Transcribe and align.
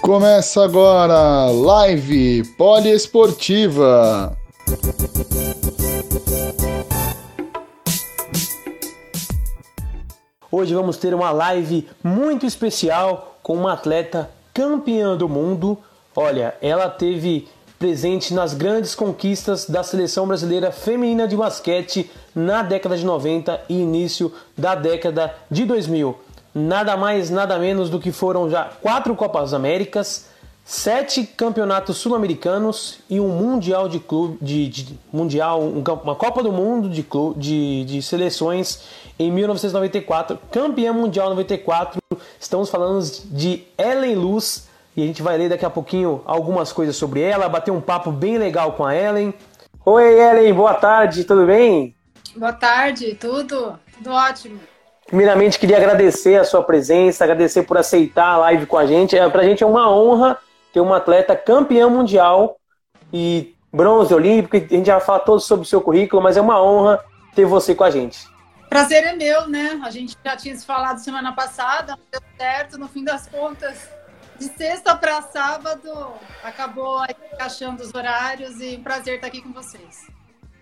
Começa 0.00 0.64
agora 0.64 1.50
live 1.50 2.44
poliesportiva. 2.56 4.38
Hoje 10.50 10.74
vamos 10.74 10.96
ter 10.96 11.14
uma 11.14 11.30
live 11.30 11.88
muito 12.02 12.46
especial 12.46 13.33
com 13.44 13.54
uma 13.54 13.74
atleta 13.74 14.28
campeã 14.52 15.16
do 15.16 15.28
mundo. 15.28 15.78
Olha, 16.16 16.56
ela 16.60 16.88
teve 16.88 17.46
presente 17.78 18.34
nas 18.34 18.54
grandes 18.54 18.94
conquistas 18.94 19.68
da 19.68 19.84
seleção 19.84 20.26
brasileira 20.26 20.72
feminina 20.72 21.28
de 21.28 21.36
basquete 21.36 22.10
na 22.34 22.62
década 22.62 22.96
de 22.96 23.04
90 23.04 23.60
e 23.68 23.74
início 23.74 24.32
da 24.58 24.74
década 24.74 25.32
de 25.48 25.64
2000 25.64 26.18
nada 26.54 26.96
mais, 26.96 27.30
nada 27.30 27.58
menos 27.58 27.90
do 27.90 27.98
que 27.98 28.12
foram 28.12 28.48
já 28.48 28.70
quatro 28.80 29.16
Copas 29.16 29.52
Américas, 29.52 30.26
sete 30.64 31.26
campeonatos 31.26 31.98
sul-americanos 31.98 33.00
e 33.10 33.20
um 33.20 33.28
mundial 33.28 33.86
de 33.86 34.00
clube, 34.00 34.38
de, 34.40 34.66
de 34.66 34.98
mundial, 35.12 35.60
um, 35.60 35.82
uma 36.02 36.16
Copa 36.16 36.42
do 36.42 36.50
Mundo 36.50 36.88
de, 36.88 37.02
clube, 37.02 37.38
de, 37.38 37.84
de 37.84 38.02
seleções 38.02 38.82
em 39.18 39.30
1994, 39.30 40.38
campeã 40.50 40.92
mundial 40.92 41.28
94. 41.28 42.00
Estamos 42.40 42.70
falando 42.70 43.04
de 43.26 43.64
Ellen 43.76 44.14
Luz 44.14 44.66
e 44.96 45.02
a 45.02 45.06
gente 45.06 45.22
vai 45.22 45.36
ler 45.36 45.50
daqui 45.50 45.66
a 45.66 45.70
pouquinho 45.70 46.22
algumas 46.24 46.72
coisas 46.72 46.96
sobre 46.96 47.20
ela, 47.20 47.48
bater 47.48 47.70
um 47.70 47.80
papo 47.80 48.10
bem 48.10 48.38
legal 48.38 48.72
com 48.72 48.84
a 48.84 48.96
Ellen. 48.96 49.34
Oi, 49.84 50.18
Ellen, 50.18 50.54
boa 50.54 50.74
tarde, 50.74 51.24
tudo 51.24 51.44
bem? 51.44 51.94
Boa 52.34 52.52
tarde, 52.52 53.14
tudo, 53.16 53.78
tudo 53.98 54.10
ótimo. 54.10 54.58
Primeiramente, 55.06 55.58
queria 55.58 55.76
agradecer 55.76 56.36
a 56.36 56.44
sua 56.44 56.62
presença, 56.62 57.22
agradecer 57.22 57.64
por 57.64 57.76
aceitar 57.76 58.28
a 58.28 58.38
live 58.38 58.64
com 58.64 58.78
a 58.78 58.86
gente. 58.86 59.16
É, 59.16 59.28
para 59.28 59.42
a 59.42 59.44
gente 59.44 59.62
é 59.62 59.66
uma 59.66 59.94
honra 59.94 60.38
ter 60.74 60.80
uma 60.80 60.96
atleta 60.96 61.36
campeã 61.36 61.88
mundial 61.88 62.56
e 63.12 63.54
bronze 63.72 64.12
olímpico. 64.12 64.56
A 64.56 64.76
gente 64.76 64.86
já 64.86 64.98
fala 64.98 65.20
todo 65.20 65.40
sobre 65.40 65.64
o 65.64 65.68
seu 65.68 65.80
currículo, 65.80 66.20
mas 66.20 66.36
é 66.36 66.40
uma 66.40 66.60
honra 66.60 67.02
ter 67.32 67.44
você 67.44 67.76
com 67.76 67.84
a 67.84 67.90
gente. 67.90 68.28
Prazer 68.68 69.04
é 69.04 69.12
meu, 69.12 69.46
né? 69.46 69.80
A 69.84 69.90
gente 69.90 70.16
já 70.24 70.36
tinha 70.36 70.54
se 70.56 70.66
falado 70.66 70.98
semana 70.98 71.32
passada, 71.32 71.96
deu 72.10 72.20
certo, 72.36 72.76
no 72.76 72.88
fim 72.88 73.04
das 73.04 73.28
contas, 73.28 73.88
de 74.36 74.46
sexta 74.46 74.96
para 74.96 75.22
sábado, 75.22 75.90
acabou 76.42 77.04
encaixando 77.32 77.80
os 77.80 77.94
horários 77.94 78.60
e 78.60 78.76
prazer 78.78 79.14
estar 79.14 79.28
aqui 79.28 79.40
com 79.40 79.52
vocês. 79.52 80.08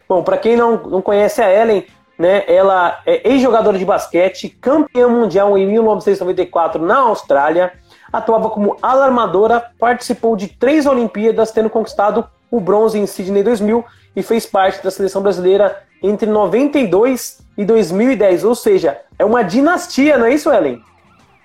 Bom, 0.06 0.22
para 0.22 0.36
quem 0.36 0.58
não, 0.58 0.76
não 0.76 1.00
conhece 1.00 1.40
a 1.40 1.50
Ellen, 1.50 1.86
né? 2.18 2.44
Ela 2.46 3.00
é 3.06 3.30
ex-jogadora 3.30 3.78
de 3.78 3.84
basquete, 3.86 4.50
campeã 4.50 5.08
mundial 5.08 5.56
em 5.56 5.66
1994 5.66 6.84
na 6.84 6.98
Austrália, 6.98 7.72
atuava 8.12 8.50
como 8.50 8.76
alarmadora, 8.82 9.72
participou 9.78 10.36
de 10.36 10.48
três 10.48 10.86
Olimpíadas, 10.86 11.50
tendo 11.50 11.70
conquistado 11.70 12.28
o 12.50 12.60
bronze 12.60 12.98
em 12.98 13.06
Sydney 13.06 13.42
2000 13.42 13.84
e 14.14 14.22
fez 14.22 14.44
parte 14.44 14.82
da 14.82 14.90
seleção 14.90 15.22
brasileira 15.22 15.82
entre 16.02 16.28
92 16.28 17.40
e 17.56 17.64
2010. 17.64 18.44
Ou 18.44 18.54
seja, 18.54 19.00
é 19.18 19.24
uma 19.24 19.42
dinastia, 19.42 20.18
não 20.18 20.26
é 20.26 20.34
isso, 20.34 20.52
Ellen? 20.52 20.84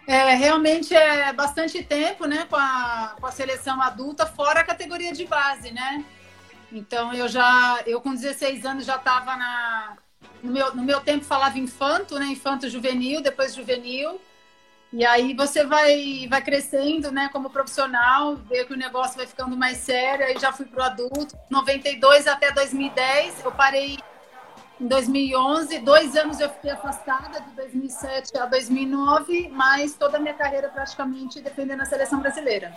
É, 0.08 0.36
realmente 0.36 0.95
é 0.95 1.34
bastante 1.34 1.84
tempo, 1.84 2.26
né, 2.26 2.45
com 2.50 2.56
a, 2.56 3.16
com 3.20 3.26
a 3.26 3.32
seleção 3.32 3.82
adulta, 3.82 4.26
fora 4.26 4.62
a 4.62 4.64
categoria 4.64 5.12
de 5.12 5.26
base, 5.26 5.72
né? 5.72 6.04
Então 6.72 7.14
eu 7.14 7.28
já, 7.28 7.82
eu 7.86 8.00
com 8.00 8.14
16 8.14 8.66
anos 8.66 8.86
já 8.86 8.95
estava 8.95 9.36
na, 9.36 9.98
no 10.42 10.52
meu, 10.52 10.73
no 10.76 10.84
meu 10.84 11.02
tempo 11.02 11.26
falava 11.26 11.60
infanto, 11.60 12.17
né? 12.17 12.26
Infanto 12.26 12.70
juvenil, 12.70 13.22
depois 13.22 13.54
juvenil. 13.54 14.20
E 14.92 15.05
aí 15.05 15.33
você 15.33 15.65
vai, 15.65 16.27
vai 16.30 16.42
crescendo, 16.42 17.11
né, 17.11 17.30
como 17.33 17.49
profissional, 17.49 18.36
vê 18.36 18.64
que 18.64 18.73
o 18.73 18.77
negócio 18.77 19.17
vai 19.17 19.27
ficando 19.27 19.58
mais 19.58 19.77
sério, 19.77 20.25
aí 20.25 20.37
já 20.39 20.53
fui 20.53 20.65
pro 20.65 20.81
adulto. 20.81 21.36
92 21.49 22.25
até 22.25 22.52
2010, 22.52 23.43
eu 23.43 23.52
parei 23.52 23.98
em 24.80 24.87
2011, 24.87 25.80
dois 25.80 26.15
anos 26.15 26.39
eu 26.39 26.49
fiquei 26.49 26.71
afastada, 26.71 27.42
de 27.42 27.52
2007 27.52 28.37
a 28.37 28.45
2009, 28.45 29.49
mas 29.52 29.95
toda 29.95 30.17
a 30.17 30.20
minha 30.20 30.33
carreira 30.33 30.70
praticamente 30.70 31.42
defendendo 31.42 31.81
a 31.81 31.86
seleção 31.86 32.19
brasileira. 32.19 32.73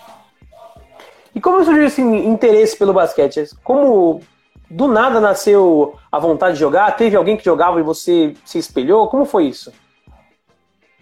E 1.32 1.40
como 1.40 1.64
surgiu 1.64 1.84
esse 1.84 2.02
interesse 2.02 2.76
pelo 2.76 2.92
basquete? 2.92 3.50
Como 3.62 4.20
do 4.68 4.88
nada 4.88 5.20
nasceu 5.20 5.96
a 6.10 6.18
vontade 6.18 6.54
de 6.54 6.60
jogar? 6.60 6.96
Teve 6.96 7.16
alguém 7.16 7.36
que 7.36 7.44
jogava 7.44 7.78
e 7.78 7.84
você 7.84 8.34
se 8.44 8.58
espelhou? 8.58 9.08
Como 9.08 9.24
foi 9.24 9.46
isso? 9.46 9.72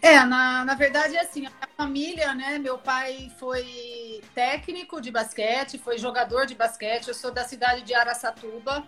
É, 0.00 0.24
na, 0.24 0.64
na 0.64 0.74
verdade 0.74 1.16
é 1.16 1.20
assim, 1.20 1.46
a 1.46 1.66
família, 1.76 2.34
né? 2.34 2.58
Meu 2.58 2.78
pai 2.78 3.32
foi 3.38 4.22
técnico 4.34 5.00
de 5.00 5.10
basquete, 5.10 5.78
foi 5.78 5.98
jogador 5.98 6.46
de 6.46 6.54
basquete. 6.54 7.08
Eu 7.08 7.14
sou 7.14 7.32
da 7.32 7.44
cidade 7.44 7.82
de 7.82 7.94
Araçatuba, 7.94 8.86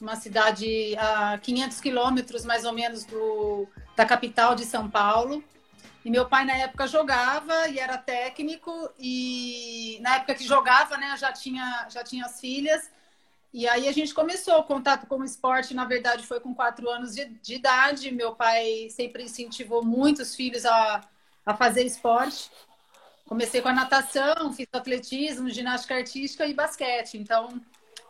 uma 0.00 0.16
cidade 0.16 0.96
a 0.98 1.38
500 1.38 1.80
quilômetros 1.80 2.44
mais 2.44 2.64
ou 2.64 2.72
menos 2.72 3.04
do, 3.04 3.68
da 3.94 4.06
capital 4.06 4.54
de 4.54 4.64
São 4.64 4.88
Paulo. 4.88 5.44
E 6.04 6.10
meu 6.10 6.26
pai 6.26 6.44
na 6.44 6.56
época 6.56 6.86
jogava 6.86 7.68
e 7.68 7.78
era 7.78 7.98
técnico 7.98 8.70
e 8.98 9.98
na 10.00 10.16
época 10.16 10.36
que 10.36 10.44
jogava, 10.44 10.96
né, 10.96 11.16
já 11.18 11.32
tinha 11.32 11.88
já 11.90 12.04
tinha 12.04 12.24
as 12.26 12.40
filhas 12.40 12.90
e 13.56 13.66
aí 13.66 13.88
a 13.88 13.92
gente 13.92 14.12
começou 14.12 14.58
o 14.58 14.64
contato 14.64 15.06
com 15.06 15.16
o 15.16 15.24
esporte, 15.24 15.72
na 15.72 15.86
verdade, 15.86 16.26
foi 16.26 16.38
com 16.38 16.54
quatro 16.54 16.90
anos 16.90 17.14
de, 17.14 17.24
de 17.24 17.54
idade. 17.54 18.12
Meu 18.12 18.34
pai 18.34 18.88
sempre 18.90 19.22
incentivou 19.22 19.82
muitos 19.82 20.36
filhos 20.36 20.66
a, 20.66 21.00
a 21.46 21.56
fazer 21.56 21.82
esporte. 21.84 22.50
Comecei 23.24 23.62
com 23.62 23.70
a 23.70 23.72
natação, 23.72 24.52
fiz 24.52 24.66
atletismo, 24.70 25.48
ginástica 25.48 25.94
artística 25.94 26.44
e 26.44 26.52
basquete. 26.52 27.16
Então, 27.16 27.58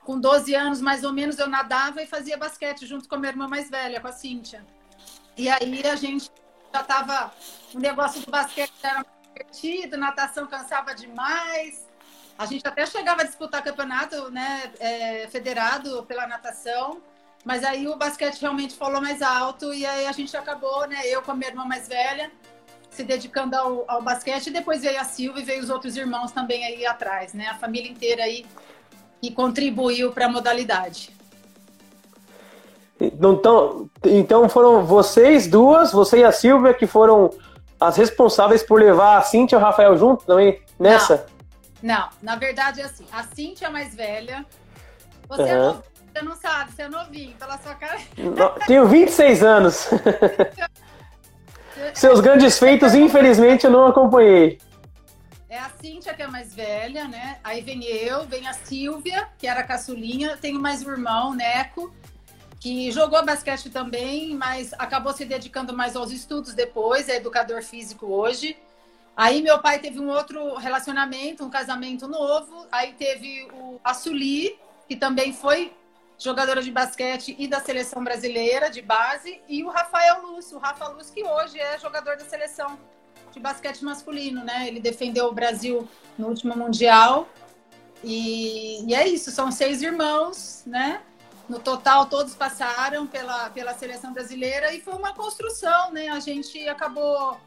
com 0.04 0.18
12 0.18 0.52
anos, 0.52 0.80
mais 0.80 1.04
ou 1.04 1.12
menos, 1.12 1.38
eu 1.38 1.46
nadava 1.46 2.02
e 2.02 2.08
fazia 2.08 2.36
basquete 2.36 2.84
junto 2.84 3.08
com 3.08 3.14
a 3.14 3.18
minha 3.18 3.30
irmã 3.30 3.46
mais 3.46 3.70
velha, 3.70 4.00
com 4.00 4.08
a 4.08 4.12
Cíntia. 4.12 4.66
E 5.36 5.48
aí 5.48 5.86
a 5.86 5.94
gente 5.94 6.28
já 6.74 6.80
estava... 6.80 7.32
O 7.72 7.78
negócio 7.78 8.20
do 8.20 8.32
basquete 8.32 8.72
era 8.82 9.06
divertido, 9.28 9.96
natação 9.96 10.48
cansava 10.48 10.92
demais 10.92 11.85
a 12.38 12.46
gente 12.46 12.66
até 12.66 12.84
chegava 12.86 13.22
a 13.22 13.24
disputar 13.24 13.62
campeonato 13.62 14.30
né, 14.30 14.70
é, 14.78 15.28
federado 15.28 16.02
pela 16.04 16.26
natação, 16.26 17.00
mas 17.44 17.64
aí 17.64 17.86
o 17.88 17.96
basquete 17.96 18.40
realmente 18.40 18.74
falou 18.74 19.00
mais 19.00 19.22
alto 19.22 19.72
e 19.72 19.86
aí 19.86 20.06
a 20.06 20.12
gente 20.12 20.36
acabou, 20.36 20.86
né, 20.86 21.00
eu 21.04 21.22
com 21.22 21.30
a 21.30 21.34
minha 21.34 21.50
irmã 21.50 21.64
mais 21.64 21.88
velha, 21.88 22.30
se 22.90 23.04
dedicando 23.04 23.54
ao, 23.54 23.84
ao 23.86 24.02
basquete. 24.02 24.48
E 24.48 24.50
depois 24.50 24.82
veio 24.82 24.98
a 25.00 25.04
Silvia 25.04 25.42
e 25.42 25.44
veio 25.44 25.62
os 25.62 25.70
outros 25.70 25.96
irmãos 25.96 26.32
também 26.32 26.64
aí 26.64 26.86
atrás, 26.86 27.34
né? 27.34 27.48
A 27.48 27.54
família 27.54 27.90
inteira 27.90 28.22
aí 28.22 28.46
que 29.20 29.30
contribuiu 29.30 30.12
para 30.12 30.26
a 30.26 30.28
modalidade. 30.28 31.10
Então, 32.98 33.90
então 34.02 34.48
foram 34.48 34.84
vocês 34.84 35.46
duas, 35.46 35.92
você 35.92 36.20
e 36.20 36.24
a 36.24 36.32
Silvia, 36.32 36.72
que 36.72 36.86
foram 36.86 37.30
as 37.78 37.96
responsáveis 37.96 38.62
por 38.62 38.80
levar 38.80 39.18
a 39.18 39.22
Cintia 39.22 39.56
e 39.56 39.60
o 39.60 39.62
Rafael 39.62 39.96
junto 39.98 40.24
também 40.24 40.60
nessa? 40.78 41.26
Não. 41.28 41.35
Não, 41.82 42.08
na 42.22 42.36
verdade 42.36 42.80
é 42.80 42.84
assim. 42.84 43.06
A 43.12 43.22
Cintia 43.22 43.68
é 43.68 43.70
mais 43.70 43.94
velha. 43.94 44.44
Você 45.28 45.42
uhum. 45.42 45.48
é 45.48 45.56
novinho, 45.56 45.82
você 46.12 46.22
não 46.22 46.36
sabe, 46.36 46.72
você 46.72 46.82
é 46.82 46.88
novinho, 46.88 47.36
pela 47.36 47.58
sua 47.58 47.74
cara. 47.74 47.98
tenho 48.66 48.86
26 48.86 49.42
anos. 49.42 49.88
Seus 51.94 52.20
grandes 52.20 52.58
feitos, 52.58 52.94
infelizmente, 52.94 53.64
eu 53.64 53.70
não 53.70 53.86
acompanhei. 53.86 54.58
É 55.48 55.58
a 55.58 55.70
Cíntia, 55.80 56.14
que 56.14 56.22
é 56.22 56.26
mais 56.26 56.54
velha, 56.54 57.06
né? 57.06 57.38
Aí 57.44 57.60
vem 57.60 57.84
eu, 57.84 58.24
vem 58.26 58.48
a 58.48 58.52
Silvia, 58.52 59.28
que 59.38 59.46
era 59.46 59.60
a 59.60 59.62
caçulinha. 59.62 60.36
Tenho 60.36 60.60
mais 60.60 60.84
um 60.84 60.90
irmão, 60.90 61.34
Neco, 61.34 61.94
que 62.58 62.90
jogou 62.90 63.24
basquete 63.24 63.70
também, 63.70 64.34
mas 64.34 64.72
acabou 64.78 65.12
se 65.12 65.24
dedicando 65.24 65.76
mais 65.76 65.94
aos 65.94 66.10
estudos 66.10 66.54
depois, 66.54 67.08
é 67.08 67.16
educador 67.16 67.62
físico 67.62 68.06
hoje. 68.06 68.56
Aí 69.16 69.40
meu 69.40 69.58
pai 69.60 69.78
teve 69.78 69.98
um 69.98 70.10
outro 70.10 70.56
relacionamento, 70.56 71.44
um 71.44 71.48
casamento 71.48 72.06
novo. 72.06 72.66
Aí 72.70 72.92
teve 72.92 73.48
o, 73.54 73.80
a 73.82 73.94
Suli, 73.94 74.58
que 74.86 74.94
também 74.94 75.32
foi 75.32 75.72
jogadora 76.18 76.62
de 76.62 76.70
basquete 76.70 77.34
e 77.38 77.48
da 77.48 77.60
seleção 77.60 78.02
brasileira 78.02 78.70
de 78.70 78.80
base, 78.80 79.40
e 79.48 79.62
o 79.62 79.68
Rafael 79.68 80.22
Lúcio, 80.22 80.56
o 80.56 80.60
Rafa 80.60 80.88
Lúcio, 80.88 81.12
que 81.12 81.22
hoje 81.22 81.58
é 81.58 81.78
jogador 81.78 82.16
da 82.16 82.24
seleção 82.24 82.78
de 83.32 83.40
basquete 83.40 83.84
masculino, 83.84 84.42
né? 84.44 84.66
Ele 84.66 84.80
defendeu 84.80 85.26
o 85.26 85.32
Brasil 85.32 85.86
no 86.16 86.28
último 86.28 86.56
Mundial. 86.56 87.28
E, 88.02 88.84
e 88.86 88.94
é 88.94 89.06
isso, 89.06 89.30
são 89.30 89.50
seis 89.50 89.82
irmãos, 89.82 90.62
né? 90.66 91.02
No 91.48 91.58
total, 91.58 92.06
todos 92.06 92.34
passaram 92.34 93.06
pela, 93.06 93.50
pela 93.50 93.74
seleção 93.74 94.12
brasileira 94.12 94.72
e 94.72 94.80
foi 94.80 94.94
uma 94.94 95.14
construção, 95.14 95.92
né? 95.92 96.08
A 96.08 96.20
gente 96.20 96.68
acabou 96.68 97.38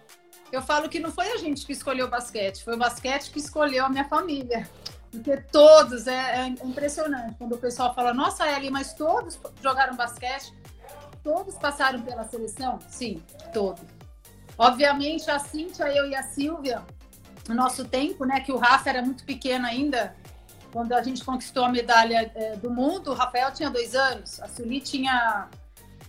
eu 0.51 0.61
falo 0.61 0.89
que 0.89 0.99
não 0.99 1.11
foi 1.11 1.31
a 1.31 1.37
gente 1.37 1.65
que 1.65 1.73
escolheu 1.73 2.07
o 2.07 2.09
basquete, 2.09 2.63
foi 2.63 2.75
o 2.75 2.77
basquete 2.77 3.31
que 3.31 3.39
escolheu 3.39 3.85
a 3.85 3.89
minha 3.89 4.05
família. 4.05 4.69
Porque 5.11 5.37
todos, 5.37 6.07
é, 6.07 6.41
é 6.41 6.47
impressionante. 6.47 7.35
Quando 7.37 7.53
o 7.53 7.57
pessoal 7.57 7.93
fala, 7.95 8.13
nossa, 8.13 8.47
Eli, 8.47 8.69
mas 8.69 8.93
todos 8.93 9.39
jogaram 9.61 9.95
basquete, 9.95 10.53
todos 11.23 11.55
passaram 11.55 12.01
pela 12.01 12.23
seleção? 12.23 12.79
Sim, 12.87 13.23
todos. 13.51 13.81
Obviamente, 14.57 15.29
a 15.31 15.39
Cíntia, 15.39 15.85
eu 15.85 16.07
e 16.09 16.15
a 16.15 16.23
Silvia, 16.23 16.83
no 17.47 17.55
nosso 17.55 17.85
tempo, 17.85 18.25
né, 18.25 18.39
que 18.41 18.51
o 18.51 18.57
Rafa 18.57 18.89
era 18.89 19.01
muito 19.01 19.23
pequeno 19.23 19.65
ainda, 19.65 20.15
quando 20.71 20.93
a 20.93 21.01
gente 21.01 21.23
conquistou 21.23 21.65
a 21.65 21.69
medalha 21.69 22.31
é, 22.35 22.55
do 22.57 22.69
mundo, 22.69 23.11
o 23.11 23.13
Rafael 23.13 23.51
tinha 23.51 23.69
dois 23.69 23.95
anos, 23.95 24.39
a 24.39 24.47
Sueli 24.47 24.79
tinha. 24.79 25.49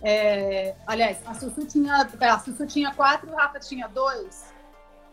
É, 0.03 0.75
aliás, 0.87 1.21
a 1.25 1.33
Sussu 1.33 1.65
tinha, 1.65 2.07
a 2.19 2.39
Sussu 2.39 2.65
tinha 2.65 2.93
quatro, 2.93 3.31
o 3.31 3.35
Rafa 3.35 3.59
tinha 3.59 3.87
dois. 3.87 4.51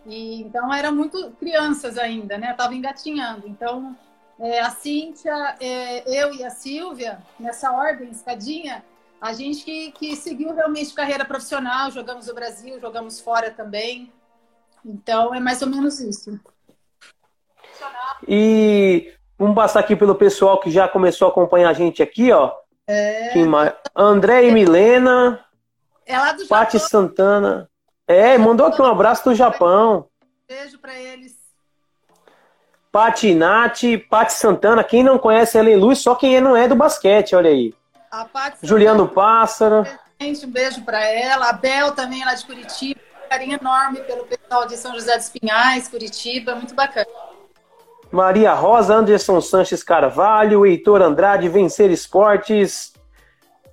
E, 0.07 0.41
então, 0.43 0.73
eram 0.73 0.95
muito 0.95 1.31
crianças 1.33 1.99
ainda, 1.99 2.39
né? 2.39 2.55
Tava 2.55 2.75
engatinhando. 2.75 3.47
Então, 3.47 3.95
é, 4.39 4.61
a 4.61 4.71
Cíntia, 4.71 5.57
é, 5.61 6.23
eu 6.23 6.33
e 6.35 6.45
a 6.45 6.51
Silvia, 6.51 7.19
nessa 7.39 7.71
ordem, 7.73 8.09
escadinha, 8.11 8.85
a 9.21 9.33
gente 9.33 9.65
que, 9.65 9.93
que 9.93 10.17
seguiu 10.17 10.55
realmente 10.55 10.95
carreira 10.95 11.25
profissional, 11.25 11.91
jogamos 11.91 12.27
no 12.27 12.35
Brasil, 12.35 12.81
jogamos 12.81 13.21
fora 13.21 13.51
também. 13.51 14.13
Então, 14.85 15.35
é 15.35 15.41
mais 15.41 15.61
ou 15.61 15.69
menos 15.69 16.01
isso. 16.01 16.41
E 18.27 19.13
vamos 19.37 19.55
passar 19.55 19.81
aqui 19.81 19.95
pelo 19.95 20.15
pessoal 20.15 20.61
que 20.61 20.71
já 20.71 20.89
começou 20.89 21.29
a 21.29 21.31
acompanhar 21.31 21.71
a 21.71 21.75
gente 21.75 22.03
aqui, 22.03 22.33
ó. 22.33 22.55
É... 22.89 23.31
André 23.95 24.47
e 24.47 24.51
Milena. 24.51 25.45
É 26.07 26.19
lá 26.19 26.33
do 26.33 26.47
Pati 26.47 26.81
Santana. 26.81 27.69
É, 28.07 28.39
mandou 28.39 28.67
aqui 28.67 28.81
um 28.81 28.87
abraço 28.87 29.25
do 29.25 29.35
Japão. 29.35 30.09
Beijo 30.49 30.79
para 30.79 30.95
eles. 30.95 31.37
Pati 32.91 33.35
Nath, 33.35 33.83
Pati 34.09 34.33
Santana. 34.33 34.83
Quem 34.83 35.05
não 35.05 35.19
conhece 35.19 35.59
Ellen 35.59 35.77
Luz, 35.77 35.99
só 35.99 36.15
quem 36.15 36.41
não 36.41 36.57
é 36.57 36.67
do 36.67 36.75
basquete, 36.75 37.37
olha 37.37 37.51
aí. 37.51 37.75
A 38.11 38.25
Pati 38.25 38.57
Juliano 38.63 39.07
Pássaro. 39.07 39.87
Gente, 40.19 40.47
um 40.47 40.51
beijo 40.51 40.83
para 40.83 41.05
ela. 41.05 41.51
A 41.51 41.53
Bel 41.53 41.93
também, 41.93 42.25
lá 42.25 42.35
de 42.35 42.47
Curitiba. 42.47 42.99
Um 43.27 43.29
carinho 43.29 43.59
enorme 43.61 44.01
pelo 44.01 44.25
pessoal 44.25 44.67
de 44.67 44.79
São 44.79 44.95
José 44.95 45.15
dos 45.19 45.29
Pinhais, 45.29 45.89
Curitiba. 45.89 46.55
Muito 46.55 46.75
bacana. 46.75 47.07
Maria 48.11 48.55
Rosa, 48.55 48.95
Anderson 48.95 49.41
Sanches 49.41 49.83
Carvalho, 49.83 50.67
Heitor 50.67 51.03
Andrade, 51.03 51.49
Vencer 51.49 51.91
Esportes. 51.91 52.93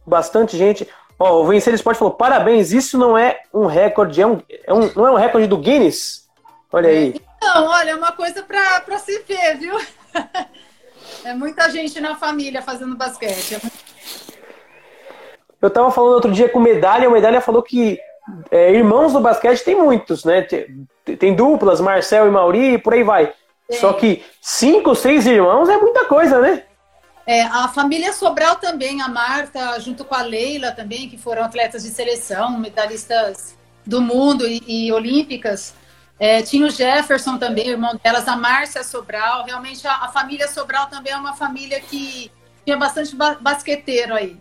Bastante 0.06 0.58
gente. 0.58 0.88
Ó, 1.18 1.42
o 1.42 1.46
Vencer 1.46 1.74
Esporte 1.74 1.98
falou: 1.98 2.14
parabéns, 2.14 2.72
isso 2.72 2.98
não 2.98 3.18
é 3.18 3.42
um 3.54 3.66
recorde, 3.66 4.22
é 4.22 4.28
um, 4.28 4.42
é 4.66 4.74
um, 4.74 4.92
não 4.96 5.08
é 5.08 5.12
um 5.12 5.16
recorde 5.16 5.48
do 5.48 5.58
Guinness? 5.58 6.28
Olha 6.72 6.90
aí. 6.90 7.22
Não, 7.42 7.68
olha, 7.68 7.92
é 7.92 7.96
uma 7.96 8.12
coisa 8.12 8.44
para 8.44 8.98
se 9.00 9.20
ver, 9.20 9.58
viu? 9.58 9.78
É 11.24 11.34
muita 11.34 11.70
gente 11.72 12.00
na 12.00 12.16
família 12.16 12.62
fazendo 12.62 12.96
basquete. 12.96 13.56
É 13.56 13.60
Eu 15.60 15.70
tava 15.72 15.90
falando 15.90 16.14
outro 16.14 16.32
dia 16.32 16.50
com 16.50 16.60
Medalha, 16.60 17.10
o 17.10 17.12
Medalha 17.12 17.42
falou 17.42 17.64
que 17.64 18.00
é, 18.52 18.72
irmãos 18.72 19.14
do 19.14 19.20
basquete 19.20 19.64
tem 19.64 19.76
muitos, 19.76 20.24
né? 20.24 20.42
Tem, 20.42 20.88
tem 21.18 21.36
duplas, 21.36 21.82
Marcel 21.82 22.28
e 22.28 22.32
Mauri, 22.32 22.78
por 22.78 22.94
aí 22.94 23.04
vai. 23.04 23.34
Só 23.72 23.94
que 23.94 24.24
cinco, 24.42 24.96
seis 24.96 25.26
irmãos 25.26 25.68
é 25.70 25.78
muita 25.78 26.06
coisa, 26.06 26.40
né? 26.40 26.64
É, 27.28 27.42
a 27.42 27.68
família 27.68 28.14
Sobral 28.14 28.58
também, 28.58 29.02
a 29.02 29.08
Marta, 29.08 29.80
junto 29.80 30.06
com 30.06 30.14
a 30.14 30.22
Leila 30.22 30.72
também, 30.72 31.10
que 31.10 31.18
foram 31.18 31.44
atletas 31.44 31.82
de 31.82 31.90
seleção, 31.90 32.60
medalhistas 32.60 33.56
do 33.84 34.00
mundo 34.00 34.48
e, 34.48 34.62
e 34.68 34.92
olímpicas. 34.92 35.74
É, 36.20 36.42
tinha 36.44 36.66
o 36.66 36.70
Jefferson 36.70 37.38
também, 37.38 37.70
irmão 37.70 38.00
delas, 38.02 38.28
a 38.28 38.36
Márcia 38.36 38.84
Sobral. 38.84 39.44
Realmente, 39.44 39.88
a, 39.88 39.96
a, 40.06 40.08
família 40.10 40.48
Sobral 40.48 40.88
também 40.88 41.14
é 41.14 41.18
uma 41.18 41.34
família 41.34 41.80
que 41.80 42.32
tinha 42.64 42.78
bastante 42.78 43.16
ba 43.16 43.38
basqueteiro 43.42 44.14
aí. 44.14 44.38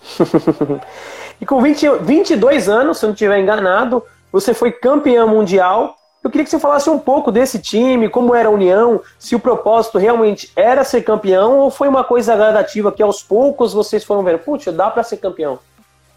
e 1.40 1.46
com 1.46 1.60
20, 1.60 1.98
22 2.00 2.68
anos, 2.70 2.98
se 2.98 3.04
eu 3.04 3.08
não 3.08 3.14
estiver 3.14 3.38
enganado, 3.38 4.02
você 4.32 4.54
foi 4.54 4.72
campeã 4.72 5.26
mundial 5.26 5.94
eu 6.22 6.30
queria 6.30 6.44
que 6.44 6.50
você 6.50 6.58
falasse 6.58 6.88
um 6.88 6.98
pouco 6.98 7.32
desse 7.32 7.58
time, 7.58 8.08
como 8.08 8.34
era 8.34 8.48
a 8.48 8.52
união, 8.52 9.02
se 9.18 9.34
o 9.34 9.40
propósito 9.40 9.98
realmente 9.98 10.52
era 10.54 10.84
ser 10.84 11.02
campeão 11.02 11.58
ou 11.58 11.70
foi 11.70 11.88
uma 11.88 12.04
coisa 12.04 12.36
gradativa 12.36 12.92
que 12.92 13.02
aos 13.02 13.22
poucos 13.22 13.72
vocês 13.72 14.04
foram 14.04 14.22
vendo, 14.22 14.38
putz, 14.38 14.66
dá 14.72 14.88
para 14.90 15.02
ser 15.02 15.16
campeão. 15.16 15.58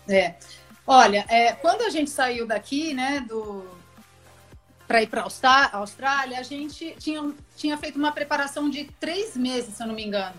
É. 0.07 0.35
Olha, 0.85 1.25
é, 1.27 1.53
quando 1.53 1.81
a 1.81 1.89
gente 1.89 2.11
saiu 2.11 2.45
daqui, 2.45 2.93
né, 2.93 3.25
do 3.27 3.65
para 4.87 5.01
ir 5.01 5.07
para 5.07 5.21
a 5.21 5.77
Austrália, 5.77 6.39
a 6.39 6.43
gente 6.43 6.95
tinha, 6.99 7.33
tinha 7.55 7.75
feito 7.75 7.97
uma 7.97 8.11
preparação 8.11 8.69
de 8.69 8.85
três 8.99 9.35
meses, 9.35 9.75
se 9.75 9.81
eu 9.81 9.87
não 9.87 9.95
me 9.95 10.05
engano, 10.05 10.35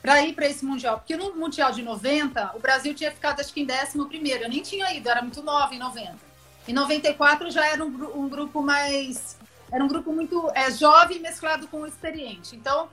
para 0.00 0.22
ir 0.22 0.32
para 0.32 0.46
esse 0.46 0.64
Mundial. 0.64 0.96
Porque 0.96 1.14
no 1.14 1.34
Mundial 1.34 1.72
de 1.72 1.82
90, 1.82 2.52
o 2.56 2.58
Brasil 2.58 2.94
tinha 2.94 3.10
ficado, 3.10 3.40
acho 3.40 3.52
que 3.52 3.60
em 3.60 3.66
11 3.66 4.08
primeiro. 4.08 4.44
Eu 4.44 4.48
nem 4.48 4.62
tinha 4.62 4.90
ido, 4.94 5.10
era 5.10 5.20
muito 5.20 5.42
nova 5.42 5.74
em 5.74 5.78
90. 5.78 6.31
Em 6.66 6.72
94 6.72 7.50
já 7.50 7.66
era 7.66 7.84
um, 7.84 8.22
um 8.24 8.28
grupo 8.28 8.62
mais. 8.62 9.36
Era 9.70 9.82
um 9.82 9.88
grupo 9.88 10.12
muito 10.12 10.50
é, 10.54 10.70
jovem 10.70 11.18
mesclado 11.18 11.66
com 11.66 11.86
experiente. 11.86 12.54
Então, 12.54 12.88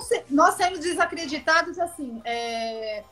sei, 0.00 0.24
nós 0.30 0.54
saímos 0.54 0.80
desacreditados 0.80 1.78
assim. 1.78 2.20
É, 2.24 3.02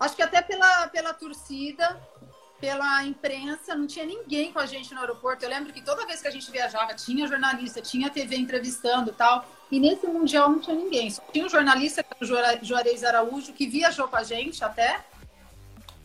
acho 0.00 0.16
que 0.16 0.22
até 0.22 0.40
pela, 0.40 0.88
pela 0.88 1.12
torcida, 1.12 2.00
pela 2.60 3.04
imprensa, 3.04 3.74
não 3.74 3.86
tinha 3.86 4.04
ninguém 4.04 4.52
com 4.52 4.58
a 4.58 4.66
gente 4.66 4.92
no 4.92 5.00
aeroporto. 5.00 5.44
Eu 5.44 5.50
lembro 5.50 5.72
que 5.72 5.82
toda 5.82 6.06
vez 6.06 6.20
que 6.20 6.28
a 6.28 6.30
gente 6.30 6.50
viajava, 6.50 6.94
tinha 6.94 7.26
jornalista, 7.26 7.80
tinha 7.80 8.10
TV 8.10 8.36
entrevistando 8.36 9.12
tal. 9.12 9.44
E 9.70 9.78
nesse 9.78 10.06
Mundial 10.06 10.50
não 10.50 10.60
tinha 10.60 10.76
ninguém. 10.76 11.10
Só 11.10 11.22
tinha 11.32 11.44
um 11.44 11.48
jornalista, 11.48 12.04
o 12.20 12.24
Juarez 12.24 13.04
Araújo, 13.04 13.52
que 13.52 13.66
viajou 13.66 14.08
com 14.08 14.16
a 14.16 14.22
gente 14.22 14.64
até. 14.64 15.04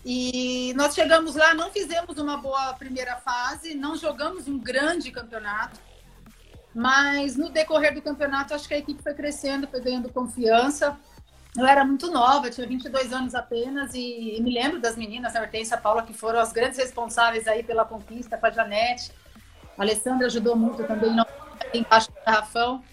E 0.05 0.73
nós 0.75 0.93
chegamos 0.93 1.35
lá, 1.35 1.53
não 1.53 1.71
fizemos 1.71 2.17
uma 2.17 2.37
boa 2.37 2.73
primeira 2.73 3.15
fase, 3.17 3.73
não 3.73 3.95
jogamos 3.95 4.47
um 4.47 4.59
grande 4.59 5.11
campeonato, 5.11 5.79
mas 6.75 7.37
no 7.37 7.49
decorrer 7.49 7.93
do 7.93 8.01
campeonato, 8.01 8.53
acho 8.53 8.67
que 8.67 8.73
a 8.73 8.77
equipe 8.79 9.01
foi 9.01 9.13
crescendo, 9.13 9.67
foi 9.67 9.79
ganhando 9.79 10.11
confiança. 10.11 10.97
Eu 11.55 11.65
era 11.65 11.85
muito 11.85 12.11
nova, 12.11 12.49
tinha 12.49 12.67
22 12.67 13.13
anos 13.13 13.35
apenas, 13.35 13.93
e, 13.93 14.37
e 14.37 14.41
me 14.41 14.51
lembro 14.51 14.81
das 14.81 14.97
meninas, 14.97 15.35
a 15.35 15.41
Hortência 15.41 15.75
e 15.75 15.77
a 15.77 15.81
Paula, 15.81 16.01
que 16.01 16.13
foram 16.13 16.39
as 16.39 16.51
grandes 16.51 16.79
responsáveis 16.79 17.47
aí 17.47 17.63
pela 17.63 17.85
conquista, 17.85 18.37
com 18.37 18.45
a 18.47 18.51
Janete. 18.51 19.11
A 19.77 19.83
Alessandra 19.83 20.25
ajudou 20.25 20.55
muito 20.55 20.83
também, 20.83 21.15
não 21.15 21.25
embaixo 21.73 22.11
do 22.11 22.17
garrafão. 22.25 22.83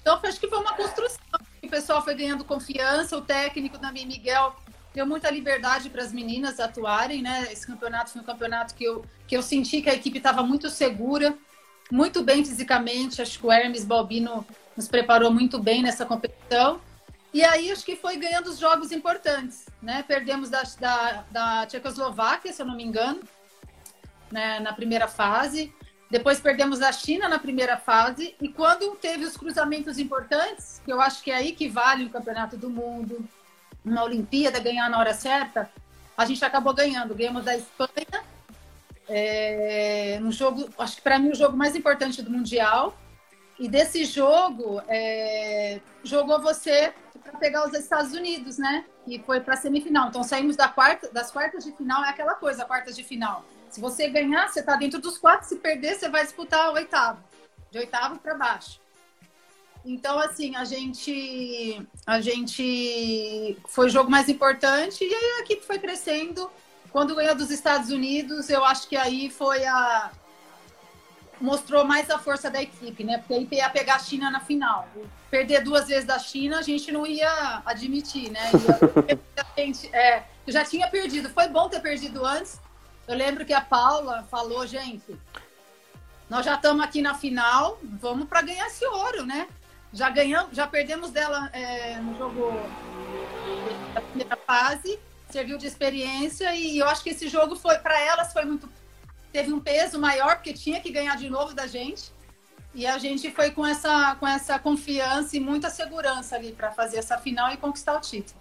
Então, 0.00 0.20
acho 0.22 0.38
que 0.38 0.48
foi 0.48 0.58
uma 0.58 0.74
construção. 0.74 1.18
O 1.62 1.68
pessoal 1.68 2.02
foi 2.02 2.14
ganhando 2.14 2.44
confiança, 2.44 3.16
o 3.16 3.22
técnico 3.22 3.78
também, 3.78 4.06
Miguel, 4.06 4.54
deu 4.94 5.06
muita 5.06 5.30
liberdade 5.30 5.88
para 5.88 6.02
as 6.02 6.12
meninas 6.12 6.60
atuarem, 6.60 7.22
né? 7.22 7.48
Esse 7.50 7.66
campeonato 7.66 8.10
foi 8.10 8.20
um 8.20 8.24
campeonato 8.24 8.74
que 8.74 8.84
eu, 8.84 9.04
que 9.26 9.36
eu 9.36 9.42
senti 9.42 9.80
que 9.80 9.90
a 9.90 9.94
equipe 9.94 10.18
estava 10.18 10.42
muito 10.42 10.68
segura, 10.68 11.36
muito 11.90 12.22
bem 12.22 12.44
fisicamente. 12.44 13.22
Acho 13.22 13.38
que 13.38 13.46
o 13.46 13.52
Hermes 13.52 13.84
Balbino 13.84 14.46
nos 14.76 14.88
preparou 14.88 15.30
muito 15.30 15.58
bem 15.58 15.82
nessa 15.82 16.04
competição. 16.04 16.80
E 17.32 17.42
aí 17.42 17.70
acho 17.70 17.84
que 17.84 17.96
foi 17.96 18.16
ganhando 18.16 18.48
os 18.48 18.58
jogos 18.58 18.92
importantes, 18.92 19.66
né? 19.80 20.04
Perdemos 20.06 20.50
da, 20.50 20.62
da, 20.78 21.24
da 21.30 21.66
Tchecoslováquia, 21.66 22.52
se 22.52 22.60
eu 22.60 22.66
não 22.66 22.76
me 22.76 22.84
engano, 22.84 23.20
né? 24.30 24.60
na 24.60 24.72
primeira 24.74 25.08
fase. 25.08 25.74
Depois 26.10 26.38
perdemos 26.40 26.78
da 26.78 26.92
China 26.92 27.26
na 27.26 27.38
primeira 27.38 27.78
fase. 27.78 28.36
E 28.38 28.50
quando 28.50 28.94
teve 28.96 29.24
os 29.24 29.34
cruzamentos 29.34 29.98
importantes, 29.98 30.82
que 30.84 30.92
eu 30.92 31.00
acho 31.00 31.22
que 31.22 31.30
é 31.30 31.36
aí 31.36 31.52
que 31.52 31.70
vale 31.70 32.04
o 32.04 32.10
Campeonato 32.10 32.54
do 32.54 32.68
Mundo, 32.68 33.26
uma 33.84 34.04
Olimpíada, 34.04 34.60
ganhar 34.60 34.88
na 34.88 34.98
hora 34.98 35.14
certa, 35.14 35.70
a 36.16 36.24
gente 36.24 36.44
acabou 36.44 36.74
ganhando. 36.74 37.14
Ganhamos 37.14 37.44
da 37.44 37.56
Espanha, 37.56 38.24
é, 39.08 40.18
um 40.22 40.30
jogo, 40.30 40.68
acho 40.78 40.96
que 40.96 41.02
para 41.02 41.18
mim 41.18 41.30
o 41.30 41.34
jogo 41.34 41.56
mais 41.56 41.74
importante 41.76 42.22
do 42.22 42.30
Mundial. 42.30 42.96
E 43.58 43.68
desse 43.68 44.04
jogo, 44.04 44.82
é, 44.88 45.80
jogou 46.02 46.40
você 46.40 46.92
para 47.22 47.38
pegar 47.38 47.66
os 47.66 47.74
Estados 47.74 48.12
Unidos, 48.12 48.58
né? 48.58 48.84
E 49.06 49.18
foi 49.20 49.40
para 49.40 49.56
semifinal. 49.56 50.08
Então 50.08 50.22
saímos 50.22 50.56
da 50.56 50.68
quarta, 50.68 51.08
das 51.12 51.30
quartas 51.30 51.64
de 51.64 51.72
final, 51.72 52.04
é 52.04 52.08
aquela 52.08 52.34
coisa, 52.34 52.64
quartas 52.64 52.96
de 52.96 53.04
final. 53.04 53.44
Se 53.68 53.80
você 53.80 54.08
ganhar, 54.08 54.48
você 54.48 54.60
está 54.60 54.76
dentro 54.76 55.00
dos 55.00 55.16
quatro. 55.16 55.48
Se 55.48 55.56
perder, 55.56 55.94
você 55.94 56.08
vai 56.08 56.24
disputar 56.24 56.70
o 56.70 56.74
oitavo, 56.74 57.22
de 57.70 57.78
oitavo 57.78 58.18
para 58.18 58.34
baixo. 58.34 58.81
Então, 59.84 60.18
assim, 60.18 60.54
a 60.54 60.64
gente, 60.64 61.84
a 62.06 62.20
gente 62.20 63.56
foi 63.66 63.86
o 63.86 63.90
jogo 63.90 64.10
mais 64.10 64.28
importante 64.28 65.04
e 65.04 65.12
aí 65.12 65.38
a 65.38 65.40
equipe 65.40 65.64
foi 65.64 65.78
crescendo. 65.78 66.50
Quando 66.90 67.14
ganhou 67.14 67.34
dos 67.34 67.50
Estados 67.50 67.90
Unidos, 67.90 68.48
eu 68.48 68.64
acho 68.64 68.88
que 68.88 68.96
aí 68.96 69.28
foi 69.28 69.64
a. 69.64 70.12
mostrou 71.40 71.84
mais 71.84 72.08
a 72.10 72.18
força 72.18 72.50
da 72.50 72.62
equipe, 72.62 73.02
né? 73.02 73.24
Porque 73.26 73.56
aí 73.56 73.60
ia 73.60 73.70
pegar 73.70 73.96
a 73.96 73.98
China 73.98 74.30
na 74.30 74.40
final. 74.40 74.86
Perder 75.30 75.64
duas 75.64 75.88
vezes 75.88 76.04
da 76.04 76.18
China, 76.18 76.58
a 76.58 76.62
gente 76.62 76.92
não 76.92 77.04
ia 77.06 77.62
admitir, 77.64 78.30
né? 78.30 78.50
a 79.36 79.60
gente, 79.60 79.88
é, 79.92 80.22
eu 80.46 80.52
já 80.52 80.64
tinha 80.64 80.86
perdido. 80.88 81.28
Foi 81.30 81.48
bom 81.48 81.68
ter 81.68 81.80
perdido 81.80 82.24
antes. 82.24 82.60
Eu 83.08 83.16
lembro 83.16 83.44
que 83.44 83.52
a 83.52 83.60
Paula 83.60 84.24
falou, 84.30 84.64
gente, 84.64 85.18
nós 86.30 86.44
já 86.44 86.54
estamos 86.54 86.84
aqui 86.84 87.02
na 87.02 87.14
final, 87.14 87.78
vamos 87.82 88.28
para 88.28 88.42
ganhar 88.42 88.66
esse 88.66 88.86
ouro, 88.86 89.26
né? 89.26 89.48
Já 89.92 90.08
ganhamos, 90.08 90.56
já 90.56 90.66
perdemos 90.66 91.10
dela 91.10 91.50
é, 91.52 91.96
no 91.96 92.16
jogo 92.16 92.52
da 93.92 94.00
primeira 94.00 94.36
fase, 94.36 94.98
serviu 95.30 95.58
de 95.58 95.66
experiência 95.66 96.54
e 96.54 96.78
eu 96.78 96.86
acho 96.86 97.02
que 97.02 97.10
esse 97.10 97.28
jogo 97.28 97.56
foi 97.56 97.78
para 97.78 98.00
elas 98.00 98.32
foi 98.32 98.44
muito 98.44 98.68
teve 99.32 99.52
um 99.52 99.60
peso 99.60 99.98
maior 99.98 100.36
porque 100.36 100.52
tinha 100.52 100.80
que 100.80 100.90
ganhar 100.90 101.16
de 101.16 101.28
novo 101.28 101.54
da 101.54 101.66
gente. 101.66 102.12
E 102.74 102.86
a 102.86 102.96
gente 102.96 103.30
foi 103.30 103.50
com 103.50 103.66
essa 103.66 104.16
com 104.18 104.26
essa 104.26 104.58
confiança 104.58 105.36
e 105.36 105.40
muita 105.40 105.68
segurança 105.68 106.36
ali 106.36 106.52
para 106.52 106.70
fazer 106.70 106.98
essa 106.98 107.18
final 107.18 107.52
e 107.52 107.56
conquistar 107.56 107.96
o 107.96 108.00
título. 108.00 108.40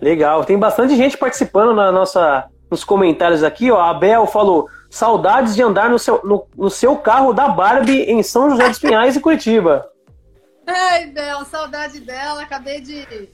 Legal, 0.00 0.44
tem 0.44 0.58
bastante 0.58 0.94
gente 0.94 1.16
participando 1.16 1.74
na 1.74 1.90
nossa 1.90 2.50
nos 2.70 2.84
comentários 2.84 3.42
aqui, 3.42 3.70
ó. 3.70 3.80
A 3.80 3.94
Bel 3.94 4.26
falou: 4.26 4.68
saudades 4.90 5.54
de 5.54 5.62
andar 5.62 5.90
no 5.90 5.98
seu, 5.98 6.20
no, 6.24 6.46
no 6.56 6.70
seu 6.70 6.96
carro 6.96 7.32
da 7.32 7.48
Barbie 7.48 8.02
em 8.02 8.22
São 8.22 8.50
José 8.50 8.68
dos 8.68 8.78
Pinhais 8.78 9.16
e 9.16 9.20
Curitiba. 9.20 9.90
Ai, 10.66 11.06
Bel, 11.06 11.44
saudade 11.44 12.00
dela. 12.00 12.42
Acabei 12.42 12.80
de. 12.80 13.28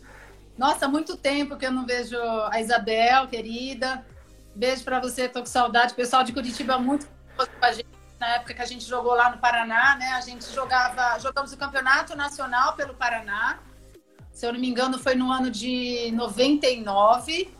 Nossa, 0.56 0.86
muito 0.86 1.16
tempo 1.16 1.56
que 1.56 1.66
eu 1.66 1.72
não 1.72 1.86
vejo 1.86 2.16
a 2.50 2.60
Isabel, 2.60 3.26
querida. 3.28 4.04
Beijo 4.54 4.84
para 4.84 5.00
você, 5.00 5.28
tô 5.28 5.40
com 5.40 5.46
saudade. 5.46 5.92
O 5.92 5.96
pessoal 5.96 6.22
de 6.22 6.32
Curitiba 6.32 6.78
muito 6.78 7.06
com 7.36 7.64
a 7.64 7.72
gente 7.72 7.86
na 8.20 8.36
época 8.36 8.54
que 8.54 8.62
a 8.62 8.66
gente 8.66 8.84
jogou 8.84 9.14
lá 9.14 9.30
no 9.30 9.38
Paraná, 9.38 9.96
né? 9.96 10.12
A 10.12 10.20
gente 10.20 10.44
jogava, 10.54 11.18
jogamos 11.18 11.52
o 11.52 11.56
campeonato 11.56 12.16
nacional 12.16 12.74
pelo 12.74 12.94
Paraná. 12.94 13.58
Se 14.30 14.46
eu 14.46 14.52
não 14.52 14.60
me 14.60 14.68
engano, 14.68 14.96
foi 14.96 15.16
no 15.16 15.32
ano 15.32 15.50
de 15.50 16.12
99. 16.12 17.52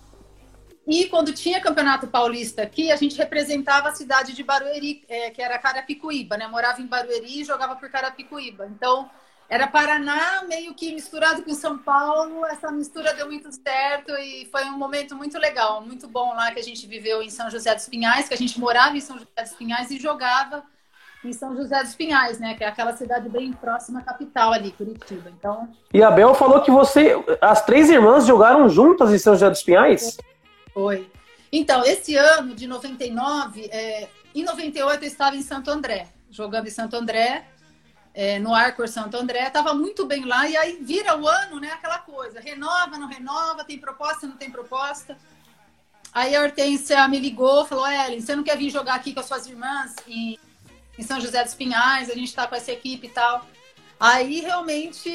E 0.87 1.07
quando 1.07 1.33
tinha 1.33 1.61
campeonato 1.61 2.09
paulista 2.09 2.63
aqui, 2.63 2.91
a 2.91 2.97
gente 2.97 3.17
representava 3.17 3.89
a 3.89 3.95
cidade 3.95 4.33
de 4.33 4.43
Barueri, 4.43 5.05
é, 5.09 5.31
que 5.31 5.41
era 5.41 5.59
Carapicuíba, 5.59 6.37
né? 6.37 6.49
Morava 6.49 6.81
em 6.81 6.87
Barueri 6.87 7.41
e 7.41 7.45
jogava 7.45 7.77
por 7.77 7.89
Carapicuíba. 7.89 8.67
Então, 8.67 9.09
era 9.49 9.67
Paraná 9.67 10.43
meio 10.49 10.75
que 10.75 10.93
misturado 10.93 11.43
com 11.43 11.55
São 11.55 11.79
Paulo. 11.79 12.45
Essa 12.47 12.71
mistura 12.73 13.15
deu 13.15 13.27
muito 13.27 13.53
certo 13.53 14.11
e 14.13 14.49
foi 14.51 14.65
um 14.65 14.79
momento 14.79 15.15
muito 15.15 15.39
legal, 15.39 15.83
muito 15.83 16.09
bom 16.09 16.35
lá 16.35 16.51
que 16.51 16.59
a 16.59 16.63
gente 16.63 16.87
viveu 16.87 17.23
em 17.23 17.31
São 17.31 17.49
José 17.49 17.75
dos 17.75 17.89
Pinhais, 17.89 18.27
que 18.27 18.35
a 18.35 18.39
gente 18.39 18.59
morava 18.59 18.97
em 18.97 19.01
São 19.01 19.19
José 19.19 19.43
dos 19.43 19.53
Pinhais 19.53 19.91
e 19.91 20.01
jogava 20.01 20.65
em 21.25 21.33
São 21.33 21.55
José 21.55 21.81
dos 21.83 21.95
Pinhais, 21.95 22.41
né? 22.41 22.55
Que 22.55 22.65
é 22.65 22.67
aquela 22.67 22.97
cidade 22.97 23.29
bem 23.29 23.53
próxima 23.53 24.01
à 24.01 24.03
capital 24.03 24.53
ali, 24.53 24.73
Curitiba. 24.73 25.31
Então. 25.39 25.69
E 25.95 26.03
a 26.03 26.11
Bel 26.11 26.35
falou 26.35 26.63
que 26.63 26.71
você, 26.71 27.15
as 27.41 27.65
três 27.65 27.89
irmãs 27.89 28.27
jogaram 28.27 28.69
juntas 28.69 29.13
em 29.13 29.19
São 29.19 29.35
José 29.35 29.49
dos 29.49 29.63
Pinhais. 29.63 30.17
Foi. 30.73 31.11
Então, 31.51 31.85
esse 31.85 32.17
ano 32.17 32.55
de 32.55 32.67
99, 32.67 33.69
é, 33.71 34.09
em 34.35 34.43
98 34.43 35.05
eu 35.05 35.09
estava 35.09 35.37
em 35.37 35.43
Santo 35.43 35.71
André, 35.71 36.09
jogando 36.31 36.67
em 36.67 36.71
Santo 36.71 36.97
André, 36.97 37.47
é, 38.15 38.39
no 38.39 38.55
Arcor 38.55 38.89
Santo 38.89 39.17
André, 39.17 39.47
estava 39.47 39.75
muito 39.75 40.07
bem 40.07 40.25
lá, 40.25 40.49
e 40.49 40.57
aí 40.57 40.79
vira 40.81 41.17
o 41.17 41.27
ano, 41.29 41.61
né, 41.61 41.73
aquela 41.73 41.99
coisa, 41.99 42.41
renova, 42.41 42.99
não 42.99 43.07
renova, 43.07 43.65
tem 43.65 43.79
proposta, 43.79 44.27
não 44.27 44.37
tem 44.37 44.51
proposta. 44.51 45.17
Aí 46.13 46.35
a 46.35 46.43
Hortência 46.43 47.07
me 47.09 47.19
ligou, 47.19 47.65
falou, 47.65 47.87
Ellen, 47.87 48.21
você 48.21 48.37
não 48.37 48.43
quer 48.43 48.57
vir 48.57 48.71
jogar 48.71 48.95
aqui 48.95 49.15
com 49.15 49.21
as 49.21 49.27
suas 49.27 49.47
irmãs 49.47 49.95
em, 50.07 50.39
em 50.99 51.03
São 51.03 51.21
José 51.21 51.43
dos 51.43 51.55
Pinhais, 51.55 52.11
a 52.11 52.15
gente 52.15 52.29
está 52.29 52.47
com 52.47 52.55
essa 52.55 52.71
equipe 52.71 53.07
e 53.07 53.11
tal. 53.11 53.47
Aí 53.99 54.41
realmente 54.41 55.11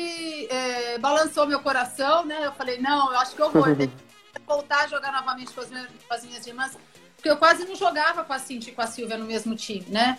é, 0.47 0.97
balançou 0.97 1.45
meu 1.45 1.59
coração, 1.59 2.25
né? 2.25 2.45
Eu 2.45 2.53
falei, 2.53 2.79
não, 2.79 3.11
eu 3.11 3.19
acho 3.19 3.35
que 3.35 3.41
eu 3.41 3.51
vou. 3.51 3.63
voltar 4.47 4.85
a 4.85 4.87
jogar 4.87 5.11
novamente 5.11 5.53
com 5.53 5.59
as, 5.59 5.69
minhas, 5.69 5.87
com 6.07 6.13
as 6.13 6.23
minhas 6.23 6.47
irmãs, 6.47 6.77
porque 7.15 7.29
eu 7.29 7.37
quase 7.37 7.65
não 7.65 7.75
jogava 7.75 8.23
com 8.23 8.31
a 8.31 8.39
Cintia 8.39 8.71
e 8.71 8.75
com 8.75 8.81
a 8.81 8.87
Silvia 8.87 9.17
no 9.17 9.25
mesmo 9.25 9.55
time, 9.55 9.85
né? 9.89 10.17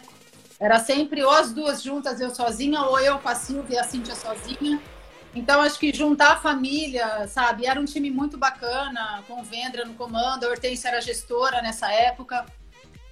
Era 0.61 0.78
sempre 0.78 1.25
ou 1.25 1.30
as 1.30 1.52
duas 1.52 1.82
juntas, 1.82 2.20
eu 2.20 2.30
sozinha, 2.30 2.82
ou 2.82 3.00
eu 3.00 3.18
com 3.18 3.28
a 3.28 3.35
Silvia 3.35 3.76
e 3.76 3.78
a 3.78 3.85
Cintia 3.85 4.14
sozinha. 4.14 4.80
Então, 5.35 5.61
acho 5.61 5.78
que 5.78 5.92
juntar 5.92 6.32
a 6.32 6.37
família, 6.37 7.26
sabe? 7.28 7.64
Era 7.64 7.80
um 7.80 7.85
time 7.85 8.11
muito 8.11 8.37
bacana, 8.37 9.23
com 9.26 9.42
Vendra 9.42 9.85
no 9.85 9.94
comando, 9.94 10.44
a 10.44 10.49
Hortência 10.49 10.88
era 10.88 11.00
gestora 11.00 11.62
nessa 11.62 11.90
época. 11.92 12.44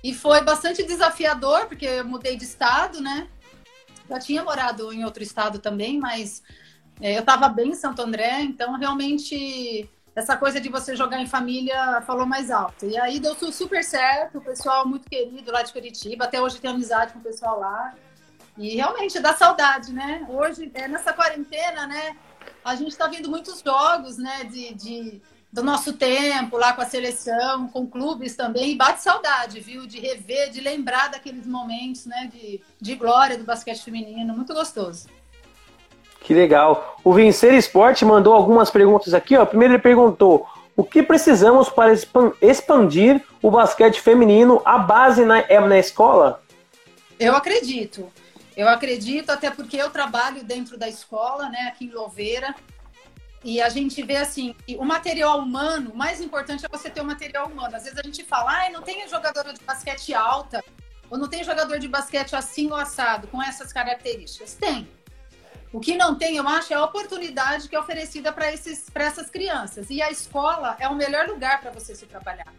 E 0.03 0.13
foi 0.13 0.43
bastante 0.43 0.83
desafiador, 0.83 1.67
porque 1.67 1.87
eu 1.87 2.05
mudei 2.05 2.37
de 2.37 2.45
estado, 2.45 3.01
né? 3.01 3.29
Já 4.09 4.19
tinha 4.19 4.43
morado 4.43 4.93
em 4.93 5.05
outro 5.05 5.23
estado 5.23 5.59
também, 5.59 5.99
mas 5.99 6.43
é, 7.01 7.17
eu 7.17 7.21
estava 7.21 7.49
bem 7.49 7.71
em 7.71 7.75
Santo 7.75 8.03
André, 8.03 8.41
então 8.43 8.77
realmente 8.79 9.89
essa 10.17 10.35
coisa 10.35 10.59
de 10.59 10.71
você 10.71 10.97
jogar 10.97 11.21
em 11.21 11.27
família 11.27 12.01
falou 12.07 12.25
mais 12.25 12.51
alto. 12.51 12.87
E 12.87 12.99
aí 12.99 13.21
deu 13.21 13.35
super 13.53 13.85
certo, 13.85 14.39
o 14.39 14.41
pessoal 14.41 14.89
muito 14.89 15.07
querido 15.11 15.53
lá 15.53 15.63
de 15.63 15.71
Curitiba, 15.71 16.25
até 16.25 16.41
hoje 16.41 16.59
tem 16.59 16.71
amizade 16.71 17.13
com 17.13 17.19
o 17.19 17.23
pessoal 17.23 17.61
lá. 17.61 17.95
E 18.57 18.77
realmente 18.77 19.21
dá 19.21 19.35
saudade, 19.35 19.93
né? 19.93 20.27
Hoje, 20.31 20.71
é, 20.73 20.89
nessa 20.89 21.13
quarentena, 21.13 21.87
né? 21.87 22.17
A 22.65 22.75
gente 22.75 22.93
está 22.93 23.07
vendo 23.07 23.29
muitos 23.29 23.61
jogos, 23.61 24.17
né? 24.17 24.45
De, 24.45 24.73
de, 24.73 25.23
do 25.53 25.63
nosso 25.63 25.93
tempo 25.93 26.57
lá 26.57 26.73
com 26.73 26.81
a 26.81 26.87
seleção, 26.87 27.69
com 27.69 27.87
clubes 27.87 28.35
também. 28.35 28.73
E 28.73 28.75
bate 28.75 29.03
saudade, 29.03 29.61
viu? 29.61 29.87
De 29.87 30.01
rever, 30.01 30.49
de 30.49 30.63
lembrar 30.63 31.09
daqueles 31.09 31.47
momentos, 31.47 32.07
né? 32.07 32.31
De, 32.33 32.63
de 32.81 32.95
glória 32.95 33.37
do 33.37 33.45
basquete 33.45 33.85
feminino. 33.85 34.35
Muito 34.35 34.55
gostoso. 34.55 35.07
Que 36.21 36.35
legal. 36.35 36.99
O 37.05 37.13
Vencer 37.13 37.55
Esporte 37.55 38.05
mandou 38.05 38.35
algumas 38.35 38.71
perguntas 38.71 39.15
aqui. 39.15 39.37
Ó. 39.37 39.47
Primeiro 39.47 39.75
ele 39.75 39.83
perguntou: 39.83 40.47
o 40.77 40.85
que 40.85 41.03
precisamos 41.03 41.69
para 41.69 41.93
expandir 42.43 43.25
o 43.41 43.51
basquete 43.51 44.01
feminino? 44.01 44.61
A 44.65 44.77
base 44.77 45.25
na, 45.25 45.41
é 45.41 45.59
na 45.59 45.79
escola? 45.79 46.43
Eu 47.19 47.35
acredito. 47.35 48.11
Eu 48.57 48.69
acredito, 48.69 49.31
até 49.31 49.51
porque 49.51 49.77
eu 49.77 49.91
trabalho 49.91 50.43
dentro 50.43 50.79
da 50.79 50.89
escola, 50.89 51.49
né, 51.49 51.69
aqui 51.69 51.87
em 51.87 51.91
Louveira. 51.91 52.55
E 53.45 53.61
a 53.61 53.69
gente 53.69 54.03
vê 54.03 54.17
assim, 54.17 54.55
o 54.77 54.85
material 54.85 55.39
humano, 55.39 55.93
o 55.93 55.97
mais 55.97 56.21
importante 56.21 56.65
é 56.65 56.69
você 56.69 56.91
ter 56.91 57.01
o 57.01 57.05
material 57.05 57.47
humano. 57.47 57.77
Às 57.77 57.85
vezes 57.85 57.99
a 57.99 58.03
gente 58.03 58.25
fala, 58.25 58.51
ah, 58.51 58.71
não 58.71 58.83
tem 58.83 59.07
jogadora 59.09 59.53
de 59.53 59.61
basquete 59.63 60.13
alta, 60.15 60.65
ou 61.09 61.17
não 61.17 61.29
tem 61.29 61.45
jogador 61.45 61.79
de 61.79 61.87
basquete 61.87 62.35
assim 62.35 62.71
ou 62.71 62.77
assado, 62.77 63.29
com 63.29 63.43
essas 63.43 63.73
características. 63.73 64.55
Tem. 64.55 64.89
O 65.73 65.81
que 65.81 65.97
não 65.97 66.15
tem, 66.15 66.37
eu 66.37 66.49
acho, 66.49 66.73
é 66.73 66.77
a 66.77 66.85
oportunidade 66.85 67.69
que 67.69 67.77
é 67.77 67.81
oferecida 67.81 68.33
para 68.33 68.47
essas 68.47 69.31
crianças. 69.31 69.91
E 69.91 70.01
a 70.01 70.11
escola 70.11 70.77
é 70.79 70.89
o 70.89 70.95
melhor 70.95 71.29
lugar 71.29 71.61
para 71.61 71.71
você 71.71 71.95
se 71.95 72.07
trabalhar. 72.07 72.53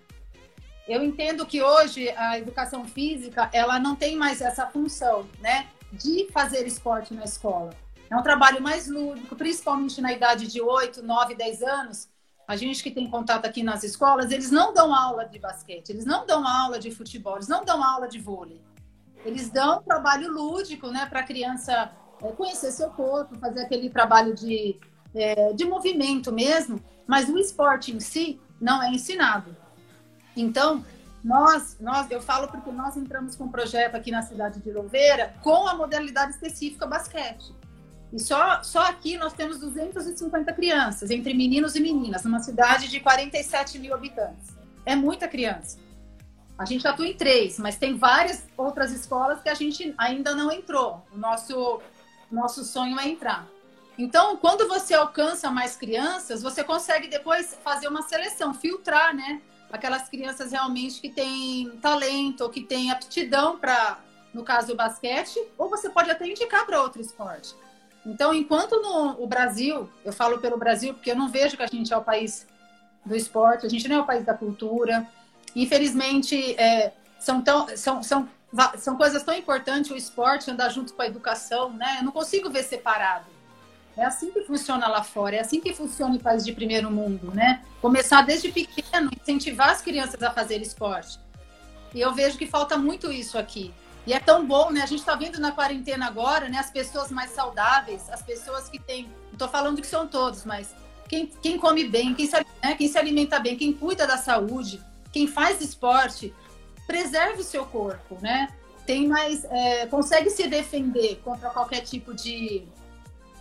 Eu 0.88 1.04
entendo 1.04 1.46
que 1.46 1.62
hoje 1.62 2.10
a 2.12 2.38
educação 2.38 2.86
física 2.86 3.50
ela 3.52 3.80
não 3.80 3.96
tem 3.96 4.16
mais 4.16 4.40
essa 4.40 4.68
função, 4.68 5.28
né, 5.40 5.68
de 5.92 6.28
fazer 6.32 6.66
esporte 6.66 7.14
na 7.14 7.24
escola. 7.24 7.74
É 8.10 8.16
um 8.16 8.24
trabalho 8.24 8.62
mais 8.62 8.88
lúdico, 8.88 9.36
principalmente 9.36 10.00
na 10.00 10.14
idade 10.14 10.48
de 10.48 10.62
8, 10.62 11.04
9, 11.04 11.36
10 11.36 11.62
anos. 11.62 12.10
A 12.48 12.56
gente 12.56 12.82
que 12.82 12.90
tem 12.92 13.10
contato 13.10 13.46
aqui 13.46 13.64
nas 13.64 13.84
escolas, 13.84 14.32
eles 14.32 14.50
não 14.50 14.74
dão 14.74 14.96
aula 14.96 15.26
de 15.26 15.38
basquete, 15.38 15.90
eles 15.90 16.06
não 16.06 16.26
dão 16.26 16.48
aula 16.48 16.80
de 16.80 16.90
futebol, 16.92 17.36
eles 17.36 17.50
não 17.50 17.66
dão 17.66 17.84
aula 17.84 18.08
de 18.08 18.20
vôlei. 18.20 18.62
Eles 19.26 19.50
dão 19.50 19.84
trabalho 19.84 20.32
lúdico, 20.32 20.88
né, 20.88 21.06
para 21.06 21.20
a 21.20 21.24
criança 21.24 21.92
é, 22.22 22.32
conhecer 22.32 22.72
seu 22.72 22.90
corpo, 22.90 23.38
fazer 23.40 23.62
aquele 23.62 23.90
trabalho 23.90 24.34
de, 24.34 24.80
é, 25.16 25.54
de 25.54 25.66
movimento 25.66 26.32
mesmo, 26.32 26.82
mas 27.06 27.30
o 27.30 27.38
esporte 27.38 27.92
em 27.92 28.00
si 28.00 28.40
não 28.60 28.82
é 28.82 28.90
ensinado. 28.90 29.56
Então, 30.36 30.84
nós, 31.24 31.78
nós, 31.80 32.10
eu 32.12 32.22
falo 32.22 32.48
porque 32.48 32.72
nós 32.72 32.96
entramos 32.96 33.36
com 33.36 33.46
um 33.46 33.52
projeto 33.52 33.96
aqui 33.96 34.12
na 34.12 34.22
cidade 34.22 34.60
de 34.60 34.72
Louveira 34.72 35.34
com 35.44 35.68
a 35.68 35.76
modalidade 35.76 36.32
específica 36.32 36.86
basquete. 36.86 37.54
E 38.14 38.20
só, 38.20 38.64
só 38.64 38.86
aqui 38.88 39.18
nós 39.18 39.34
temos 39.34 39.60
250 39.60 40.54
crianças, 40.54 41.12
entre 41.12 41.34
meninos 41.34 41.76
e 41.76 41.82
meninas, 41.82 42.24
numa 42.24 42.40
cidade 42.40 42.88
de 42.88 43.00
47 43.00 43.80
mil 43.80 43.94
habitantes. 43.94 44.56
É 44.86 44.96
muita 44.96 45.28
criança. 45.28 45.78
A 46.58 46.66
gente 46.66 46.88
atua 46.88 47.06
em 47.06 47.16
três, 47.16 47.60
mas 47.60 47.76
tem 47.76 47.98
várias 47.98 48.48
outras 48.56 48.92
escolas 48.92 49.42
que 49.42 49.50
a 49.50 49.54
gente 49.54 49.94
ainda 49.98 50.34
não 50.34 50.52
entrou. 50.52 51.06
O 51.12 51.18
nosso 51.18 51.82
nosso 52.31 52.63
sonho 52.63 53.00
é 53.00 53.07
entrar. 53.07 53.48
Então, 53.98 54.38
quando 54.38 54.67
você 54.67 54.93
alcança 54.93 55.50
mais 55.50 55.75
crianças, 55.75 56.43
você 56.43 56.63
consegue 56.63 57.07
depois 57.07 57.57
fazer 57.63 57.88
uma 57.88 58.03
seleção, 58.03 58.53
filtrar, 58.53 59.15
né? 59.15 59.41
Aquelas 59.72 60.07
crianças 60.07 60.51
realmente 60.51 61.01
que 61.01 61.10
têm 61.10 61.72
talento, 61.81 62.50
que 62.50 62.62
têm 62.62 62.91
aptidão 62.91 63.57
para, 63.57 64.00
no 64.34 64.43
caso, 64.43 64.74
o 64.74 64.75
basquete, 64.75 65.39
ou 65.57 65.69
você 65.69 65.89
pode 65.89 66.12
até 66.12 66.27
indicar 66.27 66.65
para 66.65 66.81
outro 66.81 67.01
esporte. 67.01 67.55
Então, 68.05 68.34
enquanto 68.34 68.79
no 68.81 69.22
o 69.22 69.27
Brasil, 69.27 69.89
eu 70.05 70.13
falo 70.13 70.38
pelo 70.38 70.57
Brasil 70.57 70.93
porque 70.93 71.12
eu 71.12 71.15
não 71.15 71.27
vejo 71.27 71.57
que 71.57 71.63
a 71.63 71.67
gente 71.67 71.91
é 71.91 71.98
o 71.98 72.03
país 72.03 72.48
do 73.05 73.15
esporte, 73.15 73.65
a 73.65 73.69
gente 73.69 73.88
não 73.88 73.98
é 73.98 74.00
o 74.00 74.05
país 74.05 74.24
da 74.24 74.34
cultura. 74.34 75.07
Infelizmente, 75.55 76.55
é, 76.55 76.93
são, 77.19 77.41
tão, 77.41 77.67
são, 77.75 78.03
são 78.03 78.29
são 78.78 78.96
coisas 78.96 79.24
tão 79.24 79.36
importantes, 79.36 79.92
o 79.92 79.96
esporte 79.96 80.50
andar 80.50 80.70
junto 80.70 80.94
com 80.94 81.02
a 81.02 81.08
educação, 81.08 81.72
né? 81.74 81.98
Eu 82.00 82.06
não 82.06 82.12
consigo 82.12 82.50
ver 82.50 82.64
separado. 82.64 83.26
É 83.96 84.06
assim 84.06 84.32
que 84.32 84.42
funciona 84.44 84.88
lá 84.88 85.04
fora, 85.04 85.38
é 85.38 85.40
assim 85.40 85.60
que 85.60 85.74
funciona 85.74 86.16
em 86.16 86.20
países 86.20 86.46
de 86.46 86.54
primeiro 86.54 86.92
mundo, 86.92 87.32
né? 87.34 87.64
Começar 87.82 88.22
desde 88.22 88.52
pequeno, 88.52 89.10
incentivar 89.20 89.70
as 89.70 89.82
crianças 89.82 90.22
a 90.22 90.32
fazer 90.32 90.62
esporte. 90.62 91.20
E 91.94 92.02
eu 92.02 92.14
vejo 92.14 92.38
que 92.38 92.46
falta 92.46 92.78
muito 92.78 93.12
isso 93.12 93.38
aqui. 93.38 93.74
E 94.06 94.14
é 94.14 94.20
tão 94.20 94.46
bom, 94.46 94.70
né? 94.70 94.82
A 94.84 94.86
gente 94.86 95.00
está 95.00 95.16
vendo 95.16 95.40
na 95.40 95.52
quarentena 95.52 96.06
agora, 96.06 96.48
né? 96.48 96.60
As 96.60 96.70
pessoas 96.70 97.12
mais 97.12 97.32
saudáveis, 97.32 98.10
as 98.10 98.22
pessoas 98.22 98.70
que 98.70 98.80
têm. 98.80 99.10
Estou 99.34 99.50
falando 99.50 99.82
que 99.82 99.88
são 99.88 100.08
todos, 100.08 100.46
mas 100.46 100.74
quem, 101.10 101.28
quem 101.42 101.58
come 101.58 101.84
bem, 101.84 102.14
quem 102.14 102.28
se, 102.28 102.36
né? 102.64 102.76
quem 102.78 102.88
se 102.88 102.98
alimenta 102.98 103.40
bem, 103.40 103.58
quem 103.58 103.74
cuida 103.74 104.06
da 104.06 104.18
saúde, 104.18 104.82
quem 105.12 105.28
faz 105.28 105.60
esporte, 105.60 106.34
preserve 106.88 107.41
o 107.41 107.44
seu 107.44 107.65
corpo, 107.65 108.17
né? 108.22 108.48
Tem 108.86 109.08
mais. 109.08 109.44
É, 109.46 109.86
consegue 109.88 110.29
se 110.29 110.48
defender 110.48 111.20
contra 111.24 111.50
qualquer 111.50 111.82
tipo 111.82 112.13
de, 112.13 112.63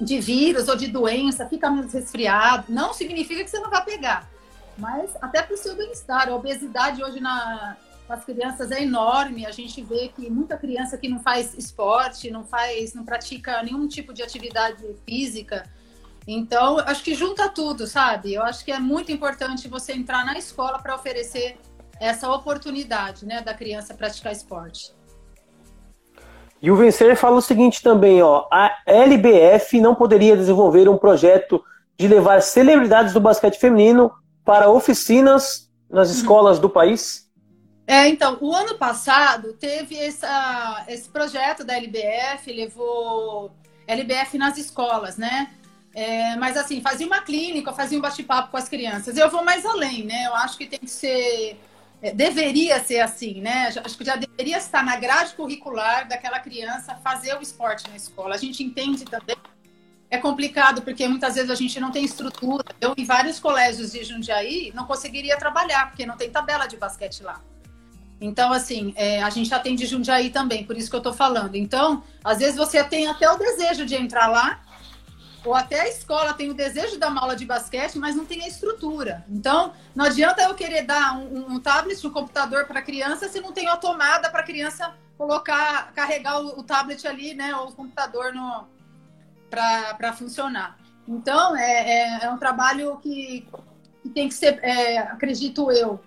de 0.00 0.18
vírus 0.18 0.68
ou 0.68 0.76
de 0.76 0.88
doença, 0.88 1.48
fica 1.48 1.70
menos 1.70 1.92
resfriado. 1.92 2.64
Não 2.68 2.92
significa 2.92 3.44
que 3.44 3.48
você 3.48 3.60
não 3.60 3.70
vai 3.70 3.84
pegar, 3.84 4.28
mas 4.76 5.10
até 5.22 5.40
para 5.42 5.54
o 5.54 5.56
seu 5.56 5.76
bem-estar. 5.76 6.28
A 6.28 6.34
obesidade 6.34 7.02
hoje 7.02 7.20
na, 7.20 7.76
as 8.08 8.24
crianças 8.24 8.72
é 8.72 8.82
enorme. 8.82 9.46
A 9.46 9.52
gente 9.52 9.80
vê 9.82 10.08
que 10.08 10.28
muita 10.28 10.56
criança 10.56 10.98
que 10.98 11.08
não 11.08 11.20
faz 11.20 11.54
esporte, 11.54 12.30
não 12.30 12.44
faz, 12.44 12.92
não 12.92 13.04
pratica 13.04 13.62
nenhum 13.62 13.86
tipo 13.86 14.12
de 14.12 14.24
atividade 14.24 14.84
física. 15.06 15.64
Então, 16.26 16.80
acho 16.80 17.04
que 17.04 17.14
junta 17.14 17.48
tudo, 17.48 17.86
sabe? 17.86 18.34
Eu 18.34 18.42
acho 18.42 18.64
que 18.64 18.72
é 18.72 18.80
muito 18.80 19.12
importante 19.12 19.68
você 19.68 19.92
entrar 19.92 20.24
na 20.24 20.36
escola 20.36 20.80
para 20.80 20.96
oferecer 20.96 21.56
essa 22.00 22.30
oportunidade, 22.30 23.24
né, 23.24 23.40
da 23.40 23.54
criança 23.54 23.94
praticar 23.94 24.32
esporte. 24.32 24.94
E 26.60 26.70
o 26.70 26.76
Vencer 26.76 27.16
fala 27.16 27.36
o 27.36 27.42
seguinte 27.42 27.82
também, 27.82 28.22
ó, 28.22 28.46
a 28.50 28.76
LBF 28.86 29.80
não 29.80 29.94
poderia 29.94 30.36
desenvolver 30.36 30.88
um 30.88 30.96
projeto 30.96 31.62
de 31.98 32.08
levar 32.08 32.42
celebridades 32.42 33.12
do 33.12 33.20
basquete 33.20 33.58
feminino 33.58 34.12
para 34.44 34.70
oficinas 34.70 35.70
nas 35.90 36.10
escolas 36.10 36.58
do 36.58 36.68
país? 36.68 37.26
É, 37.86 38.08
então, 38.08 38.36
o 38.40 38.52
ano 38.52 38.76
passado 38.76 39.52
teve 39.52 39.96
essa, 39.96 40.84
esse 40.88 41.08
projeto 41.08 41.62
da 41.62 41.76
LBF, 41.76 42.52
levou 42.52 43.52
LBF 43.86 44.36
nas 44.36 44.58
escolas, 44.58 45.16
né? 45.16 45.50
É, 45.94 46.36
mas 46.36 46.56
assim, 46.56 46.80
fazia 46.80 47.06
uma 47.06 47.22
clínica, 47.22 47.72
fazia 47.72 47.96
um 47.96 48.02
bate-papo 48.02 48.50
com 48.50 48.56
as 48.56 48.68
crianças. 48.68 49.16
Eu 49.16 49.30
vou 49.30 49.44
mais 49.44 49.64
além, 49.64 50.04
né? 50.04 50.26
Eu 50.26 50.34
acho 50.34 50.58
que 50.58 50.66
tem 50.66 50.78
que 50.78 50.90
ser. 50.90 51.58
É, 52.02 52.12
deveria 52.12 52.78
ser 52.80 53.00
assim, 53.00 53.40
né? 53.40 53.72
Acho 53.84 53.96
que 53.96 54.04
já 54.04 54.16
deveria 54.16 54.58
estar 54.58 54.84
na 54.84 54.96
grade 54.96 55.34
curricular 55.34 56.06
daquela 56.06 56.38
criança 56.38 56.94
fazer 56.96 57.36
o 57.36 57.42
esporte 57.42 57.88
na 57.88 57.96
escola. 57.96 58.34
A 58.34 58.38
gente 58.38 58.62
entende 58.62 59.04
também. 59.04 59.36
É 60.08 60.18
complicado 60.18 60.82
porque 60.82 61.08
muitas 61.08 61.34
vezes 61.34 61.50
a 61.50 61.54
gente 61.54 61.80
não 61.80 61.90
tem 61.90 62.04
estrutura. 62.04 62.64
Eu, 62.80 62.94
em 62.96 63.04
vários 63.04 63.40
colégios 63.40 63.92
de 63.92 64.04
Jundiaí, 64.04 64.70
não 64.74 64.86
conseguiria 64.86 65.36
trabalhar, 65.36 65.88
porque 65.88 66.06
não 66.06 66.16
tem 66.16 66.30
tabela 66.30 66.66
de 66.66 66.76
basquete 66.76 67.22
lá. 67.22 67.40
Então, 68.20 68.52
assim, 68.52 68.94
é, 68.96 69.22
a 69.22 69.28
gente 69.28 69.52
atende 69.52 69.84
Jundiaí 69.84 70.30
também, 70.30 70.64
por 70.64 70.76
isso 70.76 70.88
que 70.88 70.96
eu 70.96 71.02
tô 71.02 71.12
falando. 71.12 71.54
Então, 71.54 72.02
às 72.24 72.38
vezes 72.38 72.56
você 72.56 72.82
tem 72.82 73.06
até 73.08 73.30
o 73.30 73.36
desejo 73.36 73.84
de 73.84 73.94
entrar 73.94 74.26
lá, 74.28 74.60
ou 75.46 75.54
até 75.54 75.82
a 75.82 75.88
escola 75.88 76.34
tem 76.34 76.50
o 76.50 76.54
desejo 76.54 76.92
de 76.92 76.98
dar 76.98 77.08
uma 77.08 77.20
aula 77.20 77.36
de 77.36 77.46
basquete, 77.46 77.96
mas 77.98 78.16
não 78.16 78.26
tem 78.26 78.42
a 78.42 78.48
estrutura. 78.48 79.24
Então, 79.28 79.72
não 79.94 80.04
adianta 80.04 80.42
eu 80.42 80.54
querer 80.54 80.82
dar 80.82 81.16
um, 81.16 81.54
um 81.54 81.60
tablet, 81.60 82.04
um 82.04 82.10
computador 82.10 82.66
para 82.66 82.82
criança 82.82 83.28
se 83.28 83.40
não 83.40 83.52
tem 83.52 83.68
a 83.68 83.76
tomada 83.76 84.28
para 84.28 84.40
a 84.40 84.44
criança 84.44 84.94
colocar, 85.16 85.92
carregar 85.92 86.40
o, 86.40 86.58
o, 86.58 86.62
tablet 86.62 87.06
ali, 87.06 87.32
né, 87.32 87.54
ou 87.54 87.68
o 87.68 87.72
computador 87.72 88.32
para 89.48 90.12
funcionar. 90.12 90.76
Então, 91.06 91.56
é, 91.56 91.62
é, 91.62 92.24
é, 92.24 92.30
um 92.30 92.38
trabalho 92.38 92.98
que, 92.98 93.48
que 94.02 94.08
tem 94.08 94.28
que 94.28 94.34
ser, 94.34 94.58
é, 94.62 94.98
acredito 94.98 95.70
eu, 95.70 96.00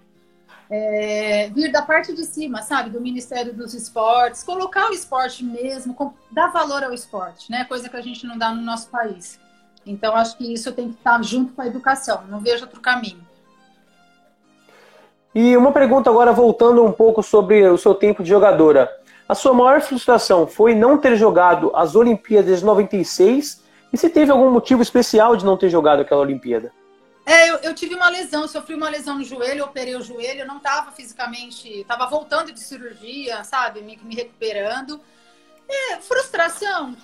é, 0.70 1.50
vir 1.50 1.72
da 1.72 1.82
parte 1.82 2.14
de 2.14 2.24
cima, 2.26 2.62
sabe, 2.62 2.92
do 2.92 3.02
Ministério 3.02 3.54
dos 3.54 3.74
Esportes, 3.74 4.44
colocar 4.44 4.90
o 4.90 4.94
esporte 4.94 5.44
mesmo, 5.44 6.14
dar 6.32 6.52
valor 6.52 6.84
ao 6.84 6.94
esporte, 6.94 7.52
né? 7.52 7.66
Coisa 7.66 7.90
que 7.90 7.98
a 7.98 8.02
gente 8.02 8.28
não 8.28 8.38
dá 8.38 8.54
no 8.54 8.62
nosso 8.62 8.90
país. 8.90 9.40
Então, 9.86 10.16
acho 10.16 10.38
que 10.38 10.54
isso 10.54 10.72
tem 10.72 10.90
que 10.90 10.98
estar 10.98 11.22
junto 11.24 11.54
com 11.54 11.62
a 11.62 11.68
educação, 11.68 12.24
não 12.30 12.40
vejo 12.40 12.66
outro 12.66 12.80
caminho. 12.80 13.28
E 15.34 15.56
uma 15.58 15.72
pergunta 15.72 16.10
agora, 16.10 16.32
voltando 16.32 16.84
um 16.84 16.92
pouco 16.92 17.24
sobre 17.24 17.68
o 17.68 17.78
seu 17.78 17.96
tempo 17.96 18.22
de 18.22 18.30
jogadora. 18.30 18.90
A 19.28 19.36
sua 19.36 19.54
maior 19.54 19.80
frustração 19.82 20.48
foi 20.48 20.74
não 20.74 20.98
ter 20.98 21.16
jogado 21.16 21.72
as 21.76 21.96
Olimpíadas 21.96 22.60
de 22.60 22.66
96? 22.66 23.64
E 23.94 23.98
se 23.98 24.10
teve 24.10 24.32
algum 24.32 24.52
motivo 24.52 24.82
especial 24.82 25.36
de 25.36 25.46
não 25.46 25.56
ter 25.56 25.70
jogado 25.70 26.02
aquela 26.02 26.22
Olimpíada? 26.22 26.72
É, 27.30 27.48
eu, 27.48 27.58
eu, 27.58 27.76
tive 27.76 27.94
uma 27.94 28.10
lesão, 28.10 28.48
sofri 28.48 28.74
uma 28.74 28.90
lesão 28.90 29.20
no 29.20 29.24
joelho, 29.24 29.64
operei 29.64 29.96
o 29.96 30.02
joelho, 30.02 30.40
eu 30.40 30.48
não 30.48 30.58
estava 30.58 30.92
fisicamente, 30.92 31.82
estava 31.82 32.08
voltando 32.08 32.52
de 32.52 32.60
cirurgia, 32.60 33.44
sabe, 33.44 33.84
me, 33.84 33.96
me 33.98 34.16
recuperando. 34.16 35.00
É, 35.70 35.98
frustração, 35.98 36.98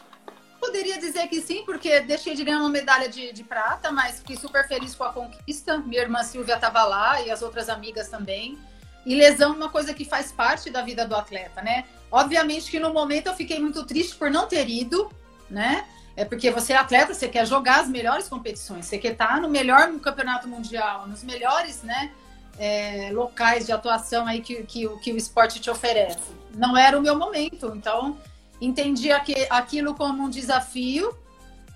poderia 0.60 0.98
dizer 0.98 1.28
que 1.28 1.40
sim, 1.42 1.64
porque 1.64 2.00
deixei 2.00 2.34
de 2.34 2.44
ganhar 2.44 2.58
uma 2.58 2.72
medalha 2.72 3.08
de, 3.08 3.32
de 3.32 3.44
prata, 3.44 3.92
mas 3.92 4.18
fiquei 4.18 4.36
super 4.36 4.68
feliz 4.68 4.96
com 4.96 5.04
a 5.04 5.14
conquista. 5.14 5.78
Minha 5.78 6.02
irmã 6.02 6.24
Silvia 6.24 6.56
estava 6.56 6.84
lá 6.86 7.22
e 7.22 7.30
as 7.30 7.44
outras 7.44 7.70
amigas 7.70 8.10
também. 8.10 8.58
E 9.06 9.14
lesão 9.14 9.54
é 9.54 9.56
uma 9.56 9.70
coisa 9.70 9.94
que 9.94 10.06
faz 10.06 10.32
parte 10.32 10.72
da 10.72 10.82
vida 10.82 11.06
do 11.06 11.16
atleta, 11.16 11.62
né? 11.62 11.86
Obviamente 12.12 12.72
que 12.72 12.80
no 12.80 12.92
momento 12.92 13.28
eu 13.28 13.36
fiquei 13.36 13.60
muito 13.60 13.86
triste 13.86 14.16
por 14.16 14.32
não 14.32 14.48
ter 14.48 14.68
ido, 14.68 15.08
né? 15.48 15.88
É 16.18 16.24
porque 16.24 16.50
você 16.50 16.74
é 16.74 16.78
atleta, 16.78 17.14
você 17.14 17.28
quer 17.28 17.46
jogar 17.46 17.82
as 17.82 17.90
melhores 17.90 18.30
competições, 18.30 18.86
você 18.86 18.98
quer 18.98 19.14
estar 19.14 19.42
no 19.42 19.50
melhor 19.50 19.92
campeonato 20.00 20.48
mundial, 20.48 21.08
nos 21.08 21.24
melhores 21.24 21.84
né, 21.84 22.12
é, 22.58 23.10
locais 23.12 23.66
de 23.66 23.74
atuação 23.74 24.26
aí 24.26 24.42
que, 24.42 24.64
que, 24.64 24.88
que 25.00 25.12
o 25.12 25.18
esporte 25.18 25.60
te 25.60 25.70
oferece. 25.70 26.20
Não 26.54 26.78
era 26.78 26.98
o 26.98 27.02
meu 27.02 27.18
momento, 27.18 27.74
então 27.76 28.18
entendi 28.62 29.12
aquilo 29.12 29.94
como 29.94 30.24
um 30.24 30.30
desafio, 30.30 31.14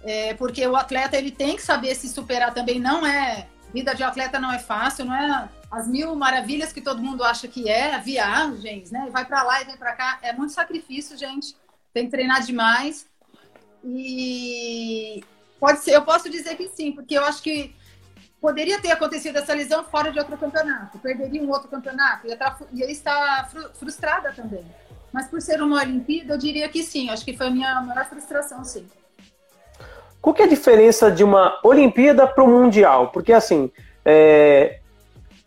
é, 0.04 0.34
porque 0.36 0.66
o 0.66 0.78
atleta 0.78 1.18
ele 1.18 1.32
tem 1.32 1.58
que 1.58 1.62
saber 1.62 1.94
se 1.96 2.08
superar 2.08 2.54
também. 2.54 2.80
Não 2.80 3.06
é 3.06 3.48
vida 3.74 3.94
de 3.94 4.04
atleta 4.04 4.40
não 4.40 4.52
é 4.52 4.60
fácil, 4.60 5.06
não 5.06 5.14
é 5.14 5.50
as 5.70 5.88
mil 5.88 6.16
maravilhas 6.16 6.74
que 6.74 6.82
todo 6.82 7.02
mundo 7.02 7.24
acha 7.24 7.48
que 7.48 7.70
é, 7.70 7.98
viagens, 8.00 8.90
né? 8.90 9.10
Vai 9.12 9.26
para 9.26 9.44
lá 9.44 9.62
e 9.62 9.66
vem 9.66 9.78
para 9.78 9.94
cá, 9.94 10.20
é 10.22 10.34
muito 10.34 10.54
sacrifício, 10.54 11.18
gente. 11.18 11.56
Tem 11.94 12.06
que 12.06 12.12
treinar 12.12 12.42
demais. 12.42 13.08
E 13.84 15.24
pode 15.60 15.80
ser, 15.80 15.96
eu 15.96 16.02
posso 16.02 16.30
dizer 16.30 16.56
que 16.56 16.68
sim, 16.70 16.92
porque 16.92 17.18
eu 17.18 17.24
acho 17.24 17.42
que 17.42 17.76
poderia 18.42 18.80
ter 18.82 18.92
acontecido 18.92 19.38
essa 19.38 19.54
lesão 19.54 19.84
fora 19.84 20.12
de 20.12 20.20
outro 20.20 20.38
campeonato, 20.38 20.98
perderia 21.00 21.42
um 21.42 21.50
outro 21.50 21.68
campeonato, 21.68 22.28
ia, 22.28 22.34
estar, 22.34 22.58
ia 22.74 22.92
estar 22.92 23.50
frustrada 23.74 24.32
também. 24.32 24.66
Mas 25.12 25.28
por 25.28 25.42
ser 25.42 25.62
uma 25.62 25.82
Olimpíada, 25.82 26.34
eu 26.34 26.38
diria 26.38 26.70
que 26.70 26.84
sim, 26.84 27.10
acho 27.10 27.26
que 27.26 27.36
foi 27.36 27.48
a 27.48 27.52
minha 27.52 27.82
maior 27.82 28.06
frustração, 28.06 28.64
sim. 28.64 28.86
Qual 30.22 30.34
que 30.34 30.42
é 30.42 30.46
a 30.46 30.50
diferença 30.50 31.10
de 31.12 31.24
uma 31.24 31.60
Olimpíada 31.64 32.28
para 32.28 32.44
o 32.44 32.48
Mundial? 32.48 33.10
Porque 33.10 33.34
assim, 33.34 33.72
é... 34.06 34.80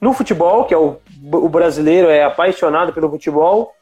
no 0.01 0.13
futebol, 0.13 0.65
que 0.65 0.75
é 0.75 0.77
o, 0.77 0.99
o 1.33 1.49
brasileiro 1.49 2.09
é 2.09 2.25
apaixonado 2.25 2.93
pelo 2.93 3.11
futebol, 3.11 3.73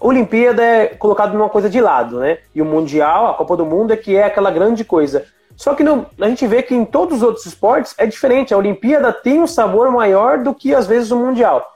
Olimpíada 0.00 0.62
é 0.62 0.86
colocado 0.86 1.32
numa 1.32 1.48
coisa 1.48 1.68
de 1.68 1.80
lado, 1.80 2.20
né? 2.20 2.38
E 2.54 2.62
o 2.62 2.64
Mundial, 2.64 3.28
a 3.28 3.34
Copa 3.34 3.56
do 3.56 3.66
Mundo, 3.66 3.92
é 3.92 3.96
que 3.96 4.16
é 4.16 4.24
aquela 4.24 4.50
grande 4.50 4.84
coisa. 4.84 5.26
Só 5.56 5.74
que 5.74 5.82
no, 5.82 6.06
a 6.20 6.28
gente 6.28 6.46
vê 6.46 6.62
que 6.62 6.74
em 6.74 6.84
todos 6.84 7.18
os 7.18 7.22
outros 7.22 7.44
esportes 7.44 7.94
é 7.98 8.06
diferente. 8.06 8.54
A 8.54 8.58
Olimpíada 8.58 9.12
tem 9.12 9.40
um 9.40 9.46
sabor 9.46 9.90
maior 9.90 10.38
do 10.38 10.54
que 10.54 10.74
às 10.74 10.86
vezes 10.86 11.10
o 11.10 11.18
Mundial. 11.18 11.66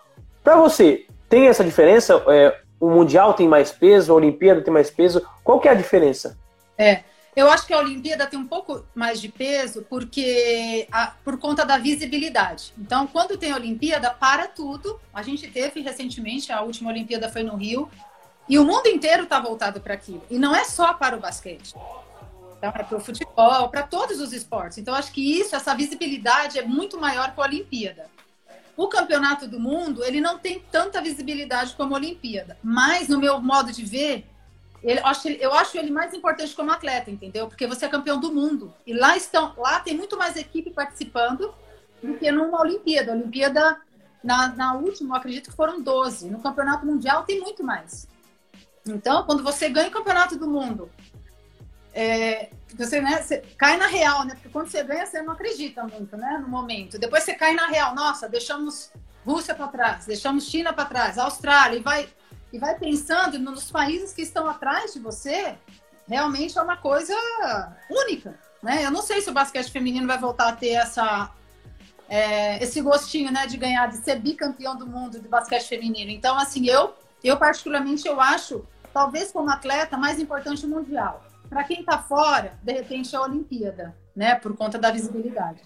Para 0.42 0.56
você, 0.56 1.04
tem 1.28 1.48
essa 1.48 1.64
diferença? 1.64 2.22
É, 2.28 2.56
o 2.78 2.88
Mundial 2.88 3.34
tem 3.34 3.48
mais 3.48 3.72
peso, 3.72 4.12
a 4.12 4.16
Olimpíada 4.16 4.62
tem 4.62 4.72
mais 4.72 4.90
peso? 4.90 5.26
Qual 5.42 5.58
que 5.58 5.66
é 5.66 5.72
a 5.72 5.74
diferença? 5.74 6.38
É, 6.78 7.02
eu 7.34 7.50
acho 7.50 7.66
que 7.66 7.72
a 7.72 7.78
Olimpíada 7.78 8.26
tem 8.26 8.38
um 8.38 8.46
pouco 8.46 8.84
mais 8.94 9.20
de 9.20 9.28
peso 9.28 9.86
porque 9.88 10.86
a, 10.92 11.14
por 11.24 11.38
conta 11.38 11.64
da 11.64 11.78
visibilidade. 11.78 12.74
Então, 12.78 13.06
quando 13.06 13.38
tem 13.38 13.54
Olimpíada, 13.54 14.10
para 14.10 14.46
tudo. 14.46 15.00
A 15.14 15.22
gente 15.22 15.48
teve 15.48 15.80
recentemente, 15.80 16.52
a 16.52 16.60
última 16.60 16.90
Olimpíada 16.90 17.30
foi 17.30 17.42
no 17.42 17.56
Rio, 17.56 17.88
e 18.48 18.58
o 18.58 18.64
mundo 18.64 18.86
inteiro 18.86 19.24
está 19.24 19.40
voltado 19.40 19.80
para 19.80 19.94
aquilo. 19.94 20.22
E 20.30 20.38
não 20.38 20.54
é 20.54 20.64
só 20.64 20.92
para 20.94 21.16
o 21.16 21.20
basquete. 21.20 21.74
Então, 22.58 22.70
é 22.70 22.70
para 22.70 22.96
o 22.96 23.00
futebol, 23.00 23.68
para 23.68 23.82
todos 23.82 24.20
os 24.20 24.32
esportes. 24.32 24.78
Então, 24.78 24.94
acho 24.94 25.12
que 25.12 25.40
isso, 25.40 25.56
essa 25.56 25.74
visibilidade 25.74 26.58
é 26.58 26.62
muito 26.62 27.00
maior 27.00 27.34
que 27.34 27.40
a 27.40 27.44
Olimpíada. 27.44 28.06
O 28.76 28.88
campeonato 28.88 29.48
do 29.48 29.58
mundo, 29.58 30.04
ele 30.04 30.20
não 30.20 30.38
tem 30.38 30.60
tanta 30.70 31.00
visibilidade 31.00 31.74
como 31.74 31.94
a 31.94 31.98
Olimpíada. 31.98 32.56
Mas, 32.62 33.08
no 33.08 33.18
meu 33.18 33.40
modo 33.40 33.72
de 33.72 33.84
ver, 33.84 34.26
ele, 34.82 35.00
eu, 35.40 35.52
acho, 35.54 35.78
ele 35.78 35.90
mais 35.90 36.12
importante 36.12 36.54
como 36.54 36.70
atleta, 36.70 37.10
entendeu? 37.10 37.46
Porque 37.46 37.66
você 37.66 37.84
é 37.84 37.88
campeão 37.88 38.18
do 38.18 38.32
mundo. 38.32 38.72
E 38.86 38.92
lá 38.92 39.16
estão, 39.16 39.54
lá 39.56 39.80
tem 39.80 39.96
muito 39.96 40.16
mais 40.16 40.36
equipe 40.36 40.70
participando 40.70 41.54
do 42.02 42.14
que 42.14 42.30
numa 42.32 42.60
Olimpíada. 42.60 43.12
A 43.12 43.14
Olimpíada, 43.14 43.80
na, 44.22 44.48
na 44.48 44.74
última, 44.74 45.14
eu 45.14 45.18
acredito 45.18 45.50
que 45.50 45.56
foram 45.56 45.80
12. 45.80 46.30
No 46.30 46.40
campeonato 46.40 46.84
mundial 46.84 47.22
tem 47.24 47.40
muito 47.40 47.62
mais. 47.62 48.08
Então, 48.86 49.24
quando 49.24 49.42
você 49.42 49.68
ganha 49.68 49.88
o 49.88 49.92
campeonato 49.92 50.36
do 50.36 50.48
mundo, 50.48 50.90
é, 51.94 52.50
você, 52.74 53.00
né, 53.00 53.20
você 53.20 53.38
cai 53.56 53.76
na 53.76 53.86
real, 53.86 54.24
né? 54.24 54.34
Porque 54.34 54.48
quando 54.48 54.68
você 54.68 54.82
ganha, 54.82 55.06
você 55.06 55.22
não 55.22 55.34
acredita 55.34 55.84
muito, 55.84 56.16
né? 56.16 56.38
No 56.40 56.48
momento. 56.48 56.98
Depois 56.98 57.22
você 57.22 57.34
cai 57.34 57.54
na 57.54 57.66
real. 57.66 57.94
Nossa, 57.94 58.28
deixamos 58.28 58.90
Rússia 59.24 59.54
para 59.54 59.68
trás, 59.68 60.06
deixamos 60.06 60.48
China 60.48 60.72
para 60.72 60.84
trás, 60.84 61.18
Austrália, 61.18 61.78
e 61.78 61.80
vai. 61.80 62.08
e 62.52 62.58
vai 62.58 62.76
pensando 62.76 63.38
nos 63.38 63.70
países 63.70 64.12
que 64.12 64.22
estão 64.22 64.48
atrás 64.48 64.92
de 64.92 64.98
você, 64.98 65.54
realmente 66.08 66.58
é 66.58 66.62
uma 66.62 66.76
coisa 66.76 67.14
única. 67.88 68.38
Né? 68.62 68.84
Eu 68.84 68.90
não 68.90 69.02
sei 69.02 69.20
se 69.20 69.30
o 69.30 69.32
basquete 69.32 69.70
feminino 69.70 70.06
vai 70.06 70.18
voltar 70.18 70.48
a 70.48 70.56
ter 70.56 70.70
essa, 70.70 71.30
é, 72.08 72.62
esse 72.62 72.80
gostinho 72.80 73.32
né, 73.32 73.46
de 73.46 73.56
ganhar, 73.56 73.88
de 73.88 73.96
ser 73.98 74.18
bicampeão 74.20 74.76
do 74.76 74.86
mundo 74.86 75.20
de 75.20 75.28
basquete 75.28 75.68
feminino. 75.68 76.10
Então, 76.10 76.36
assim, 76.38 76.66
eu, 76.66 76.94
eu 77.28 77.36
particularmente, 77.36 78.06
eu 78.06 78.20
acho, 78.20 78.64
talvez 78.92 79.30
como 79.30 79.50
atleta, 79.50 79.96
mais 79.96 80.18
importante 80.18 80.66
o 80.66 80.68
Mundial. 80.68 81.24
Para 81.48 81.64
quem 81.64 81.80
está 81.80 81.98
fora, 81.98 82.54
de 82.62 82.72
repente, 82.72 83.14
é 83.14 83.18
a 83.18 83.22
Olimpíada, 83.22 83.94
né? 84.16 84.34
Por 84.36 84.56
conta 84.56 84.78
da 84.78 84.90
visibilidade. 84.90 85.60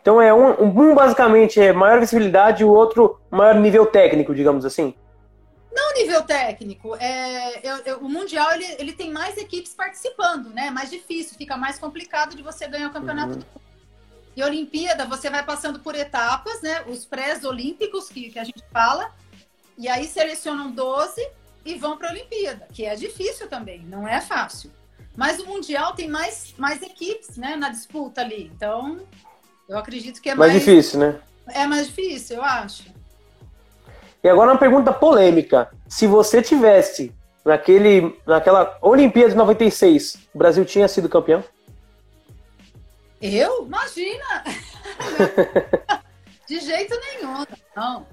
Então 0.00 0.22
é 0.22 0.32
um, 0.32 0.62
um 0.62 0.94
basicamente 0.94 1.60
é 1.60 1.72
maior 1.72 1.98
visibilidade 1.98 2.62
e 2.62 2.64
o 2.64 2.72
outro 2.72 3.18
maior 3.28 3.56
nível 3.56 3.84
técnico, 3.84 4.34
digamos 4.34 4.64
assim. 4.64 4.94
Não 5.74 5.94
nível 5.94 6.22
técnico. 6.22 6.94
É, 6.96 7.58
eu, 7.68 7.76
eu, 7.84 7.98
o 7.98 8.08
Mundial 8.08 8.52
ele, 8.52 8.76
ele 8.78 8.92
tem 8.92 9.10
mais 9.10 9.36
equipes 9.36 9.74
participando, 9.74 10.50
né? 10.50 10.70
Mais 10.70 10.90
difícil, 10.90 11.36
fica 11.36 11.56
mais 11.56 11.78
complicado 11.78 12.36
de 12.36 12.42
você 12.42 12.68
ganhar 12.68 12.88
o 12.88 12.92
campeonato 12.92 13.32
uhum. 13.32 13.38
do 13.38 13.46
mundo. 13.46 13.62
E 14.36 14.44
Olimpíada, 14.44 15.06
você 15.06 15.28
vai 15.28 15.42
passando 15.42 15.80
por 15.80 15.94
etapas, 15.94 16.62
né? 16.62 16.84
Os 16.86 17.04
pré-olímpicos, 17.04 18.08
que, 18.08 18.30
que 18.30 18.38
a 18.38 18.44
gente 18.44 18.62
fala, 18.72 19.10
e 19.78 19.88
aí 19.88 20.06
selecionam 20.06 20.70
12 20.70 21.28
e 21.64 21.74
vão 21.74 21.96
para 21.96 22.08
a 22.08 22.12
Olimpíada, 22.12 22.66
que 22.72 22.84
é 22.84 22.94
difícil 22.94 23.48
também, 23.48 23.80
não 23.80 24.06
é 24.06 24.20
fácil. 24.20 24.70
Mas 25.16 25.40
o 25.40 25.46
Mundial 25.46 25.94
tem 25.94 26.08
mais, 26.08 26.54
mais 26.58 26.82
equipes 26.82 27.36
né, 27.36 27.56
na 27.56 27.70
disputa 27.70 28.20
ali. 28.20 28.50
Então, 28.54 29.00
eu 29.68 29.78
acredito 29.78 30.20
que 30.20 30.28
é 30.28 30.34
mais. 30.34 30.52
Mais 30.52 30.64
difícil, 30.64 31.00
né? 31.00 31.18
É 31.48 31.66
mais 31.66 31.86
difícil, 31.86 32.36
eu 32.36 32.42
acho. 32.42 32.84
E 34.22 34.28
agora 34.28 34.52
uma 34.52 34.58
pergunta 34.58 34.92
polêmica. 34.92 35.70
Se 35.88 36.06
você 36.06 36.42
tivesse 36.42 37.14
naquele, 37.44 38.18
naquela 38.26 38.76
Olimpíada 38.82 39.30
de 39.30 39.36
96, 39.36 40.16
o 40.34 40.38
Brasil 40.38 40.64
tinha 40.64 40.86
sido 40.88 41.08
campeão? 41.08 41.42
Eu? 43.22 43.64
Imagina! 43.64 44.44
de 46.46 46.60
jeito 46.60 46.98
nenhum, 47.00 47.46
não. 47.74 48.06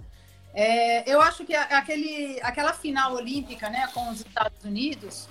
É, 0.53 1.11
eu 1.11 1.19
acho 1.21 1.43
que 1.45 1.55
aquele, 1.55 2.39
aquela 2.41 2.73
final 2.73 3.13
olímpica 3.13 3.69
né, 3.69 3.87
com 3.93 4.09
os 4.09 4.21
Estados 4.21 4.63
Unidos, 4.63 5.27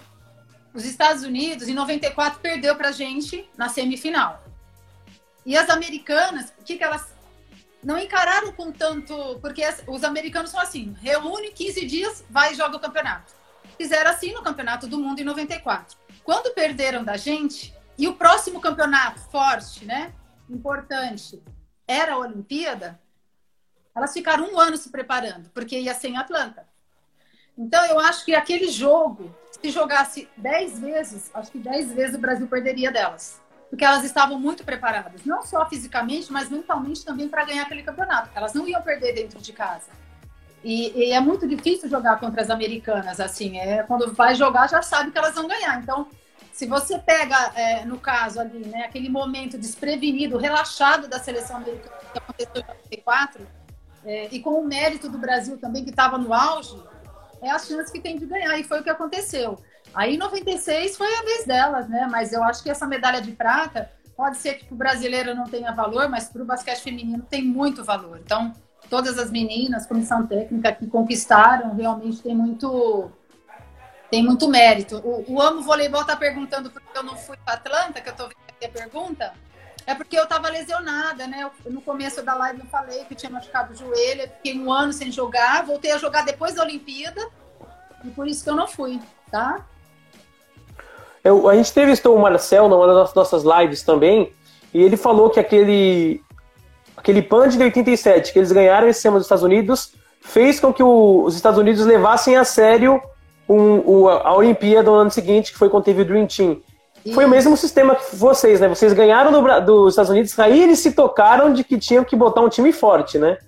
os 0.74 0.84
Estados 0.84 1.22
Unidos, 1.22 1.68
em 1.68 1.74
94, 1.74 2.40
perdeu 2.40 2.74
para 2.74 2.88
a 2.88 2.92
gente 2.92 3.48
na 3.56 3.68
semifinal. 3.68 4.42
E 5.44 5.56
as 5.56 5.70
americanas, 5.70 6.52
o 6.58 6.64
que, 6.64 6.76
que 6.76 6.84
elas 6.84 7.12
não 7.82 7.98
encararam 7.98 8.52
com 8.52 8.70
tanto. 8.70 9.38
Porque 9.40 9.62
os 9.86 10.04
americanos 10.04 10.50
são 10.50 10.60
assim: 10.60 10.96
reúne 11.00 11.50
15 11.50 11.86
dias, 11.86 12.24
vai 12.30 12.52
e 12.52 12.56
joga 12.56 12.76
o 12.76 12.80
campeonato. 12.80 13.34
Fizeram 13.76 14.10
assim 14.10 14.32
no 14.32 14.42
Campeonato 14.42 14.86
do 14.86 14.98
Mundo 14.98 15.20
em 15.20 15.24
94. 15.24 15.96
Quando 16.22 16.54
perderam 16.54 17.02
da 17.02 17.16
gente, 17.16 17.74
e 17.98 18.06
o 18.06 18.14
próximo 18.14 18.60
campeonato 18.60 19.20
forte, 19.30 19.84
né? 19.84 20.12
Importante, 20.48 21.42
era 21.86 22.12
a 22.12 22.18
Olimpíada, 22.18 23.00
elas 23.94 24.12
ficaram 24.12 24.52
um 24.52 24.58
ano 24.58 24.76
se 24.76 24.90
preparando, 24.90 25.50
porque 25.50 25.78
ia 25.78 25.94
ser 25.94 26.08
em 26.08 26.16
Atlanta. 26.16 26.66
Então, 27.56 27.84
eu 27.86 27.98
acho 28.00 28.24
que 28.24 28.34
aquele 28.34 28.68
jogo, 28.68 29.34
se 29.50 29.70
jogasse 29.70 30.28
10 30.36 30.78
vezes, 30.78 31.30
acho 31.34 31.50
que 31.50 31.58
10 31.58 31.92
vezes 31.92 32.16
o 32.16 32.20
Brasil 32.20 32.46
perderia 32.46 32.90
delas 32.90 33.42
porque 33.72 33.86
elas 33.86 34.04
estavam 34.04 34.38
muito 34.38 34.64
preparadas, 34.64 35.24
não 35.24 35.42
só 35.42 35.66
fisicamente, 35.66 36.30
mas 36.30 36.50
mentalmente 36.50 37.06
também 37.06 37.26
para 37.26 37.42
ganhar 37.42 37.62
aquele 37.62 37.82
campeonato. 37.82 38.28
Elas 38.34 38.52
não 38.52 38.68
iam 38.68 38.82
perder 38.82 39.14
dentro 39.14 39.40
de 39.40 39.50
casa. 39.50 39.88
E, 40.62 40.92
e, 40.94 41.12
é 41.12 41.18
muito 41.20 41.48
difícil 41.48 41.88
jogar 41.88 42.20
contra 42.20 42.42
as 42.42 42.50
americanas, 42.50 43.18
assim, 43.18 43.58
é, 43.58 43.82
quando 43.84 44.12
vai 44.12 44.34
jogar 44.34 44.68
já 44.68 44.82
sabe 44.82 45.10
que 45.10 45.16
elas 45.16 45.34
vão 45.34 45.48
ganhar. 45.48 45.80
Então, 45.80 46.06
se 46.52 46.66
você 46.66 46.98
pega, 46.98 47.50
é, 47.54 47.86
no 47.86 47.98
caso 47.98 48.40
ali, 48.40 48.58
né, 48.66 48.84
aquele 48.84 49.08
momento 49.08 49.56
desprevenido, 49.56 50.36
relaxado 50.36 51.08
da 51.08 51.18
seleção 51.18 51.56
americana 51.56 51.96
que 52.12 52.18
aconteceu 52.18 52.62
em 52.62 52.66
94, 52.66 53.48
é, 54.04 54.28
e 54.30 54.40
com 54.40 54.60
o 54.60 54.66
mérito 54.66 55.08
do 55.08 55.18
Brasil 55.18 55.58
também, 55.58 55.84
que 55.84 55.90
estava 55.90 56.18
no 56.18 56.32
auge, 56.32 56.80
é 57.40 57.50
a 57.50 57.58
chance 57.58 57.92
que 57.92 58.00
tem 58.00 58.18
de 58.18 58.26
ganhar, 58.26 58.58
e 58.58 58.64
foi 58.64 58.80
o 58.80 58.82
que 58.82 58.90
aconteceu. 58.90 59.58
Aí, 59.94 60.14
em 60.14 60.18
96 60.18 60.96
foi 60.96 61.14
a 61.14 61.22
vez 61.22 61.44
delas, 61.44 61.88
né? 61.88 62.08
Mas 62.10 62.32
eu 62.32 62.42
acho 62.42 62.62
que 62.62 62.70
essa 62.70 62.86
medalha 62.86 63.20
de 63.20 63.32
prata 63.32 63.90
pode 64.16 64.36
ser 64.38 64.54
que 64.54 64.72
o 64.72 64.76
brasileiro 64.76 65.34
não 65.34 65.44
tenha 65.44 65.72
valor, 65.72 66.08
mas 66.08 66.28
para 66.28 66.42
o 66.42 66.46
basquete 66.46 66.82
feminino 66.82 67.26
tem 67.28 67.42
muito 67.42 67.84
valor. 67.84 68.20
Então, 68.24 68.52
todas 68.88 69.18
as 69.18 69.30
meninas, 69.30 69.86
comissão 69.86 70.26
técnica 70.26 70.72
que 70.72 70.86
conquistaram, 70.86 71.74
realmente 71.74 72.22
tem 72.22 72.34
muito 72.34 73.10
tem 74.10 74.22
muito 74.22 74.46
mérito. 74.46 74.98
O, 74.98 75.24
o 75.34 75.40
Amo 75.40 75.62
Voleibol 75.62 76.02
está 76.02 76.14
perguntando 76.14 76.70
por 76.70 76.82
que 76.82 76.98
eu 76.98 77.02
não 77.02 77.16
fui 77.16 77.36
para 77.38 77.54
Atlanta, 77.54 78.00
que 78.00 78.08
eu 78.10 78.12
estou 78.12 78.28
vendo 78.28 78.36
aqui 78.50 78.66
a 78.66 78.68
pergunta. 78.68 79.32
É 79.86 79.94
porque 79.94 80.18
eu 80.18 80.24
estava 80.24 80.48
lesionada, 80.48 81.26
né? 81.26 81.42
Eu, 81.42 81.72
no 81.72 81.80
começo 81.80 82.22
da 82.22 82.34
live 82.34 82.60
eu 82.60 82.66
falei 82.66 83.04
que 83.04 83.14
eu 83.14 83.16
tinha 83.16 83.30
machucado 83.30 83.72
o 83.72 83.76
joelho, 83.76 84.28
fiquei 84.36 84.58
um 84.58 84.72
ano 84.72 84.92
sem 84.92 85.10
jogar, 85.10 85.64
voltei 85.64 85.92
a 85.92 85.98
jogar 85.98 86.24
depois 86.24 86.54
da 86.54 86.62
Olimpíada, 86.62 87.20
e 88.04 88.10
por 88.10 88.26
isso 88.26 88.44
que 88.44 88.50
eu 88.50 88.56
não 88.56 88.68
fui, 88.68 89.00
tá? 89.30 89.64
Eu, 91.24 91.48
a 91.48 91.54
gente 91.54 91.70
entrevistou 91.70 92.16
o 92.16 92.20
Marcel 92.20 92.68
numa 92.68 92.86
das 92.86 93.14
nossas 93.14 93.42
lives 93.42 93.82
também, 93.82 94.32
e 94.72 94.82
ele 94.82 94.96
falou 94.96 95.30
que 95.30 95.40
aquele, 95.40 96.22
aquele 96.96 97.22
PAN 97.22 97.48
de 97.48 97.58
87 97.58 98.32
que 98.32 98.38
eles 98.38 98.52
ganharam 98.52 98.88
esse 98.88 99.06
ano 99.06 99.18
dos 99.18 99.26
Estados 99.26 99.44
Unidos 99.44 99.92
fez 100.20 100.60
com 100.60 100.72
que 100.72 100.82
o, 100.82 101.24
os 101.24 101.34
Estados 101.34 101.58
Unidos 101.58 101.84
levassem 101.84 102.36
a 102.36 102.44
sério 102.44 103.00
um, 103.48 103.78
o, 103.84 104.08
a 104.08 104.34
Olimpíada 104.34 104.90
no 104.90 104.96
ano 104.96 105.10
seguinte, 105.10 105.52
que 105.52 105.58
foi 105.58 105.68
quando 105.68 105.84
teve 105.84 106.02
o 106.02 106.04
Dream 106.04 106.26
Team. 106.26 106.60
Foi 107.14 107.24
o 107.24 107.28
mesmo 107.28 107.56
sistema 107.56 107.96
que 107.96 108.14
vocês, 108.14 108.60
né? 108.60 108.68
Vocês 108.68 108.92
ganharam 108.92 109.32
do, 109.32 109.60
dos 109.60 109.92
Estados 109.92 110.10
Unidos, 110.10 110.38
aí 110.38 110.62
eles 110.62 110.78
se 110.78 110.92
tocaram 110.92 111.52
de 111.52 111.64
que 111.64 111.78
tinham 111.78 112.04
que 112.04 112.14
botar 112.14 112.40
um 112.40 112.48
time 112.48 112.72
forte, 112.72 113.18
né? 113.18 113.38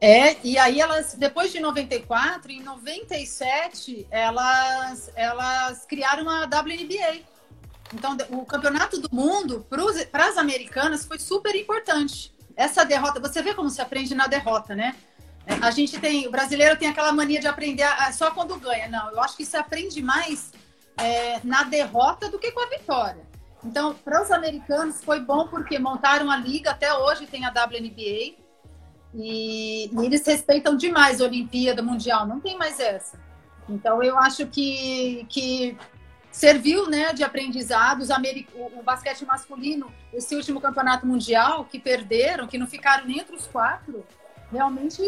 É, 0.00 0.36
e 0.44 0.58
aí 0.58 0.80
elas, 0.80 1.14
depois 1.14 1.52
de 1.52 1.60
94, 1.60 2.52
em 2.52 2.62
97, 2.62 4.06
elas, 4.10 5.10
elas 5.14 5.84
criaram 5.86 6.28
a 6.28 6.44
WNBA. 6.44 7.24
Então, 7.94 8.16
o 8.30 8.44
campeonato 8.44 9.00
do 9.00 9.08
mundo 9.14 9.66
para 10.10 10.26
as 10.26 10.36
americanas 10.36 11.04
foi 11.04 11.18
super 11.18 11.54
importante. 11.54 12.34
Essa 12.56 12.84
derrota, 12.84 13.20
você 13.20 13.42
vê 13.42 13.54
como 13.54 13.70
se 13.70 13.80
aprende 13.80 14.14
na 14.14 14.26
derrota, 14.26 14.74
né? 14.74 14.94
É, 15.46 15.54
a 15.62 15.70
gente 15.70 15.98
tem, 16.00 16.26
o 16.26 16.30
brasileiro 16.30 16.76
tem 16.76 16.88
aquela 16.88 17.12
mania 17.12 17.40
de 17.40 17.46
aprender 17.46 17.84
a, 17.84 18.12
só 18.12 18.30
quando 18.30 18.58
ganha. 18.58 18.88
Não, 18.88 19.10
eu 19.12 19.20
acho 19.20 19.36
que 19.36 19.44
se 19.44 19.56
aprende 19.56 20.02
mais 20.02 20.52
é, 20.98 21.40
na 21.44 21.64
derrota 21.64 22.30
do 22.30 22.38
que 22.38 22.50
com 22.52 22.60
a 22.60 22.68
vitória. 22.68 23.26
Então, 23.64 23.94
para 23.94 24.22
os 24.22 24.30
americanos 24.30 25.02
foi 25.02 25.20
bom 25.20 25.48
porque 25.48 25.78
montaram 25.78 26.30
a 26.30 26.36
liga, 26.36 26.70
até 26.70 26.92
hoje 26.94 27.26
tem 27.26 27.44
a 27.44 27.50
WNBA, 27.50 28.36
e, 29.14 29.90
e, 29.92 30.04
eles 30.04 30.24
respeitam 30.26 30.76
demais 30.76 31.20
a 31.20 31.24
Olimpíada 31.24 31.82
Mundial, 31.82 32.26
não 32.26 32.40
tem 32.40 32.56
mais 32.56 32.78
essa. 32.78 33.18
Então 33.68 34.02
eu 34.02 34.18
acho 34.18 34.46
que, 34.46 35.26
que 35.28 35.76
serviu 36.30 36.88
né, 36.88 37.12
de 37.12 37.24
aprendizado. 37.24 38.04
O, 38.54 38.80
o 38.80 38.82
basquete 38.82 39.24
masculino, 39.24 39.90
esse 40.12 40.36
último 40.36 40.60
campeonato 40.60 41.06
mundial, 41.06 41.64
que 41.64 41.78
perderam, 41.78 42.46
que 42.46 42.58
não 42.58 42.66
ficaram 42.66 43.06
nem 43.06 43.20
entre 43.20 43.34
os 43.34 43.46
quatro, 43.46 44.04
realmente 44.52 45.02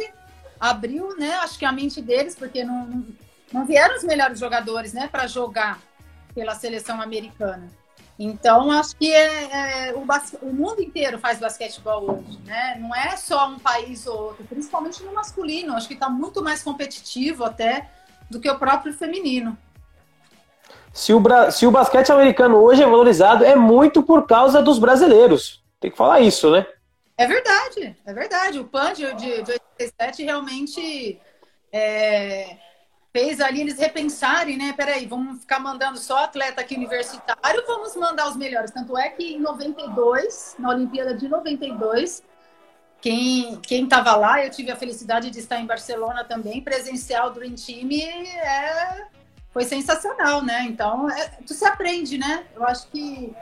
abriu, 0.59 1.16
né, 1.16 1.35
acho 1.37 1.59
que 1.59 1.64
a 1.64 1.70
mente 1.70 2.03
deles, 2.03 2.35
porque 2.35 2.64
não, 2.64 3.07
não, 3.53 3.65
vieram 3.67 3.97
os 3.97 4.05
melhores 4.05 4.39
jogadores 4.39 4.93
né, 4.93 5.09
para 5.11 5.27
jogar 5.27 5.81
pela 6.35 6.55
seleção 6.55 7.01
americana. 7.01 7.69
Então, 8.19 8.71
acho 8.73 8.97
que 8.97 9.13
é, 9.15 9.89
é 9.89 9.95
o, 9.95 10.05
o, 10.43 10.53
mundo 10.53 10.83
inteiro 10.83 11.21
faz 11.21 11.39
basquetebol 11.39 12.19
hoje, 12.19 12.39
né? 12.45 12.77
Não 12.81 12.93
é 12.93 13.17
só 13.17 13.49
um 13.49 13.61
país 13.61 14.09
ou 14.09 14.19
outro, 14.19 14.45
principalmente 14.45 15.05
no 15.05 15.13
masculino. 15.13 15.75
Acho 15.75 15.87
que 15.87 15.95
está 15.95 16.11
muito 16.11 16.43
mais 16.43 16.61
competitivo 16.61 17.45
até 17.45 17.89
do 18.29 18.41
que 18.41 18.51
o 18.51 18.59
próprio 18.59 18.93
feminino. 18.93 19.57
Se 20.93 21.13
o, 21.15 21.23
se 21.53 21.65
o 21.65 21.71
basquete 21.71 22.11
americano 22.11 22.57
hoje 22.57 22.83
é 22.83 22.87
valorizado, 22.87 23.45
é 23.45 23.55
muito 23.55 24.03
por 24.03 24.27
causa 24.27 24.61
dos 24.61 24.81
brasileiros. 24.81 25.63
Tem 25.79 25.91
que 25.91 25.97
falar 25.97 26.19
isso, 26.21 26.51
né? 26.51 26.67
É 27.17 27.25
verdade, 27.25 27.97
é 28.05 28.13
verdade. 28.13 28.59
O 28.59 28.65
PAN 28.65 28.95
de, 28.95 29.15
de, 29.15 29.43
de 29.43 29.53
87 29.53 30.25
realmente 30.25 31.21
é, 31.73 32.57
fez 33.12 33.40
ali 33.40 33.61
eles 33.61 33.79
repensarem, 33.79 34.57
né? 34.57 34.73
Peraí, 34.77 35.07
vamos 35.07 35.40
ficar 35.40 35.59
mandando 35.59 35.99
só 35.99 36.25
atleta 36.25 36.61
aqui 36.61 36.75
universitário, 36.75 37.64
vamos 37.66 37.97
mandar 37.97 38.29
os 38.29 38.37
melhores. 38.37 38.71
Tanto 38.71 38.97
é 38.97 39.09
que 39.09 39.35
em 39.35 39.40
92, 39.40 40.57
na 40.59 40.71
Olimpíada 40.71 41.14
de 41.14 41.29
92, 41.29 42.23
quem 43.01 43.57
quem 43.61 43.85
estava 43.85 44.16
lá, 44.16 44.44
eu 44.44 44.51
tive 44.51 44.71
a 44.71 44.77
felicidade 44.77 45.31
de 45.31 45.38
estar 45.38 45.59
em 45.59 45.66
Barcelona 45.66 46.25
também, 46.25 46.61
presencial 46.61 47.33
Dream 47.33 47.55
Team, 47.55 47.90
é, 47.92 49.07
foi 49.53 49.64
sensacional, 49.64 50.44
né? 50.44 50.66
Então, 50.68 51.09
é, 51.11 51.29
tu 51.47 51.55
se 51.55 51.64
aprende, 51.64 52.18
né? 52.18 52.44
Eu 52.55 52.64
acho 52.64 52.88
que 52.88 53.35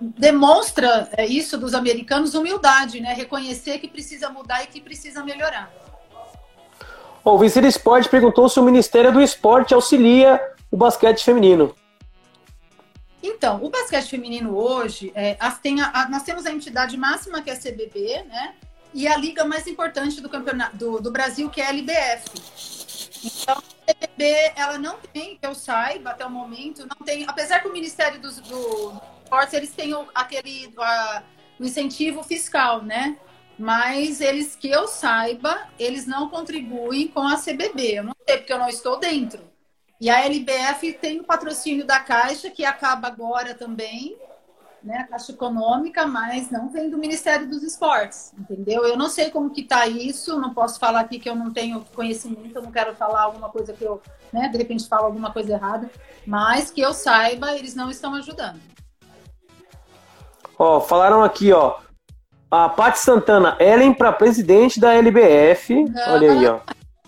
demonstra 0.00 1.08
é, 1.12 1.26
isso 1.26 1.58
dos 1.58 1.74
americanos 1.74 2.34
humildade, 2.34 3.00
né? 3.00 3.12
Reconhecer 3.12 3.78
que 3.78 3.88
precisa 3.88 4.30
mudar 4.30 4.62
e 4.62 4.68
que 4.68 4.80
precisa 4.80 5.24
melhorar. 5.24 5.72
O 7.24 7.38
Vicente 7.38 7.66
Esporte 7.66 8.08
perguntou 8.08 8.48
se 8.48 8.58
o 8.58 8.62
Ministério 8.62 9.12
do 9.12 9.20
Esporte 9.20 9.74
auxilia 9.74 10.40
o 10.70 10.76
basquete 10.76 11.24
feminino. 11.24 11.74
Então, 13.22 13.62
o 13.62 13.68
basquete 13.68 14.08
feminino 14.08 14.56
hoje, 14.56 15.12
é, 15.14 15.36
tem 15.62 15.80
a, 15.80 15.90
a, 15.92 16.08
nós 16.08 16.22
temos 16.22 16.46
a 16.46 16.52
entidade 16.52 16.96
máxima 16.96 17.42
que 17.42 17.50
é 17.50 17.52
a 17.52 17.56
CBB, 17.56 18.24
né? 18.24 18.54
E 18.94 19.06
a 19.06 19.16
liga 19.16 19.44
mais 19.44 19.66
importante 19.66 20.20
do 20.20 20.28
campeonato 20.28 20.76
do, 20.76 21.00
do 21.00 21.10
Brasil, 21.10 21.50
que 21.50 21.60
é 21.60 21.66
a 21.66 21.70
LBF. 21.70 22.30
Então, 23.24 23.58
a 23.58 23.92
CBB, 23.92 24.52
ela 24.56 24.78
não 24.78 24.96
tem, 25.12 25.36
que 25.36 25.46
eu 25.46 25.54
saiba 25.54 26.10
até 26.10 26.24
o 26.24 26.30
momento, 26.30 26.86
não 26.86 27.04
tem, 27.04 27.24
apesar 27.28 27.60
que 27.60 27.68
o 27.68 27.72
Ministério 27.72 28.20
dos 28.20 28.38
do 28.40 28.92
Esportes, 29.24 29.52
eles 29.52 29.70
têm 29.70 29.94
aquele 30.14 30.72
a, 30.78 31.22
o 31.58 31.64
incentivo 31.64 32.22
fiscal, 32.22 32.82
né? 32.82 33.18
Mas 33.58 34.20
eles, 34.20 34.54
que 34.54 34.70
eu 34.70 34.86
saiba, 34.86 35.66
eles 35.78 36.06
não 36.06 36.28
contribuem 36.28 37.08
com 37.08 37.20
a 37.20 37.36
CBB. 37.36 37.98
Eu 37.98 38.04
não 38.04 38.14
sei, 38.26 38.38
porque 38.38 38.52
eu 38.52 38.58
não 38.58 38.68
estou 38.68 38.98
dentro. 38.98 39.42
E 40.00 40.08
a 40.08 40.24
LBF 40.24 40.92
tem 40.92 41.18
o 41.18 41.24
patrocínio 41.24 41.84
da 41.84 41.98
Caixa, 41.98 42.50
que 42.50 42.64
acaba 42.64 43.08
agora 43.08 43.52
também, 43.52 44.16
né, 44.80 44.98
a 44.98 45.08
Caixa 45.08 45.32
Econômica, 45.32 46.06
mas 46.06 46.52
não 46.52 46.68
vem 46.68 46.88
do 46.88 46.96
Ministério 46.96 47.48
dos 47.48 47.64
Esportes, 47.64 48.32
entendeu? 48.38 48.84
Eu 48.84 48.96
não 48.96 49.08
sei 49.08 49.28
como 49.30 49.50
que 49.50 49.62
está 49.62 49.88
isso, 49.88 50.38
não 50.38 50.54
posso 50.54 50.78
falar 50.78 51.00
aqui 51.00 51.18
que 51.18 51.28
eu 51.28 51.34
não 51.34 51.52
tenho 51.52 51.84
conhecimento, 51.96 52.54
eu 52.54 52.62
não 52.62 52.70
quero 52.70 52.94
falar 52.94 53.22
alguma 53.22 53.48
coisa 53.48 53.72
que 53.72 53.82
eu, 53.82 54.00
né, 54.32 54.48
de 54.48 54.56
repente 54.56 54.86
falo 54.86 55.06
alguma 55.06 55.32
coisa 55.32 55.54
errada, 55.54 55.90
mas 56.24 56.70
que 56.70 56.80
eu 56.80 56.94
saiba, 56.94 57.52
eles 57.56 57.74
não 57.74 57.90
estão 57.90 58.14
ajudando. 58.14 58.60
Ó, 60.56 60.80
falaram 60.80 61.24
aqui, 61.24 61.52
ó, 61.52 61.76
a 62.50 62.68
Paty 62.68 62.98
Santana, 62.98 63.56
Ellen 63.60 63.92
para 63.92 64.12
presidente 64.12 64.80
da 64.80 64.94
LBF, 64.94 65.84
não, 65.84 66.12
olha 66.14 66.32
aí, 66.32 66.46
ó. 66.46 66.60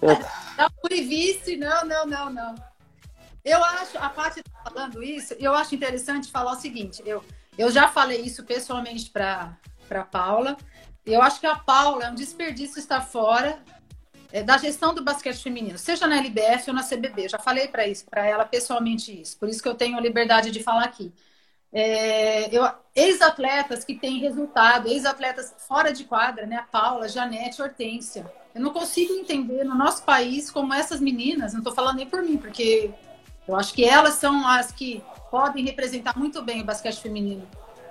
Não, 0.02 0.68
fui 0.80 1.02
vice, 1.02 1.56
não, 1.56 1.84
não, 1.84 2.06
não, 2.06 2.30
não. 2.30 2.54
Eu 3.44 3.62
acho, 3.64 3.98
a 3.98 4.08
Paty 4.08 4.42
tá 4.42 4.70
falando 4.70 5.02
isso, 5.02 5.34
eu 5.38 5.54
acho 5.54 5.74
interessante 5.74 6.30
falar 6.30 6.52
o 6.52 6.60
seguinte, 6.60 7.02
eu, 7.06 7.24
eu 7.56 7.70
já 7.70 7.88
falei 7.88 8.20
isso 8.20 8.44
pessoalmente 8.44 9.10
para 9.10 9.56
para 9.90 10.04
Paula. 10.04 10.56
Eu 11.04 11.20
acho 11.20 11.40
que 11.40 11.46
a 11.46 11.56
Paula 11.56 12.04
é 12.04 12.10
um 12.10 12.14
desperdício 12.14 12.78
estar 12.78 13.00
fora 13.00 13.58
é, 14.32 14.40
da 14.40 14.56
gestão 14.56 14.94
do 14.94 15.02
basquete 15.02 15.42
feminino, 15.42 15.76
seja 15.76 16.06
na 16.06 16.16
LBF 16.18 16.70
ou 16.70 16.76
na 16.76 16.84
CBB. 16.84 17.28
já 17.28 17.38
falei 17.40 17.66
para 17.66 17.88
isso, 17.88 18.04
para 18.08 18.24
ela 18.24 18.44
pessoalmente 18.44 19.20
isso. 19.20 19.36
Por 19.36 19.48
isso 19.48 19.60
que 19.60 19.68
eu 19.68 19.74
tenho 19.74 19.98
a 19.98 20.00
liberdade 20.00 20.52
de 20.52 20.62
falar 20.62 20.84
aqui. 20.84 21.12
É, 21.72 22.50
ex-atletas 22.94 23.84
que 23.84 23.94
têm 23.94 24.18
resultado, 24.18 24.88
ex-atletas 24.88 25.54
fora 25.68 25.92
de 25.92 26.04
quadra, 26.04 26.46
né? 26.46 26.56
A 26.56 26.62
Paula, 26.62 27.08
Janete, 27.08 27.62
Hortência. 27.62 28.30
Eu 28.54 28.60
não 28.60 28.72
consigo 28.72 29.12
entender 29.14 29.64
no 29.64 29.74
nosso 29.74 30.02
país 30.02 30.50
como 30.50 30.74
essas 30.74 31.00
meninas, 31.00 31.52
não 31.52 31.60
estou 31.60 31.74
falando 31.74 31.96
nem 31.96 32.06
por 32.06 32.22
mim, 32.22 32.36
porque 32.36 32.90
eu 33.46 33.56
acho 33.56 33.72
que 33.72 33.84
elas 33.84 34.14
são 34.14 34.46
as 34.46 34.72
que 34.72 35.02
podem 35.30 35.64
representar 35.64 36.18
muito 36.18 36.42
bem 36.42 36.62
o 36.62 36.64
basquete 36.64 37.00
feminino 37.00 37.46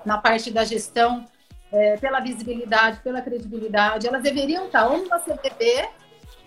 na 0.05 0.17
parte 0.17 0.51
da 0.51 0.63
gestão, 0.63 1.25
é, 1.71 1.97
pela 1.97 2.19
visibilidade, 2.19 2.99
pela 3.01 3.21
credibilidade. 3.21 4.07
Elas 4.07 4.23
deveriam 4.23 4.65
estar 4.65 4.87
ou 4.87 4.97
numa 4.97 5.19
CBB 5.19 5.87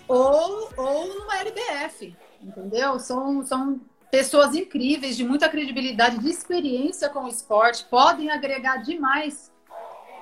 ou, 0.09 0.71
ou 0.77 1.09
numa 1.09 1.38
LBF, 1.38 2.14
entendeu? 2.42 2.99
São, 2.99 3.45
são 3.45 3.81
pessoas 4.12 4.55
incríveis, 4.55 5.16
de 5.16 5.25
muita 5.25 5.48
credibilidade, 5.48 6.18
de 6.18 6.29
experiência 6.29 7.09
com 7.09 7.25
o 7.25 7.29
esporte, 7.29 7.87
podem 7.90 8.31
agregar 8.31 8.77
demais 8.77 9.51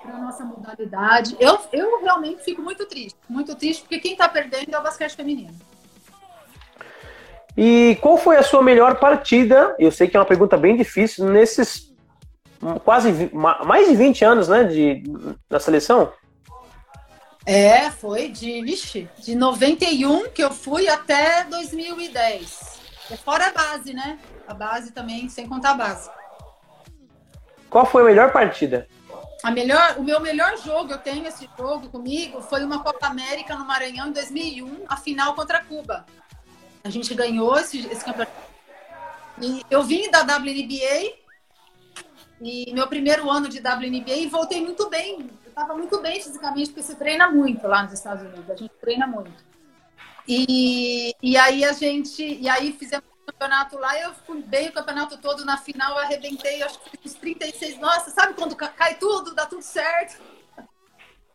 para 0.00 0.14
a 0.14 0.18
nossa 0.18 0.44
modalidade. 0.44 1.37
Eu, 1.40 1.59
eu 1.72 2.00
realmente 2.00 2.44
fico 2.44 2.62
muito 2.62 2.87
triste, 2.87 3.18
muito 3.29 3.53
triste, 3.57 3.83
porque 3.83 3.98
quem 3.98 4.12
está 4.12 4.29
perdendo 4.29 4.72
é 4.72 4.79
o 4.79 4.83
basquete 4.83 5.16
feminino. 5.16 5.53
E 7.57 7.98
qual 8.00 8.16
foi 8.16 8.37
a 8.37 8.44
sua 8.44 8.62
melhor 8.62 9.00
partida? 9.00 9.74
Eu 9.76 9.90
sei 9.90 10.07
que 10.07 10.16
é 10.16 10.20
uma 10.20 10.26
pergunta 10.26 10.57
bem 10.57 10.76
difícil 10.76 11.29
nesses 11.29 11.92
quase 12.85 13.29
mais 13.33 13.88
de 13.88 13.96
20 13.96 14.24
anos, 14.24 14.48
né, 14.48 14.62
de 14.62 15.03
na 15.50 15.59
seleção. 15.59 16.12
É, 17.44 17.90
foi 17.90 18.29
de, 18.29 18.62
vixe, 18.62 19.09
de 19.18 19.35
91 19.35 20.29
que 20.29 20.44
eu 20.44 20.53
fui 20.53 20.88
até 20.88 21.42
2010. 21.44 22.79
É 23.11 23.16
fora 23.16 23.49
a 23.49 23.53
base, 23.53 23.92
né? 23.92 24.18
A 24.46 24.55
base 24.55 24.92
também, 24.92 25.29
sem 25.29 25.49
contar 25.49 25.73
a 25.73 25.75
base. 25.75 26.11
Qual 27.68 27.85
foi 27.85 28.03
a 28.03 28.07
melhor 28.07 28.33
partida? 28.33 28.87
A 29.42 29.51
melhor, 29.51 29.96
o 29.96 30.03
meu 30.03 30.20
melhor 30.20 30.57
jogo, 30.59 30.92
eu 30.92 30.99
tenho 30.99 31.27
esse 31.27 31.49
jogo 31.59 31.88
comigo, 31.88 32.42
foi 32.42 32.62
uma 32.62 32.83
Copa 32.83 33.07
América 33.07 33.57
no 33.57 33.64
Maranhão 33.64 34.09
em 34.09 34.12
2001, 34.12 34.85
a 34.87 34.96
final 34.96 35.35
contra 35.35 35.64
Cuba. 35.64 36.05
A 36.85 36.90
gente 36.90 37.14
ganhou 37.14 37.59
esse, 37.59 37.87
esse 37.87 38.05
campeonato. 38.05 38.33
E 39.40 39.62
eu 39.70 39.83
vim 39.83 40.11
da 40.11 40.20
WNBA 40.20 41.14
e 42.40 42.73
meu 42.73 42.87
primeiro 42.87 43.31
ano 43.31 43.49
de 43.49 43.59
WNBA 43.59 44.14
e 44.14 44.27
voltei 44.27 44.61
muito 44.61 44.88
bem. 44.88 45.31
Eu 45.44 45.49
estava 45.49 45.75
muito 45.75 46.01
bem 46.01 46.20
fisicamente, 46.20 46.70
porque 46.70 46.83
você 46.83 46.94
treina 46.94 47.31
muito 47.31 47.66
lá 47.66 47.83
nos 47.83 47.92
Estados 47.92 48.23
Unidos. 48.23 48.51
A 48.51 48.57
gente 48.57 48.73
treina 48.81 49.07
muito. 49.07 49.49
E, 50.26 51.14
e 51.22 51.37
aí 51.37 51.64
a 51.64 51.72
gente. 51.72 52.22
E 52.22 52.48
aí 52.48 52.72
fizemos 52.72 53.04
o 53.22 53.33
campeonato 53.33 53.78
lá, 53.78 53.98
eu 54.00 54.12
fui 54.26 54.42
bem 54.42 54.68
o 54.68 54.72
campeonato 54.72 55.18
todo 55.18 55.44
na 55.44 55.56
final, 55.56 55.92
eu 55.92 55.98
arrebentei, 55.98 56.62
acho 56.62 56.80
que 56.80 56.98
uns 57.04 57.14
36. 57.14 57.78
Nossa, 57.78 58.11
sabe 58.11 58.35
quando 58.35 58.56
cai 58.56 58.94
tudo, 58.94 59.35
dá 59.35 59.46
tudo 59.46 59.62
certo? 59.62 60.20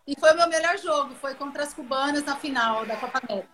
E 0.07 0.13
foi 0.19 0.33
o 0.33 0.37
meu 0.37 0.47
melhor 0.47 0.77
jogo, 0.77 1.15
foi 1.15 1.33
contra 1.33 1.63
as 1.63 1.73
cubanas 1.73 2.23
na 2.23 2.35
final 2.35 2.85
da 2.85 2.95
Copa 2.95 3.19
América. 3.23 3.49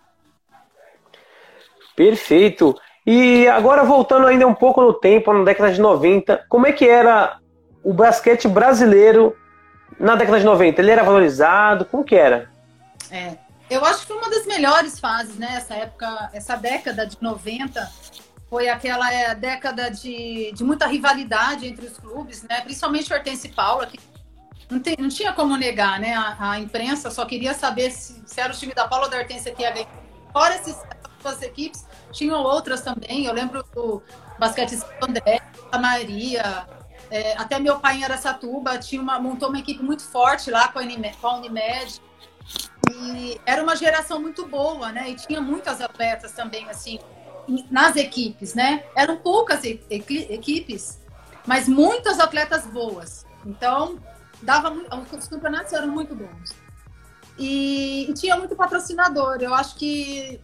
Perfeito. 1.96 2.74
E 3.06 3.48
agora 3.48 3.84
voltando 3.84 4.26
ainda 4.26 4.46
um 4.46 4.54
pouco 4.54 4.80
no 4.80 4.92
tempo, 4.92 5.32
na 5.32 5.44
década 5.44 5.72
de 5.72 5.80
90, 5.80 6.44
como 6.48 6.66
é 6.66 6.72
que 6.72 6.88
era 6.88 7.38
o 7.82 7.92
basquete 7.92 8.46
brasileiro 8.46 9.36
na 9.98 10.14
década 10.14 10.38
de 10.38 10.44
90? 10.44 10.80
Ele 10.80 10.90
era 10.90 11.02
valorizado? 11.02 11.84
Como 11.86 12.04
que 12.04 12.14
era? 12.14 12.50
É, 13.10 13.36
eu 13.72 13.84
acho 13.84 14.00
que 14.00 14.06
foi 14.06 14.16
uma 14.16 14.30
das 14.30 14.46
melhores 14.46 14.98
fases, 14.98 15.36
né? 15.36 15.54
Essa 15.56 15.74
época, 15.74 16.30
essa 16.32 16.56
década 16.56 17.06
de 17.06 17.16
90 17.20 17.90
foi 18.48 18.68
aquela 18.68 19.12
é, 19.12 19.34
década 19.34 19.90
de, 19.90 20.52
de 20.52 20.62
muita 20.62 20.86
rivalidade 20.86 21.66
entre 21.66 21.86
os 21.86 21.96
clubes, 21.96 22.42
né? 22.42 22.60
Principalmente 22.60 23.12
Hortense 23.12 23.48
e 23.48 23.52
Paula, 23.52 23.86
que 23.86 23.98
não, 24.70 24.80
tem, 24.80 24.96
não 24.98 25.08
tinha 25.08 25.32
como 25.32 25.56
negar, 25.56 25.98
né? 25.98 26.14
A, 26.14 26.52
a, 26.52 26.58
imprensa 26.58 27.10
só 27.10 27.24
queria 27.24 27.54
saber 27.54 27.90
se, 27.90 28.22
se 28.26 28.40
era 28.40 28.52
o 28.52 28.56
time 28.56 28.74
da 28.74 28.86
Paula 28.86 29.08
da 29.08 29.18
Hortense 29.18 29.50
que 29.52 29.62
ia 29.62 29.70
ganhar. 29.70 29.88
Fora 30.32 30.54
esses 30.56 30.76
as 31.24 31.42
equipes, 31.42 31.86
tinham 32.10 32.42
outras 32.42 32.80
também. 32.80 33.26
Eu 33.26 33.32
lembro 33.32 33.62
do 33.74 34.02
basquete 34.38 34.78
André, 35.00 35.40
a 35.70 35.78
Maria, 35.78 36.66
é, 37.10 37.36
até 37.36 37.58
meu 37.58 37.78
pai 37.78 37.98
em 37.98 38.04
Aracatuba 38.04 38.78
tinha 38.78 39.00
uma, 39.00 39.18
montou 39.18 39.48
uma 39.50 39.58
equipe 39.58 39.82
muito 39.82 40.02
forte 40.02 40.50
lá 40.50 40.68
com 40.68 40.78
a 40.78 40.82
Unimed, 40.82 41.16
com 41.18 41.26
a 41.26 41.36
Unimed. 41.36 42.00
E 42.90 43.40
era 43.46 43.62
uma 43.62 43.76
geração 43.76 44.20
muito 44.20 44.46
boa, 44.46 44.90
né? 44.92 45.10
E 45.10 45.14
tinha 45.14 45.40
muitas 45.40 45.80
atletas 45.80 46.32
também, 46.32 46.68
assim, 46.68 46.98
nas 47.70 47.96
equipes, 47.96 48.54
né? 48.54 48.84
Eram 48.94 49.16
poucas 49.16 49.64
equipes, 49.64 51.00
mas 51.46 51.68
muitas 51.68 52.18
atletas 52.20 52.66
boas. 52.66 53.26
Então, 53.44 53.98
dava 54.40 54.70
os 54.70 55.28
campeonatos 55.28 55.72
eram 55.72 55.88
muito 55.88 56.14
bons. 56.14 56.54
E, 57.38 58.10
e, 58.10 58.14
tinha 58.14 58.36
muito 58.36 58.54
patrocinador. 58.54 59.38
Eu 59.40 59.54
acho 59.54 59.76
que 59.76 60.40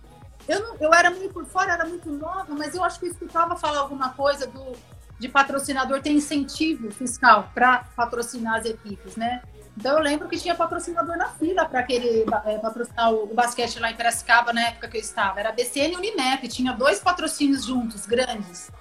eu, 0.48 0.60
não, 0.60 0.76
eu 0.80 0.94
era 0.94 1.10
muito 1.10 1.32
por 1.32 1.44
fora, 1.44 1.72
era 1.72 1.84
muito 1.84 2.10
nova, 2.10 2.54
mas 2.54 2.74
eu 2.74 2.82
acho 2.82 2.98
que 2.98 3.06
eu 3.06 3.10
escutava 3.10 3.56
falar 3.56 3.80
alguma 3.80 4.10
coisa 4.10 4.46
do, 4.46 4.72
de 5.18 5.28
patrocinador 5.28 6.00
ter 6.00 6.10
incentivo 6.10 6.90
fiscal 6.90 7.50
para 7.54 7.84
patrocinar 7.94 8.56
as 8.56 8.64
equipes, 8.64 9.16
né? 9.16 9.42
Então 9.78 9.96
eu 9.96 10.02
lembro 10.02 10.28
que 10.28 10.36
tinha 10.36 10.56
patrocinador 10.56 11.16
na 11.16 11.28
fila 11.28 11.64
para 11.64 11.84
querer 11.84 12.24
é, 12.46 12.58
patrocinar 12.58 13.14
o, 13.14 13.32
basquete 13.32 13.78
lá 13.78 13.88
em 13.88 13.94
Piracicaba 13.94 14.52
na 14.52 14.62
época 14.62 14.88
que 14.88 14.96
eu 14.96 15.00
estava. 15.00 15.38
Era 15.38 15.52
BCN 15.52 15.94
e 15.94 15.96
Unimep, 15.96 16.48
tinha 16.48 16.72
dois 16.72 16.98
patrocínios 16.98 17.64
juntos, 17.64 18.04
grandes. 18.04 18.72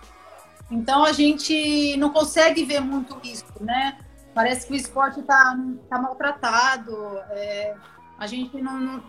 Então 0.71 1.05
a 1.05 1.11
gente 1.11 1.95
não 1.97 2.09
consegue 2.09 2.65
ver 2.65 2.79
muito 2.79 3.15
isso, 3.23 3.45
né? 3.61 3.99
Parece 4.33 4.65
que 4.65 4.73
o 4.73 4.75
esporte 4.75 5.19
está 5.19 5.55
tá 5.87 5.99
maltratado, 5.99 7.19
é, 7.29 7.75
a 8.17 8.25
gente 8.25 8.59
não, 8.59 8.79
não, 8.79 9.03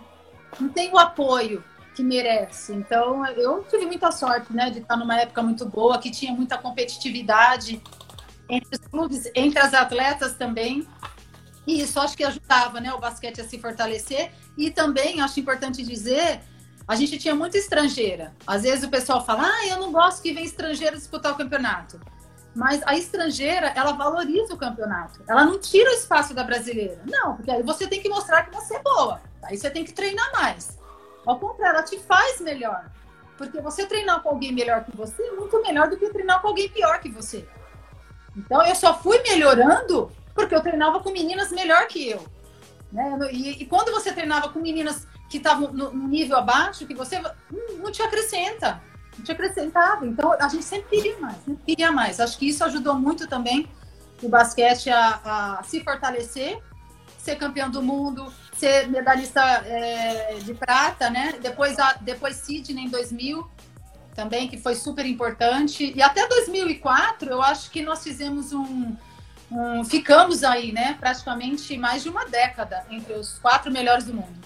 não 0.61 0.69
tem 0.69 0.93
o 0.93 0.99
apoio 0.99 1.65
que 1.95 2.03
merece. 2.03 2.75
Então, 2.75 3.27
eu 3.27 3.65
tive 3.65 3.87
muita 3.87 4.13
sorte, 4.13 4.53
né, 4.53 4.71
de 4.71 4.81
estar 4.81 4.97
numa 4.97 5.19
época 5.19 5.43
muito 5.43 5.67
boa, 5.67 5.99
que 5.99 6.11
tinha 6.11 6.33
muita 6.33 6.59
competitividade 6.59 7.83
entre 8.49 8.69
os 8.77 8.87
clubes, 8.89 9.31
entre 9.35 9.59
as 9.59 9.75
atletas 9.75 10.35
também. 10.35 10.87
E 11.69 11.83
isso 11.83 12.01
acho 12.01 12.17
que 12.17 12.25
ajudava, 12.25 12.81
né, 12.81 12.91
o 12.95 12.99
basquete 12.99 13.43
a 13.43 13.45
se 13.45 13.59
fortalecer. 13.59 14.33
E 14.57 14.71
também 14.71 15.21
acho 15.21 15.39
importante 15.39 15.83
dizer, 15.83 16.41
a 16.89 16.97
gente 16.97 17.19
tinha 17.19 17.35
muita 17.35 17.59
estrangeira. 17.59 18.35
Às 18.47 18.63
vezes 18.63 18.85
o 18.85 18.89
pessoal 18.89 19.23
fala: 19.23 19.43
"Ah, 19.45 19.67
eu 19.67 19.79
não 19.79 19.93
gosto 19.93 20.23
que 20.23 20.33
vem 20.33 20.47
estrangeiro 20.47 20.97
disputar 20.97 21.33
o 21.33 21.37
campeonato". 21.37 22.01
Mas 22.57 22.81
a 22.87 22.97
estrangeira, 22.97 23.71
ela 23.77 23.93
valoriza 23.93 24.55
o 24.55 24.57
campeonato. 24.57 25.23
Ela 25.29 25.45
não 25.45 25.59
tira 25.61 25.91
o 25.91 25.93
espaço 25.93 26.33
da 26.33 26.43
brasileira. 26.43 27.03
Não, 27.05 27.37
porque 27.37 27.51
aí 27.51 27.63
você 27.63 27.87
tem 27.87 28.01
que 28.01 28.09
mostrar 28.09 28.45
que 28.45 28.55
você 28.55 28.77
é 28.77 28.83
boa. 28.83 29.21
Aí 29.43 29.59
você 29.59 29.69
tem 29.69 29.85
que 29.85 29.93
treinar 29.93 30.33
mais. 30.33 30.79
Ao 31.27 31.39
contrário, 31.39 31.77
ela 31.77 31.85
te 31.85 31.99
faz 31.99 32.41
melhor. 32.41 32.91
Porque 33.37 33.61
você 33.61 33.85
treinar 33.85 34.23
com 34.23 34.31
alguém 34.31 34.53
melhor 34.53 34.85
que 34.85 34.97
você 34.97 35.23
é 35.23 35.33
muito 35.33 35.61
melhor 35.61 35.91
do 35.91 35.99
que 35.99 36.09
treinar 36.09 36.41
com 36.41 36.49
alguém 36.49 36.71
pior 36.71 36.99
que 36.99 37.11
você. 37.11 37.47
Então 38.35 38.65
eu 38.65 38.75
só 38.75 38.99
fui 38.99 39.23
melhorando 39.23 40.11
porque 40.39 40.55
eu 40.55 40.63
treinava 40.63 41.01
com 41.01 41.11
meninas 41.11 41.51
melhor 41.51 41.89
que 41.89 42.11
eu. 42.11 42.25
Né? 42.93 43.19
E, 43.33 43.63
e 43.63 43.67
quando 43.67 43.91
você 43.91 44.13
treinava 44.13 44.49
com 44.51 44.61
meninas 44.61 45.05
que 45.29 45.39
estavam 45.39 45.73
no, 45.73 45.93
no, 45.93 46.07
nível 46.07 46.39
abaixo, 46.39 46.87
que 46.87 46.95
você 46.95 47.21
não, 47.83 47.91
te 47.91 48.01
acrescenta, 48.01 48.81
não 49.17 49.25
te 49.25 49.33
acrescentava. 49.33 50.07
Então 50.07 50.33
a 50.33 50.49
gente 50.49 50.65
sempre 50.65 50.97
queria 50.97 51.19
mais, 51.19 51.37
sempre 51.45 51.63
queria 51.67 51.91
mais. 51.91 52.21
Acho 52.21 52.39
que 52.39 52.49
isso 52.49 52.63
ajudou 52.63 52.95
muito 52.95 53.27
também 53.27 53.69
o 54.23 54.29
basquete 54.29 54.91
a, 54.91 55.59
a 55.59 55.63
se 55.65 55.83
fortalecer, 55.83 56.63
ser 57.19 57.35
campeão 57.35 57.69
do 57.69 57.83
mundo, 57.83 58.33
ser 58.57 58.89
medalhista 58.89 59.43
é, 59.43 60.39
de 60.41 60.55
prata, 60.55 61.11
né? 61.11 61.35
Depois, 61.43 61.77
a, 61.81 61.95
depois 61.95 62.37
Sydney 62.37 62.85
em 62.85 62.89
2000 62.89 63.45
também, 64.15 64.49
que 64.49 64.57
foi 64.57 64.77
super 64.77 65.05
importante. 65.05 65.93
E 65.95 66.01
até 66.01 66.27
2004, 66.29 67.29
eu 67.29 67.43
acho 67.43 67.71
que 67.71 67.83
nós 67.83 68.05
fizemos 68.05 68.53
um, 68.53 68.97
um 69.51 69.85
ficamos 69.85 70.45
aí, 70.45 70.73
né? 70.73 70.97
Praticamente 70.99 71.77
mais 71.77 72.03
de 72.03 72.09
uma 72.09 72.27
década 72.27 72.85
entre 72.91 73.15
os 73.15 73.39
quatro 73.39 73.71
melhores 73.73 74.05
do 74.05 74.15
mundo. 74.15 74.39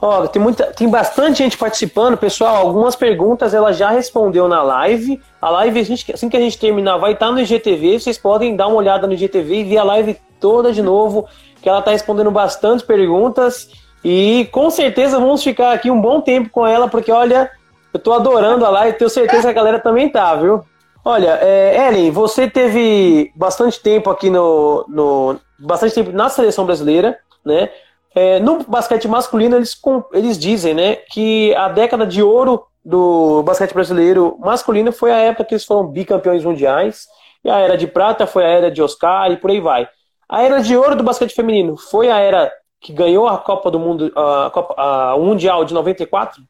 Ó, 0.00 0.26
tem, 0.26 0.42
muita, 0.42 0.66
tem 0.66 0.88
bastante 0.88 1.38
gente 1.38 1.56
participando, 1.56 2.16
pessoal. 2.16 2.56
Algumas 2.56 2.94
perguntas 2.94 3.54
ela 3.54 3.72
já 3.72 3.90
respondeu 3.90 4.46
na 4.48 4.62
live. 4.62 5.20
A 5.40 5.48
live, 5.48 5.80
a 5.80 5.82
gente, 5.82 6.12
assim 6.12 6.28
que 6.28 6.36
a 6.36 6.40
gente 6.40 6.58
terminar, 6.58 6.98
vai 6.98 7.12
estar 7.12 7.32
no 7.32 7.40
IGTV. 7.40 7.98
Vocês 7.98 8.18
podem 8.18 8.54
dar 8.54 8.66
uma 8.66 8.76
olhada 8.76 9.06
no 9.06 9.14
IGTV 9.14 9.60
e 9.60 9.64
ver 9.64 9.78
a 9.78 9.84
live 9.84 10.18
toda 10.38 10.72
de 10.72 10.82
novo, 10.82 11.26
que 11.62 11.68
ela 11.68 11.78
está 11.78 11.90
respondendo 11.90 12.30
bastante 12.30 12.84
perguntas. 12.84 13.70
E 14.04 14.46
com 14.52 14.68
certeza 14.68 15.18
vamos 15.18 15.42
ficar 15.42 15.72
aqui 15.72 15.90
um 15.90 15.98
bom 15.98 16.20
tempo 16.20 16.50
com 16.50 16.66
ela, 16.66 16.86
porque 16.86 17.10
olha, 17.10 17.50
eu 17.92 17.98
tô 17.98 18.12
adorando 18.12 18.66
a 18.66 18.68
live, 18.68 18.98
tenho 18.98 19.08
certeza 19.08 19.44
que 19.44 19.48
a 19.48 19.52
galera 19.52 19.78
também 19.78 20.10
tá, 20.10 20.34
viu? 20.34 20.62
Olha, 21.04 21.38
é, 21.42 21.86
Ellen, 21.86 22.10
você 22.10 22.48
teve 22.48 23.30
bastante 23.36 23.78
tempo 23.80 24.08
aqui 24.08 24.30
no, 24.30 24.86
no. 24.88 25.38
bastante 25.58 25.94
tempo 25.94 26.10
na 26.12 26.30
seleção 26.30 26.64
brasileira, 26.64 27.18
né? 27.44 27.70
É, 28.14 28.38
no 28.40 28.64
basquete 28.64 29.06
masculino, 29.06 29.56
eles, 29.56 29.76
eles 30.12 30.38
dizem 30.38 30.72
né, 30.72 30.96
que 31.10 31.52
a 31.56 31.68
década 31.68 32.06
de 32.06 32.22
ouro 32.22 32.64
do 32.84 33.42
basquete 33.42 33.74
brasileiro 33.74 34.38
masculino 34.38 34.92
foi 34.92 35.10
a 35.10 35.18
época 35.18 35.44
que 35.46 35.54
eles 35.54 35.64
foram 35.64 35.88
bicampeões 35.88 36.44
mundiais, 36.44 37.06
e 37.44 37.50
a 37.50 37.58
era 37.58 37.76
de 37.76 37.88
prata 37.88 38.26
foi 38.26 38.44
a 38.44 38.48
era 38.48 38.70
de 38.70 38.80
Oscar 38.80 39.30
e 39.32 39.36
por 39.36 39.50
aí 39.50 39.60
vai. 39.60 39.88
A 40.28 40.42
era 40.42 40.62
de 40.62 40.76
ouro 40.76 40.96
do 40.96 41.02
basquete 41.02 41.34
feminino 41.34 41.76
foi 41.76 42.08
a 42.08 42.18
era 42.18 42.52
que 42.80 42.92
ganhou 42.92 43.26
a 43.26 43.36
Copa 43.36 43.70
do 43.70 43.78
Mundo, 43.78 44.12
a, 44.14 44.50
Copa, 44.50 44.74
a 44.76 45.18
Mundial 45.18 45.64
de 45.64 45.74
94? 45.74 46.40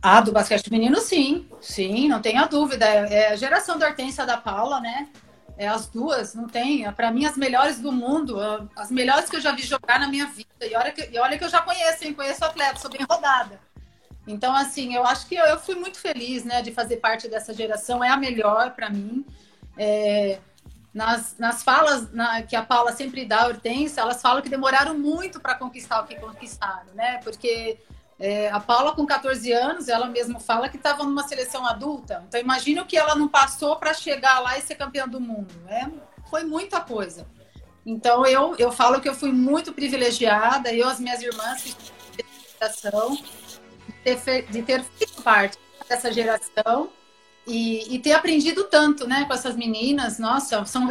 Ah, 0.00 0.20
do 0.20 0.32
basquete 0.32 0.64
feminino, 0.64 1.00
sim. 1.00 1.48
Sim, 1.60 2.08
não 2.08 2.20
tenha 2.20 2.46
dúvida. 2.46 2.84
É 2.86 3.32
a 3.32 3.36
geração 3.36 3.78
da 3.78 3.88
Hortência 3.88 4.24
da 4.24 4.36
Paula, 4.36 4.80
né? 4.80 5.08
É, 5.56 5.66
as 5.66 5.88
duas, 5.88 6.34
não 6.34 6.46
tem. 6.46 6.90
Para 6.92 7.10
mim, 7.10 7.24
as 7.26 7.36
melhores 7.36 7.80
do 7.80 7.90
mundo, 7.90 8.38
as 8.76 8.90
melhores 8.90 9.28
que 9.28 9.36
eu 9.36 9.40
já 9.40 9.52
vi 9.52 9.62
jogar 9.62 9.98
na 9.98 10.06
minha 10.06 10.26
vida. 10.26 10.48
E 10.62 10.74
olha 10.76 10.92
que, 10.92 11.08
e 11.12 11.18
olha 11.18 11.36
que 11.36 11.44
eu 11.44 11.48
já 11.48 11.60
conheço, 11.60 12.04
hein? 12.04 12.14
Conheço 12.14 12.44
atleta, 12.44 12.78
sou 12.78 12.90
bem 12.90 13.04
rodada. 13.08 13.60
Então, 14.26 14.54
assim, 14.54 14.94
eu 14.94 15.04
acho 15.04 15.26
que 15.26 15.34
eu, 15.34 15.44
eu 15.46 15.58
fui 15.58 15.74
muito 15.74 15.98
feliz, 15.98 16.44
né, 16.44 16.62
de 16.62 16.70
fazer 16.70 16.98
parte 16.98 17.28
dessa 17.28 17.52
geração. 17.52 18.04
É 18.04 18.10
a 18.10 18.16
melhor 18.16 18.72
para 18.72 18.88
mim. 18.88 19.26
É, 19.76 20.38
nas, 20.94 21.36
nas 21.38 21.62
falas 21.62 22.12
na, 22.12 22.42
que 22.42 22.54
a 22.54 22.62
Paula 22.62 22.92
sempre 22.92 23.24
dá, 23.24 23.42
a 23.42 23.46
Hortência, 23.46 24.00
elas 24.00 24.20
falam 24.22 24.42
que 24.42 24.48
demoraram 24.48 24.96
muito 24.98 25.40
para 25.40 25.54
conquistar 25.54 26.00
o 26.02 26.06
que 26.06 26.14
conquistaram, 26.16 26.92
né? 26.94 27.18
Porque 27.24 27.78
é, 28.18 28.50
a 28.50 28.58
Paula, 28.58 28.94
com 28.94 29.06
14 29.06 29.52
anos, 29.52 29.88
ela 29.88 30.06
mesma 30.06 30.40
fala 30.40 30.68
que 30.68 30.76
estava 30.76 31.04
numa 31.04 31.26
seleção 31.28 31.64
adulta. 31.64 32.24
Então, 32.26 32.40
imagina 32.40 32.82
o 32.82 32.86
que 32.86 32.96
ela 32.96 33.14
não 33.14 33.28
passou 33.28 33.76
para 33.76 33.94
chegar 33.94 34.40
lá 34.40 34.58
e 34.58 34.62
ser 34.62 34.74
campeã 34.74 35.06
do 35.06 35.20
mundo. 35.20 35.54
É, 35.68 35.86
foi 36.28 36.42
muita 36.44 36.80
coisa. 36.80 37.26
Então, 37.86 38.26
eu, 38.26 38.56
eu 38.58 38.72
falo 38.72 39.00
que 39.00 39.08
eu 39.08 39.14
fui 39.14 39.30
muito 39.30 39.72
privilegiada, 39.72 40.72
eu, 40.74 40.88
as 40.88 40.98
minhas 40.98 41.22
irmãs, 41.22 41.62
que 41.62 41.74
de 44.04 44.16
ter, 44.16 44.42
de 44.46 44.62
ter 44.62 44.82
feito 44.82 45.22
parte 45.22 45.58
dessa 45.88 46.12
geração 46.12 46.90
e, 47.46 47.94
e, 47.94 47.98
ter 47.98 48.12
aprendido 48.12 48.64
tanto 48.64 49.06
né, 49.06 49.24
com 49.24 49.32
essas 49.32 49.56
meninas. 49.56 50.18
Nossa, 50.18 50.64
são 50.64 50.88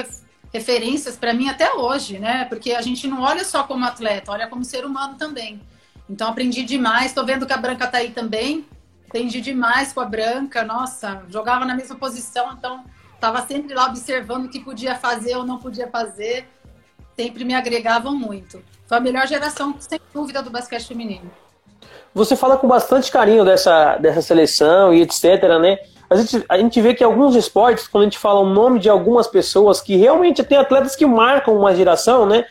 referências 0.54 1.18
para 1.18 1.34
mim 1.34 1.50
até 1.50 1.74
hoje, 1.74 2.20
né? 2.20 2.46
Porque 2.46 2.72
a 2.72 2.82
gente 2.82 3.08
não 3.08 3.22
olha 3.22 3.44
só 3.44 3.64
como 3.64 3.86
atleta, 3.86 4.32
olha 4.32 4.48
como 4.48 4.64
ser 4.64 4.86
humano 4.86 5.16
também. 5.18 5.62
Então 6.10 6.30
aprendi 6.30 6.64
demais. 6.64 7.08
Estou 7.08 7.26
vendo 7.26 7.46
que 7.46 7.54
a 7.54 7.58
Branca 7.58 7.88
tá 7.88 7.98
aí 7.98 8.12
também. 8.12 8.66
Aprendi 9.08 9.42
demais 9.42 9.94
com 9.94 10.02
a 10.02 10.06
Branca. 10.06 10.64
Nossa, 10.64 11.24
jogava 11.30 11.66
na 11.66 11.76
mesma 11.76 11.96
posição, 11.96 12.54
então 12.54 12.84
estava 13.14 13.42
sempre 13.46 13.74
lá 13.74 13.88
observando 13.88 14.46
o 14.46 14.50
que 14.50 14.60
podia 14.60 14.96
fazer 14.96 15.36
ou 15.36 15.46
não 15.46 15.58
podia 15.58 15.88
fazer. 15.88 16.48
Sempre 17.16 17.44
me 17.44 17.56
agregavam 17.56 18.16
muito. 18.16 18.62
Foi 18.86 18.98
a 18.98 19.02
melhor 19.02 19.28
geração, 19.28 19.76
sem 19.80 20.00
dúvida, 20.14 20.42
do 20.42 20.50
basquete 20.50 20.88
feminino. 20.88 21.30
Você 22.14 22.36
fala 22.36 22.58
com 22.58 22.68
bastante 22.68 23.12
carinho 23.12 23.44
dessa, 23.44 23.98
dessa 23.98 24.22
seleção 24.22 24.94
e 24.94 25.02
etc, 25.02 25.24
né? 25.60 25.78
A 26.10 26.16
gente, 26.16 26.46
a 26.48 26.58
gente 26.58 26.82
vê 26.82 26.94
que 26.94 27.04
alguns 27.04 27.36
esportes, 27.36 27.88
quando 27.88 28.04
a 28.04 28.06
gente 28.06 28.18
fala 28.18 28.40
o 28.40 28.50
nome 28.50 28.80
de 28.80 28.90
algumas 28.90 29.28
pessoas 29.28 29.82
que 29.82 29.96
realmente 29.96 30.44
tem 30.44 30.58
atletas 30.58 30.96
que 30.96 31.06
marcam 31.06 31.58
uma 31.58 31.76
geração, 31.76 32.26
né? 32.26 32.46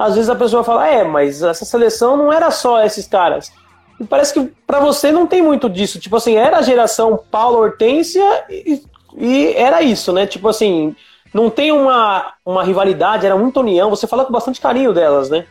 Às 0.00 0.14
vezes 0.14 0.30
a 0.30 0.34
pessoa 0.34 0.64
fala, 0.64 0.88
é, 0.88 1.04
mas 1.04 1.42
essa 1.42 1.66
seleção 1.66 2.16
não 2.16 2.32
era 2.32 2.50
só 2.50 2.82
esses 2.82 3.06
caras. 3.06 3.52
E 4.00 4.04
parece 4.04 4.32
que 4.32 4.50
para 4.66 4.80
você 4.80 5.12
não 5.12 5.26
tem 5.26 5.42
muito 5.42 5.68
disso. 5.68 6.00
Tipo 6.00 6.16
assim, 6.16 6.36
era 6.36 6.56
a 6.56 6.62
geração 6.62 7.22
Paulo 7.30 7.58
Hortência 7.58 8.24
e, 8.48 8.82
e, 9.14 9.52
era 9.52 9.82
isso, 9.82 10.10
né? 10.10 10.26
Tipo 10.26 10.48
assim, 10.48 10.96
não 11.34 11.50
tem 11.50 11.70
uma, 11.70 12.32
uma 12.46 12.64
rivalidade, 12.64 13.26
era 13.26 13.36
muita 13.36 13.60
união. 13.60 13.90
Você 13.90 14.06
fala 14.06 14.24
com 14.24 14.32
bastante 14.32 14.58
carinho 14.58 14.94
delas, 14.94 15.28
né? 15.28 15.46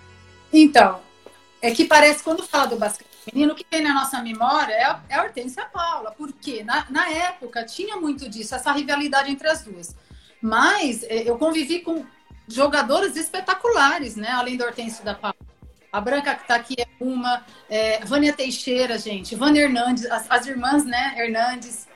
Então, 0.51 0.97
é 1.61 1.69
que 1.69 1.85
parece, 1.85 2.23
quando 2.23 2.41
fala 2.41 2.65
do 2.65 2.75
basquete 2.75 3.05
feminino, 3.23 3.53
o 3.53 3.55
que 3.55 3.63
tem 3.63 3.83
na 3.83 3.93
nossa 3.93 4.19
memória 4.19 4.73
é 4.73 4.83
a, 4.83 4.99
é 5.09 5.13
a 5.13 5.23
Hortência 5.25 5.63
Paula. 5.71 6.11
Porque 6.17 6.63
na, 6.63 6.87
na 6.89 7.07
época 7.07 7.63
tinha 7.65 7.97
muito 7.97 8.27
disso, 8.27 8.55
essa 8.55 8.71
rivalidade 8.71 9.29
entre 9.29 9.47
as 9.47 9.61
duas. 9.61 9.95
Mas 10.41 11.03
é, 11.03 11.29
eu 11.29 11.37
convivi 11.37 11.81
com 11.81 12.03
jogadoras 12.49 13.15
espetaculares, 13.15 14.15
né? 14.15 14.29
Além 14.31 14.57
do 14.57 14.63
Hortêncio 14.63 15.03
da 15.05 15.13
Paula. 15.13 15.35
A 15.91 16.01
Branca 16.01 16.35
que 16.35 16.41
está 16.41 16.55
aqui 16.55 16.75
é 16.77 16.87
uma, 16.99 17.43
é, 17.69 18.03
Vânia 18.05 18.33
Teixeira, 18.33 18.97
gente, 18.97 19.35
Vânia 19.35 19.61
Hernandes, 19.61 20.05
as, 20.05 20.25
as 20.29 20.45
irmãs, 20.45 20.85
né? 20.85 21.15
Hernandes, 21.17 21.87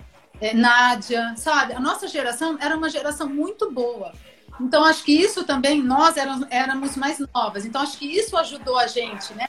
é, 0.41 0.53
Nádia, 0.53 1.33
sabe? 1.37 1.73
A 1.73 1.79
nossa 1.79 2.07
geração 2.07 2.57
era 2.59 2.75
uma 2.75 2.89
geração 2.89 3.29
muito 3.29 3.71
boa. 3.71 4.13
Então, 4.59 4.83
acho 4.83 5.03
que 5.03 5.11
isso 5.11 5.43
também, 5.43 5.81
nós 5.81 6.17
éramos, 6.17 6.47
éramos 6.49 6.95
mais 6.95 7.19
novas. 7.33 7.65
Então, 7.65 7.81
acho 7.81 7.97
que 7.97 8.05
isso 8.05 8.37
ajudou 8.37 8.77
a 8.77 8.87
gente, 8.87 9.33
né? 9.33 9.47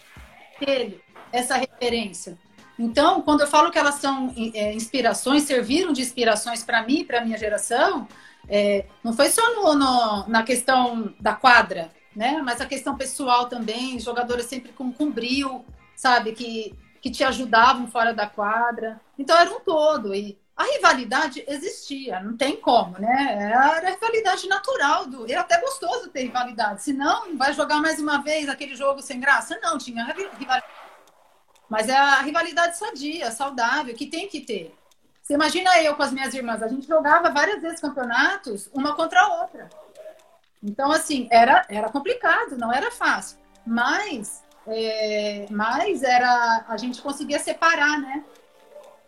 Ele, 0.60 1.00
essa 1.32 1.56
referência. 1.56 2.38
Então, 2.78 3.22
quando 3.22 3.42
eu 3.42 3.46
falo 3.46 3.70
que 3.70 3.78
elas 3.78 3.96
são 3.96 4.34
é, 4.54 4.72
inspirações, 4.72 5.44
serviram 5.44 5.92
de 5.92 6.02
inspirações 6.02 6.62
para 6.62 6.82
mim, 6.82 7.04
para 7.04 7.24
minha 7.24 7.38
geração, 7.38 8.08
é, 8.48 8.86
não 9.02 9.12
foi 9.12 9.28
só 9.28 9.54
no, 9.54 9.74
no, 9.74 10.28
na 10.28 10.42
questão 10.42 11.14
da 11.20 11.34
quadra, 11.34 11.90
né? 12.14 12.40
Mas 12.44 12.60
a 12.60 12.66
questão 12.66 12.96
pessoal 12.96 13.48
também, 13.48 13.98
jogadores 13.98 14.46
sempre 14.46 14.72
com, 14.72 14.92
com 14.92 15.10
brilho, 15.10 15.64
sabe? 15.96 16.32
Que, 16.32 16.74
que 17.00 17.10
te 17.10 17.24
ajudavam 17.24 17.86
fora 17.86 18.12
da 18.12 18.26
quadra. 18.26 19.00
Então 19.18 19.36
era 19.36 19.50
um 19.50 19.60
todo. 19.60 20.14
E 20.14 20.38
a 20.56 20.64
rivalidade 20.64 21.44
existia, 21.48 22.20
não 22.20 22.36
tem 22.36 22.56
como, 22.56 22.98
né? 22.98 23.50
Era 23.50 23.88
a 23.88 23.90
rivalidade 23.90 24.46
natural 24.48 25.06
do. 25.06 25.30
Era 25.30 25.40
até 25.40 25.60
gostoso 25.60 26.10
ter 26.10 26.22
rivalidade. 26.22 26.82
Se 26.82 26.92
não, 26.92 27.36
vai 27.36 27.52
jogar 27.52 27.80
mais 27.80 27.98
uma 27.98 28.18
vez 28.18 28.48
aquele 28.48 28.76
jogo 28.76 29.02
sem 29.02 29.18
graça? 29.18 29.58
Não, 29.60 29.76
tinha 29.76 30.04
rivalidade. 30.04 30.64
Mas 31.68 31.88
é 31.88 31.96
a 31.96 32.20
rivalidade 32.20 32.76
sadia, 32.76 33.32
saudável, 33.32 33.94
que 33.94 34.06
tem 34.06 34.28
que 34.28 34.40
ter. 34.40 34.72
Você 35.24 35.32
imagina 35.32 35.82
eu 35.82 35.96
com 35.96 36.02
as 36.02 36.12
minhas 36.12 36.34
irmãs, 36.34 36.62
a 36.62 36.68
gente 36.68 36.86
jogava 36.86 37.30
várias 37.30 37.62
vezes 37.62 37.80
campeonatos, 37.80 38.68
uma 38.74 38.94
contra 38.94 39.22
a 39.22 39.40
outra. 39.40 39.70
Então, 40.62 40.92
assim, 40.92 41.26
era, 41.30 41.64
era 41.66 41.88
complicado, 41.88 42.58
não 42.58 42.70
era 42.70 42.90
fácil. 42.90 43.38
Mas, 43.66 44.44
é, 44.66 45.46
mas 45.50 46.02
era, 46.02 46.66
a 46.68 46.76
gente 46.76 47.00
conseguia 47.00 47.38
separar, 47.38 47.98
né? 47.98 48.22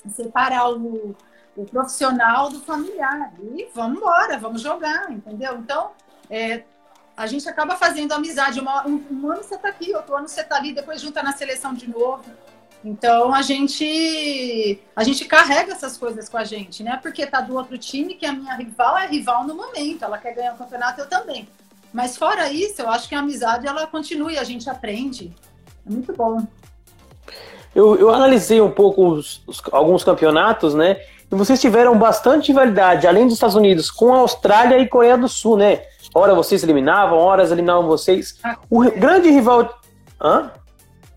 Separar 0.09 0.71
o, 0.71 1.15
o 1.55 1.67
profissional 1.67 2.49
do 2.49 2.61
familiar. 2.61 3.35
E 3.39 3.69
vamos 3.75 3.99
embora, 3.99 4.39
vamos 4.39 4.63
jogar, 4.63 5.13
entendeu? 5.13 5.59
Então, 5.59 5.91
é, 6.31 6.65
a 7.15 7.27
gente 7.27 7.47
acaba 7.47 7.77
fazendo 7.77 8.13
amizade. 8.13 8.59
Uma, 8.59 8.87
um, 8.87 9.05
um, 9.11 9.31
ano 9.31 9.43
você 9.43 9.57
está 9.57 9.69
aqui, 9.69 9.95
outro 9.95 10.17
ano 10.17 10.29
você 10.29 10.41
está 10.41 10.57
ali, 10.57 10.73
depois 10.73 10.99
junta 10.99 11.23
na 11.23 11.33
seleção 11.33 11.75
de 11.75 11.91
novo. 11.91 12.25
Então 12.85 13.35
a 13.35 13.43
gente 13.43 14.79
a 14.95 15.03
gente 15.03 15.25
carrega 15.25 15.73
essas 15.73 15.97
coisas 15.97 16.29
com 16.29 16.37
a 16.37 16.45
gente, 16.45 16.83
né? 16.83 16.99
Porque 17.03 17.27
tá 17.27 17.41
do 17.41 17.57
outro 17.57 17.77
time 17.77 18.15
que 18.15 18.25
a 18.25 18.33
minha 18.33 18.55
rival 18.55 18.97
é 18.97 19.07
rival 19.07 19.45
no 19.45 19.55
momento, 19.55 20.05
ela 20.05 20.19
quer 20.19 20.35
ganhar 20.35 20.55
o 20.55 20.59
campeonato, 20.59 21.01
eu 21.01 21.09
também. 21.09 21.49
Mas 21.93 22.17
fora 22.17 22.51
isso, 22.51 22.83
eu 22.83 22.89
acho 22.89 23.09
que 23.09 23.15
a 23.15 23.21
amizade 23.21 23.67
ela 23.67 23.87
continua 23.87 24.33
e 24.33 24.39
a 24.39 24.45
gente 24.45 24.69
aprende. 24.69 25.35
É 25.87 25.91
muito 25.91 26.13
bom. 26.13 26.47
eu, 27.75 27.97
eu 27.97 28.13
analisei 28.13 28.61
um 28.61 28.71
pouco 28.71 29.07
os, 29.09 29.43
os, 29.47 29.63
alguns 29.73 30.05
campeonatos, 30.05 30.75
né? 30.75 31.01
E 31.31 31.35
vocês 31.35 31.61
tiveram 31.61 31.99
bastante 31.99 32.49
rivalidade, 32.49 33.07
além 33.07 33.25
dos 33.25 33.35
Estados 33.35 33.57
Unidos, 33.57 33.91
com 33.91 34.15
a 34.15 34.19
Austrália 34.19 34.79
e 34.79 34.89
Coreia 34.89 35.19
do 35.19 35.29
Sul, 35.29 35.57
né? 35.57 35.83
Hora 36.15 36.35
vocês 36.35 36.63
eliminavam, 36.63 37.19
horas 37.19 37.51
eliminavam 37.51 37.87
vocês. 37.87 38.39
O 38.71 38.81
grande 38.91 39.31
rival. 39.31 39.81
Hã? 40.21 40.53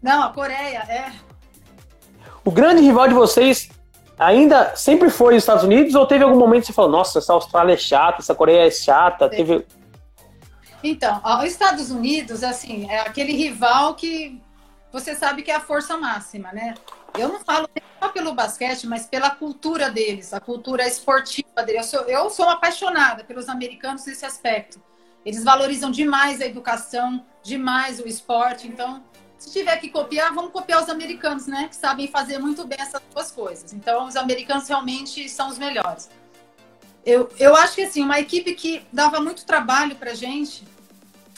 Não, 0.02 0.24
a 0.24 0.30
Coreia, 0.30 0.80
é. 0.90 1.12
O 2.50 2.52
grande 2.52 2.82
rival 2.82 3.08
de 3.08 3.14
vocês 3.14 3.70
ainda 4.18 4.76
sempre 4.76 5.12
foi 5.12 5.36
os 5.36 5.44
Estados 5.44 5.64
Unidos 5.64 5.94
ou 5.94 6.08
teve 6.08 6.24
algum 6.24 6.40
momento 6.40 6.62
que 6.62 6.66
você 6.66 6.74
falou, 6.74 6.90
nossa, 6.90 7.20
essa 7.20 7.32
Austrália 7.32 7.74
é 7.74 7.78
chata, 7.78 8.24
essa 8.24 8.34
Coreia 8.34 8.66
é 8.66 8.72
chata? 8.72 9.30
Teve... 9.30 9.68
Então, 10.84 11.22
os 11.38 11.44
Estados 11.44 11.92
Unidos, 11.92 12.44
assim, 12.44 12.90
é 12.90 13.02
aquele 13.02 13.34
rival 13.34 13.94
que 13.94 14.42
você 14.92 15.14
sabe 15.14 15.44
que 15.44 15.52
é 15.52 15.58
a 15.58 15.60
força 15.60 15.96
máxima, 15.96 16.52
né? 16.52 16.74
Eu 17.16 17.30
não 17.30 17.40
falo 17.42 17.70
só 18.02 18.10
pelo 18.10 18.34
basquete, 18.34 18.88
mas 18.88 19.06
pela 19.06 19.30
cultura 19.30 19.92
deles, 19.92 20.34
a 20.34 20.40
cultura 20.40 20.88
esportiva 20.88 21.62
deles. 21.64 21.94
Eu 21.94 22.00
sou, 22.00 22.10
eu 22.10 22.30
sou 22.32 22.50
apaixonada 22.50 23.24
pelos 23.24 23.48
americanos 23.48 24.08
nesse 24.08 24.26
aspecto. 24.26 24.82
Eles 25.24 25.44
valorizam 25.44 25.92
demais 25.92 26.42
a 26.42 26.48
educação, 26.48 27.24
demais 27.44 28.00
o 28.00 28.08
esporte. 28.08 28.68
Então, 28.68 29.04
se 29.40 29.52
tiver 29.52 29.78
que 29.78 29.90
copiar, 29.90 30.34
vamos 30.34 30.52
copiar 30.52 30.84
os 30.84 30.90
americanos, 30.90 31.48
né? 31.48 31.70
Que 31.70 31.76
sabem 31.76 32.08
fazer 32.08 32.38
muito 32.38 32.68
bem 32.68 32.78
essas 32.80 33.02
duas 33.12 33.32
coisas. 33.32 33.72
Então, 33.74 34.06
os 34.06 34.18
americanos 34.18 34.68
realmente 34.68 35.28
são 35.30 35.48
os 35.48 35.58
melhores. 35.58 36.10
Eu, 37.06 37.30
eu 37.40 37.56
acho 37.56 37.76
que, 37.76 37.84
assim, 37.84 38.04
uma 38.04 38.20
equipe 38.20 38.54
que 38.54 38.86
dava 38.92 39.22
muito 39.22 39.46
trabalho 39.46 39.96
pra 39.96 40.14
gente, 40.14 40.68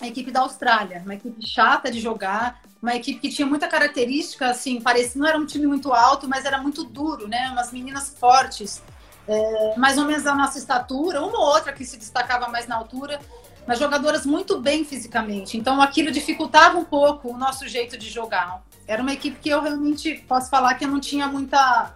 a 0.01 0.07
equipe 0.07 0.31
da 0.31 0.41
Austrália. 0.41 1.03
Uma 1.05 1.13
equipe 1.13 1.45
chata 1.45 1.91
de 1.91 1.99
jogar, 1.99 2.59
uma 2.81 2.95
equipe 2.95 3.19
que 3.19 3.29
tinha 3.29 3.45
muita 3.45 3.67
característica, 3.67 4.47
assim, 4.47 4.81
parecia, 4.81 5.21
não 5.21 5.27
era 5.27 5.37
um 5.37 5.45
time 5.45 5.67
muito 5.67 5.93
alto, 5.93 6.27
mas 6.27 6.43
era 6.43 6.57
muito 6.57 6.83
duro, 6.83 7.27
né? 7.27 7.51
Umas 7.51 7.71
meninas 7.71 8.09
fortes, 8.19 8.81
é, 9.27 9.77
mais 9.77 9.99
ou 9.99 10.05
menos 10.05 10.23
da 10.23 10.33
nossa 10.33 10.57
estatura, 10.57 11.21
uma 11.21 11.37
ou 11.37 11.45
outra 11.53 11.71
que 11.71 11.85
se 11.85 11.97
destacava 11.97 12.47
mais 12.47 12.65
na 12.65 12.75
altura 12.75 13.19
mas 13.65 13.79
jogadoras 13.79 14.25
muito 14.25 14.59
bem 14.59 14.83
fisicamente. 14.83 15.57
Então 15.57 15.81
aquilo 15.81 16.11
dificultava 16.11 16.77
um 16.77 16.85
pouco 16.85 17.29
o 17.29 17.37
nosso 17.37 17.67
jeito 17.67 17.97
de 17.97 18.09
jogar. 18.09 18.63
Era 18.87 19.01
uma 19.01 19.13
equipe 19.13 19.39
que 19.39 19.49
eu 19.49 19.61
realmente 19.61 20.23
posso 20.27 20.49
falar 20.49 20.75
que 20.75 20.85
eu 20.85 20.89
não 20.89 20.99
tinha 20.99 21.27
muita. 21.27 21.93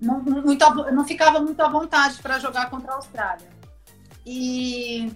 Não, 0.00 0.20
muita, 0.22 0.70
não 0.92 1.04
ficava 1.04 1.40
muito 1.40 1.60
à 1.60 1.68
vontade 1.68 2.18
para 2.22 2.38
jogar 2.38 2.70
contra 2.70 2.92
a 2.92 2.96
Austrália. 2.96 3.48
E 4.24 5.12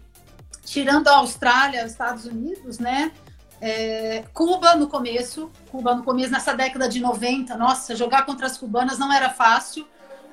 tirando 0.65 1.09
a 1.09 1.19
Austrália, 1.19 1.85
os 1.85 1.93
Estados 1.93 2.25
Unidos, 2.25 2.79
né? 2.79 3.13
É, 3.61 4.25
Cuba 4.35 4.75
no 4.75 4.89
começo, 4.89 5.49
Cuba 5.71 5.95
no 5.95 6.03
começo, 6.03 6.33
nessa 6.33 6.53
década 6.53 6.89
de 6.89 6.99
90, 6.99 7.57
nossa, 7.57 7.95
jogar 7.95 8.27
contra 8.27 8.47
as 8.47 8.59
cubanas 8.59 8.99
não 8.99 9.13
era 9.13 9.31
fácil. 9.31 9.87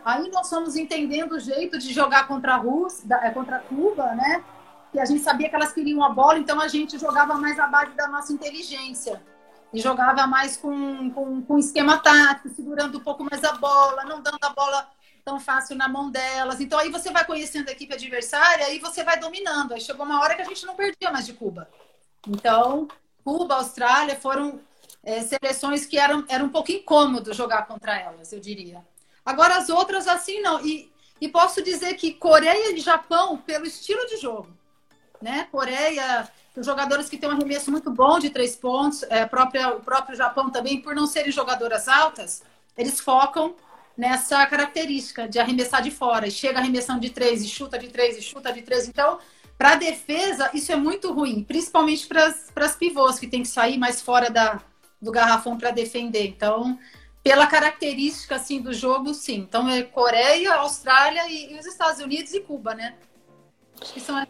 Aí 0.03 0.31
nós 0.31 0.49
fomos 0.49 0.75
entendendo 0.75 1.33
o 1.33 1.39
jeito 1.39 1.77
de 1.77 1.93
jogar 1.93 2.27
contra 2.27 2.55
a 2.55 2.57
Rússia, 2.57 3.05
é, 3.21 3.29
contra 3.29 3.59
Cuba, 3.59 4.15
né? 4.15 4.43
Que 4.91 4.99
a 4.99 5.05
gente 5.05 5.21
sabia 5.21 5.49
que 5.49 5.55
elas 5.55 5.71
queriam 5.71 6.03
a 6.03 6.09
bola, 6.09 6.39
então 6.39 6.59
a 6.59 6.67
gente 6.67 6.97
jogava 6.97 7.35
mais 7.35 7.59
à 7.59 7.67
base 7.67 7.91
da 7.93 8.07
nossa 8.07 8.33
inteligência. 8.33 9.21
E 9.71 9.79
jogava 9.79 10.25
mais 10.25 10.57
com, 10.57 11.11
com, 11.11 11.41
com 11.43 11.59
esquema 11.59 11.99
tático, 11.99 12.49
segurando 12.49 12.97
um 12.97 13.01
pouco 13.01 13.23
mais 13.23 13.43
a 13.43 13.53
bola, 13.53 14.03
não 14.03 14.19
dando 14.19 14.39
a 14.41 14.49
bola 14.49 14.89
tão 15.23 15.39
fácil 15.39 15.75
na 15.75 15.87
mão 15.87 16.09
delas. 16.09 16.59
Então 16.59 16.79
aí 16.79 16.89
você 16.89 17.11
vai 17.11 17.23
conhecendo 17.23 17.69
a 17.69 17.71
equipe 17.71 17.93
adversária 17.93 18.73
e 18.73 18.79
você 18.79 19.03
vai 19.03 19.19
dominando. 19.19 19.73
Aí 19.73 19.81
chegou 19.81 20.05
uma 20.05 20.21
hora 20.21 20.35
que 20.35 20.41
a 20.41 20.45
gente 20.45 20.65
não 20.65 20.75
perdia 20.75 21.11
mais 21.11 21.27
de 21.27 21.33
Cuba. 21.33 21.69
Então, 22.27 22.87
Cuba, 23.23 23.55
Austrália 23.55 24.15
foram 24.15 24.59
é, 25.03 25.21
seleções 25.21 25.85
que 25.85 25.99
eram, 25.99 26.25
eram 26.27 26.45
um 26.45 26.49
pouco 26.49 26.71
incômodo 26.71 27.33
jogar 27.33 27.67
contra 27.67 27.95
elas, 27.95 28.33
eu 28.33 28.39
diria. 28.39 28.83
Agora 29.23 29.57
as 29.57 29.69
outras 29.69 30.07
assim 30.07 30.41
não. 30.41 30.65
E, 30.65 30.91
e 31.21 31.29
posso 31.29 31.61
dizer 31.61 31.93
que 31.93 32.13
Coreia 32.13 32.73
e 32.73 32.79
Japão, 32.79 33.37
pelo 33.37 33.67
estilo 33.67 34.05
de 34.07 34.17
jogo, 34.17 34.49
né? 35.21 35.47
Coreia, 35.51 36.27
os 36.55 36.65
jogadores 36.65 37.09
que 37.09 37.17
têm 37.17 37.29
um 37.29 37.33
arremesso 37.33 37.71
muito 37.71 37.91
bom 37.91 38.19
de 38.19 38.29
três 38.29 38.55
pontos, 38.55 39.03
é, 39.03 39.25
própria, 39.25 39.75
o 39.75 39.81
próprio 39.81 40.15
Japão 40.15 40.49
também, 40.49 40.81
por 40.81 40.95
não 40.95 41.07
serem 41.07 41.31
jogadoras 41.31 41.87
altas, 41.87 42.43
eles 42.77 42.99
focam 42.99 43.55
nessa 43.97 44.45
característica 44.45 45.27
de 45.27 45.39
arremessar 45.39 45.81
de 45.81 45.91
fora. 45.91 46.27
E 46.27 46.31
chega 46.31 46.59
arremessando 46.59 47.01
de 47.01 47.09
três, 47.09 47.43
e 47.43 47.47
chuta 47.47 47.77
de 47.77 47.89
três, 47.89 48.17
e 48.17 48.21
chuta 48.21 48.51
de 48.51 48.61
três. 48.61 48.87
Então, 48.87 49.19
para 49.57 49.71
a 49.71 49.75
defesa, 49.75 50.49
isso 50.53 50.71
é 50.71 50.75
muito 50.77 51.11
ruim, 51.11 51.43
principalmente 51.43 52.07
para 52.07 52.33
as 52.65 52.75
pivôs, 52.77 53.19
que 53.19 53.27
tem 53.27 53.41
que 53.41 53.47
sair 53.49 53.77
mais 53.77 54.01
fora 54.01 54.29
da, 54.29 54.61
do 55.01 55.11
garrafão 55.11 55.57
para 55.57 55.71
defender. 55.71 56.25
Então, 56.27 56.79
pela 57.21 57.45
característica 57.45 58.35
assim 58.35 58.61
do 58.61 58.73
jogo, 58.73 59.13
sim. 59.13 59.39
Então, 59.39 59.69
é 59.69 59.83
Coreia, 59.83 60.53
Austrália 60.55 61.27
e, 61.27 61.53
e 61.53 61.59
os 61.59 61.65
Estados 61.65 61.99
Unidos 62.01 62.33
e 62.33 62.39
Cuba, 62.39 62.73
né? 62.73 62.95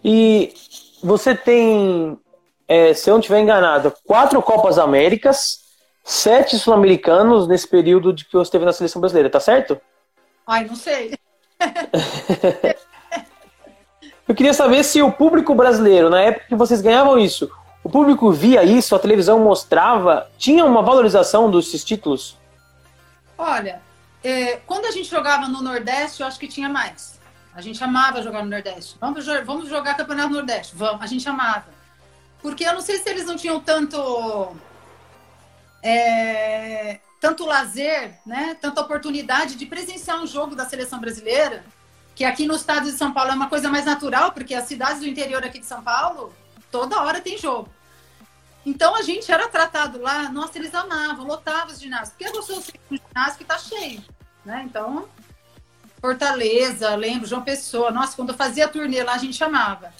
E 0.03 0.53
você 1.03 1.35
tem, 1.35 2.17
é, 2.67 2.93
se 2.93 3.09
eu 3.09 3.13
não 3.13 3.19
estiver 3.19 3.39
enganado, 3.39 3.93
quatro 4.05 4.41
Copas 4.41 4.77
Américas, 4.77 5.59
sete 6.03 6.57
Sul-Americanos 6.57 7.47
nesse 7.47 7.67
período 7.67 8.11
de 8.13 8.25
que 8.25 8.33
você 8.33 8.43
esteve 8.43 8.65
na 8.65 8.73
seleção 8.73 8.99
brasileira, 8.99 9.29
tá 9.29 9.39
certo? 9.39 9.79
Ai, 10.45 10.65
não 10.65 10.75
sei. 10.75 11.17
eu 14.27 14.35
queria 14.35 14.53
saber 14.53 14.83
se 14.83 15.01
o 15.01 15.11
público 15.11 15.53
brasileiro, 15.53 16.09
na 16.09 16.21
época 16.21 16.45
que 16.47 16.55
vocês 16.55 16.81
ganhavam 16.81 17.19
isso, 17.19 17.51
o 17.83 17.89
público 17.89 18.31
via 18.31 18.63
isso, 18.63 18.95
a 18.95 18.99
televisão 18.99 19.39
mostrava, 19.39 20.29
tinha 20.37 20.65
uma 20.65 20.81
valorização 20.81 21.49
desses 21.49 21.83
títulos? 21.83 22.37
Olha, 23.37 23.81
é, 24.23 24.57
quando 24.65 24.85
a 24.85 24.91
gente 24.91 25.09
jogava 25.09 25.47
no 25.47 25.61
Nordeste, 25.61 26.21
eu 26.21 26.27
acho 26.27 26.39
que 26.39 26.47
tinha 26.47 26.67
mais. 26.67 27.18
A 27.59 27.61
gente 27.61 27.83
amava 27.83 28.21
jogar 28.21 28.41
no 28.41 28.49
Nordeste. 28.49 28.95
Vamos, 29.01 29.25
vamos 29.45 29.67
jogar 29.67 29.95
Campeonato 29.95 30.29
Nordeste. 30.29 30.73
Vamos. 30.77 31.01
A 31.01 31.05
gente 31.05 31.27
amava. 31.27 31.65
Porque 32.41 32.63
eu 32.63 32.73
não 32.73 32.79
sei 32.79 32.99
se 32.99 33.09
eles 33.09 33.25
não 33.25 33.35
tinham 33.35 33.59
tanto. 33.59 34.55
É, 35.83 37.01
tanto 37.19 37.45
lazer, 37.45 38.17
né? 38.25 38.55
Tanta 38.61 38.79
oportunidade 38.79 39.55
de 39.55 39.65
presenciar 39.65 40.21
um 40.21 40.25
jogo 40.25 40.55
da 40.55 40.65
seleção 40.65 41.01
brasileira, 41.01 41.65
que 42.15 42.23
aqui 42.23 42.47
no 42.47 42.55
estado 42.55 42.85
de 42.89 42.97
São 42.97 43.11
Paulo 43.11 43.31
é 43.31 43.35
uma 43.35 43.49
coisa 43.49 43.69
mais 43.69 43.83
natural, 43.83 44.31
porque 44.31 44.55
as 44.55 44.63
cidades 44.63 45.01
do 45.01 45.07
interior 45.07 45.43
aqui 45.43 45.59
de 45.59 45.65
São 45.65 45.81
Paulo, 45.81 46.33
toda 46.71 47.01
hora 47.01 47.19
tem 47.19 47.37
jogo. 47.37 47.69
Então 48.65 48.95
a 48.95 49.01
gente 49.01 49.29
era 49.29 49.49
tratado 49.49 50.01
lá, 50.01 50.29
nossa, 50.29 50.57
eles 50.57 50.73
amavam, 50.73 51.25
lotavam 51.25 51.73
os 51.73 51.79
ginásios. 51.81 52.11
Porque 52.11 52.23
é 52.23 52.31
gostoso 52.31 52.71
um 52.89 52.95
ginásio 52.95 53.37
que 53.37 53.43
tá 53.43 53.57
cheio, 53.57 54.01
né? 54.45 54.63
Então, 54.65 55.09
Fortaleza, 56.01 56.95
lembro, 56.95 57.27
João 57.27 57.41
Pessoa. 57.41 57.91
Nossa, 57.91 58.15
quando 58.15 58.29
eu 58.29 58.35
fazia 58.35 58.67
turnê 58.67 59.03
lá, 59.03 59.13
a 59.13 59.17
gente 59.17 59.35
chamava. 59.35 59.93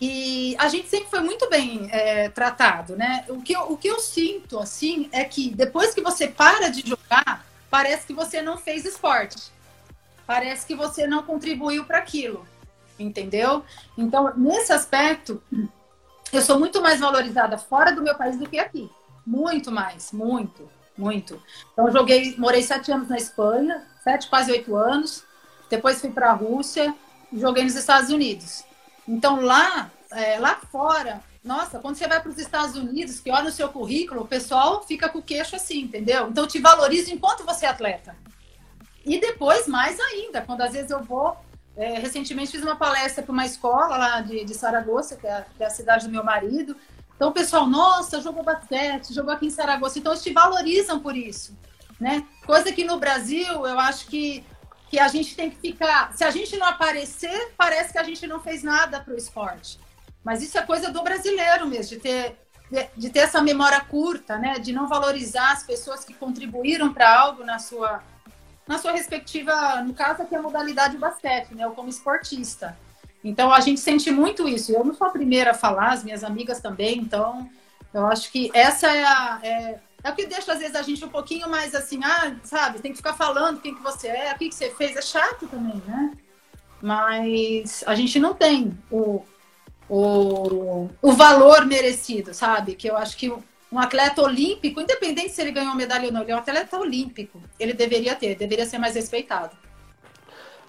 E 0.00 0.56
a 0.58 0.68
gente 0.68 0.88
sempre 0.88 1.08
foi 1.08 1.20
muito 1.20 1.48
bem 1.48 1.88
é, 1.92 2.28
tratado, 2.28 2.96
né? 2.96 3.24
O 3.28 3.40
que, 3.40 3.52
eu, 3.52 3.72
o 3.72 3.76
que 3.76 3.88
eu 3.88 4.00
sinto, 4.00 4.58
assim, 4.58 5.08
é 5.12 5.22
que 5.24 5.50
depois 5.50 5.94
que 5.94 6.00
você 6.00 6.26
para 6.26 6.68
de 6.70 6.88
jogar, 6.88 7.46
parece 7.70 8.06
que 8.06 8.12
você 8.12 8.42
não 8.42 8.58
fez 8.58 8.84
esporte. 8.84 9.52
Parece 10.26 10.66
que 10.66 10.74
você 10.74 11.06
não 11.06 11.22
contribuiu 11.22 11.84
para 11.84 11.98
aquilo, 11.98 12.44
entendeu? 12.98 13.64
Então, 13.96 14.32
nesse 14.36 14.72
aspecto, 14.72 15.40
eu 16.32 16.42
sou 16.42 16.58
muito 16.58 16.82
mais 16.82 16.98
valorizada 16.98 17.56
fora 17.56 17.92
do 17.92 18.02
meu 18.02 18.16
país 18.16 18.36
do 18.36 18.48
que 18.48 18.58
aqui. 18.58 18.90
Muito 19.24 19.70
mais, 19.70 20.10
muito, 20.10 20.68
muito. 20.98 21.40
Então, 21.72 21.90
joguei, 21.92 22.34
morei 22.36 22.62
sete 22.62 22.90
anos 22.90 23.08
na 23.08 23.16
Espanha, 23.16 23.86
sete, 24.02 24.28
quase 24.28 24.50
oito 24.50 24.76
anos. 24.76 25.24
Depois 25.70 26.00
fui 26.00 26.10
para 26.10 26.30
a 26.30 26.34
Rússia, 26.34 26.94
joguei 27.32 27.64
nos 27.64 27.76
Estados 27.76 28.10
Unidos. 28.10 28.64
Então 29.08 29.40
lá, 29.40 29.90
é, 30.10 30.38
lá 30.38 30.60
fora, 30.70 31.22
nossa, 31.42 31.78
quando 31.78 31.96
você 31.96 32.06
vai 32.06 32.20
para 32.20 32.30
os 32.30 32.38
Estados 32.38 32.76
Unidos, 32.76 33.20
que 33.20 33.30
olha 33.30 33.48
o 33.48 33.52
seu 33.52 33.68
currículo, 33.68 34.22
o 34.22 34.28
pessoal 34.28 34.82
fica 34.84 35.08
com 35.08 35.18
o 35.18 35.22
queixo 35.22 35.56
assim, 35.56 35.80
entendeu? 35.80 36.28
Então 36.28 36.46
te 36.46 36.58
valoriza 36.60 37.12
enquanto 37.12 37.44
você 37.44 37.66
é 37.66 37.68
atleta. 37.68 38.14
E 39.04 39.18
depois, 39.18 39.66
mais 39.66 39.98
ainda, 39.98 40.42
quando 40.42 40.60
às 40.60 40.72
vezes 40.72 40.90
eu 40.90 41.02
vou. 41.02 41.36
É, 41.74 41.98
recentemente 41.98 42.52
fiz 42.52 42.62
uma 42.62 42.76
palestra 42.76 43.22
para 43.22 43.32
uma 43.32 43.46
escola 43.46 43.96
lá 43.96 44.20
de, 44.20 44.44
de 44.44 44.54
Saragossa, 44.54 45.16
que 45.16 45.26
é, 45.26 45.46
que 45.56 45.62
é 45.62 45.66
a 45.66 45.70
cidade 45.70 46.06
do 46.06 46.12
meu 46.12 46.22
marido. 46.22 46.76
Então 47.16 47.30
o 47.30 47.32
pessoal, 47.32 47.66
nossa, 47.66 48.20
jogou 48.20 48.44
basquete, 48.44 49.14
jogou 49.14 49.32
aqui 49.32 49.46
em 49.46 49.50
Saragossa. 49.50 49.98
Então 49.98 50.12
eles 50.12 50.22
te 50.22 50.32
valorizam 50.32 51.00
por 51.00 51.16
isso 51.16 51.56
né? 52.02 52.26
Coisa 52.44 52.72
que 52.72 52.84
no 52.84 52.98
Brasil 52.98 53.46
eu 53.46 53.78
acho 53.78 54.06
que, 54.06 54.44
que 54.90 54.98
a 54.98 55.06
gente 55.06 55.36
tem 55.36 55.48
que 55.48 55.56
ficar. 55.56 56.12
Se 56.12 56.24
a 56.24 56.30
gente 56.30 56.56
não 56.56 56.66
aparecer, 56.66 57.52
parece 57.56 57.92
que 57.92 57.98
a 57.98 58.02
gente 58.02 58.26
não 58.26 58.40
fez 58.40 58.64
nada 58.64 59.00
para 59.00 59.14
o 59.14 59.16
esporte. 59.16 59.78
Mas 60.24 60.42
isso 60.42 60.58
é 60.58 60.62
coisa 60.62 60.90
do 60.90 61.02
brasileiro 61.02 61.66
mesmo, 61.66 61.96
de 61.96 62.02
ter, 62.02 62.36
de 62.96 63.08
ter 63.08 63.20
essa 63.20 63.40
memória 63.40 63.80
curta, 63.80 64.36
né? 64.36 64.58
De 64.58 64.72
não 64.72 64.88
valorizar 64.88 65.52
as 65.52 65.62
pessoas 65.62 66.04
que 66.04 66.12
contribuíram 66.12 66.92
para 66.92 67.08
algo 67.16 67.44
na 67.44 67.60
sua, 67.60 68.02
na 68.66 68.78
sua 68.78 68.90
respectiva, 68.90 69.80
no 69.82 69.94
caso 69.94 70.22
aqui 70.22 70.34
a 70.34 70.42
modalidade 70.42 70.98
basquete, 70.98 71.54
né? 71.54 71.64
Ou 71.66 71.72
como 71.72 71.88
esportista. 71.88 72.76
Então 73.22 73.52
a 73.52 73.60
gente 73.60 73.78
sente 73.78 74.10
muito 74.10 74.48
isso. 74.48 74.72
Eu 74.72 74.84
não 74.84 74.92
sou 74.92 75.06
a 75.06 75.10
primeira 75.10 75.52
a 75.52 75.54
falar, 75.54 75.92
as 75.92 76.02
minhas 76.02 76.24
amigas 76.24 76.60
também. 76.60 76.98
Então 76.98 77.48
eu 77.94 78.06
acho 78.06 78.32
que 78.32 78.50
essa 78.52 78.88
é 78.88 79.04
a, 79.04 79.38
é, 79.42 79.78
é 80.04 80.10
o 80.10 80.14
que 80.14 80.26
deixa, 80.26 80.52
às 80.52 80.58
vezes, 80.58 80.74
a 80.74 80.82
gente 80.82 81.04
um 81.04 81.08
pouquinho 81.08 81.48
mais 81.48 81.74
assim, 81.74 82.00
ah, 82.02 82.34
sabe, 82.42 82.80
tem 82.80 82.90
que 82.90 82.96
ficar 82.96 83.14
falando 83.14 83.60
quem 83.60 83.74
que 83.74 83.82
você 83.82 84.08
é, 84.08 84.32
o 84.32 84.38
que, 84.38 84.48
que 84.48 84.54
você 84.54 84.70
fez, 84.70 84.96
é 84.96 85.02
chato 85.02 85.46
também, 85.46 85.80
né? 85.86 86.12
Mas 86.80 87.84
a 87.86 87.94
gente 87.94 88.18
não 88.18 88.34
tem 88.34 88.76
o, 88.90 89.22
o, 89.88 90.88
o 91.00 91.12
valor 91.12 91.64
merecido, 91.66 92.34
sabe? 92.34 92.74
Que 92.74 92.90
eu 92.90 92.96
acho 92.96 93.16
que 93.16 93.32
um 93.72 93.78
atleta 93.78 94.20
olímpico, 94.20 94.80
independente 94.80 95.30
se 95.30 95.40
ele 95.40 95.52
ganhou 95.52 95.74
medalha 95.74 96.06
ou 96.06 96.12
não, 96.12 96.22
ele 96.22 96.32
é 96.32 96.34
um 96.34 96.38
atleta 96.38 96.76
olímpico, 96.76 97.40
ele 97.58 97.72
deveria 97.72 98.14
ter, 98.16 98.34
deveria 98.34 98.66
ser 98.66 98.78
mais 98.78 98.94
respeitado. 98.94 99.56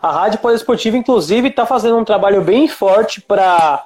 A 0.01 0.11
Rádio 0.11 0.39
Poliesportiva, 0.39 0.95
inclusive, 0.97 1.47
está 1.47 1.65
fazendo 1.65 1.97
um 1.97 2.05
trabalho 2.05 2.41
bem 2.41 2.67
forte 2.67 3.21
para 3.21 3.85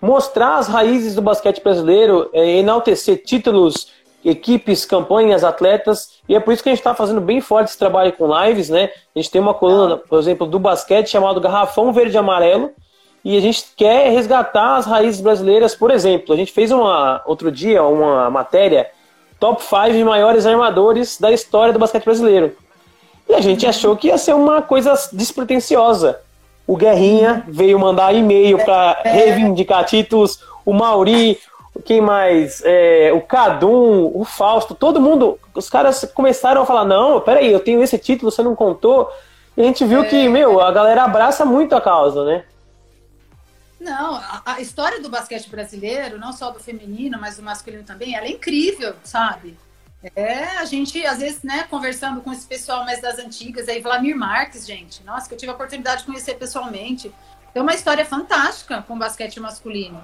mostrar 0.00 0.56
as 0.56 0.66
raízes 0.66 1.14
do 1.14 1.22
basquete 1.22 1.62
brasileiro, 1.62 2.30
é, 2.32 2.56
enaltecer 2.58 3.22
títulos, 3.22 3.92
equipes, 4.24 4.84
campanhas, 4.84 5.44
atletas, 5.44 6.20
e 6.28 6.34
é 6.34 6.40
por 6.40 6.52
isso 6.52 6.62
que 6.62 6.68
a 6.68 6.72
gente 6.72 6.80
está 6.80 6.94
fazendo 6.94 7.20
bem 7.20 7.40
forte 7.40 7.68
esse 7.68 7.78
trabalho 7.78 8.12
com 8.12 8.28
lives, 8.44 8.68
né? 8.68 8.90
A 9.14 9.18
gente 9.18 9.30
tem 9.30 9.40
uma 9.40 9.54
coluna, 9.54 9.96
por 9.96 10.18
exemplo, 10.18 10.46
do 10.46 10.58
basquete 10.58 11.08
chamado 11.08 11.40
Garrafão 11.40 11.92
Verde 11.92 12.16
e 12.16 12.18
Amarelo, 12.18 12.70
e 13.24 13.36
a 13.36 13.40
gente 13.40 13.64
quer 13.76 14.10
resgatar 14.10 14.76
as 14.76 14.86
raízes 14.86 15.20
brasileiras, 15.20 15.74
por 15.74 15.90
exemplo, 15.90 16.34
a 16.34 16.36
gente 16.36 16.52
fez 16.52 16.70
uma 16.70 17.22
outro 17.26 17.50
dia 17.50 17.82
uma 17.82 18.30
matéria 18.30 18.90
top 19.38 19.62
5 19.62 20.04
maiores 20.04 20.46
armadores 20.46 21.18
da 21.18 21.32
história 21.32 21.72
do 21.72 21.78
basquete 21.78 22.04
brasileiro. 22.04 22.54
E 23.28 23.34
a 23.34 23.40
gente 23.40 23.66
achou 23.66 23.96
que 23.96 24.08
ia 24.08 24.18
ser 24.18 24.34
uma 24.34 24.60
coisa 24.60 24.92
despretensiosa. 25.12 26.20
O 26.66 26.76
Guerrinha 26.76 27.44
veio 27.48 27.78
mandar 27.78 28.14
e-mail 28.14 28.58
para 28.64 29.00
reivindicar 29.04 29.84
títulos, 29.84 30.42
o 30.64 30.72
Mauri, 30.72 31.38
quem 31.84 32.00
mais? 32.00 32.62
É, 32.64 33.12
o 33.12 33.20
Cadum, 33.20 34.10
o 34.14 34.24
Fausto, 34.24 34.74
todo 34.74 35.00
mundo, 35.00 35.38
os 35.54 35.68
caras 35.68 36.10
começaram 36.14 36.62
a 36.62 36.66
falar: 36.66 36.84
não, 36.84 37.20
peraí, 37.20 37.52
eu 37.52 37.60
tenho 37.60 37.82
esse 37.82 37.98
título, 37.98 38.30
você 38.30 38.42
não 38.42 38.54
contou. 38.54 39.10
E 39.56 39.62
a 39.62 39.64
gente 39.64 39.84
viu 39.84 40.02
é, 40.02 40.06
que, 40.06 40.28
meu, 40.28 40.60
a 40.60 40.70
galera 40.70 41.04
abraça 41.04 41.44
muito 41.44 41.74
a 41.74 41.80
causa, 41.80 42.24
né? 42.24 42.44
Não, 43.80 44.14
a, 44.14 44.42
a, 44.44 44.60
história 44.60 45.00
do 45.00 45.08
basquete 45.08 45.48
brasileiro, 45.48 46.18
não 46.18 46.32
só 46.32 46.50
do 46.50 46.60
feminino, 46.60 47.18
mas 47.18 47.36
do 47.36 47.42
masculino 47.42 47.82
também, 47.82 48.14
ela 48.14 48.26
é 48.26 48.30
incrível, 48.30 48.94
sabe? 49.02 49.56
É, 50.14 50.58
a 50.58 50.64
gente, 50.64 51.04
às 51.06 51.18
vezes, 51.18 51.42
né, 51.42 51.66
conversando 51.68 52.20
com 52.20 52.32
esse 52.32 52.46
pessoal 52.46 52.84
mais 52.84 53.00
das 53.00 53.18
antigas, 53.18 53.68
aí, 53.68 53.80
Vladimir 53.80 54.16
Marques, 54.16 54.66
gente, 54.66 55.02
nossa, 55.04 55.28
que 55.28 55.34
eu 55.34 55.38
tive 55.38 55.50
a 55.50 55.54
oportunidade 55.54 56.00
de 56.00 56.06
conhecer 56.06 56.34
pessoalmente. 56.34 57.12
Tem 57.52 57.62
uma 57.62 57.74
história 57.74 58.04
fantástica 58.04 58.82
com 58.82 58.94
o 58.94 58.98
basquete 58.98 59.40
masculino. 59.40 60.02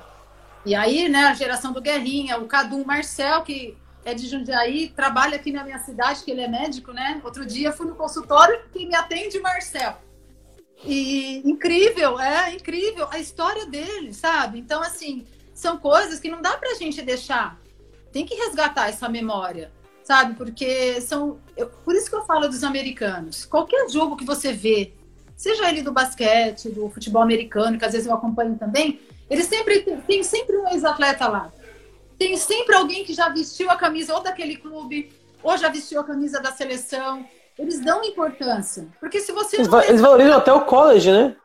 E 0.67 0.75
aí, 0.75 1.09
né, 1.09 1.27
a 1.27 1.35
geração 1.35 1.73
do 1.73 1.81
Guerrinha, 1.81 2.39
o 2.39 2.47
Cadu 2.47 2.85
Marcel, 2.85 3.43
que 3.43 3.77
é 4.05 4.13
de 4.13 4.27
Jundiaí, 4.27 4.89
trabalha 4.89 5.37
aqui 5.37 5.53
na 5.53 5.63
minha 5.63 5.79
cidade, 5.79 6.25
que 6.25 6.31
ele 6.31 6.41
é 6.41 6.49
médico, 6.49 6.93
né? 6.93 7.21
Outro 7.25 7.47
dia 7.47 7.73
fui 7.73 7.87
no 7.87 7.95
consultório, 7.95 8.61
quem 8.73 8.89
me 8.89 8.95
atende, 8.97 9.39
Marcel. 9.39 9.97
E 10.85 11.41
incrível, 11.49 12.19
é 12.21 12.53
incrível 12.53 13.07
a 13.11 13.19
história 13.19 13.65
dele, 13.67 14.13
sabe? 14.13 14.59
Então, 14.59 14.83
assim, 14.83 15.25
são 15.55 15.79
coisas 15.79 16.19
que 16.19 16.29
não 16.29 16.43
dá 16.43 16.57
pra 16.57 16.75
gente 16.75 17.01
deixar. 17.01 17.57
Tem 18.13 18.27
que 18.27 18.35
resgatar 18.35 18.89
essa 18.89 19.09
memória 19.09 19.73
sabe? 20.07 20.35
Porque 20.35 21.01
são. 21.01 21.41
Eu, 21.57 21.67
por 21.67 21.95
isso 21.95 22.09
que 22.09 22.15
eu 22.15 22.25
falo 22.25 22.47
dos 22.49 22.63
americanos. 22.63 23.45
Qualquer 23.45 23.91
jogo 23.91 24.17
que 24.17 24.25
você 24.25 24.53
vê, 24.53 24.93
seja 25.37 25.69
ele 25.69 25.83
do 25.83 25.91
basquete, 25.91 26.69
do 26.71 26.89
futebol 26.91 27.23
americano, 27.23 27.77
que 27.77 27.85
às 27.85 27.93
vezes 27.93 28.07
eu 28.07 28.15
acompanho 28.15 28.57
também, 28.57 29.01
eles 29.29 29.47
sempre 29.47 29.81
tem 30.07 30.23
sempre 30.23 30.57
um 30.57 30.69
ex-atleta 30.69 31.29
lá. 31.29 31.53
Tem 32.19 32.37
sempre 32.37 32.75
alguém 32.75 33.05
que 33.05 33.13
já 33.13 33.29
vestiu 33.29 33.71
a 33.71 33.77
camisa 33.77 34.15
ou 34.15 34.23
daquele 34.23 34.57
clube, 34.57 35.13
ou 35.43 35.57
já 35.57 35.69
vestiu 35.69 36.01
a 36.01 36.05
camisa 36.05 36.41
da 36.41 36.53
seleção. 36.53 37.27
Eles 37.59 37.81
dão 37.81 38.05
importância. 38.05 38.89
Porque 39.01 39.21
se 39.21 39.33
você. 39.33 39.57
Eles, 39.57 39.73
eles 39.89 40.01
valorizam 40.01 40.37
até 40.37 40.53
o 40.53 40.65
college, 40.65 41.11
né? 41.11 41.37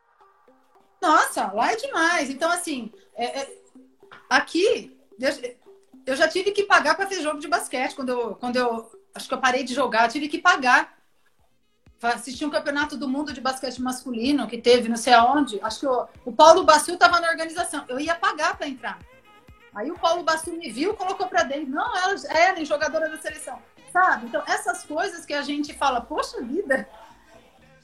Nossa, 1.01 1.51
lá 1.53 1.71
é 1.71 1.75
demais. 1.75 2.29
Então, 2.29 2.51
assim, 2.51 2.91
é, 3.15 3.41
é, 3.41 3.57
aqui, 4.29 4.95
eu 6.05 6.15
já 6.15 6.27
tive 6.27 6.51
que 6.51 6.63
pagar 6.63 6.95
para 6.95 7.05
ver 7.05 7.21
jogo 7.21 7.39
de 7.39 7.47
basquete. 7.47 7.95
Quando 7.95 8.09
eu, 8.09 8.36
quando 8.36 8.55
eu 8.57 8.91
acho 9.15 9.27
que 9.27 9.34
eu 9.34 9.39
parei 9.39 9.63
de 9.63 9.73
jogar, 9.73 10.09
tive 10.09 10.27
que 10.27 10.38
pagar. 10.38 11.01
Assisti 12.02 12.43
um 12.43 12.49
campeonato 12.49 12.97
do 12.97 13.08
mundo 13.08 13.32
de 13.32 13.39
basquete 13.39 13.80
masculino 13.80 14.47
que 14.47 14.58
teve 14.58 14.89
não 14.89 14.97
sei 14.97 15.14
aonde. 15.14 15.60
Acho 15.62 15.82
que 15.82 15.88
o, 15.88 16.08
o 16.26 16.32
Paulo 16.32 16.64
Bassil 16.64 16.95
estava 16.95 17.20
na 17.20 17.30
organização. 17.30 17.86
Eu 17.88 17.99
ia 17.99 18.16
pagar 18.16 18.58
para 18.58 18.68
entrar. 18.68 18.97
Aí 19.74 19.89
o 19.91 19.97
Paulo 19.97 20.24
Bassil 20.24 20.58
me 20.58 20.72
viu, 20.72 20.95
colocou 20.95 21.28
para 21.28 21.43
dentro. 21.43 21.70
Não, 21.70 21.95
ela 21.95 22.16
é 22.30 22.66
jogadora 22.66 23.08
da 23.08 23.18
seleção. 23.18 23.60
Sabe? 23.93 24.26
Então, 24.26 24.41
essas 24.47 24.84
coisas 24.84 25.26
que 25.26 25.34
a 25.34 25.41
gente 25.41 25.74
fala, 25.74 26.02
poxa 26.02 26.41
vida, 26.41 26.88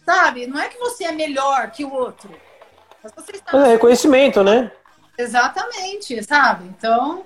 sabe? 0.05 0.47
Não 0.47 0.59
é 0.59 0.68
que 0.68 0.80
você 0.80 1.05
é 1.05 1.11
melhor 1.11 1.70
que 1.70 1.86
o 1.86 1.93
outro. 1.93 2.34
Mas 3.03 3.11
você 3.13 3.34
está... 3.34 3.57
É 3.57 3.72
reconhecimento, 3.74 4.43
né? 4.43 4.72
Exatamente, 5.18 6.24
sabe? 6.24 6.65
Então, 6.65 7.26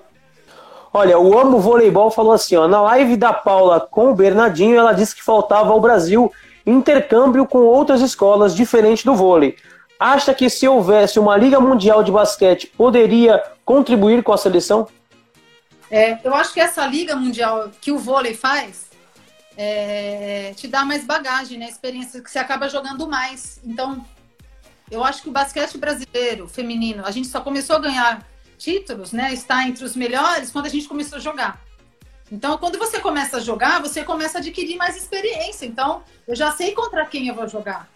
Olha, 0.94 1.18
o 1.18 1.38
Amo 1.38 1.58
Voleibol 1.58 2.10
falou 2.10 2.32
assim, 2.32 2.54
ó, 2.54 2.68
na 2.68 2.82
live 2.82 3.16
da 3.16 3.32
Paula 3.32 3.80
com 3.80 4.10
o 4.10 4.14
Bernardinho, 4.14 4.76
ela 4.76 4.92
disse 4.92 5.16
que 5.16 5.22
faltava 5.22 5.72
ao 5.72 5.80
Brasil 5.80 6.30
intercâmbio 6.66 7.46
com 7.46 7.58
outras 7.58 8.00
escolas 8.00 8.54
diferente 8.54 9.04
do 9.04 9.14
vôlei. 9.14 9.56
Acha 9.98 10.34
que 10.34 10.50
se 10.50 10.66
houvesse 10.66 11.18
uma 11.18 11.36
Liga 11.36 11.60
Mundial 11.60 12.02
de 12.02 12.10
Basquete, 12.10 12.66
poderia 12.66 13.42
contribuir 13.64 14.22
com 14.22 14.32
a 14.32 14.38
seleção? 14.38 14.88
É, 15.90 16.18
eu 16.24 16.34
acho 16.34 16.52
que 16.52 16.60
essa 16.60 16.86
Liga 16.86 17.14
Mundial 17.14 17.70
que 17.80 17.92
o 17.92 17.98
vôlei 17.98 18.34
faz 18.34 18.86
é, 19.56 20.52
te 20.56 20.66
dá 20.66 20.84
mais 20.84 21.04
bagagem, 21.04 21.58
né? 21.58 21.68
Experiência 21.68 22.22
que 22.22 22.30
você 22.30 22.38
acaba 22.38 22.68
jogando 22.68 23.06
mais. 23.06 23.60
Então, 23.64 24.04
eu 24.90 25.02
acho 25.04 25.22
que 25.22 25.28
o 25.28 25.32
basquete 25.32 25.78
brasileiro, 25.78 26.48
feminino, 26.48 27.04
a 27.04 27.10
gente 27.10 27.28
só 27.28 27.40
começou 27.40 27.76
a 27.76 27.78
ganhar 27.78 28.26
títulos, 28.58 29.10
né, 29.10 29.32
está 29.32 29.66
entre 29.66 29.84
os 29.84 29.96
melhores 29.96 30.50
quando 30.50 30.66
a 30.66 30.68
gente 30.68 30.86
começou 30.86 31.18
a 31.18 31.20
jogar. 31.20 31.60
Então, 32.32 32.56
quando 32.56 32.78
você 32.78 32.98
começa 32.98 33.36
a 33.36 33.40
jogar, 33.40 33.82
você 33.82 34.02
começa 34.02 34.38
a 34.38 34.40
adquirir 34.40 34.76
mais 34.76 34.96
experiência. 34.96 35.66
Então, 35.66 36.02
eu 36.26 36.34
já 36.34 36.50
sei 36.50 36.72
contra 36.72 37.04
quem 37.04 37.28
eu 37.28 37.34
vou 37.34 37.46
jogar. 37.46 37.86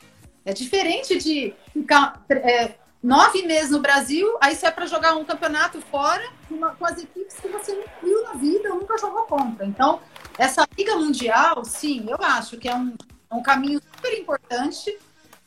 É 0.45 0.53
diferente 0.53 1.17
de 1.17 1.55
ficar 1.73 2.23
é, 2.29 2.75
nove 3.03 3.47
meses 3.47 3.71
no 3.71 3.81
Brasil, 3.81 4.37
aí 4.39 4.55
você 4.55 4.67
é 4.67 4.71
para 4.71 4.85
jogar 4.85 5.17
um 5.17 5.25
campeonato 5.25 5.81
fora 5.81 6.23
uma, 6.51 6.75
com 6.75 6.85
as 6.85 6.99
equipes 6.99 7.35
que 7.41 7.49
você 7.49 7.73
não 7.73 7.85
viu 8.03 8.25
na 8.25 8.35
vida, 8.35 8.69
nunca 8.69 8.99
jogou 8.99 9.23
contra. 9.23 9.65
Então, 9.65 10.01
essa 10.37 10.69
Liga 10.77 10.97
Mundial, 10.97 11.65
sim, 11.65 12.05
eu 12.07 12.19
acho 12.21 12.59
que 12.59 12.69
é 12.69 12.75
um, 12.75 12.95
é 13.31 13.35
um 13.35 13.43
caminho 13.43 13.81
super 13.81 14.19
importante 14.19 14.99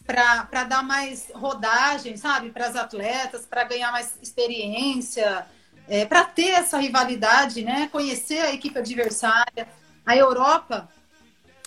para 0.03 0.63
dar 0.63 0.81
mais 0.81 1.31
rodagem, 1.35 2.17
sabe, 2.17 2.49
para 2.49 2.65
as 2.65 2.75
atletas, 2.75 3.45
para 3.45 3.65
ganhar 3.65 3.91
mais 3.91 4.17
experiência, 4.19 5.45
é, 5.89 6.05
para 6.05 6.23
ter 6.23 6.49
essa 6.49 6.77
rivalidade, 6.77 7.63
né? 7.63 7.89
Conhecer 7.91 8.39
a 8.39 8.53
equipe 8.53 8.77
adversária. 8.77 9.67
A 10.05 10.15
Europa, 10.15 10.87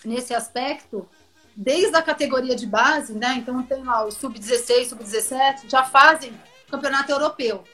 nesse 0.04 0.32
aspecto, 0.32 1.08
desde 1.54 1.94
a 1.96 2.02
categoria 2.02 2.54
de 2.54 2.66
base, 2.66 3.12
né? 3.12 3.34
Então 3.36 3.62
tem 3.62 3.82
lá 3.82 4.04
o 4.04 4.10
sub-16, 4.10 4.88
sub-17, 4.90 5.68
já 5.68 5.82
fazem 5.84 6.32
campeonato 6.70 7.10
europeu. 7.10 7.64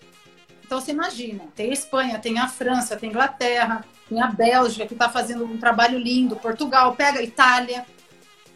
Então 0.65 0.81
você 0.81 0.91
imagina, 0.91 1.45
tem 1.55 1.71
a 1.71 1.73
Espanha, 1.73 2.19
tem 2.19 2.39
a 2.39 2.49
França, 2.49 2.97
tem 2.97 3.09
a 3.09 3.13
Inglaterra, 3.13 3.85
tem 4.09 4.21
a 4.21 4.27
Bélgica 4.27 4.87
que 4.87 4.95
está 4.95 5.09
fazendo 5.09 5.45
um 5.45 5.59
trabalho 5.59 5.99
lindo, 5.99 6.37
Portugal, 6.37 6.95
pega 6.95 7.21
a 7.21 7.23
Itália. 7.23 7.87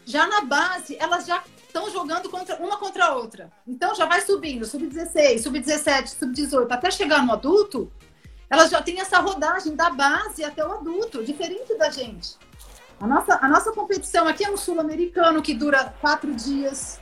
Já 0.05 0.27
na 0.27 0.41
base, 0.41 0.97
elas 0.99 1.25
já 1.25 1.43
estão 1.73 1.89
jogando 1.89 2.29
contra, 2.29 2.55
uma 2.57 2.77
contra 2.77 3.05
a 3.05 3.15
outra. 3.15 3.51
Então 3.67 3.95
já 3.95 4.05
vai 4.05 4.21
subindo, 4.21 4.63
sub-16, 4.63 5.39
sub-17, 5.41 6.07
sub-18, 6.19 6.71
até 6.71 6.91
chegar 6.91 7.25
no 7.25 7.33
adulto, 7.33 7.91
elas 8.47 8.69
já 8.69 8.81
têm 8.81 8.99
essa 8.99 9.19
rodagem 9.19 9.75
da 9.75 9.89
base 9.89 10.43
até 10.43 10.65
o 10.65 10.71
adulto, 10.71 11.23
diferente 11.23 11.75
da 11.75 11.89
gente. 11.89 12.37
A 12.99 13.07
nossa, 13.07 13.39
a 13.41 13.47
nossa 13.47 13.71
competição 13.71 14.27
aqui 14.27 14.45
é 14.45 14.51
um 14.51 14.55
sul-americano 14.55 15.41
que 15.41 15.55
dura 15.55 15.93
quatro 15.99 16.33
dias, 16.33 16.99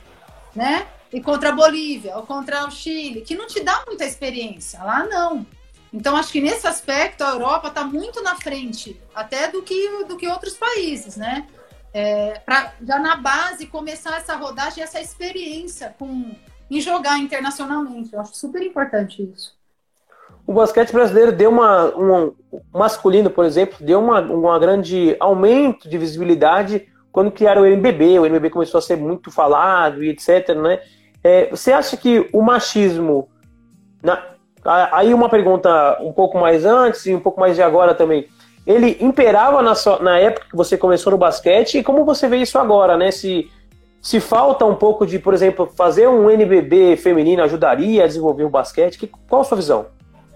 né? 0.56 0.88
E 1.12 1.20
contra 1.20 1.50
a 1.50 1.52
Bolívia 1.52 2.16
ou 2.16 2.22
contra 2.22 2.66
o 2.66 2.70
Chile, 2.70 3.20
que 3.20 3.36
não 3.36 3.46
te 3.46 3.60
dá 3.60 3.84
muita 3.86 4.06
experiência. 4.06 4.82
Lá 4.82 5.04
não. 5.04 5.46
Então, 5.92 6.16
acho 6.16 6.32
que 6.32 6.40
nesse 6.40 6.66
aspecto 6.66 7.22
a 7.22 7.32
Europa 7.32 7.68
está 7.68 7.84
muito 7.84 8.22
na 8.22 8.34
frente, 8.34 8.98
até 9.14 9.48
do 9.48 9.62
que, 9.62 10.04
do 10.04 10.16
que 10.16 10.26
outros 10.26 10.54
países, 10.54 11.16
né? 11.16 11.46
É, 11.92 12.40
para 12.44 12.72
já 12.86 12.98
na 12.98 13.16
base 13.16 13.66
começar 13.66 14.16
essa 14.16 14.34
rodagem, 14.36 14.82
essa 14.82 15.00
experiência 15.00 15.94
com, 15.98 16.32
em 16.70 16.80
jogar 16.80 17.18
internacionalmente. 17.18 18.12
Eu 18.12 18.20
acho 18.20 18.34
super 18.34 18.62
importante 18.62 19.22
isso. 19.22 19.54
O 20.46 20.52
basquete 20.52 20.92
brasileiro 20.92 21.32
deu 21.32 21.50
uma, 21.50 21.94
um 21.96 22.34
masculino, 22.72 23.30
por 23.30 23.44
exemplo, 23.44 23.76
deu 23.80 24.00
uma, 24.00 24.20
uma 24.20 24.58
grande 24.58 25.16
aumento 25.20 25.88
de 25.88 25.96
visibilidade 25.96 26.88
quando 27.12 27.30
criaram 27.30 27.62
o 27.62 27.66
NBB. 27.66 28.18
O 28.18 28.26
NBB 28.26 28.50
começou 28.50 28.78
a 28.78 28.82
ser 28.82 28.96
muito 28.96 29.30
falado 29.30 30.02
e 30.02 30.08
etc. 30.08 30.48
Né? 30.56 30.80
É, 31.22 31.48
você 31.50 31.72
acha 31.72 31.96
que 31.96 32.28
o 32.32 32.42
machismo. 32.42 33.28
Na, 34.02 34.20
aí 34.64 35.14
uma 35.14 35.28
pergunta 35.28 35.98
um 36.00 36.12
pouco 36.12 36.38
mais 36.38 36.64
antes 36.64 37.06
e 37.06 37.14
um 37.14 37.20
pouco 37.20 37.38
mais 37.38 37.54
de 37.54 37.62
agora 37.62 37.94
também. 37.94 38.26
Ele 38.66 38.96
imperava 39.00 39.60
na, 39.62 39.74
sua, 39.74 39.98
na 39.98 40.18
época 40.18 40.46
que 40.50 40.56
você 40.56 40.76
começou 40.76 41.10
no 41.10 41.18
basquete 41.18 41.78
e 41.78 41.82
como 41.82 42.04
você 42.04 42.28
vê 42.28 42.36
isso 42.38 42.58
agora, 42.58 42.96
né? 42.96 43.10
Se, 43.10 43.50
se 44.00 44.20
falta 44.20 44.64
um 44.64 44.74
pouco 44.74 45.06
de, 45.06 45.18
por 45.18 45.34
exemplo, 45.34 45.72
fazer 45.76 46.08
um 46.08 46.30
NBB 46.30 46.96
feminino 46.96 47.42
ajudaria 47.42 48.04
a 48.04 48.06
desenvolver 48.06 48.44
o 48.44 48.50
basquete, 48.50 48.98
que, 48.98 49.06
qual 49.06 49.42
a 49.42 49.44
sua 49.44 49.56
visão? 49.56 49.86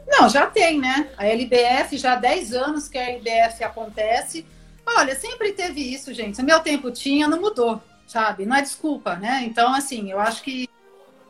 Não, 0.08 0.28
já 0.28 0.46
tem, 0.46 0.80
né? 0.80 1.08
A 1.16 1.26
LBF, 1.26 1.98
já 1.98 2.12
há 2.12 2.16
10 2.16 2.52
anos 2.54 2.88
que 2.88 2.98
a 2.98 3.10
LBF 3.10 3.64
acontece. 3.64 4.46
Olha, 4.86 5.14
sempre 5.16 5.52
teve 5.52 5.80
isso, 5.80 6.14
gente. 6.14 6.40
O 6.40 6.44
meu 6.44 6.60
tempo 6.60 6.90
tinha, 6.90 7.26
não 7.26 7.40
mudou, 7.40 7.80
sabe? 8.06 8.46
Não 8.46 8.56
é 8.56 8.62
desculpa, 8.62 9.16
né? 9.16 9.42
Então, 9.44 9.74
assim, 9.74 10.10
eu 10.10 10.20
acho 10.20 10.42
que 10.42 10.68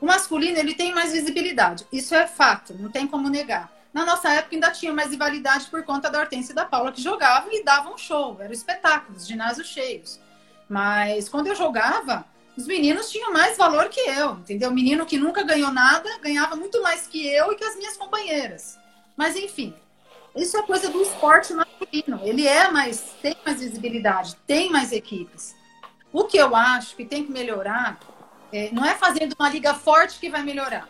o 0.00 0.06
masculino 0.06 0.58
ele 0.58 0.74
tem 0.74 0.94
mais 0.94 1.12
visibilidade. 1.12 1.86
Isso 1.90 2.14
é 2.14 2.26
fato, 2.26 2.74
não 2.78 2.90
tem 2.90 3.06
como 3.06 3.30
negar. 3.30 3.75
Na 3.92 4.04
nossa 4.04 4.28
época 4.30 4.54
ainda 4.54 4.70
tinha 4.70 4.92
mais 4.92 5.10
rivalidade 5.10 5.66
por 5.66 5.82
conta 5.84 6.10
da 6.10 6.20
Hortência 6.20 6.52
e 6.52 6.54
da 6.54 6.64
Paula, 6.64 6.92
que 6.92 7.02
jogavam 7.02 7.52
e 7.52 7.64
davam 7.64 7.96
show, 7.96 8.36
eram 8.40 8.52
espetáculos, 8.52 9.26
ginásios 9.26 9.68
cheios. 9.68 10.20
Mas 10.68 11.28
quando 11.28 11.46
eu 11.46 11.54
jogava, 11.54 12.24
os 12.56 12.66
meninos 12.66 13.10
tinham 13.10 13.32
mais 13.32 13.56
valor 13.56 13.88
que 13.88 14.00
eu, 14.00 14.32
entendeu? 14.32 14.70
O 14.70 14.74
menino 14.74 15.06
que 15.06 15.18
nunca 15.18 15.42
ganhou 15.42 15.70
nada 15.70 16.18
ganhava 16.18 16.56
muito 16.56 16.82
mais 16.82 17.06
que 17.06 17.26
eu 17.26 17.52
e 17.52 17.56
que 17.56 17.64
as 17.64 17.76
minhas 17.76 17.96
companheiras. 17.96 18.78
Mas 19.16 19.36
enfim, 19.36 19.74
isso 20.34 20.56
é 20.56 20.62
coisa 20.62 20.90
do 20.90 21.02
esporte 21.02 21.54
masculino. 21.54 22.20
Ele 22.22 22.46
é 22.46 22.70
mais, 22.70 23.14
tem 23.22 23.36
mais 23.44 23.60
visibilidade, 23.60 24.36
tem 24.46 24.70
mais 24.70 24.92
equipes. 24.92 25.54
O 26.12 26.24
que 26.24 26.36
eu 26.36 26.54
acho 26.54 26.96
que 26.96 27.04
tem 27.04 27.24
que 27.24 27.32
melhorar 27.32 27.98
é, 28.52 28.70
não 28.72 28.84
é 28.84 28.94
fazendo 28.94 29.34
uma 29.38 29.48
liga 29.48 29.74
forte 29.74 30.18
que 30.18 30.30
vai 30.30 30.42
melhorar. 30.42 30.88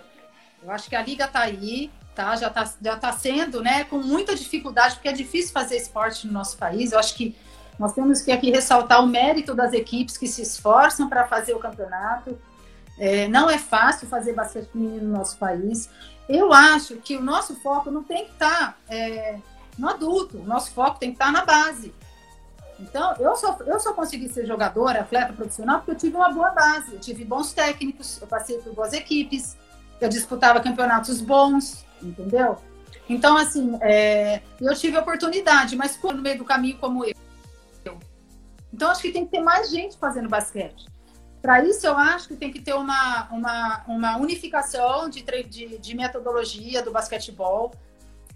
Eu 0.62 0.70
acho 0.70 0.88
que 0.88 0.96
a 0.96 1.02
liga 1.02 1.24
está 1.24 1.40
aí, 1.40 1.90
tá? 2.16 2.34
Já 2.34 2.48
está 2.48 2.72
já 2.80 2.96
tá 2.96 3.12
sendo, 3.12 3.62
né, 3.62 3.84
com 3.84 3.98
muita 3.98 4.34
dificuldade, 4.34 4.94
porque 4.94 5.08
é 5.08 5.12
difícil 5.12 5.52
fazer 5.52 5.76
esporte 5.76 6.26
no 6.26 6.32
nosso 6.32 6.56
país. 6.56 6.90
Eu 6.90 6.98
acho 6.98 7.14
que 7.14 7.36
nós 7.78 7.92
temos 7.92 8.22
que 8.22 8.32
aqui 8.32 8.50
ressaltar 8.50 9.04
o 9.04 9.06
mérito 9.06 9.54
das 9.54 9.74
equipes 9.74 10.16
que 10.16 10.26
se 10.26 10.40
esforçam 10.40 11.08
para 11.08 11.28
fazer 11.28 11.54
o 11.54 11.58
campeonato. 11.58 12.36
É, 12.98 13.28
não 13.28 13.50
é 13.50 13.58
fácil 13.58 14.08
fazer 14.08 14.32
basquete 14.32 14.70
feminino 14.72 15.06
no 15.06 15.18
nosso 15.18 15.36
país. 15.36 15.90
Eu 16.26 16.52
acho 16.52 16.96
que 16.96 17.14
o 17.16 17.22
nosso 17.22 17.54
foco 17.56 17.90
não 17.90 18.02
tem 18.02 18.24
que 18.24 18.32
estar 18.32 18.72
tá, 18.72 18.76
é, 18.88 19.38
no 19.78 19.88
adulto, 19.88 20.38
o 20.38 20.44
nosso 20.44 20.72
foco 20.72 20.98
tem 20.98 21.10
que 21.10 21.16
estar 21.16 21.26
tá 21.26 21.32
na 21.32 21.44
base. 21.44 21.94
Então, 22.80 23.14
eu 23.18 23.36
só, 23.36 23.58
eu 23.66 23.78
só 23.78 23.92
consegui 23.92 24.28
ser 24.28 24.46
jogadora, 24.46 25.00
atleta 25.00 25.32
profissional, 25.32 25.78
porque 25.78 25.92
eu 25.92 25.96
tive 25.96 26.16
uma 26.16 26.30
boa 26.30 26.50
base, 26.50 26.94
eu 26.94 27.00
tive 27.00 27.24
bons 27.24 27.52
técnicos, 27.52 28.20
eu 28.20 28.26
passei 28.26 28.58
por 28.58 28.74
boas 28.74 28.92
equipes, 28.92 29.56
eu 30.00 30.08
disputava 30.08 30.60
campeonatos 30.60 31.20
bons, 31.20 31.85
entendeu? 32.02 32.56
Então, 33.08 33.36
assim, 33.36 33.78
é, 33.80 34.42
eu 34.60 34.74
tive 34.74 34.96
oportunidade, 34.98 35.76
mas 35.76 35.98
no 36.02 36.22
meio 36.22 36.38
do 36.38 36.44
caminho 36.44 36.78
como 36.78 37.04
eu. 37.04 37.14
Então, 38.72 38.90
acho 38.90 39.00
que 39.00 39.12
tem 39.12 39.24
que 39.24 39.30
ter 39.30 39.40
mais 39.40 39.70
gente 39.70 39.96
fazendo 39.96 40.28
basquete. 40.28 40.86
Para 41.40 41.64
isso, 41.64 41.86
eu 41.86 41.96
acho 41.96 42.28
que 42.28 42.36
tem 42.36 42.50
que 42.50 42.60
ter 42.60 42.74
uma, 42.74 43.28
uma, 43.30 43.84
uma 43.86 44.16
unificação 44.16 45.08
de, 45.08 45.22
de, 45.44 45.78
de 45.78 45.96
metodologia 45.96 46.82
do 46.82 46.90
basquetebol. 46.90 47.72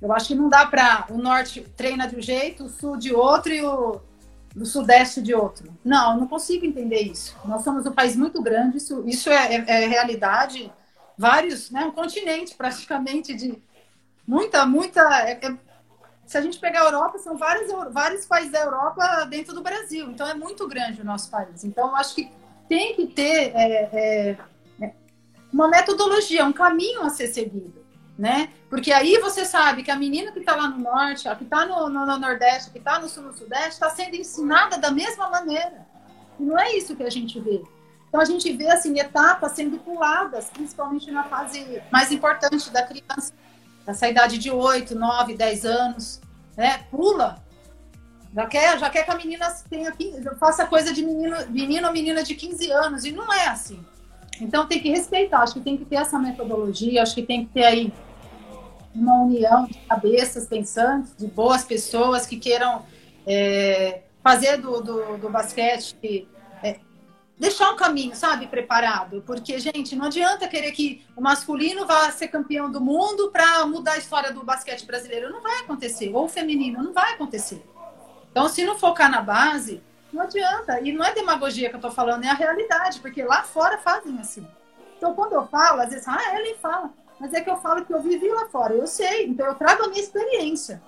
Eu 0.00 0.12
acho 0.12 0.28
que 0.28 0.34
não 0.34 0.48
dá 0.48 0.64
para 0.64 1.06
o 1.10 1.18
norte 1.18 1.60
treina 1.76 2.06
de 2.06 2.16
um 2.16 2.22
jeito, 2.22 2.64
o 2.64 2.68
sul 2.68 2.96
de 2.96 3.12
outro 3.12 3.52
e 3.52 3.62
o 3.62 4.00
do 4.54 4.66
sudeste 4.66 5.22
de 5.22 5.34
outro. 5.34 5.72
Não, 5.84 6.18
não 6.18 6.26
consigo 6.26 6.64
entender 6.64 7.00
isso. 7.02 7.36
Nós 7.44 7.62
somos 7.62 7.86
um 7.86 7.92
país 7.92 8.16
muito 8.16 8.42
grande, 8.42 8.78
isso, 8.78 9.02
isso 9.06 9.30
é, 9.30 9.56
é, 9.56 9.84
é 9.84 9.86
realidade 9.86 10.72
vários, 11.20 11.70
né, 11.70 11.84
um 11.84 11.90
continente 11.90 12.54
praticamente 12.54 13.34
de 13.34 13.62
muita, 14.26 14.64
muita. 14.64 15.02
É, 15.28 15.32
é, 15.32 15.58
se 16.24 16.38
a 16.38 16.40
gente 16.40 16.58
pegar 16.58 16.80
a 16.80 16.84
Europa, 16.84 17.18
são 17.18 17.36
vários, 17.36 17.70
vários 17.92 18.24
países 18.24 18.50
da 18.50 18.60
Europa 18.60 19.26
dentro 19.26 19.54
do 19.54 19.60
Brasil. 19.60 20.10
Então 20.10 20.26
é 20.26 20.32
muito 20.32 20.66
grande 20.66 21.02
o 21.02 21.04
nosso 21.04 21.30
país. 21.30 21.62
Então 21.62 21.94
acho 21.94 22.14
que 22.14 22.30
tem 22.66 22.94
que 22.94 23.06
ter 23.08 23.52
é, 23.54 23.90
é, 23.92 24.38
é, 24.80 24.94
uma 25.52 25.68
metodologia, 25.68 26.46
um 26.46 26.54
caminho 26.54 27.02
a 27.02 27.10
ser 27.10 27.26
seguido. 27.26 27.84
Né? 28.18 28.50
Porque 28.70 28.90
aí 28.90 29.18
você 29.18 29.44
sabe 29.44 29.82
que 29.82 29.90
a 29.90 29.96
menina 29.96 30.32
que 30.32 30.38
está 30.38 30.56
lá 30.56 30.68
no 30.68 30.78
norte, 30.78 31.28
a 31.28 31.36
que 31.36 31.44
está 31.44 31.66
no, 31.66 31.88
no, 31.90 32.06
no, 32.06 32.18
nordeste, 32.18 32.70
que 32.70 32.78
está 32.78 32.98
no 32.98 33.08
sul, 33.08 33.24
no 33.24 33.32
sudeste, 33.32 33.70
está 33.70 33.90
sendo 33.90 34.16
ensinada 34.16 34.78
da 34.78 34.90
mesma 34.90 35.28
maneira. 35.28 35.86
E 36.38 36.42
não 36.42 36.58
é 36.58 36.74
isso 36.74 36.96
que 36.96 37.02
a 37.02 37.10
gente 37.10 37.38
vê. 37.40 37.62
Então 38.10 38.20
a 38.20 38.24
gente 38.24 38.52
vê 38.52 38.68
assim 38.68 38.98
etapas 38.98 39.52
sendo 39.52 39.78
puladas, 39.78 40.50
principalmente 40.50 41.10
na 41.12 41.22
fase 41.22 41.80
mais 41.92 42.10
importante 42.10 42.68
da 42.70 42.82
criança, 42.82 43.32
essa 43.86 44.08
idade 44.08 44.36
de 44.36 44.50
8, 44.50 44.98
9, 44.98 45.36
10 45.36 45.64
anos, 45.64 46.20
né? 46.56 46.84
Pula. 46.90 47.40
Já 48.34 48.46
quer, 48.46 48.78
já 48.78 48.90
quer 48.90 49.04
que 49.04 49.10
a 49.12 49.16
menina 49.16 49.48
tenha, 49.68 49.94
faça 50.38 50.66
coisa 50.66 50.92
de 50.92 51.04
menino, 51.04 51.36
menino 51.48 51.86
ou 51.86 51.92
menina 51.92 52.22
de 52.22 52.34
15 52.34 52.70
anos, 52.72 53.04
e 53.04 53.12
não 53.12 53.32
é 53.32 53.46
assim. 53.46 53.80
Então 54.40 54.66
tem 54.66 54.80
que 54.80 54.90
respeitar, 54.90 55.42
acho 55.42 55.54
que 55.54 55.60
tem 55.60 55.76
que 55.76 55.84
ter 55.84 55.96
essa 55.96 56.18
metodologia, 56.18 57.02
acho 57.02 57.14
que 57.14 57.22
tem 57.22 57.46
que 57.46 57.52
ter 57.52 57.64
aí 57.64 57.92
uma 58.92 59.22
união 59.22 59.66
de 59.66 59.78
cabeças 59.80 60.46
pensantes, 60.46 61.14
de 61.16 61.28
boas 61.28 61.62
pessoas 61.64 62.26
que 62.26 62.36
queiram 62.36 62.82
é, 63.24 64.02
fazer 64.22 64.56
do, 64.56 64.80
do, 64.80 65.18
do 65.18 65.30
basquete 65.30 66.28
deixar 67.40 67.72
um 67.72 67.76
caminho, 67.76 68.14
sabe, 68.14 68.46
preparado. 68.46 69.22
Porque, 69.26 69.58
gente, 69.58 69.96
não 69.96 70.04
adianta 70.04 70.46
querer 70.46 70.72
que 70.72 71.02
o 71.16 71.22
masculino 71.22 71.86
vá 71.86 72.10
ser 72.12 72.28
campeão 72.28 72.70
do 72.70 72.80
mundo 72.80 73.30
para 73.30 73.66
mudar 73.66 73.92
a 73.92 73.98
história 73.98 74.30
do 74.30 74.44
basquete 74.44 74.84
brasileiro. 74.84 75.30
Não 75.30 75.40
vai 75.40 75.60
acontecer. 75.60 76.14
Ou 76.14 76.26
o 76.26 76.28
feminino, 76.28 76.82
não 76.82 76.92
vai 76.92 77.14
acontecer. 77.14 77.64
Então, 78.30 78.46
se 78.46 78.62
não 78.62 78.78
focar 78.78 79.10
na 79.10 79.22
base, 79.22 79.82
não 80.12 80.22
adianta. 80.22 80.80
E 80.80 80.92
não 80.92 81.02
é 81.02 81.14
demagogia 81.14 81.70
que 81.70 81.74
eu 81.74 81.78
estou 81.78 81.90
falando, 81.90 82.24
é 82.24 82.28
a 82.28 82.34
realidade, 82.34 83.00
porque 83.00 83.22
lá 83.22 83.42
fora 83.42 83.78
fazem 83.78 84.18
assim. 84.20 84.46
Então, 84.98 85.14
quando 85.14 85.32
eu 85.32 85.46
falo, 85.46 85.80
às 85.80 85.88
vezes, 85.88 86.06
ah, 86.06 86.36
Ellen 86.36 86.56
fala. 86.56 86.92
Mas 87.18 87.32
é 87.32 87.40
que 87.40 87.48
eu 87.48 87.56
falo 87.56 87.86
que 87.86 87.92
eu 87.92 88.02
vivi 88.02 88.28
lá 88.28 88.48
fora. 88.50 88.74
Eu 88.74 88.86
sei, 88.86 89.26
então 89.26 89.46
eu 89.46 89.54
trago 89.54 89.84
a 89.84 89.88
minha 89.88 90.00
experiência. 90.00 90.82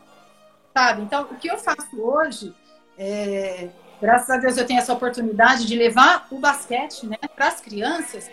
Sabe? 0.74 1.02
Então, 1.02 1.22
o 1.30 1.36
que 1.36 1.50
eu 1.50 1.58
faço 1.58 1.98
hoje 1.98 2.54
é 2.98 3.70
Graças 4.02 4.28
a 4.30 4.36
Deus 4.36 4.56
eu 4.56 4.66
tenho 4.66 4.80
essa 4.80 4.92
oportunidade 4.92 5.64
de 5.64 5.76
levar 5.76 6.26
o 6.28 6.40
basquete 6.40 7.06
né, 7.06 7.16
para 7.36 7.46
as 7.46 7.60
crianças. 7.60 8.28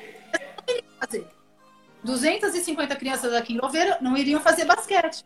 Fazer. 0.99 1.27
250 2.03 2.95
crianças 2.95 3.31
aqui 3.33 3.53
em 3.53 3.59
Louveira 3.59 3.99
não 4.01 4.17
iriam 4.17 4.41
fazer 4.41 4.65
basquete. 4.65 5.23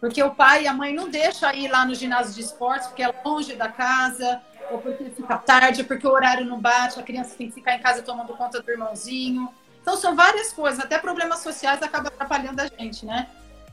Porque 0.00 0.20
o 0.20 0.34
pai 0.34 0.64
e 0.64 0.66
a 0.66 0.74
mãe 0.74 0.92
não 0.92 1.08
deixam 1.08 1.52
ir 1.52 1.68
lá 1.68 1.84
no 1.84 1.94
ginásio 1.94 2.34
de 2.34 2.40
esportes, 2.40 2.88
porque 2.88 3.04
é 3.04 3.14
longe 3.24 3.54
da 3.54 3.68
casa, 3.68 4.42
ou 4.68 4.78
porque 4.78 5.10
fica 5.10 5.38
tarde, 5.38 5.84
porque 5.84 6.06
o 6.08 6.10
horário 6.10 6.44
não 6.44 6.58
bate, 6.58 6.98
a 6.98 7.02
criança 7.04 7.36
tem 7.36 7.46
que 7.46 7.54
ficar 7.54 7.76
em 7.76 7.80
casa 7.80 8.02
tomando 8.02 8.36
conta 8.36 8.60
do 8.60 8.68
irmãozinho. 8.68 9.48
Então 9.80 9.96
são 9.96 10.16
várias 10.16 10.52
coisas, 10.52 10.80
até 10.80 10.98
problemas 10.98 11.38
sociais 11.38 11.80
acabam 11.84 12.08
atrapalhando 12.08 12.60
a 12.60 12.66
gente, 12.66 13.06
né? 13.06 13.28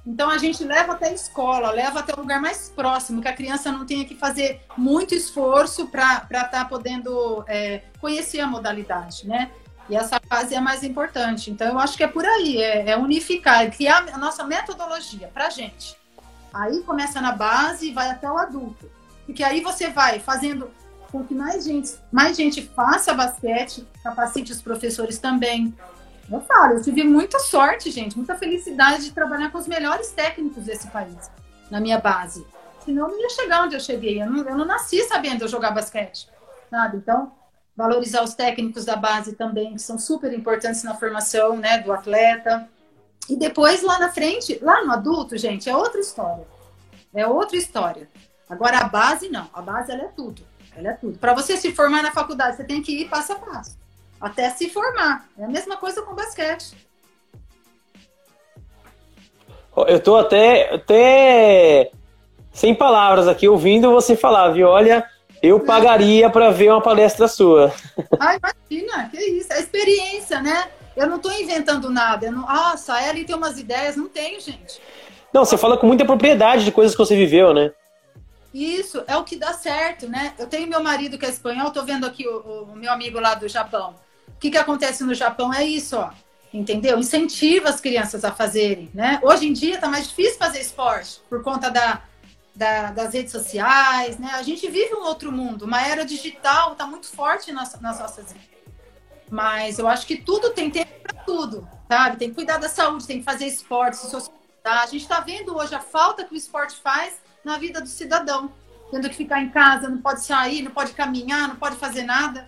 Então 0.05 0.29
a 0.29 0.37
gente 0.37 0.63
leva 0.63 0.93
até 0.93 1.07
a 1.07 1.13
escola, 1.13 1.71
leva 1.71 1.99
até 1.99 2.13
o 2.13 2.19
lugar 2.19 2.39
mais 2.39 2.69
próximo, 2.69 3.21
que 3.21 3.27
a 3.27 3.33
criança 3.33 3.71
não 3.71 3.85
tenha 3.85 4.05
que 4.05 4.15
fazer 4.15 4.61
muito 4.77 5.15
esforço 5.15 5.87
para 5.87 6.21
estar 6.23 6.49
tá 6.49 6.65
podendo 6.65 7.43
é, 7.47 7.81
conhecer 7.99 8.39
a 8.39 8.47
modalidade, 8.47 9.27
né? 9.27 9.51
E 9.89 9.95
essa 9.95 10.19
fase 10.27 10.53
é 10.53 10.61
mais 10.61 10.83
importante. 10.83 11.49
Então 11.49 11.67
eu 11.67 11.79
acho 11.79 11.97
que 11.97 12.03
é 12.03 12.07
por 12.07 12.25
aí, 12.25 12.57
é, 12.57 12.91
é 12.91 12.97
unificar, 12.97 13.63
é 13.63 13.69
criar 13.69 14.05
a 14.13 14.17
nossa 14.17 14.43
metodologia 14.43 15.29
para 15.33 15.47
a 15.47 15.49
gente. 15.49 15.97
Aí 16.53 16.81
começa 16.83 17.19
na 17.19 17.31
base 17.31 17.89
e 17.89 17.93
vai 17.93 18.09
até 18.09 18.29
o 18.31 18.37
adulto. 18.37 18.89
Porque 19.25 19.43
aí 19.43 19.61
você 19.61 19.89
vai 19.89 20.19
fazendo 20.19 20.69
com 21.11 21.23
que 21.23 21.33
mais 21.33 21.65
gente, 21.65 21.95
mais 22.11 22.37
gente 22.37 22.61
faça 22.61 23.13
basquete, 23.13 23.87
capacite 24.03 24.51
os 24.51 24.61
professores 24.61 25.17
também, 25.17 25.73
eu 26.31 26.41
falo, 26.41 26.73
eu 26.73 26.81
tive 26.81 27.03
muita 27.03 27.37
sorte, 27.39 27.91
gente, 27.91 28.17
muita 28.17 28.35
felicidade 28.35 29.03
de 29.03 29.11
trabalhar 29.11 29.51
com 29.51 29.59
os 29.59 29.67
melhores 29.67 30.11
técnicos 30.11 30.63
desse 30.63 30.87
país, 30.87 31.29
na 31.69 31.79
minha 31.79 31.99
base. 31.99 32.45
Senão 32.83 33.07
eu 33.07 33.11
não 33.11 33.21
ia 33.21 33.29
chegar 33.29 33.63
onde 33.63 33.75
eu 33.75 33.79
cheguei. 33.79 34.21
Eu 34.21 34.29
não, 34.29 34.43
eu 34.43 34.57
não 34.57 34.65
nasci 34.65 35.03
sabendo 35.03 35.47
jogar 35.47 35.71
basquete, 35.71 36.27
sabe? 36.69 36.97
Então, 36.97 37.31
valorizar 37.75 38.23
os 38.23 38.33
técnicos 38.33 38.85
da 38.85 38.95
base 38.95 39.33
também, 39.33 39.73
que 39.73 39.81
são 39.81 39.99
super 39.99 40.33
importantes 40.33 40.83
na 40.83 40.95
formação 40.95 41.57
né, 41.57 41.79
do 41.79 41.91
atleta. 41.91 42.67
E 43.29 43.35
depois, 43.35 43.83
lá 43.83 43.99
na 43.99 44.09
frente, 44.09 44.59
lá 44.61 44.83
no 44.83 44.91
adulto, 44.91 45.37
gente, 45.37 45.69
é 45.69 45.75
outra 45.75 45.99
história. 45.99 46.47
É 47.13 47.25
outra 47.25 47.57
história. 47.57 48.09
Agora, 48.49 48.79
a 48.79 48.87
base, 48.87 49.29
não. 49.29 49.49
A 49.53 49.61
base, 49.61 49.91
ela 49.91 50.03
é 50.03 50.07
tudo. 50.07 50.43
Ela 50.75 50.89
é 50.89 50.93
tudo. 50.93 51.17
Para 51.17 51.33
você 51.33 51.57
se 51.57 51.71
formar 51.71 52.03
na 52.03 52.11
faculdade, 52.11 52.57
você 52.57 52.63
tem 52.63 52.81
que 52.81 53.01
ir 53.01 53.09
passo 53.09 53.33
a 53.33 53.35
passo 53.35 53.84
até 54.19 54.49
se 54.49 54.69
formar. 54.69 55.27
É 55.37 55.45
a 55.45 55.47
mesma 55.47 55.77
coisa 55.77 56.01
com 56.01 56.15
basquete. 56.15 56.75
Eu 59.87 59.99
tô 59.99 60.15
até, 60.15 60.73
até 60.73 61.91
sem 62.53 62.73
palavras 62.73 63.27
aqui 63.27 63.47
ouvindo 63.47 63.91
você 63.91 64.15
falar, 64.15 64.49
viu? 64.49 64.67
Olha, 64.67 65.05
eu 65.41 65.59
pagaria 65.59 66.29
para 66.29 66.49
ver 66.49 66.71
uma 66.71 66.81
palestra 66.81 67.27
sua. 67.27 67.73
Ah, 68.19 68.37
imagina, 68.37 69.09
que 69.09 69.17
isso, 69.17 69.51
é 69.51 69.59
experiência, 69.59 70.41
né? 70.41 70.69
Eu 70.95 71.07
não 71.07 71.17
estou 71.17 71.31
inventando 71.31 71.89
nada. 71.89 72.27
Eu 72.27 72.31
não... 72.31 72.41
Nossa, 72.41 72.93
a 72.93 73.09
Ellen 73.09 73.25
tem 73.25 73.35
umas 73.35 73.59
ideias, 73.59 73.97
não 73.97 74.07
tenho, 74.07 74.39
gente. 74.39 74.81
Não, 75.33 75.43
você 75.43 75.57
fala 75.57 75.77
com 75.77 75.85
muita 75.85 76.05
propriedade 76.05 76.63
de 76.63 76.71
coisas 76.71 76.95
que 76.95 76.97
você 76.97 77.15
viveu, 77.15 77.53
né? 77.53 77.71
Isso 78.55 79.03
é 79.05 79.17
o 79.17 79.25
que 79.25 79.35
dá 79.35 79.51
certo, 79.51 80.07
né? 80.07 80.33
Eu 80.39 80.47
tenho 80.47 80.65
meu 80.65 80.81
marido 80.81 81.17
que 81.17 81.25
é 81.25 81.29
espanhol, 81.29 81.71
tô 81.71 81.83
vendo 81.83 82.05
aqui 82.05 82.25
o, 82.25 82.63
o 82.71 82.75
meu 82.77 82.89
amigo 82.89 83.19
lá 83.19 83.35
do 83.35 83.49
Japão. 83.49 83.93
O 84.29 84.39
que, 84.39 84.49
que 84.49 84.57
acontece 84.57 85.03
no 85.03 85.13
Japão 85.13 85.53
é 85.53 85.65
isso, 85.65 85.97
ó. 85.97 86.09
Entendeu? 86.53 86.97
Incentiva 86.97 87.67
as 87.67 87.81
crianças 87.81 88.23
a 88.23 88.31
fazerem, 88.31 88.89
né? 88.93 89.19
Hoje 89.21 89.45
em 89.45 89.51
dia 89.51 89.77
tá 89.77 89.89
mais 89.89 90.07
difícil 90.07 90.37
fazer 90.37 90.61
esporte 90.61 91.19
por 91.29 91.43
conta 91.43 91.69
da, 91.69 92.03
da, 92.55 92.91
das 92.91 93.13
redes 93.13 93.33
sociais, 93.33 94.17
né? 94.17 94.29
A 94.35 94.41
gente 94.41 94.65
vive 94.69 94.95
um 94.95 95.03
outro 95.03 95.33
mundo, 95.33 95.65
uma 95.65 95.85
era 95.85 96.05
digital 96.05 96.75
tá 96.75 96.87
muito 96.87 97.07
forte 97.07 97.51
nas, 97.51 97.77
nas 97.81 97.99
nossas 97.99 98.31
vidas. 98.31 98.47
Mas 99.29 99.79
eu 99.79 99.87
acho 99.89 100.07
que 100.07 100.15
tudo 100.15 100.51
tem 100.51 100.71
tempo 100.71 100.93
para 101.03 101.23
tudo, 101.23 101.67
sabe? 101.89 102.15
Tem 102.15 102.29
que 102.29 102.35
cuidar 102.35 102.57
da 102.57 102.69
saúde, 102.69 103.05
tem 103.05 103.19
que 103.19 103.25
fazer 103.25 103.47
esporte, 103.47 103.97
se 103.97 104.09
socializar. 104.09 104.33
A 104.63 104.85
gente 104.85 105.01
está 105.01 105.19
vendo 105.19 105.57
hoje 105.57 105.75
a 105.75 105.81
falta 105.81 106.23
que 106.23 106.33
o 106.33 106.37
esporte 106.37 106.77
faz 106.77 107.24
na 107.45 107.57
vida 107.57 107.79
do 107.79 107.87
cidadão. 107.87 108.49
Tendo 108.91 109.09
que 109.09 109.15
ficar 109.15 109.41
em 109.41 109.49
casa, 109.49 109.87
não 109.87 109.99
pode 109.99 110.23
sair, 110.23 110.61
não 110.61 110.71
pode 110.71 110.93
caminhar, 110.93 111.47
não 111.47 111.55
pode 111.55 111.75
fazer 111.75 112.03
nada. 112.03 112.47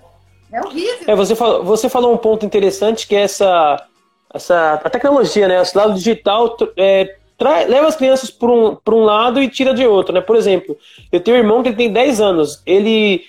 É 0.51 0.59
horrível. 0.61 1.05
É, 1.07 1.15
você, 1.15 1.35
falou, 1.35 1.63
você 1.63 1.89
falou 1.89 2.13
um 2.13 2.17
ponto 2.17 2.45
interessante 2.45 3.07
que 3.07 3.15
é 3.15 3.21
essa, 3.21 3.85
essa 4.33 4.73
a 4.83 4.89
tecnologia, 4.89 5.47
né? 5.47 5.61
Esse 5.61 5.77
lado 5.77 5.93
digital 5.93 6.55
é, 6.75 7.15
trai, 7.37 7.65
leva 7.65 7.87
as 7.87 7.95
crianças 7.95 8.29
para 8.29 8.49
um, 8.49 8.77
um 8.89 9.03
lado 9.03 9.41
e 9.41 9.49
tira 9.49 9.73
de 9.73 9.85
outro, 9.85 10.13
né? 10.13 10.21
Por 10.21 10.35
exemplo, 10.35 10.77
eu 11.11 11.19
tenho 11.19 11.37
um 11.37 11.39
irmão 11.39 11.61
que 11.61 11.69
ele 11.69 11.75
tem 11.75 11.91
10 11.91 12.21
anos. 12.21 12.61
Ele, 12.65 13.25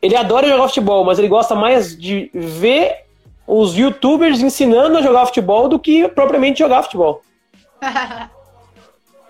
ele 0.00 0.16
adora 0.16 0.48
jogar 0.48 0.68
futebol, 0.68 1.04
mas 1.04 1.18
ele 1.18 1.28
gosta 1.28 1.54
mais 1.54 1.96
de 1.98 2.30
ver 2.32 3.04
os 3.46 3.76
youtubers 3.76 4.40
ensinando 4.40 4.98
a 4.98 5.02
jogar 5.02 5.26
futebol 5.26 5.68
do 5.68 5.78
que 5.78 6.06
propriamente 6.08 6.60
jogar 6.60 6.82
futebol. 6.82 7.22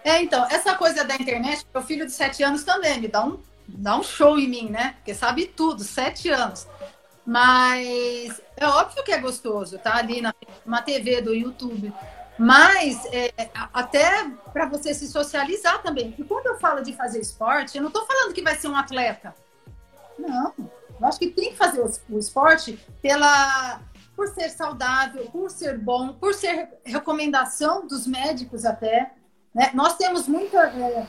É, 0.05 0.23
então, 0.23 0.47
essa 0.51 0.75
coisa 0.75 1.05
da 1.05 1.15
internet, 1.15 1.67
meu 1.73 1.83
filho 1.83 2.07
de 2.07 2.13
sete 2.13 2.43
anos 2.43 2.65
também 2.65 3.01
me 3.01 3.09
dá 3.09 3.25
um, 3.25 3.39
dá 3.69 3.97
um 3.97 4.03
show 4.03 4.39
em 4.39 4.49
mim, 4.49 4.69
né? 4.69 4.95
Porque 4.97 5.15
sabe 5.15 5.47
tudo, 5.47 5.85
sete 5.85 6.29
anos. 6.29 6.67
Mas 7.25 8.41
é 8.57 8.67
óbvio 8.67 9.05
que 9.05 9.13
é 9.13 9.19
gostoso, 9.19 9.79
tá? 9.79 9.97
Ali 9.97 10.21
na, 10.21 10.35
na 10.67 10.83
TV 10.83 11.21
do 11.21 11.33
YouTube. 11.33 11.93
Mas 12.39 13.05
é, 13.07 13.33
até 13.73 14.29
para 14.53 14.67
você 14.67 14.93
se 14.93 15.07
socializar 15.07 15.83
também. 15.83 16.15
E 16.19 16.25
quando 16.25 16.47
eu 16.47 16.59
falo 16.59 16.83
de 16.83 16.93
fazer 16.93 17.21
esporte, 17.21 17.77
eu 17.77 17.83
não 17.83 17.89
estou 17.89 18.05
falando 18.07 18.33
que 18.33 18.43
vai 18.43 18.57
ser 18.57 18.69
um 18.69 18.77
atleta. 18.77 19.35
Não. 20.19 20.53
Eu 21.01 21.07
acho 21.07 21.19
que 21.19 21.29
tem 21.29 21.51
que 21.51 21.57
fazer 21.57 21.81
o 22.09 22.19
esporte 22.19 22.79
pela, 23.01 23.81
por 24.17 24.29
ser 24.29 24.51
saudável, 24.51 25.29
por 25.31 25.51
ser 25.51 25.79
bom, 25.79 26.13
por 26.15 26.35
ser 26.35 26.69
recomendação 26.85 27.87
dos 27.87 28.07
médicos 28.07 28.65
até. 28.65 29.13
Né? 29.55 29.71
Nós 29.75 29.97
temos 29.97 30.27
muita, 30.27 30.59
é, 30.59 31.07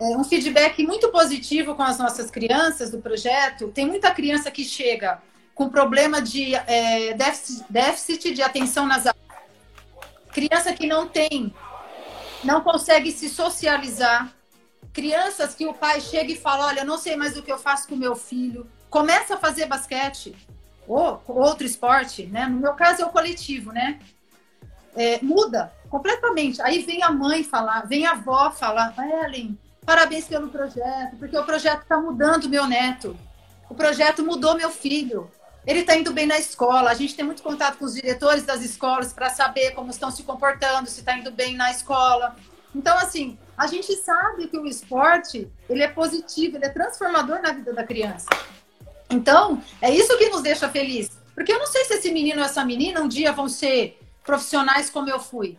é, 0.00 0.16
um 0.16 0.24
feedback 0.24 0.84
muito 0.84 1.08
positivo 1.10 1.74
com 1.74 1.82
as 1.82 1.98
nossas 1.98 2.30
crianças 2.30 2.90
do 2.90 2.98
projeto. 2.98 3.68
Tem 3.68 3.86
muita 3.86 4.10
criança 4.10 4.50
que 4.50 4.64
chega 4.64 5.20
com 5.54 5.68
problema 5.68 6.20
de 6.20 6.54
é, 6.54 7.14
déficit, 7.14 7.64
déficit 7.68 8.34
de 8.34 8.42
atenção 8.42 8.86
nas. 8.86 9.04
Criança 10.32 10.72
que 10.72 10.86
não 10.86 11.06
tem, 11.06 11.54
não 12.42 12.60
consegue 12.60 13.12
se 13.12 13.28
socializar. 13.28 14.32
Crianças 14.92 15.54
que 15.54 15.66
o 15.66 15.74
pai 15.74 16.00
chega 16.00 16.32
e 16.32 16.36
fala: 16.36 16.66
Olha, 16.66 16.84
não 16.84 16.98
sei 16.98 17.16
mais 17.16 17.36
o 17.36 17.42
que 17.42 17.52
eu 17.52 17.58
faço 17.58 17.88
com 17.88 17.96
meu 17.96 18.16
filho. 18.16 18.68
Começa 18.90 19.34
a 19.34 19.38
fazer 19.38 19.66
basquete 19.66 20.34
ou 20.86 21.22
outro 21.26 21.66
esporte, 21.66 22.26
né? 22.26 22.46
No 22.46 22.60
meu 22.60 22.74
caso 22.74 23.02
é 23.02 23.04
o 23.04 23.10
coletivo, 23.10 23.72
né? 23.72 23.98
É, 24.96 25.18
muda 25.22 25.72
completamente. 25.94 26.60
Aí 26.60 26.80
vem 26.82 27.04
a 27.04 27.10
mãe 27.12 27.44
falar, 27.44 27.86
vem 27.86 28.04
a 28.04 28.12
avó 28.12 28.50
falar, 28.50 28.92
Ellen, 28.98 29.56
parabéns 29.86 30.26
pelo 30.26 30.48
projeto, 30.48 31.14
porque 31.20 31.38
o 31.38 31.44
projeto 31.44 31.82
está 31.82 31.96
mudando 32.00 32.48
meu 32.48 32.66
neto. 32.66 33.16
O 33.70 33.76
projeto 33.76 34.24
mudou 34.24 34.56
meu 34.56 34.70
filho. 34.70 35.30
Ele 35.64 35.80
está 35.80 35.94
indo 35.94 36.12
bem 36.12 36.26
na 36.26 36.36
escola. 36.36 36.90
A 36.90 36.94
gente 36.94 37.14
tem 37.14 37.24
muito 37.24 37.44
contato 37.44 37.78
com 37.78 37.84
os 37.84 37.94
diretores 37.94 38.42
das 38.42 38.60
escolas 38.62 39.12
para 39.12 39.30
saber 39.30 39.70
como 39.70 39.88
estão 39.88 40.10
se 40.10 40.24
comportando, 40.24 40.90
se 40.90 40.98
está 40.98 41.16
indo 41.16 41.30
bem 41.30 41.54
na 41.54 41.70
escola. 41.70 42.34
Então, 42.74 42.98
assim, 42.98 43.38
a 43.56 43.68
gente 43.68 43.94
sabe 43.94 44.48
que 44.48 44.58
o 44.58 44.66
esporte 44.66 45.48
ele 45.68 45.84
é 45.84 45.88
positivo, 45.88 46.56
ele 46.56 46.66
é 46.66 46.70
transformador 46.70 47.40
na 47.40 47.52
vida 47.52 47.72
da 47.72 47.84
criança. 47.84 48.28
Então, 49.08 49.62
é 49.80 49.92
isso 49.92 50.18
que 50.18 50.28
nos 50.28 50.42
deixa 50.42 50.68
feliz. 50.68 51.08
Porque 51.36 51.52
eu 51.52 51.58
não 51.60 51.68
sei 51.68 51.84
se 51.84 51.94
esse 51.94 52.10
menino 52.10 52.40
ou 52.40 52.44
essa 52.44 52.64
menina 52.64 53.00
um 53.00 53.06
dia 53.06 53.30
vão 53.30 53.48
ser 53.48 54.00
profissionais 54.24 54.90
como 54.90 55.08
eu 55.08 55.20
fui. 55.20 55.56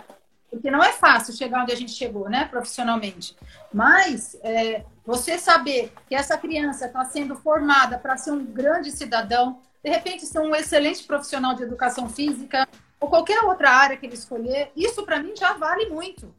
Porque 0.56 0.72
não 0.72 0.82
é 0.82 0.94
fácil 0.94 1.34
chegar 1.34 1.64
onde 1.64 1.74
a 1.74 1.76
gente 1.76 1.92
chegou, 1.92 2.30
né, 2.30 2.46
profissionalmente. 2.46 3.36
Mas 3.74 4.38
é, 4.42 4.86
você 5.06 5.38
saber 5.38 5.92
que 6.08 6.16
essa 6.16 6.38
criança 6.38 6.86
está 6.86 7.04
sendo 7.04 7.36
formada 7.36 7.98
para 7.98 8.16
ser 8.16 8.32
um 8.32 8.46
grande 8.46 8.90
cidadão, 8.90 9.60
de 9.84 9.90
repente 9.90 10.26
ser 10.26 10.40
um 10.40 10.56
excelente 10.56 11.04
profissional 11.04 11.56
de 11.56 11.64
educação 11.64 12.08
física 12.08 12.66
ou 13.02 13.10
qualquer 13.10 13.44
outra 13.44 13.70
área 13.70 13.98
que 13.98 14.06
ele 14.06 14.16
escolher, 14.16 14.72
isso 14.78 15.04
para 15.04 15.22
mim 15.22 15.36
já 15.36 15.54
vale 15.54 15.90
muito. 15.90 16.34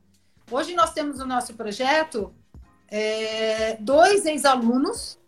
Hoje 0.50 0.74
nós 0.74 0.94
temos 0.94 1.18
no 1.18 1.26
nosso 1.26 1.52
projeto 1.52 2.34
é, 2.88 3.76
dois 3.78 4.24
ex-alunos 4.24 5.18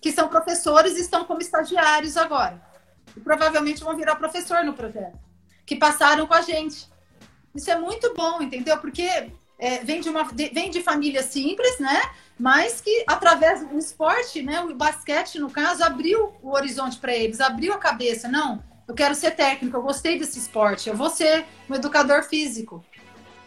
que 0.00 0.10
são 0.10 0.26
professores 0.28 0.96
e 0.96 1.02
estão 1.02 1.26
como 1.26 1.42
estagiários 1.42 2.16
agora. 2.16 2.62
E 3.14 3.20
provavelmente 3.20 3.84
vão 3.84 3.94
virar 3.94 4.16
professor 4.16 4.64
no 4.64 4.72
projeto, 4.72 5.18
que 5.66 5.76
passaram 5.76 6.26
com 6.26 6.32
a 6.32 6.40
gente. 6.40 6.88
Isso 7.58 7.72
é 7.72 7.76
muito 7.76 8.14
bom, 8.14 8.40
entendeu? 8.40 8.78
Porque 8.78 9.02
é, 9.58 9.78
vem, 9.82 10.00
de 10.00 10.08
uma, 10.08 10.22
de, 10.32 10.48
vem 10.50 10.70
de 10.70 10.80
família 10.80 11.24
simples, 11.24 11.80
né? 11.80 12.00
Mas 12.38 12.80
que 12.80 13.02
através 13.04 13.66
do 13.66 13.76
esporte, 13.76 14.40
né? 14.40 14.60
O 14.60 14.72
basquete, 14.76 15.40
no 15.40 15.50
caso, 15.50 15.82
abriu 15.82 16.34
o 16.40 16.52
horizonte 16.52 16.98
para 16.98 17.12
eles, 17.12 17.40
abriu 17.40 17.72
a 17.72 17.78
cabeça. 17.78 18.28
Não, 18.28 18.62
eu 18.86 18.94
quero 18.94 19.12
ser 19.12 19.32
técnico, 19.32 19.76
eu 19.76 19.82
gostei 19.82 20.16
desse 20.16 20.38
esporte, 20.38 20.88
eu 20.88 20.94
vou 20.94 21.10
ser 21.10 21.44
um 21.68 21.74
educador 21.74 22.22
físico. 22.22 22.84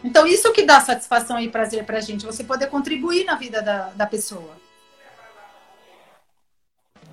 Então, 0.04 0.26
isso 0.26 0.52
que 0.52 0.62
dá 0.62 0.78
satisfação 0.78 1.40
e 1.40 1.48
prazer 1.48 1.84
para 1.84 1.96
a 1.96 2.00
gente, 2.02 2.26
você 2.26 2.44
poder 2.44 2.66
contribuir 2.66 3.24
na 3.24 3.36
vida 3.36 3.62
da, 3.62 3.92
da 3.94 4.04
pessoa. 4.04 4.60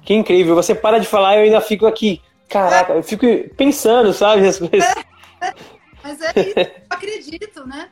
Que 0.04 0.14
incrível, 0.14 0.54
você 0.54 0.76
para 0.76 1.00
de 1.00 1.08
falar 1.08 1.36
e 1.36 1.40
eu 1.40 1.44
ainda 1.44 1.62
fico 1.62 1.86
aqui. 1.86 2.22
Caraca, 2.50 2.92
é. 2.92 2.98
eu 2.98 3.04
fico 3.04 3.26
pensando, 3.56 4.12
sabe? 4.12 4.42
É. 4.46 5.70
Mas 6.10 6.22
é 6.22 6.40
isso, 6.42 6.54
eu 6.58 6.68
acredito, 6.90 7.68
né? 7.68 7.90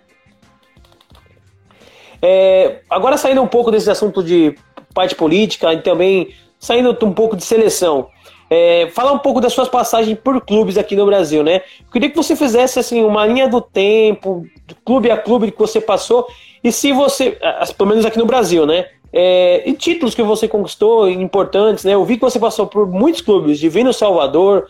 É, 2.19 2.81
agora 2.89 3.15
saindo 3.17 3.41
um 3.43 3.47
pouco 3.47 3.69
desse 3.69 3.91
assunto 3.91 4.23
de 4.23 4.55
parte 4.93 5.13
política 5.13 5.71
e 5.73 5.81
também 5.81 6.33
saindo 6.59 6.97
um 7.05 7.13
pouco 7.13 7.35
de 7.35 7.43
seleção. 7.43 8.09
É, 8.49 8.89
falar 8.93 9.11
um 9.11 9.19
pouco 9.19 9.41
das 9.41 9.53
suas 9.53 9.67
passagens 9.67 10.17
por 10.17 10.39
clubes 10.41 10.77
aqui 10.77 10.95
no 10.95 11.05
Brasil, 11.05 11.43
né? 11.43 11.57
Eu 11.85 11.91
queria 11.91 12.09
que 12.09 12.15
você 12.15 12.35
fizesse 12.35 12.79
assim 12.79 13.03
uma 13.03 13.25
linha 13.25 13.47
do 13.47 13.61
tempo, 13.61 14.47
clube 14.85 15.11
a 15.11 15.17
clube 15.17 15.51
que 15.51 15.59
você 15.59 15.81
passou 15.81 16.27
e 16.63 16.71
se 16.71 16.91
você, 16.93 17.37
pelo 17.77 17.89
menos 17.89 18.05
aqui 18.05 18.17
no 18.17 18.25
Brasil, 18.25 18.65
né? 18.65 18.87
É, 19.13 19.69
e 19.69 19.73
títulos 19.73 20.15
que 20.15 20.23
você 20.23 20.47
conquistou 20.47 21.09
importantes, 21.09 21.83
né? 21.83 21.93
Eu 21.93 22.05
vi 22.05 22.15
que 22.15 22.21
você 22.21 22.39
passou 22.39 22.65
por 22.65 22.87
muitos 22.87 23.21
clubes, 23.21 23.59
Divino 23.59 23.93
Salvador, 23.93 24.67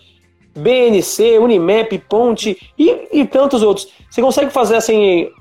BNC, 0.57 1.37
Unimap, 1.39 1.97
Ponte 2.09 2.71
e, 2.77 3.07
e 3.11 3.25
tantos 3.25 3.61
outros. 3.61 3.87
Você 4.09 4.21
consegue 4.21 4.51
fazer 4.51 4.75
assim 4.75 5.31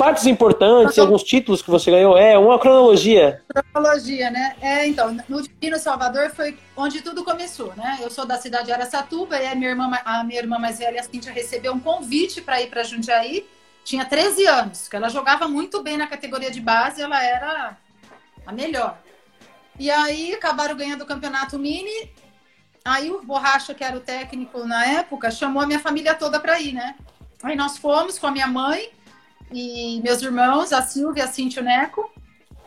partes 0.00 0.26
importantes, 0.26 0.98
alguns 0.98 1.22
títulos 1.22 1.60
que 1.60 1.70
você 1.70 1.90
ganhou? 1.90 2.16
É 2.16 2.38
uma 2.38 2.58
cronologia. 2.58 3.42
Cronologia, 3.72 4.30
né? 4.30 4.56
É, 4.60 4.86
então, 4.86 5.14
no 5.28 5.42
Divino 5.42 5.78
Salvador 5.78 6.30
foi 6.30 6.56
onde 6.74 7.02
tudo 7.02 7.22
começou, 7.22 7.74
né? 7.76 7.98
Eu 8.00 8.10
sou 8.10 8.24
da 8.24 8.38
cidade 8.38 8.66
de 8.66 8.72
Aracatuba 8.72 9.36
e 9.38 9.46
a 9.46 9.54
minha 9.54 9.68
irmã, 9.68 9.90
a 10.04 10.24
minha 10.24 10.40
irmã 10.40 10.58
mais 10.58 10.78
velha, 10.78 11.00
a 11.00 11.02
Cintia, 11.02 11.32
recebeu 11.32 11.74
um 11.74 11.80
convite 11.80 12.40
para 12.40 12.62
ir 12.62 12.68
para 12.68 12.82
Jundiaí. 12.82 13.46
Tinha 13.84 14.04
13 14.06 14.46
anos, 14.46 14.88
que 14.88 14.96
ela 14.96 15.10
jogava 15.10 15.46
muito 15.46 15.82
bem 15.82 15.98
na 15.98 16.06
categoria 16.06 16.50
de 16.50 16.62
base, 16.62 17.02
ela 17.02 17.22
era 17.22 17.76
a 18.46 18.52
melhor. 18.52 18.98
E 19.78 19.90
aí 19.90 20.34
acabaram 20.34 20.76
ganhando 20.76 21.02
o 21.02 21.06
campeonato 21.06 21.58
mini. 21.58 22.10
Aí 22.84 23.10
o 23.10 23.22
Borracha, 23.22 23.74
que 23.74 23.84
era 23.84 23.96
o 23.96 24.00
técnico 24.00 24.64
na 24.64 24.84
época, 24.86 25.30
chamou 25.30 25.62
a 25.62 25.66
minha 25.66 25.78
família 25.78 26.14
toda 26.14 26.40
para 26.40 26.58
ir, 26.60 26.72
né? 26.72 26.96
Aí 27.42 27.56
nós 27.56 27.76
fomos 27.76 28.18
com 28.18 28.26
a 28.26 28.30
minha 28.30 28.46
mãe 28.46 28.90
e 29.52 30.00
meus 30.02 30.22
irmãos, 30.22 30.72
a 30.72 30.82
Silvia, 30.82 31.24
a 31.24 31.26
Cintia 31.26 31.60
e 31.60 31.62
o 31.62 31.66
Neco. 31.66 32.10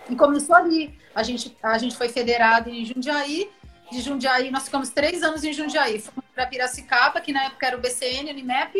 E 0.09 0.15
começou 0.15 0.55
ali. 0.55 0.97
A 1.15 1.23
gente, 1.23 1.55
a 1.61 1.77
gente 1.77 1.95
foi 1.95 2.09
federado 2.09 2.69
em 2.69 2.85
Jundiaí. 2.85 3.49
De 3.91 4.01
Jundiaí, 4.01 4.49
nós 4.51 4.65
ficamos 4.65 4.89
três 4.89 5.23
anos 5.23 5.43
em 5.43 5.53
Jundiaí. 5.53 5.99
Fomos 5.99 6.25
para 6.33 6.47
Piracicaba, 6.47 7.21
que 7.21 7.31
na 7.31 7.45
época 7.45 7.67
era 7.67 7.77
o 7.77 7.79
BCN, 7.79 8.29
o 8.29 8.33
Unimap. 8.33 8.75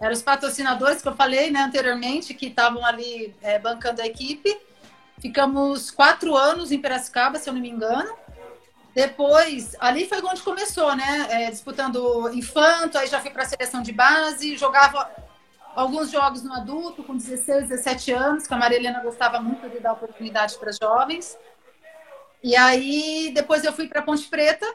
Eram 0.00 0.12
os 0.12 0.22
patrocinadores 0.22 1.00
que 1.00 1.08
eu 1.08 1.14
falei 1.14 1.50
né, 1.50 1.60
anteriormente, 1.60 2.34
que 2.34 2.46
estavam 2.46 2.84
ali 2.84 3.34
é, 3.42 3.58
bancando 3.58 4.02
a 4.02 4.06
equipe. 4.06 4.54
Ficamos 5.18 5.90
quatro 5.90 6.36
anos 6.36 6.70
em 6.72 6.80
Piracicaba, 6.80 7.38
se 7.38 7.48
eu 7.48 7.54
não 7.54 7.60
me 7.60 7.70
engano. 7.70 8.14
Depois, 8.94 9.74
ali 9.80 10.06
foi 10.06 10.22
onde 10.22 10.40
começou, 10.42 10.94
né? 10.94 11.26
É, 11.30 11.50
disputando 11.50 12.30
infanto, 12.32 12.96
aí 12.96 13.08
já 13.08 13.20
fui 13.20 13.30
para 13.30 13.42
a 13.42 13.46
seleção 13.46 13.82
de 13.82 13.92
base, 13.92 14.56
jogava 14.56 15.10
alguns 15.74 16.10
jogos 16.10 16.44
no 16.44 16.52
adulto, 16.52 17.02
com 17.02 17.16
16, 17.16 17.68
17 17.68 18.12
anos, 18.12 18.46
que 18.46 18.54
a 18.54 18.56
Maria 18.56 18.78
Helena 18.78 19.00
gostava 19.00 19.40
muito 19.40 19.68
de 19.68 19.80
dar 19.80 19.94
oportunidade 19.94 20.56
para 20.58 20.70
jovens. 20.70 21.36
E 22.40 22.54
aí, 22.54 23.32
depois 23.34 23.64
eu 23.64 23.72
fui 23.72 23.88
para 23.88 24.02
Ponte 24.02 24.28
Preta. 24.28 24.66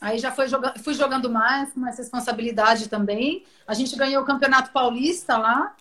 Aí 0.00 0.18
já 0.18 0.30
foi 0.30 0.46
jogando, 0.46 0.78
fui 0.78 0.94
jogando 0.94 1.28
mais, 1.28 1.72
com 1.72 1.80
mais 1.80 1.98
responsabilidade 1.98 2.88
também. 2.88 3.44
A 3.66 3.74
gente 3.74 3.96
ganhou 3.96 4.22
o 4.22 4.26
Campeonato 4.26 4.70
Paulista 4.70 5.36
lá, 5.36 5.74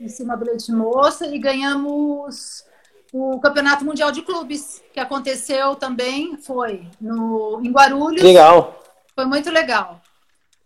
em 0.00 0.08
cima 0.08 0.36
do 0.36 0.46
Leite 0.46 0.72
Moça, 0.72 1.26
e 1.26 1.38
ganhamos 1.38 2.64
o 3.12 3.38
Campeonato 3.40 3.84
Mundial 3.84 4.10
de 4.10 4.22
Clubes, 4.22 4.82
que 4.92 5.00
aconteceu 5.00 5.76
também, 5.76 6.36
foi 6.36 6.86
no, 7.00 7.60
em 7.62 7.70
Guarulhos. 7.70 8.22
Legal. 8.22 8.82
Foi 9.14 9.24
muito 9.24 9.50
legal. 9.50 10.00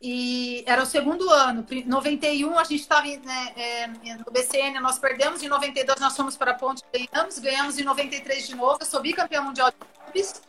E 0.02 0.64
era 0.66 0.82
o 0.82 0.86
segundo 0.86 1.28
ano. 1.28 1.64
91 1.86 2.58
a 2.58 2.64
gente 2.64 2.80
estava 2.80 3.06
né, 3.06 3.52
é, 3.54 3.86
no 3.86 4.32
BCN, 4.32 4.80
nós 4.80 4.98
perdemos. 4.98 5.42
Em 5.42 5.48
92 5.48 6.00
nós 6.00 6.16
fomos 6.16 6.36
para 6.36 6.52
a 6.52 6.54
Ponte, 6.54 6.82
ganhamos. 6.92 7.38
Ganhamos 7.38 7.78
em 7.78 7.84
93 7.84 8.48
de 8.48 8.56
novo. 8.56 8.78
Eu 8.80 8.86
sou 8.86 9.00
bicampeão 9.00 9.44
mundial 9.44 9.70
de 9.70 9.76
clubes. 10.02 10.42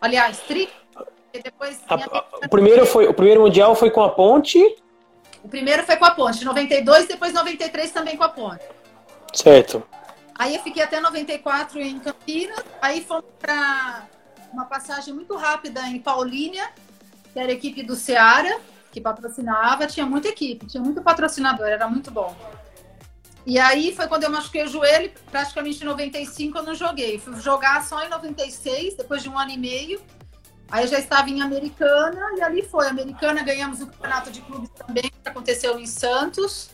Aliás, 0.00 0.38
tri. 0.40 0.68
Depois, 1.32 1.80
a, 1.88 1.96
o, 2.46 2.48
primeiro 2.48 2.86
foi, 2.86 3.06
o 3.06 3.14
primeiro 3.14 3.42
mundial 3.42 3.74
foi 3.76 3.90
com 3.90 4.02
a 4.02 4.08
Ponte? 4.08 4.58
O 5.44 5.48
primeiro 5.48 5.84
foi 5.84 5.96
com 5.96 6.04
a 6.04 6.10
Ponte. 6.10 6.44
92 6.44 7.06
depois 7.06 7.32
93 7.32 7.92
também 7.92 8.16
com 8.16 8.24
a 8.24 8.28
Ponte. 8.28 8.64
Certo. 9.32 9.86
Aí 10.38 10.54
eu 10.54 10.62
fiquei 10.62 10.82
até 10.82 11.00
94 11.00 11.80
em 11.80 11.98
Campinas. 11.98 12.62
Aí 12.80 13.02
fomos 13.04 13.24
para 13.38 14.06
uma 14.52 14.64
passagem 14.64 15.12
muito 15.14 15.36
rápida 15.36 15.80
em 15.88 16.00
Paulínia, 16.00 16.70
que 17.32 17.38
era 17.38 17.50
a 17.50 17.54
equipe 17.54 17.82
do 17.82 17.96
Ceará 17.96 18.58
que 18.96 19.00
patrocinava, 19.00 19.86
tinha 19.86 20.06
muita 20.06 20.28
equipe, 20.28 20.64
tinha 20.64 20.82
muito 20.82 21.02
patrocinador, 21.02 21.66
era 21.66 21.86
muito 21.86 22.10
bom. 22.10 22.34
E 23.44 23.58
aí 23.58 23.94
foi 23.94 24.08
quando 24.08 24.24
eu 24.24 24.30
machuquei 24.30 24.64
o 24.64 24.68
joelho, 24.68 25.12
praticamente 25.30 25.82
em 25.82 25.86
95 25.86 26.56
eu 26.56 26.62
não 26.62 26.74
joguei. 26.74 27.18
Fui 27.18 27.38
jogar 27.38 27.84
só 27.84 28.02
em 28.02 28.08
96, 28.08 28.94
depois 28.94 29.22
de 29.22 29.28
um 29.28 29.38
ano 29.38 29.50
e 29.50 29.58
meio. 29.58 30.00
Aí 30.70 30.84
eu 30.84 30.88
já 30.88 30.98
estava 30.98 31.28
em 31.28 31.42
Americana 31.42 32.38
e 32.38 32.42
ali 32.42 32.62
foi. 32.62 32.88
Americana 32.88 33.42
ganhamos 33.42 33.82
o 33.82 33.86
campeonato 33.86 34.30
de 34.30 34.40
clubes 34.40 34.70
também, 34.70 35.04
que 35.04 35.28
aconteceu 35.28 35.78
em 35.78 35.86
Santos. 35.86 36.70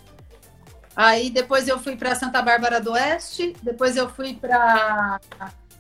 Aí 0.95 1.31
depois 1.31 1.69
eu 1.69 1.79
fui 1.79 1.97
para 1.97 2.15
Santa 2.15 2.43
Bárbara 2.43 2.81
do 2.81 2.93
Oeste, 2.93 3.57
depois 3.63 3.97
eu 3.97 4.09
fui 4.11 4.35
para 4.35 5.21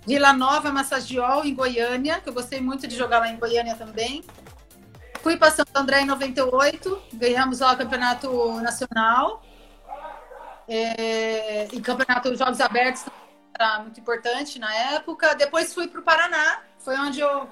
Vila 0.07 0.33
Nova, 0.33 0.73
Massagiol, 0.73 1.45
em 1.45 1.55
Goiânia, 1.55 2.21
que 2.21 2.29
eu 2.29 2.33
gostei 2.33 2.61
muito 2.61 2.87
de 2.89 2.97
jogar 2.97 3.19
lá 3.19 3.29
em 3.29 3.37
Goiânia 3.37 3.75
também. 3.75 4.25
Fui 5.23 5.37
para 5.37 5.51
Santo 5.51 5.71
André 5.77 6.01
em 6.01 6.07
98, 6.07 7.03
ganhamos 7.13 7.61
lá 7.61 7.73
o 7.73 7.77
campeonato 7.77 8.61
nacional. 8.61 9.43
É, 10.67 11.69
e 11.73 11.81
campeonato 11.81 12.31
de 12.31 12.39
Jogos 12.39 12.61
Abertos 12.61 13.05
era 13.55 13.81
muito 13.81 14.01
importante 14.01 14.59
na 14.59 14.75
época. 14.75 15.35
Depois 15.35 15.75
fui 15.75 15.89
para 15.89 16.01
o 16.01 16.03
Paraná, 16.03 16.63
foi 16.79 16.99
onde 16.99 17.21
eu 17.21 17.49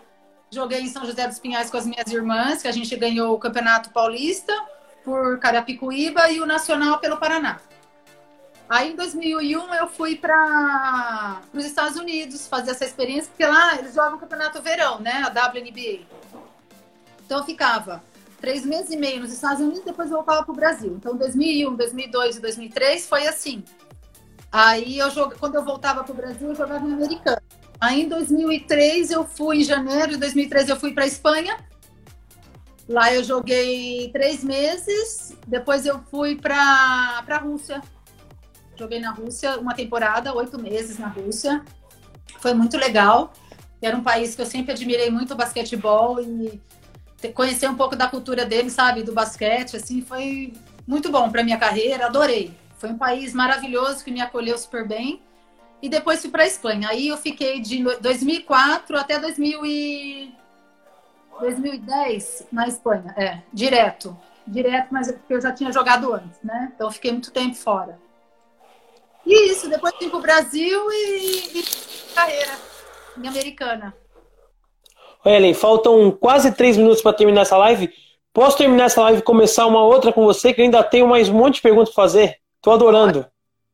joguei 0.50 0.80
em 0.80 0.88
São 0.88 1.04
José 1.04 1.28
dos 1.28 1.38
Pinhais 1.38 1.70
com 1.70 1.76
as 1.76 1.86
minhas 1.86 2.10
irmãs, 2.10 2.62
que 2.62 2.68
a 2.68 2.72
gente 2.72 2.96
ganhou 2.96 3.34
o 3.34 3.38
Campeonato 3.38 3.90
Paulista 3.90 4.52
por 5.04 5.38
Carapicuíba 5.38 6.30
e 6.30 6.40
o 6.40 6.46
Nacional 6.46 6.98
pelo 6.98 7.16
Paraná. 7.16 7.60
Aí 8.68 8.92
em 8.92 8.96
2001 8.96 9.74
eu 9.74 9.88
fui 9.88 10.14
para 10.14 11.40
os 11.52 11.64
Estados 11.64 11.98
Unidos 11.98 12.46
fazer 12.46 12.70
essa 12.70 12.84
experiência, 12.84 13.28
porque 13.28 13.44
lá 13.44 13.76
eles 13.76 13.94
jogam 13.94 14.14
o 14.14 14.20
Campeonato 14.20 14.62
Verão, 14.62 15.00
né? 15.00 15.24
A 15.24 15.28
WNBA. 15.28 16.06
Então 17.26 17.38
eu 17.38 17.44
ficava 17.44 18.02
três 18.40 18.64
meses 18.64 18.90
e 18.90 18.96
meio 18.96 19.20
nos 19.20 19.32
Estados 19.32 19.60
Unidos, 19.60 19.84
depois 19.84 20.08
voltava 20.08 20.44
para 20.44 20.52
o 20.52 20.54
Brasil. 20.54 20.94
Então 20.96 21.16
2001, 21.16 21.74
2002 21.74 22.36
e 22.36 22.40
2003 22.40 23.08
foi 23.08 23.26
assim. 23.26 23.64
Aí 24.52 24.98
eu 24.98 25.10
jogo, 25.10 25.34
quando 25.38 25.56
eu 25.56 25.64
voltava 25.64 26.02
para 26.02 26.12
o 26.12 26.16
Brasil, 26.16 26.48
eu 26.48 26.54
jogava 26.54 26.86
em 26.86 26.92
americano. 26.92 27.42
Aí 27.80 28.02
em 28.02 28.08
2003 28.08 29.10
eu 29.10 29.24
fui 29.24 29.58
em 29.58 29.64
janeiro, 29.64 30.14
em 30.14 30.18
2003 30.18 30.68
eu 30.68 30.76
fui 30.76 30.92
para 30.92 31.06
Espanha. 31.06 31.56
Lá 32.90 33.14
eu 33.14 33.22
joguei 33.22 34.10
três 34.12 34.42
meses. 34.42 35.36
Depois 35.46 35.86
eu 35.86 36.00
fui 36.10 36.34
para 36.34 37.24
a 37.24 37.36
Rússia. 37.38 37.80
Joguei 38.76 38.98
na 38.98 39.12
Rússia 39.12 39.58
uma 39.60 39.74
temporada, 39.74 40.34
oito 40.34 40.60
meses 40.60 40.98
na 40.98 41.06
Rússia. 41.06 41.64
Foi 42.40 42.52
muito 42.52 42.76
legal. 42.76 43.32
Era 43.80 43.96
um 43.96 44.02
país 44.02 44.34
que 44.34 44.42
eu 44.42 44.46
sempre 44.46 44.72
admirei 44.72 45.08
muito 45.08 45.34
o 45.34 45.36
basquetebol 45.36 46.20
e 46.20 46.60
conhecer 47.32 47.68
um 47.70 47.76
pouco 47.76 47.94
da 47.94 48.08
cultura 48.08 48.44
dele, 48.44 48.70
sabe, 48.70 49.04
do 49.04 49.12
basquete, 49.12 49.76
assim, 49.76 50.02
foi 50.02 50.52
muito 50.84 51.12
bom 51.12 51.30
para 51.30 51.44
minha 51.44 51.58
carreira, 51.58 52.06
adorei. 52.06 52.52
Foi 52.76 52.90
um 52.90 52.98
país 52.98 53.32
maravilhoso 53.32 54.02
que 54.02 54.10
me 54.10 54.20
acolheu 54.20 54.58
super 54.58 54.88
bem. 54.88 55.22
E 55.80 55.88
depois 55.88 56.20
fui 56.20 56.30
para 56.30 56.44
Espanha. 56.44 56.88
Aí 56.88 57.06
eu 57.06 57.16
fiquei 57.16 57.60
de 57.60 57.84
2004 58.00 58.98
até 58.98 59.16
2000 59.16 59.64
e... 59.64 60.39
2010 61.38 62.48
na 62.50 62.66
Espanha, 62.66 63.14
é, 63.16 63.38
direto. 63.52 64.16
Direto, 64.46 64.88
mas 64.90 65.08
é 65.08 65.12
porque 65.12 65.34
eu 65.34 65.40
já 65.40 65.52
tinha 65.52 65.72
jogado 65.72 66.12
antes, 66.12 66.40
né? 66.42 66.72
Então 66.74 66.90
fiquei 66.90 67.12
muito 67.12 67.30
tempo 67.30 67.54
fora. 67.54 67.98
E 69.24 69.52
isso, 69.52 69.68
depois 69.68 69.94
vim 70.00 70.08
para 70.08 70.18
o 70.18 70.22
Brasil 70.22 70.90
e, 70.90 71.58
e 71.58 71.64
carreira 72.14 72.52
em 73.16 73.28
americana. 73.28 73.94
Ellen, 75.24 75.54
faltam 75.54 76.10
quase 76.10 76.52
três 76.52 76.76
minutos 76.76 77.02
para 77.02 77.12
terminar 77.12 77.42
essa 77.42 77.56
live. 77.56 77.92
Posso 78.32 78.56
terminar 78.56 78.84
essa 78.84 79.02
live 79.02 79.18
e 79.18 79.22
começar 79.22 79.66
uma 79.66 79.84
outra 79.84 80.12
com 80.12 80.24
você, 80.24 80.52
que 80.52 80.62
ainda 80.62 80.82
tenho 80.82 81.06
mais 81.06 81.28
um 81.28 81.34
monte 81.34 81.56
de 81.56 81.62
perguntas 81.62 81.92
para 81.92 82.04
fazer? 82.04 82.36
Tô 82.62 82.70
adorando. 82.70 83.26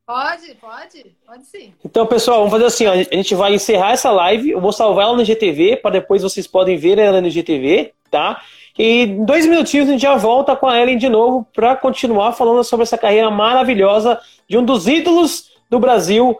Pode, 0.06 0.54
pode, 0.60 1.16
pode 1.26 1.46
sim. 1.46 1.74
Então, 1.84 2.06
pessoal, 2.06 2.38
vamos 2.38 2.52
fazer 2.52 2.66
assim: 2.66 2.86
ó, 2.86 2.92
a 2.92 3.16
gente 3.16 3.34
vai 3.34 3.54
encerrar 3.54 3.90
essa 3.90 4.08
live. 4.12 4.50
Eu 4.50 4.60
vou 4.60 4.70
salvar 4.70 5.06
ela 5.06 5.16
no 5.16 5.24
GTV, 5.24 5.78
para 5.78 5.90
depois 5.90 6.22
vocês 6.22 6.46
podem 6.46 6.76
ver 6.76 6.96
ela 6.98 7.20
no 7.20 7.28
GTV, 7.28 7.92
tá? 8.08 8.40
E 8.78 9.02
em 9.02 9.24
dois 9.24 9.46
minutinhos 9.46 9.88
a 9.88 9.92
gente 9.92 10.02
já 10.02 10.14
volta 10.14 10.54
com 10.54 10.68
a 10.68 10.78
Ellen 10.78 10.96
de 10.96 11.08
novo 11.08 11.44
para 11.52 11.74
continuar 11.74 12.34
falando 12.34 12.62
sobre 12.62 12.84
essa 12.84 12.96
carreira 12.96 13.28
maravilhosa 13.32 14.20
de 14.48 14.56
um 14.56 14.64
dos 14.64 14.86
ídolos 14.86 15.50
do 15.68 15.80
Brasil 15.80 16.38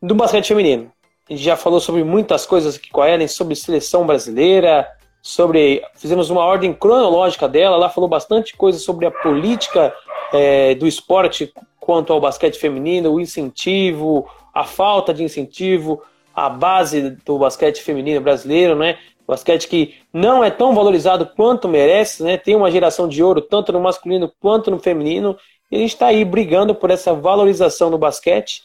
do 0.00 0.14
basquete 0.14 0.48
feminino. 0.48 0.90
A 1.28 1.32
gente 1.34 1.44
já 1.44 1.56
falou 1.56 1.80
sobre 1.80 2.02
muitas 2.02 2.46
coisas 2.46 2.76
aqui 2.76 2.88
com 2.88 3.02
a 3.02 3.10
Ellen, 3.10 3.28
sobre 3.28 3.54
seleção 3.56 4.06
brasileira, 4.06 4.88
sobre. 5.20 5.82
Fizemos 5.96 6.30
uma 6.30 6.42
ordem 6.42 6.72
cronológica 6.72 7.46
dela. 7.46 7.76
Ela 7.76 7.90
falou 7.90 8.08
bastante 8.08 8.56
coisa 8.56 8.78
sobre 8.78 9.04
a 9.04 9.10
política 9.10 9.92
é, 10.32 10.74
do 10.76 10.86
esporte 10.86 11.52
quanto 11.86 12.12
ao 12.12 12.20
basquete 12.20 12.58
feminino, 12.58 13.12
o 13.12 13.20
incentivo, 13.20 14.28
a 14.52 14.64
falta 14.64 15.14
de 15.14 15.22
incentivo, 15.22 16.02
a 16.34 16.50
base 16.50 17.10
do 17.24 17.38
basquete 17.38 17.80
feminino 17.80 18.20
brasileiro, 18.20 18.74
né? 18.74 18.98
Basquete 19.26 19.68
que 19.68 19.94
não 20.12 20.42
é 20.42 20.50
tão 20.50 20.74
valorizado 20.74 21.26
quanto 21.26 21.68
merece, 21.68 22.22
né? 22.24 22.36
Tem 22.36 22.56
uma 22.56 22.70
geração 22.70 23.08
de 23.08 23.22
ouro 23.22 23.40
tanto 23.40 23.72
no 23.72 23.80
masculino 23.80 24.32
quanto 24.40 24.70
no 24.70 24.80
feminino. 24.80 25.38
E 25.70 25.76
a 25.76 25.78
gente 25.78 25.94
está 25.94 26.08
aí 26.08 26.24
brigando 26.24 26.74
por 26.74 26.90
essa 26.90 27.14
valorização 27.14 27.90
do 27.90 27.96
basquete 27.96 28.62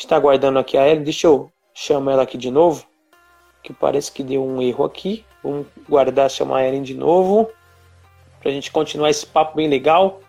está 0.00 0.16
aguardando 0.16 0.58
aqui 0.58 0.76
a 0.76 0.88
Ellen. 0.88 1.02
Deixa 1.02 1.26
eu 1.26 1.50
chamar 1.74 2.12
ela 2.12 2.22
aqui 2.22 2.38
de 2.38 2.50
novo. 2.50 2.86
Que 3.62 3.72
parece 3.72 4.12
que 4.12 4.22
deu 4.22 4.44
um 4.44 4.62
erro 4.62 4.84
aqui. 4.84 5.24
Vamos 5.42 5.66
guardar, 5.88 6.30
chamar 6.30 6.58
a 6.58 6.68
Ellen 6.68 6.82
de 6.82 6.94
novo. 6.94 7.50
Para 8.40 8.50
a 8.50 8.54
gente 8.54 8.70
continuar 8.70 9.10
esse 9.10 9.26
papo 9.26 9.56
bem 9.56 9.68
legal. 9.68 10.20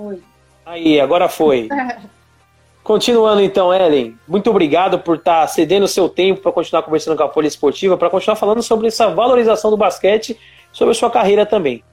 Oi. 0.00 0.22
Aí, 0.64 0.98
agora 0.98 1.28
foi. 1.28 1.68
Continuando 2.82 3.42
então, 3.42 3.72
Ellen, 3.72 4.18
muito 4.26 4.48
obrigado 4.48 4.98
por 4.98 5.16
estar 5.16 5.42
tá 5.42 5.46
cedendo 5.46 5.84
o 5.84 5.88
seu 5.88 6.08
tempo 6.08 6.40
para 6.40 6.50
continuar 6.50 6.82
conversando 6.82 7.14
com 7.14 7.22
a 7.22 7.30
Folha 7.30 7.46
Esportiva, 7.46 7.98
para 7.98 8.08
continuar 8.08 8.36
falando 8.36 8.62
sobre 8.62 8.88
essa 8.88 9.08
valorização 9.10 9.70
do 9.70 9.76
basquete, 9.76 10.40
sobre 10.72 10.92
a 10.92 10.94
sua 10.94 11.10
carreira 11.10 11.44
também. 11.44 11.84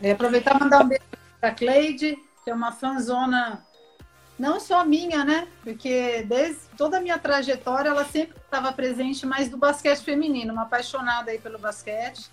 É, 0.00 0.12
aproveitar 0.12 0.56
e 0.56 0.60
mandar 0.60 0.82
um 0.82 0.88
beijo 0.88 1.04
para 1.38 1.50
a 1.50 1.54
Cleide, 1.54 2.16
que 2.42 2.50
é 2.50 2.54
uma 2.54 2.72
fanzona 2.72 3.62
não 4.38 4.58
só 4.58 4.82
minha, 4.82 5.22
né? 5.22 5.46
Porque 5.62 6.24
desde 6.26 6.60
toda 6.76 6.96
a 6.96 7.00
minha 7.00 7.18
trajetória 7.18 7.90
ela 7.90 8.06
sempre 8.06 8.38
estava 8.42 8.72
presente, 8.72 9.26
mas 9.26 9.50
do 9.50 9.58
basquete 9.58 10.00
feminino, 10.00 10.54
uma 10.54 10.62
apaixonada 10.62 11.30
aí 11.30 11.38
pelo 11.38 11.58
basquete. 11.58 12.30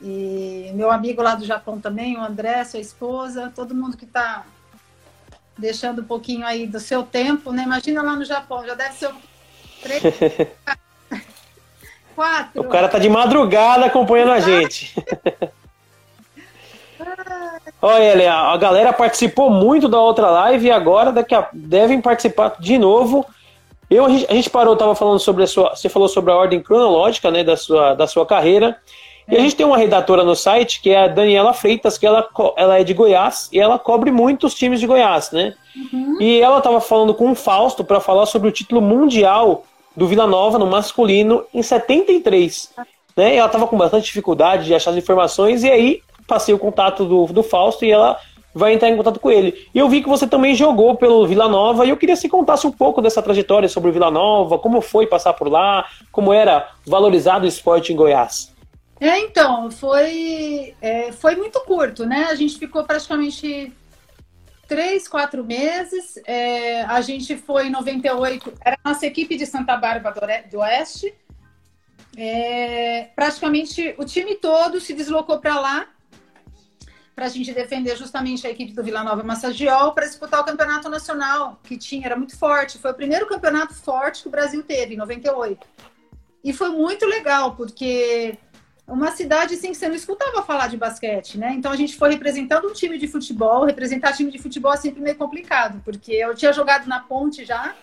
E 0.00 0.70
meu 0.74 0.90
amigo 0.90 1.20
lá 1.22 1.34
do 1.34 1.44
Japão 1.44 1.80
também, 1.80 2.16
o 2.16 2.22
André, 2.22 2.64
sua 2.64 2.78
esposa, 2.78 3.52
todo 3.54 3.74
mundo 3.74 3.96
que 3.96 4.04
está 4.04 4.44
deixando 5.56 6.02
um 6.02 6.04
pouquinho 6.04 6.46
aí 6.46 6.66
do 6.66 6.78
seu 6.78 7.02
tempo, 7.02 7.50
né? 7.50 7.64
Imagina 7.64 8.02
lá 8.02 8.14
no 8.14 8.24
Japão, 8.24 8.64
já 8.64 8.74
deve 8.74 8.94
ser 8.94 9.10
três, 9.82 10.02
quatro. 12.14 12.62
O 12.62 12.68
cara 12.68 12.88
tá 12.88 12.98
de 12.98 13.08
madrugada 13.08 13.86
acompanhando 13.86 14.32
a 14.32 14.40
gente. 14.40 14.94
Olha, 17.80 18.34
a 18.34 18.56
galera 18.56 18.92
participou 18.92 19.50
muito 19.50 19.88
da 19.88 20.00
outra 20.00 20.30
live 20.30 20.66
e 20.66 20.70
agora 20.70 21.12
daqui 21.12 21.34
a, 21.34 21.48
devem 21.52 22.00
participar 22.00 22.56
de 22.58 22.76
novo. 22.76 23.24
Eu, 23.88 24.04
a 24.04 24.08
gente, 24.08 24.26
a 24.28 24.34
gente 24.34 24.50
parou, 24.50 24.74
estava 24.74 24.94
falando 24.94 25.18
sobre 25.20 25.44
a 25.44 25.46
sua. 25.46 25.74
Você 25.74 25.88
falou 25.88 26.08
sobre 26.08 26.32
a 26.32 26.36
ordem 26.36 26.60
cronológica 26.60 27.30
né, 27.30 27.44
da, 27.44 27.56
sua, 27.56 27.94
da 27.94 28.06
sua 28.06 28.26
carreira. 28.26 28.76
E 29.28 29.36
a 29.36 29.40
gente 29.40 29.56
tem 29.56 29.66
uma 29.66 29.76
redatora 29.76 30.24
no 30.24 30.34
site, 30.34 30.80
que 30.80 30.90
é 30.90 31.04
a 31.04 31.08
Daniela 31.08 31.52
Freitas, 31.52 31.98
que 31.98 32.06
ela, 32.06 32.26
ela 32.56 32.78
é 32.78 32.84
de 32.84 32.94
Goiás 32.94 33.50
e 33.52 33.60
ela 33.60 33.78
cobre 33.78 34.10
muitos 34.10 34.54
times 34.54 34.80
de 34.80 34.86
Goiás, 34.86 35.30
né? 35.30 35.54
Uhum. 35.92 36.16
E 36.18 36.40
ela 36.40 36.58
estava 36.58 36.80
falando 36.80 37.12
com 37.12 37.30
o 37.30 37.34
Fausto 37.34 37.84
para 37.84 38.00
falar 38.00 38.24
sobre 38.24 38.48
o 38.48 38.52
título 38.52 38.80
mundial 38.80 39.64
do 39.94 40.06
Vila 40.06 40.26
Nova 40.26 40.58
no 40.58 40.66
masculino 40.66 41.44
em 41.52 41.62
73. 41.62 42.72
Né? 43.14 43.34
E 43.34 43.36
ela 43.36 43.46
estava 43.46 43.66
com 43.66 43.76
bastante 43.76 44.06
dificuldade 44.06 44.64
de 44.64 44.74
achar 44.74 44.92
as 44.92 44.96
informações, 44.96 45.62
e 45.62 45.70
aí 45.70 46.00
passei 46.26 46.54
o 46.54 46.58
contato 46.58 47.04
do, 47.04 47.26
do 47.26 47.42
Fausto 47.42 47.84
e 47.84 47.90
ela 47.90 48.18
vai 48.54 48.72
entrar 48.72 48.88
em 48.88 48.96
contato 48.96 49.20
com 49.20 49.30
ele. 49.30 49.66
E 49.74 49.78
eu 49.78 49.88
vi 49.88 50.02
que 50.02 50.08
você 50.08 50.26
também 50.26 50.54
jogou 50.54 50.94
pelo 50.94 51.26
Vila 51.26 51.48
Nova 51.48 51.84
e 51.84 51.90
eu 51.90 51.96
queria 51.96 52.14
que 52.14 52.20
você 52.22 52.28
contasse 52.28 52.66
um 52.66 52.72
pouco 52.72 53.02
dessa 53.02 53.22
trajetória 53.22 53.68
sobre 53.68 53.90
o 53.90 53.92
Vila 53.92 54.10
Nova, 54.10 54.58
como 54.58 54.80
foi 54.80 55.06
passar 55.06 55.34
por 55.34 55.48
lá, 55.48 55.84
como 56.10 56.32
era 56.32 56.68
valorizado 56.86 57.44
o 57.44 57.48
esporte 57.48 57.92
em 57.92 57.96
Goiás. 57.96 58.56
É, 59.00 59.20
então, 59.20 59.70
foi, 59.70 60.74
é, 60.80 61.12
foi 61.12 61.36
muito 61.36 61.60
curto, 61.60 62.04
né? 62.04 62.26
A 62.30 62.34
gente 62.34 62.58
ficou 62.58 62.84
praticamente 62.84 63.72
três, 64.66 65.06
quatro 65.06 65.44
meses. 65.44 66.20
É, 66.26 66.82
a 66.82 67.00
gente 67.00 67.36
foi 67.36 67.68
em 67.68 67.70
98, 67.70 68.52
era 68.60 68.76
a 68.82 68.90
nossa 68.90 69.06
equipe 69.06 69.36
de 69.36 69.46
Santa 69.46 69.76
Bárbara 69.76 70.44
do 70.50 70.58
Oeste. 70.58 71.14
É, 72.16 73.10
praticamente 73.14 73.94
o 73.96 74.04
time 74.04 74.34
todo 74.34 74.80
se 74.80 74.92
deslocou 74.92 75.38
para 75.38 75.60
lá 75.60 75.88
para 77.14 77.26
a 77.26 77.28
gente 77.28 77.52
defender 77.52 77.96
justamente 77.96 78.46
a 78.46 78.50
equipe 78.50 78.72
do 78.72 78.82
Vila 78.82 79.02
Nova 79.02 79.24
Massagiol 79.24 79.92
para 79.92 80.06
disputar 80.06 80.40
o 80.40 80.44
campeonato 80.44 80.88
nacional 80.88 81.60
que 81.64 81.76
tinha, 81.76 82.06
era 82.06 82.16
muito 82.16 82.38
forte. 82.38 82.78
Foi 82.78 82.92
o 82.92 82.94
primeiro 82.94 83.26
campeonato 83.26 83.74
forte 83.74 84.22
que 84.22 84.28
o 84.28 84.30
Brasil 84.30 84.62
teve, 84.62 84.94
em 84.94 84.96
98. 84.96 85.66
E 86.44 86.52
foi 86.52 86.68
muito 86.68 87.04
legal, 87.06 87.56
porque 87.56 88.38
uma 88.88 89.12
cidade 89.12 89.54
assim 89.54 89.70
que 89.70 89.76
você 89.76 89.86
não 89.86 89.94
escutava 89.94 90.42
falar 90.42 90.68
de 90.68 90.76
basquete, 90.76 91.36
né? 91.36 91.52
Então 91.52 91.70
a 91.70 91.76
gente 91.76 91.94
foi 91.96 92.10
representando 92.10 92.66
um 92.66 92.72
time 92.72 92.98
de 92.98 93.06
futebol, 93.06 93.64
representar 93.64 94.14
time 94.14 94.30
de 94.30 94.38
futebol 94.38 94.72
é 94.72 94.78
sempre 94.78 95.02
meio 95.02 95.16
complicado, 95.16 95.80
porque 95.84 96.12
eu 96.12 96.34
tinha 96.34 96.52
jogado 96.52 96.86
na 96.86 97.00
ponte 97.00 97.44
já 97.44 97.74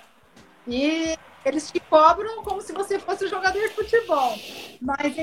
e 0.68 1.16
eles 1.46 1.72
te 1.72 1.80
cobram 1.80 2.44
como 2.44 2.60
se 2.60 2.74
você 2.74 2.98
fosse 2.98 3.26
um 3.26 3.30
jogador 3.30 3.62
de 3.62 3.76
futebol. 3.76 4.36
Mas 4.82 5.16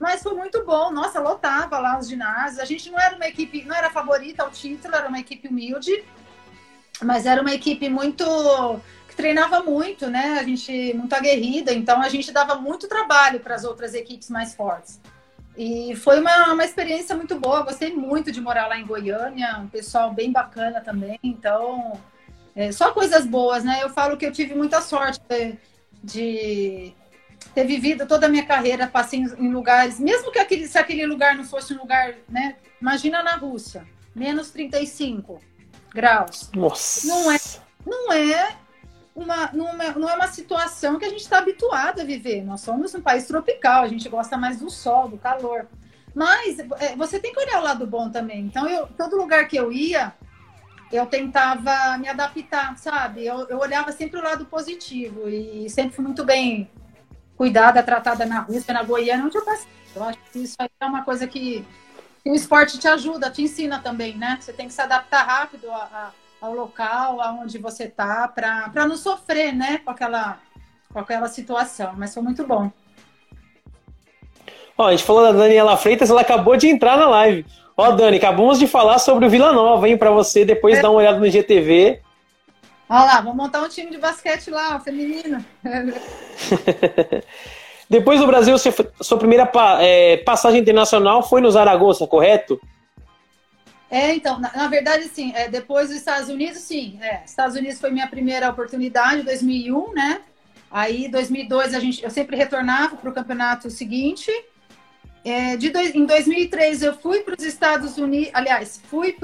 mas 0.00 0.22
foi 0.22 0.34
muito 0.34 0.64
bom. 0.64 0.90
Nossa, 0.90 1.20
lotava 1.20 1.78
lá 1.78 1.98
os 1.98 2.08
ginásios. 2.08 2.58
A 2.58 2.64
gente 2.64 2.90
não 2.90 2.98
era 2.98 3.14
uma 3.14 3.26
equipe, 3.26 3.64
não 3.64 3.74
era 3.74 3.90
favorita 3.90 4.42
ao 4.42 4.50
título, 4.50 4.94
era 4.94 5.08
uma 5.08 5.20
equipe 5.20 5.48
humilde, 5.48 6.04
mas 7.02 7.26
era 7.26 7.40
uma 7.40 7.54
equipe 7.54 7.88
muito 7.88 8.24
treinava 9.14 9.60
muito, 9.62 10.08
né? 10.08 10.38
A 10.38 10.42
gente 10.42 10.92
muito 10.94 11.14
aguerrida, 11.14 11.72
então 11.72 12.00
a 12.00 12.08
gente 12.08 12.32
dava 12.32 12.56
muito 12.56 12.88
trabalho 12.88 13.40
para 13.40 13.54
as 13.54 13.64
outras 13.64 13.94
equipes 13.94 14.30
mais 14.30 14.54
fortes. 14.54 15.00
E 15.56 15.94
foi 15.96 16.20
uma, 16.20 16.52
uma 16.52 16.64
experiência 16.64 17.14
muito 17.14 17.38
boa. 17.38 17.62
Gostei 17.62 17.94
muito 17.94 18.32
de 18.32 18.40
morar 18.40 18.66
lá 18.66 18.78
em 18.78 18.86
Goiânia, 18.86 19.58
um 19.58 19.68
pessoal 19.68 20.12
bem 20.12 20.32
bacana 20.32 20.80
também. 20.80 21.18
Então, 21.22 21.98
é, 22.56 22.72
só 22.72 22.92
coisas 22.92 23.24
boas, 23.24 23.62
né? 23.64 23.80
Eu 23.82 23.90
falo 23.90 24.16
que 24.16 24.26
eu 24.26 24.32
tive 24.32 24.54
muita 24.54 24.80
sorte 24.80 25.20
de, 25.28 25.56
de 26.02 26.94
ter 27.54 27.64
vivido 27.64 28.06
toda 28.06 28.26
a 28.26 28.28
minha 28.28 28.44
carreira, 28.44 28.86
passei 28.88 29.20
em 29.20 29.52
lugares, 29.52 30.00
mesmo 30.00 30.32
que 30.32 30.38
aquele, 30.38 30.66
se 30.66 30.76
aquele 30.76 31.06
lugar 31.06 31.36
não 31.36 31.44
fosse 31.44 31.72
um 31.72 31.78
lugar, 31.78 32.14
né? 32.28 32.56
Imagina 32.80 33.22
na 33.22 33.36
Rússia, 33.36 33.86
menos 34.14 34.50
35 34.50 35.40
graus. 35.94 36.50
Nossa. 36.52 37.06
Não 37.06 37.30
é, 37.30 37.38
não 37.86 38.12
é 38.12 38.56
uma, 39.14 39.44
é, 39.44 39.98
não 39.98 40.08
é 40.08 40.14
uma 40.14 40.28
situação 40.28 40.98
que 40.98 41.04
a 41.04 41.08
gente 41.08 41.20
está 41.20 41.38
habituado 41.38 42.00
a 42.00 42.04
viver. 42.04 42.42
Nós 42.42 42.60
somos 42.60 42.94
um 42.94 43.00
país 43.00 43.26
tropical, 43.26 43.84
a 43.84 43.88
gente 43.88 44.08
gosta 44.08 44.36
mais 44.36 44.58
do 44.58 44.68
sol, 44.68 45.08
do 45.08 45.16
calor. 45.16 45.66
Mas 46.14 46.58
é, 46.58 46.96
você 46.96 47.18
tem 47.18 47.32
que 47.32 47.40
olhar 47.40 47.60
o 47.60 47.64
lado 47.64 47.86
bom 47.86 48.10
também. 48.10 48.40
Então, 48.40 48.68
eu, 48.68 48.86
todo 48.86 49.16
lugar 49.16 49.46
que 49.48 49.56
eu 49.56 49.72
ia, 49.72 50.12
eu 50.92 51.06
tentava 51.06 51.98
me 51.98 52.08
adaptar, 52.08 52.76
sabe? 52.76 53.26
Eu, 53.26 53.48
eu 53.48 53.58
olhava 53.58 53.92
sempre 53.92 54.18
o 54.18 54.22
lado 54.22 54.44
positivo 54.44 55.28
e 55.28 55.68
sempre 55.70 55.94
fui 55.94 56.04
muito 56.04 56.24
bem 56.24 56.70
cuidada, 57.36 57.82
tratada 57.82 58.24
na 58.26 58.40
Rússia, 58.40 58.72
na 58.72 58.82
Goiânia, 58.82 59.24
onde 59.24 59.36
eu 59.36 59.44
passei. 59.44 59.68
Eu 59.94 60.04
acho 60.04 60.18
que 60.32 60.38
isso 60.40 60.56
é 60.60 60.86
uma 60.86 61.02
coisa 61.02 61.26
que, 61.26 61.64
que, 62.22 62.30
o 62.30 62.34
esporte 62.34 62.78
te 62.78 62.88
ajuda, 62.88 63.30
te 63.30 63.42
ensina 63.42 63.80
também, 63.80 64.16
né? 64.16 64.38
Você 64.40 64.52
tem 64.52 64.66
que 64.66 64.74
se 64.74 64.80
adaptar 64.80 65.24
rápido 65.24 65.70
a, 65.70 65.76
a, 65.76 66.10
ao 66.44 66.54
local, 66.54 67.20
aonde 67.20 67.58
você 67.58 67.86
tá, 67.88 68.28
para 68.28 68.86
não 68.86 68.96
sofrer, 68.96 69.54
né, 69.54 69.80
com 69.84 69.90
aquela, 69.90 70.38
com 70.92 70.98
aquela 70.98 71.28
situação. 71.28 71.92
Mas 71.96 72.12
foi 72.12 72.22
muito 72.22 72.46
bom. 72.46 72.70
Ó, 74.76 74.86
a 74.86 74.90
gente 74.90 75.04
falou 75.04 75.22
da 75.22 75.32
Daniela 75.32 75.76
Freitas, 75.76 76.10
ela 76.10 76.20
acabou 76.20 76.56
de 76.56 76.68
entrar 76.68 76.96
na 76.96 77.08
live. 77.08 77.46
Ó, 77.76 77.90
Dani, 77.92 78.16
acabamos 78.16 78.58
de 78.58 78.66
falar 78.66 78.98
sobre 78.98 79.26
o 79.26 79.30
Vila 79.30 79.52
Nova, 79.52 79.88
hein, 79.88 79.96
para 79.96 80.10
você 80.10 80.44
depois 80.44 80.78
é. 80.78 80.82
dar 80.82 80.90
uma 80.90 80.98
olhada 80.98 81.18
no 81.18 81.28
GTV 81.28 82.00
Olha 82.88 83.04
lá, 83.04 83.20
vamos 83.20 83.36
montar 83.36 83.62
um 83.62 83.68
time 83.68 83.90
de 83.90 83.98
basquete 83.98 84.50
lá, 84.50 84.78
feminino. 84.78 85.44
Depois 87.88 88.20
do 88.20 88.26
Brasil, 88.26 88.56
sua 89.00 89.18
primeira 89.18 89.50
é, 89.80 90.18
passagem 90.18 90.60
internacional 90.60 91.22
foi 91.22 91.40
no 91.40 91.50
Zaragoza, 91.50 92.06
correto? 92.06 92.60
É, 93.94 94.12
então, 94.12 94.40
na, 94.40 94.50
na 94.56 94.66
verdade, 94.66 95.04
sim. 95.04 95.30
É, 95.36 95.46
depois 95.46 95.86
dos 95.86 95.96
Estados 95.96 96.28
Unidos, 96.28 96.58
sim. 96.58 96.98
É, 97.00 97.22
Estados 97.24 97.54
Unidos 97.54 97.78
foi 97.78 97.92
minha 97.92 98.08
primeira 98.08 98.50
oportunidade, 98.50 99.22
2001, 99.22 99.92
né? 99.92 100.20
Aí, 100.68 101.06
2002, 101.06 101.72
a 101.72 101.78
gente, 101.78 102.02
eu 102.02 102.10
sempre 102.10 102.36
retornava 102.36 102.96
para 102.96 103.08
o 103.08 103.12
campeonato 103.14 103.70
seguinte. 103.70 104.32
É, 105.24 105.56
de 105.56 105.70
dois, 105.70 105.94
em 105.94 106.04
2003, 106.06 106.82
eu 106.82 106.96
fui 106.96 107.20
para 107.20 107.36
os 107.38 107.44
Estados 107.44 107.96
Unidos. 107.96 108.30
Aliás, 108.34 108.82
fui 108.90 109.16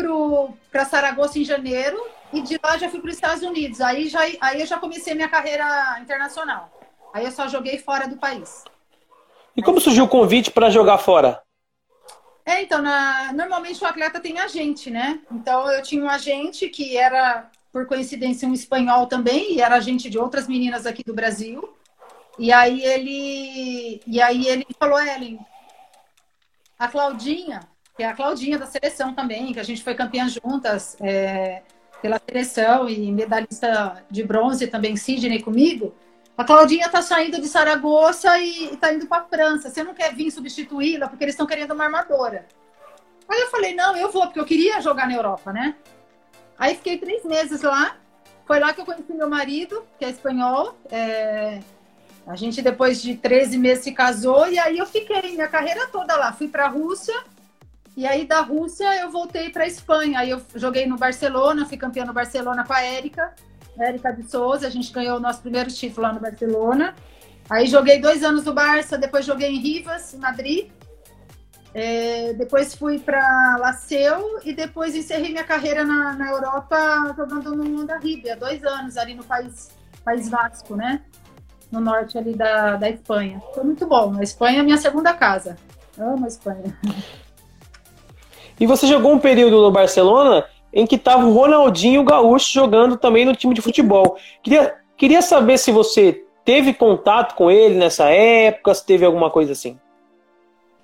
para 0.71 0.85
Saragoça 0.85 1.41
em 1.41 1.45
janeiro 1.45 2.01
e 2.33 2.41
de 2.41 2.57
lá 2.63 2.79
já 2.79 2.89
fui 2.89 3.01
para 3.01 3.09
os 3.09 3.17
Estados 3.17 3.43
Unidos. 3.43 3.81
Aí, 3.81 4.09
já, 4.09 4.21
aí 4.41 4.61
eu 4.61 4.67
já 4.67 4.79
comecei 4.79 5.17
minha 5.17 5.29
carreira 5.29 5.99
internacional. 6.01 6.71
Aí 7.13 7.25
eu 7.25 7.33
só 7.33 7.49
joguei 7.49 7.77
fora 7.79 8.07
do 8.07 8.19
país. 8.19 8.63
E 9.57 9.63
como 9.65 9.81
surgiu 9.81 10.05
o 10.05 10.09
convite 10.09 10.53
para 10.53 10.71
jogar 10.71 10.99
fora? 10.99 11.43
É, 12.51 12.63
então, 12.63 12.83
na... 12.83 13.33
normalmente 13.33 13.81
o 13.83 13.87
atleta 13.87 14.19
tem 14.19 14.41
agente, 14.41 14.91
né? 14.91 15.21
Então 15.31 15.71
eu 15.71 15.81
tinha 15.83 16.05
um 16.05 16.11
agente 16.11 16.69
que 16.69 16.97
era, 16.97 17.49
por 17.73 17.87
coincidência, 17.87 18.49
um 18.49 18.53
espanhol 18.53 19.07
também, 19.07 19.55
e 19.55 19.61
era 19.61 19.77
agente 19.77 20.11
de 20.11 20.19
outras 20.19 20.49
meninas 20.49 20.85
aqui 20.85 21.05
do 21.05 21.15
Brasil. 21.15 21.73
E 22.37 22.53
aí 22.53 22.83
ele, 22.83 24.03
e 24.05 24.21
aí 24.21 24.49
ele 24.49 24.67
falou, 24.77 25.01
Ellen, 25.01 25.39
a 26.77 26.89
Claudinha, 26.89 27.61
que 27.97 28.03
é 28.03 28.09
a 28.09 28.15
Claudinha 28.15 28.59
da 28.59 28.67
seleção 28.67 29.15
também, 29.15 29.53
que 29.53 29.61
a 29.61 29.63
gente 29.63 29.85
foi 29.85 29.95
campeã 29.95 30.27
juntas, 30.29 30.97
é 31.01 31.63
pela 32.03 32.19
seleção 32.19 32.89
e 32.89 33.13
medalhista 33.13 34.05
de 34.11 34.25
bronze 34.25 34.67
também, 34.67 34.97
Sidney, 34.97 35.41
comigo. 35.41 35.95
A 36.41 36.45
Claudinha 36.45 36.87
está 36.87 37.03
saindo 37.03 37.39
de 37.39 37.47
Saragoça 37.47 38.39
e 38.39 38.73
está 38.73 38.95
indo 38.95 39.07
para 39.07 39.21
a 39.21 39.27
França. 39.27 39.69
Você 39.69 39.85
não 39.85 39.93
quer 39.93 40.15
vir 40.15 40.31
substituí-la 40.31 41.07
porque 41.07 41.23
eles 41.23 41.35
estão 41.35 41.47
querendo 41.47 41.75
uma 41.75 41.85
armadora. 41.85 42.47
Aí 43.29 43.43
eu 43.43 43.49
falei, 43.49 43.75
não, 43.75 43.95
eu 43.95 44.11
vou, 44.11 44.23
porque 44.23 44.41
eu 44.41 44.47
queria 44.47 44.81
jogar 44.81 45.07
na 45.07 45.13
Europa, 45.13 45.53
né? 45.53 45.75
Aí 46.59 46.77
fiquei 46.77 46.97
três 46.97 47.27
meses 47.27 47.61
lá. 47.61 47.95
Foi 48.47 48.59
lá 48.59 48.73
que 48.73 48.81
eu 48.81 48.87
conheci 48.87 49.13
meu 49.13 49.29
marido, 49.29 49.85
que 49.99 50.05
é 50.07 50.09
espanhol. 50.09 50.79
É... 50.91 51.61
A 52.27 52.35
gente, 52.37 52.63
depois 52.63 53.03
de 53.03 53.17
13 53.17 53.59
meses, 53.59 53.85
se 53.85 53.93
casou. 53.93 54.49
E 54.49 54.59
aí 54.59 54.79
eu 54.79 54.87
fiquei 54.87 55.21
minha 55.33 55.47
carreira 55.47 55.89
toda 55.89 56.17
lá. 56.17 56.33
Fui 56.33 56.49
para 56.49 56.65
a 56.65 56.69
Rússia 56.69 57.23
e 57.95 58.07
aí 58.07 58.25
da 58.25 58.41
Rússia 58.41 58.87
eu 58.99 59.11
voltei 59.11 59.51
para 59.51 59.67
Espanha. 59.67 60.21
Aí 60.21 60.31
eu 60.31 60.41
joguei 60.55 60.87
no 60.87 60.97
Barcelona, 60.97 61.67
fui 61.67 61.77
campeã 61.77 62.07
no 62.07 62.15
Barcelona 62.15 62.65
com 62.65 62.73
a 62.73 62.81
Érica, 62.81 63.35
Érica 63.81 64.13
de 64.13 64.31
Souza. 64.31 64.67
A 64.67 64.71
gente 64.71 64.93
ganhou 64.93 65.17
o 65.17 65.21
nosso 65.21 65.41
primeiro 65.41 65.71
título 65.71 66.07
lá 66.07 66.13
no 66.13 66.21
Barcelona. 66.21 66.95
Aí 67.49 67.67
joguei 67.67 68.01
dois 68.01 68.23
anos 68.23 68.45
no 68.45 68.53
Barça, 68.53 68.97
depois 68.97 69.25
joguei 69.25 69.49
em 69.51 69.59
Rivas, 69.59 70.15
em 70.15 70.19
Madrid. 70.19 70.71
É, 71.73 72.33
depois 72.35 72.75
fui 72.75 72.99
para 72.99 73.57
Laceu 73.59 74.41
e 74.45 74.53
depois 74.53 74.95
encerrei 74.95 75.31
minha 75.31 75.45
carreira 75.45 75.85
na, 75.85 76.15
na 76.15 76.31
Europa 76.31 77.15
jogando 77.17 77.55
no 77.55 77.83
Onda 77.83 77.97
Ribia, 77.99 78.37
dois 78.37 78.65
anos 78.65 78.97
ali 78.97 79.15
no 79.15 79.23
país, 79.23 79.71
país 80.05 80.29
Vasco, 80.29 80.75
né? 80.75 81.03
No 81.71 81.81
norte 81.81 82.19
ali 82.19 82.35
da, 82.35 82.77
da 82.77 82.91
Espanha. 82.91 83.41
Foi 83.55 83.63
muito 83.63 83.87
bom. 83.87 84.17
A 84.19 84.23
Espanha 84.23 84.61
é 84.61 84.63
minha 84.63 84.79
segunda 84.79 85.15
casa. 85.15 85.57
Amo 85.97 86.25
a 86.25 86.29
Espanha. 86.29 86.77
E 88.59 88.67
você 88.67 88.87
jogou 88.87 89.13
um 89.13 89.19
período 89.19 89.63
no 89.63 89.71
Barcelona 89.71 90.45
em 90.73 90.87
que 90.87 90.97
estava 90.97 91.25
o 91.25 91.33
Ronaldinho 91.33 92.05
Gaúcho 92.05 92.53
jogando 92.53 92.97
também 92.97 93.25
no 93.25 93.35
time 93.35 93.55
de 93.55 93.61
futebol. 93.61 94.17
Queria, 94.43 94.75
queria 94.97 95.23
saber 95.23 95.59
se 95.59 95.73
você 95.73 96.25
teve 96.45 96.73
contato 96.73 97.35
com 97.35 97.51
ele 97.51 97.75
nessa 97.77 98.09
época, 98.09 98.75
se 98.75 98.85
teve 98.85 99.05
alguma 99.05 99.31
coisa 99.31 99.53
assim. 99.53 99.79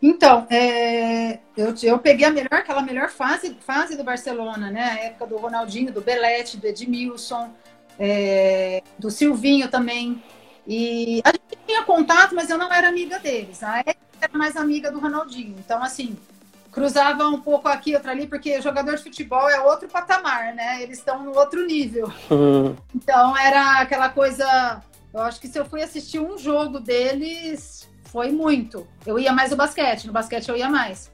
Então, 0.01 0.47
é, 0.51 1.39
eu, 1.57 1.75
eu 1.83 1.99
peguei 1.99 2.27
a 2.27 2.31
melhor, 2.31 2.53
aquela 2.53 2.83
melhor 2.83 3.09
fase, 3.09 3.57
fase 3.61 3.97
do 3.97 4.05
Barcelona, 4.05 4.71
né? 4.71 4.83
A 4.83 5.05
época 5.07 5.27
do 5.27 5.37
Ronaldinho, 5.37 5.93
do 5.93 6.01
Belete, 6.01 6.59
do 6.59 6.67
Edmilson, 6.67 7.51
é, 7.99 8.83
do 8.99 9.11
Silvinho 9.11 9.69
também. 9.69 10.23
E 10.67 11.23
a 11.25 11.31
gente 11.31 11.59
tinha 11.67 11.83
contato, 11.83 12.35
mas 12.35 12.51
eu 12.51 12.59
não 12.59 12.73
era 12.73 12.89
amiga 12.89 13.19
deles. 13.19 13.63
A 13.63 13.79
Érica 13.79 13.97
era 14.21 14.37
mais 14.37 14.57
amiga 14.57 14.91
do 14.91 14.99
Ronaldinho. 14.99 15.57
Então, 15.59 15.83
assim, 15.83 16.17
cruzava 16.77 17.27
um 17.27 17.41
pouco 17.41 17.69
aqui, 17.69 17.95
outra 17.95 18.13
ali, 18.13 18.27
porque 18.27 18.61
jogador 18.61 18.97
de 18.97 19.03
futebol 19.03 19.49
é 19.49 19.59
outro 19.61 19.89
patamar, 19.89 20.55
né? 20.55 20.83
Eles 20.83 20.99
estão 20.99 21.23
no 21.25 21.35
outro 21.35 21.67
nível. 21.67 22.13
Uhum. 22.31 22.77
Então, 22.95 23.35
era 23.39 23.81
aquela 23.81 24.11
coisa. 24.11 24.83
Eu 25.15 25.23
acho 25.23 25.41
que 25.41 25.49
se 25.49 25.59
eu 25.59 25.65
fui 25.65 25.83
assistir 25.83 26.19
um 26.19 26.37
jogo 26.37 26.79
deles, 26.79 27.89
foi 28.05 28.31
muito. 28.31 28.87
Eu 29.07 29.19
ia 29.19 29.33
mais 29.33 29.53
no 29.53 29.57
basquete, 29.57 30.07
no 30.07 30.13
basquete 30.13 30.49
eu 30.51 30.57
ia 30.57 30.69
mais. 30.69 31.11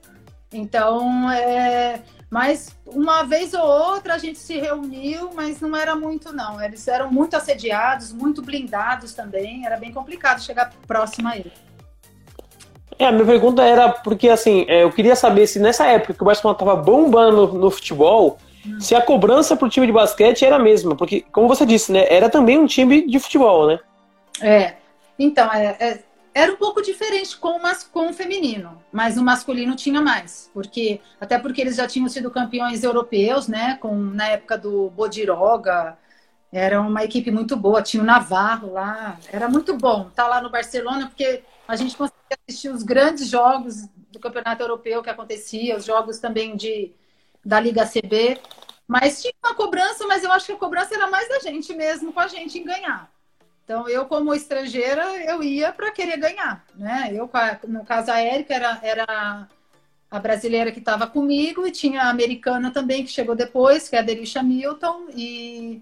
Então, 0.53 1.31
é, 1.31 2.03
mas 2.29 2.77
uma 2.85 3.23
vez 3.23 3.55
ou 3.55 3.65
outra 3.65 4.15
a 4.15 4.19
gente 4.19 4.41
se 4.41 4.59
reuniu, 4.59 5.31
mas 5.33 5.61
não 5.61 5.77
era 5.77 5.95
muito, 5.95 6.33
não. 6.33 6.61
Eles 6.61 6.89
eram 6.89 7.13
muito 7.13 7.37
assediados, 7.37 8.13
muito 8.13 8.43
blindados 8.43 9.15
também. 9.15 9.65
Era 9.65 9.77
bem 9.77 9.93
complicado 9.93 10.43
chegar 10.43 10.73
próximo 10.89 11.29
a 11.29 11.37
eles. 11.37 11.53
É, 12.99 13.07
a 13.07 13.13
minha 13.13 13.25
pergunta 13.25 13.63
era 13.63 13.89
porque, 13.89 14.29
assim, 14.29 14.65
é, 14.69 14.83
eu 14.83 14.93
queria 14.93 15.17
saber 15.17 15.47
se 15.47 15.59
nessa 15.59 15.87
época 15.87 16.15
que 16.15 16.23
o 16.23 16.27
Barcelona 16.27 16.57
estava 16.57 16.77
bombando 16.77 17.47
no, 17.47 17.59
no 17.59 17.71
futebol, 17.71 18.39
hum. 18.67 18.81
se 18.81 18.95
a 18.95 19.01
cobrança 19.01 19.57
para 19.57 19.67
o 19.67 19.71
time 19.71 19.87
de 19.87 19.93
basquete 19.93 20.45
era 20.45 20.57
a 20.57 20.59
mesma. 20.59 20.95
Porque, 20.95 21.25
como 21.33 21.49
você 21.49 21.65
disse, 21.67 21.93
né, 21.93 22.07
era 22.09 22.29
também 22.29 22.59
um 22.59 22.67
time 22.67 23.07
de 23.07 23.19
futebol, 23.19 23.67
né? 23.67 23.79
É. 24.41 24.75
Então, 25.19 25.53
é, 25.53 25.77
é 25.81 25.99
era 26.35 26.53
um 26.53 26.57
pouco 26.57 26.81
diferente 26.81 27.37
com 27.37 27.59
o, 27.59 27.63
mas, 27.63 27.85
com 27.85 28.09
o 28.09 28.13
feminino, 28.13 28.83
mas 28.91 29.19
o 29.19 29.23
masculino 29.23 29.77
tinha 29.77 30.01
mais, 30.01 30.51
porque 30.55 31.01
até 31.21 31.39
porque 31.39 31.61
eles 31.61 31.77
já 31.77 31.87
tinham 31.87 32.09
sido 32.09 32.31
campeões 32.31 32.83
europeus, 32.83 33.49
né? 33.49 33.77
Com 33.81 33.95
na 33.95 34.29
época 34.29 34.57
do 34.57 34.89
Bodiroga, 34.91 35.97
era 36.51 36.81
uma 36.81 37.05
equipe 37.05 37.31
muito 37.31 37.57
boa, 37.57 37.83
tinha 37.83 38.03
o 38.03 38.07
Navarro 38.07 38.73
lá, 38.73 39.19
era 39.31 39.49
muito 39.49 39.77
bom 39.77 40.09
estar 40.09 40.25
tá 40.25 40.29
lá 40.29 40.41
no 40.41 40.51
Barcelona, 40.51 41.07
porque 41.07 41.43
a 41.67 41.77
gente 41.77 41.97
conseguia 41.97 42.39
assistir 42.49 42.69
os 42.69 42.83
grandes 42.83 43.29
jogos 43.29 43.87
do 44.11 44.19
Campeonato 44.19 44.63
Europeu 44.63 45.03
que 45.03 45.11
acontecia, 45.11 45.77
os 45.77 45.85
jogos 45.85 46.19
também 46.19 46.57
de 46.57 46.93
da 47.45 47.59
Liga 47.59 47.85
CB, 47.85 48.41
mas 48.87 49.21
tinha 49.21 49.35
uma 49.45 49.55
cobrança, 49.55 50.07
mas 50.07 50.23
eu 50.23 50.31
acho 50.33 50.47
que 50.47 50.53
a 50.53 50.57
cobrança 50.57 50.95
era 50.95 51.09
mais 51.09 51.29
da 51.29 51.41
gente 51.41 51.75
mesmo, 51.75 52.13
com 52.13 52.21
a 52.21 52.29
gente 52.29 52.59
em 52.59 52.65
ganhar. 52.65 53.11
Então, 53.65 53.89
eu, 53.89 54.07
como 54.07 54.35
estrangeira, 54.35 55.03
eu 55.25 55.43
ia 55.43 55.73
para 55.73 55.91
querer 55.91 56.19
ganhar, 56.19 56.65
né? 56.75 57.11
Eu, 57.13 57.31
no 57.69 57.85
caso, 57.85 58.11
a 58.11 58.21
Érica 58.21 58.55
era, 58.55 58.79
era 58.83 59.49
a 60.11 60.19
brasileira 60.19 60.73
que 60.73 60.79
estava 60.79 61.07
comigo 61.07 61.67
e 61.67 61.71
tinha 61.71 62.03
a 62.03 62.11
americana 62.11 62.71
também, 62.71 63.05
que 63.05 63.11
chegou 63.11 63.35
depois, 63.35 63.89
que 63.89 63.97
é 63.97 64.01
a 64.01 64.03
Delisha 64.03 64.43
Milton. 64.43 65.07
E, 65.15 65.81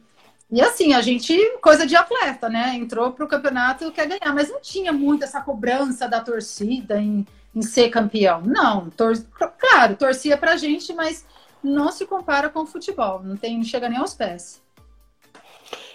e 0.52 0.60
assim, 0.60 0.94
a 0.94 1.00
gente, 1.00 1.36
coisa 1.60 1.86
de 1.86 1.94
atleta, 1.94 2.48
né? 2.48 2.74
Entrou 2.74 3.12
para 3.12 3.24
o 3.24 3.28
campeonato 3.28 3.92
quer 3.92 4.08
ganhar, 4.08 4.34
mas 4.34 4.50
não 4.50 4.60
tinha 4.60 4.92
muito 4.92 5.22
essa 5.22 5.40
cobrança 5.40 6.08
da 6.08 6.20
torcida 6.20 7.00
em, 7.00 7.24
em 7.54 7.62
ser 7.62 7.88
campeão. 7.88 8.42
Não, 8.44 8.90
tor 8.90 9.12
claro, 9.58 9.94
torcia 9.94 10.36
para 10.36 10.52
a 10.52 10.56
gente, 10.56 10.92
mas 10.92 11.24
não 11.62 11.92
se 11.92 12.04
compara 12.04 12.48
com 12.48 12.60
o 12.60 12.66
futebol, 12.66 13.22
não, 13.22 13.36
tem, 13.36 13.56
não 13.56 13.64
chega 13.64 13.88
nem 13.88 13.98
aos 13.98 14.14
pés. 14.14 14.60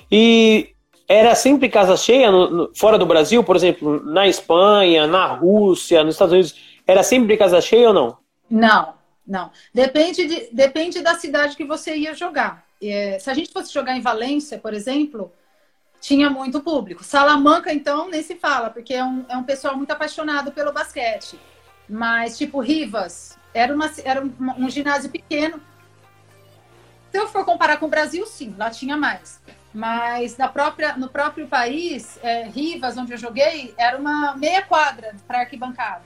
E 0.09 0.73
era 1.07 1.35
sempre 1.35 1.67
casa 1.67 1.97
cheia 1.97 2.31
no, 2.31 2.49
no, 2.49 2.71
fora 2.75 2.97
do 2.97 3.05
Brasil, 3.05 3.43
por 3.43 3.55
exemplo, 3.55 4.03
na 4.05 4.27
Espanha, 4.27 5.05
na 5.05 5.25
Rússia, 5.25 6.03
nos 6.03 6.15
Estados 6.15 6.33
Unidos, 6.33 6.55
era 6.87 7.03
sempre 7.03 7.35
casa 7.35 7.59
cheia 7.59 7.89
ou 7.89 7.93
não? 7.93 8.17
Não, 8.49 8.93
não. 9.27 9.51
Depende, 9.73 10.25
de, 10.25 10.49
depende 10.53 11.01
da 11.01 11.15
cidade 11.15 11.57
que 11.57 11.65
você 11.65 11.95
ia 11.95 12.13
jogar. 12.13 12.64
É, 12.81 13.17
se 13.19 13.29
a 13.29 13.33
gente 13.33 13.51
fosse 13.51 13.73
jogar 13.73 13.95
em 13.95 14.01
Valência, 14.01 14.57
por 14.57 14.73
exemplo, 14.73 15.31
tinha 15.99 16.29
muito 16.29 16.61
público. 16.61 17.03
Salamanca, 17.03 17.73
então, 17.73 18.09
nem 18.09 18.21
se 18.21 18.35
fala, 18.35 18.69
porque 18.69 18.93
é 18.93 19.03
um, 19.03 19.25
é 19.27 19.35
um 19.35 19.43
pessoal 19.43 19.75
muito 19.75 19.91
apaixonado 19.91 20.51
pelo 20.51 20.71
basquete. 20.71 21.39
Mas, 21.89 22.37
tipo, 22.37 22.59
Rivas, 22.59 23.37
era, 23.53 23.73
uma, 23.73 23.91
era 24.03 24.23
um, 24.23 24.33
um 24.57 24.69
ginásio 24.69 25.09
pequeno. 25.09 25.59
Se 27.11 27.17
eu 27.17 27.27
for 27.27 27.45
comparar 27.45 27.77
com 27.77 27.85
o 27.85 27.89
Brasil, 27.89 28.25
sim, 28.25 28.53
lá 28.57 28.69
tinha 28.69 28.97
mais. 28.97 29.41
Mas 29.73 30.37
na 30.37 30.47
própria, 30.47 30.95
no 30.95 31.09
próprio 31.09 31.47
país, 31.47 32.19
é, 32.21 32.43
Rivas, 32.43 32.97
onde 32.97 33.13
eu 33.13 33.17
joguei, 33.17 33.73
era 33.77 33.97
uma 33.97 34.35
meia 34.35 34.61
quadra 34.61 35.15
para 35.27 35.39
arquibancada. 35.39 36.05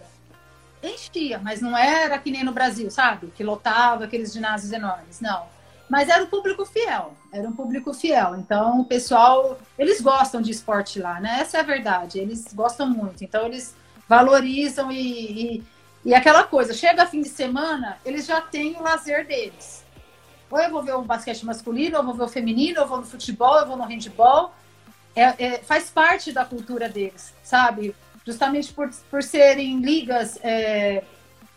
Enchia, 0.81 1.39
mas 1.39 1.61
não 1.61 1.77
era 1.77 2.17
que 2.17 2.31
nem 2.31 2.43
no 2.43 2.53
Brasil, 2.53 2.89
sabe? 2.89 3.27
Que 3.35 3.43
lotava 3.43 4.05
aqueles 4.05 4.31
ginásios 4.31 4.71
enormes. 4.71 5.19
Não. 5.19 5.45
Mas 5.89 6.07
era 6.07 6.23
um 6.23 6.27
público 6.27 6.65
fiel. 6.65 7.13
Era 7.31 7.47
um 7.47 7.51
público 7.51 7.93
fiel. 7.93 8.35
Então, 8.35 8.81
o 8.81 8.85
pessoal, 8.85 9.59
eles 9.77 9.99
gostam 9.99 10.41
de 10.41 10.51
esporte 10.51 10.99
lá, 10.99 11.19
né? 11.19 11.39
Essa 11.41 11.57
é 11.57 11.59
a 11.61 11.63
verdade. 11.63 12.19
Eles 12.19 12.53
gostam 12.53 12.87
muito. 12.87 13.23
Então, 13.23 13.45
eles 13.45 13.75
valorizam 14.07 14.91
e, 14.91 15.57
e, 15.57 15.63
e 16.05 16.13
aquela 16.13 16.43
coisa. 16.43 16.73
Chega 16.73 17.07
fim 17.07 17.21
de 17.21 17.29
semana, 17.29 17.97
eles 18.05 18.25
já 18.25 18.39
têm 18.39 18.75
o 18.77 18.83
lazer 18.83 19.25
deles 19.25 19.79
ou 20.49 20.59
eu 20.59 20.69
vou 20.71 20.81
ver 20.81 20.95
o 20.95 21.01
basquete 21.01 21.45
masculino, 21.45 21.97
ou 21.97 22.01
eu 22.01 22.05
vou 22.05 22.15
ver 22.15 22.23
o 22.23 22.27
feminino, 22.27 22.79
ou 22.79 22.85
eu 22.85 22.89
vou 22.89 22.97
no 22.99 23.05
futebol, 23.05 23.53
ou 23.53 23.59
eu 23.59 23.67
vou 23.67 23.77
no 23.77 23.83
handball. 23.83 24.53
É, 25.15 25.45
é, 25.45 25.57
faz 25.59 25.89
parte 25.89 26.31
da 26.31 26.45
cultura 26.45 26.89
deles, 26.89 27.33
sabe? 27.43 27.95
Justamente 28.25 28.73
por, 28.73 28.89
por 29.09 29.21
serem 29.21 29.79
ligas 29.79 30.39
é, 30.43 31.03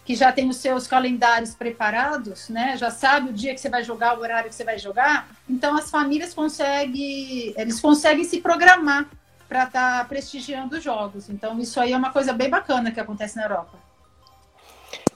que 0.04 0.16
já 0.16 0.32
têm 0.32 0.48
os 0.48 0.56
seus 0.56 0.86
calendários 0.86 1.54
preparados, 1.54 2.48
né? 2.48 2.76
Já 2.76 2.90
sabe 2.90 3.30
o 3.30 3.32
dia 3.32 3.54
que 3.54 3.60
você 3.60 3.68
vai 3.68 3.84
jogar, 3.84 4.18
o 4.18 4.20
horário 4.20 4.48
que 4.48 4.54
você 4.54 4.64
vai 4.64 4.78
jogar. 4.78 5.28
Então 5.48 5.76
as 5.76 5.90
famílias 5.90 6.34
conseguem, 6.34 7.54
eles 7.56 7.80
conseguem 7.80 8.24
se 8.24 8.40
programar 8.40 9.08
para 9.48 9.64
estar 9.64 9.98
tá 9.98 10.04
prestigiando 10.04 10.76
os 10.76 10.82
jogos. 10.82 11.28
Então 11.28 11.58
isso 11.60 11.78
aí 11.80 11.92
é 11.92 11.96
uma 11.96 12.10
coisa 12.10 12.32
bem 12.32 12.50
bacana 12.50 12.90
que 12.90 12.98
acontece 12.98 13.36
na 13.36 13.44
Europa. 13.44 13.78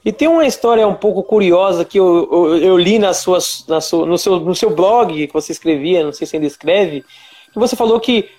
E 0.04 0.12
tem 0.12 0.28
uma 0.28 0.46
história 0.46 0.86
um 0.86 0.94
pouco 0.94 1.20
curiosa 1.24 1.84
que 1.84 1.98
eu, 1.98 2.28
eu, 2.30 2.56
eu 2.58 2.78
li 2.78 2.96
nas 2.96 3.16
suas, 3.16 3.64
na 3.66 3.80
sua, 3.80 4.06
no, 4.06 4.16
seu, 4.16 4.38
no 4.38 4.54
seu 4.54 4.70
blog 4.70 5.26
que 5.26 5.32
você 5.32 5.50
escrevia, 5.50 6.04
não 6.04 6.12
sei 6.12 6.28
se 6.28 6.36
ainda 6.36 6.46
escreve, 6.46 7.04
que 7.52 7.58
você 7.58 7.74
falou 7.74 7.98
que 7.98 8.30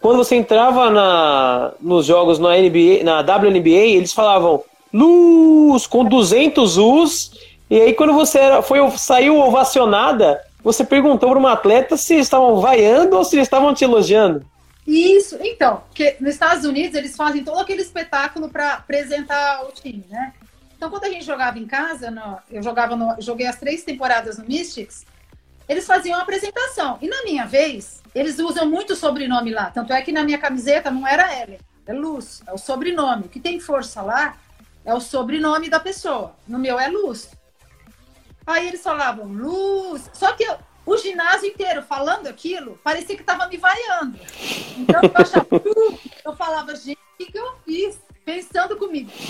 quando 0.00 0.16
você 0.16 0.34
entrava 0.34 0.90
na, 0.90 1.74
nos 1.80 2.06
jogos 2.06 2.40
na, 2.40 2.56
NBA, 2.56 3.04
na 3.04 3.20
WNBA, 3.20 3.94
eles 3.94 4.12
falavam 4.12 4.64
luz 4.96 5.86
com 5.86 6.04
200 6.04 6.78
us, 6.78 7.32
e 7.68 7.80
aí 7.80 7.94
quando 7.94 8.12
você 8.12 8.38
era, 8.38 8.62
foi, 8.62 8.78
saiu 8.96 9.38
ovacionada, 9.38 10.40
você 10.62 10.84
perguntou 10.84 11.28
para 11.28 11.38
uma 11.38 11.52
atleta 11.52 11.96
se 11.96 12.14
estavam 12.14 12.60
vaiando 12.60 13.16
ou 13.16 13.24
se 13.24 13.38
estavam 13.38 13.74
te 13.74 13.84
elogiando. 13.84 14.44
Isso, 14.86 15.36
então, 15.40 15.82
porque 15.88 16.16
nos 16.20 16.34
Estados 16.34 16.64
Unidos 16.64 16.96
eles 16.96 17.16
fazem 17.16 17.42
todo 17.42 17.58
aquele 17.58 17.82
espetáculo 17.82 18.48
para 18.48 18.74
apresentar 18.74 19.64
o 19.64 19.72
time, 19.72 20.04
né? 20.08 20.32
Então, 20.76 20.90
quando 20.90 21.04
a 21.04 21.10
gente 21.10 21.24
jogava 21.24 21.58
em 21.58 21.66
casa, 21.66 22.10
no, 22.10 22.38
eu 22.50 22.62
jogava 22.62 22.94
no, 22.94 23.16
joguei 23.20 23.46
as 23.46 23.56
três 23.56 23.82
temporadas 23.82 24.38
no 24.38 24.44
Mystics, 24.44 25.04
eles 25.68 25.86
faziam 25.86 26.16
uma 26.16 26.22
apresentação. 26.22 26.98
E 27.00 27.08
na 27.08 27.22
minha 27.24 27.46
vez, 27.46 28.02
eles 28.14 28.38
usam 28.38 28.70
muito 28.70 28.94
sobrenome 28.94 29.50
lá. 29.50 29.70
Tanto 29.70 29.92
é 29.92 30.00
que 30.02 30.12
na 30.12 30.22
minha 30.22 30.38
camiseta 30.38 30.90
não 30.90 31.06
era 31.06 31.42
Ellen, 31.42 31.58
é 31.86 31.92
Luz, 31.92 32.42
é 32.46 32.52
o 32.52 32.58
sobrenome. 32.58 33.24
O 33.24 33.28
que 33.28 33.40
tem 33.40 33.58
força 33.58 34.02
lá 34.02 34.36
é 34.86 34.94
o 34.94 35.00
sobrenome 35.00 35.68
da 35.68 35.78
pessoa. 35.78 36.34
No 36.48 36.58
meu 36.58 36.80
é 36.80 36.88
Luz. 36.88 37.30
Aí 38.46 38.68
eles 38.68 38.82
falavam 38.82 39.26
Luz. 39.26 40.08
Só 40.14 40.32
que 40.32 40.44
eu, 40.44 40.56
o 40.86 40.96
ginásio 40.96 41.50
inteiro 41.50 41.82
falando 41.82 42.28
aquilo, 42.28 42.80
parecia 42.82 43.16
que 43.16 43.22
estava 43.22 43.46
me 43.48 43.58
vaiando. 43.58 44.18
Então 44.78 45.02
eu 45.02 45.10
achava, 45.14 45.46
eu 46.24 46.36
falava, 46.36 46.74
gente, 46.74 46.98
o 47.14 47.16
que, 47.18 47.32
que 47.32 47.38
eu 47.38 47.56
fiz? 47.66 47.98
Pensando 48.24 48.78
comigo. 48.78 49.10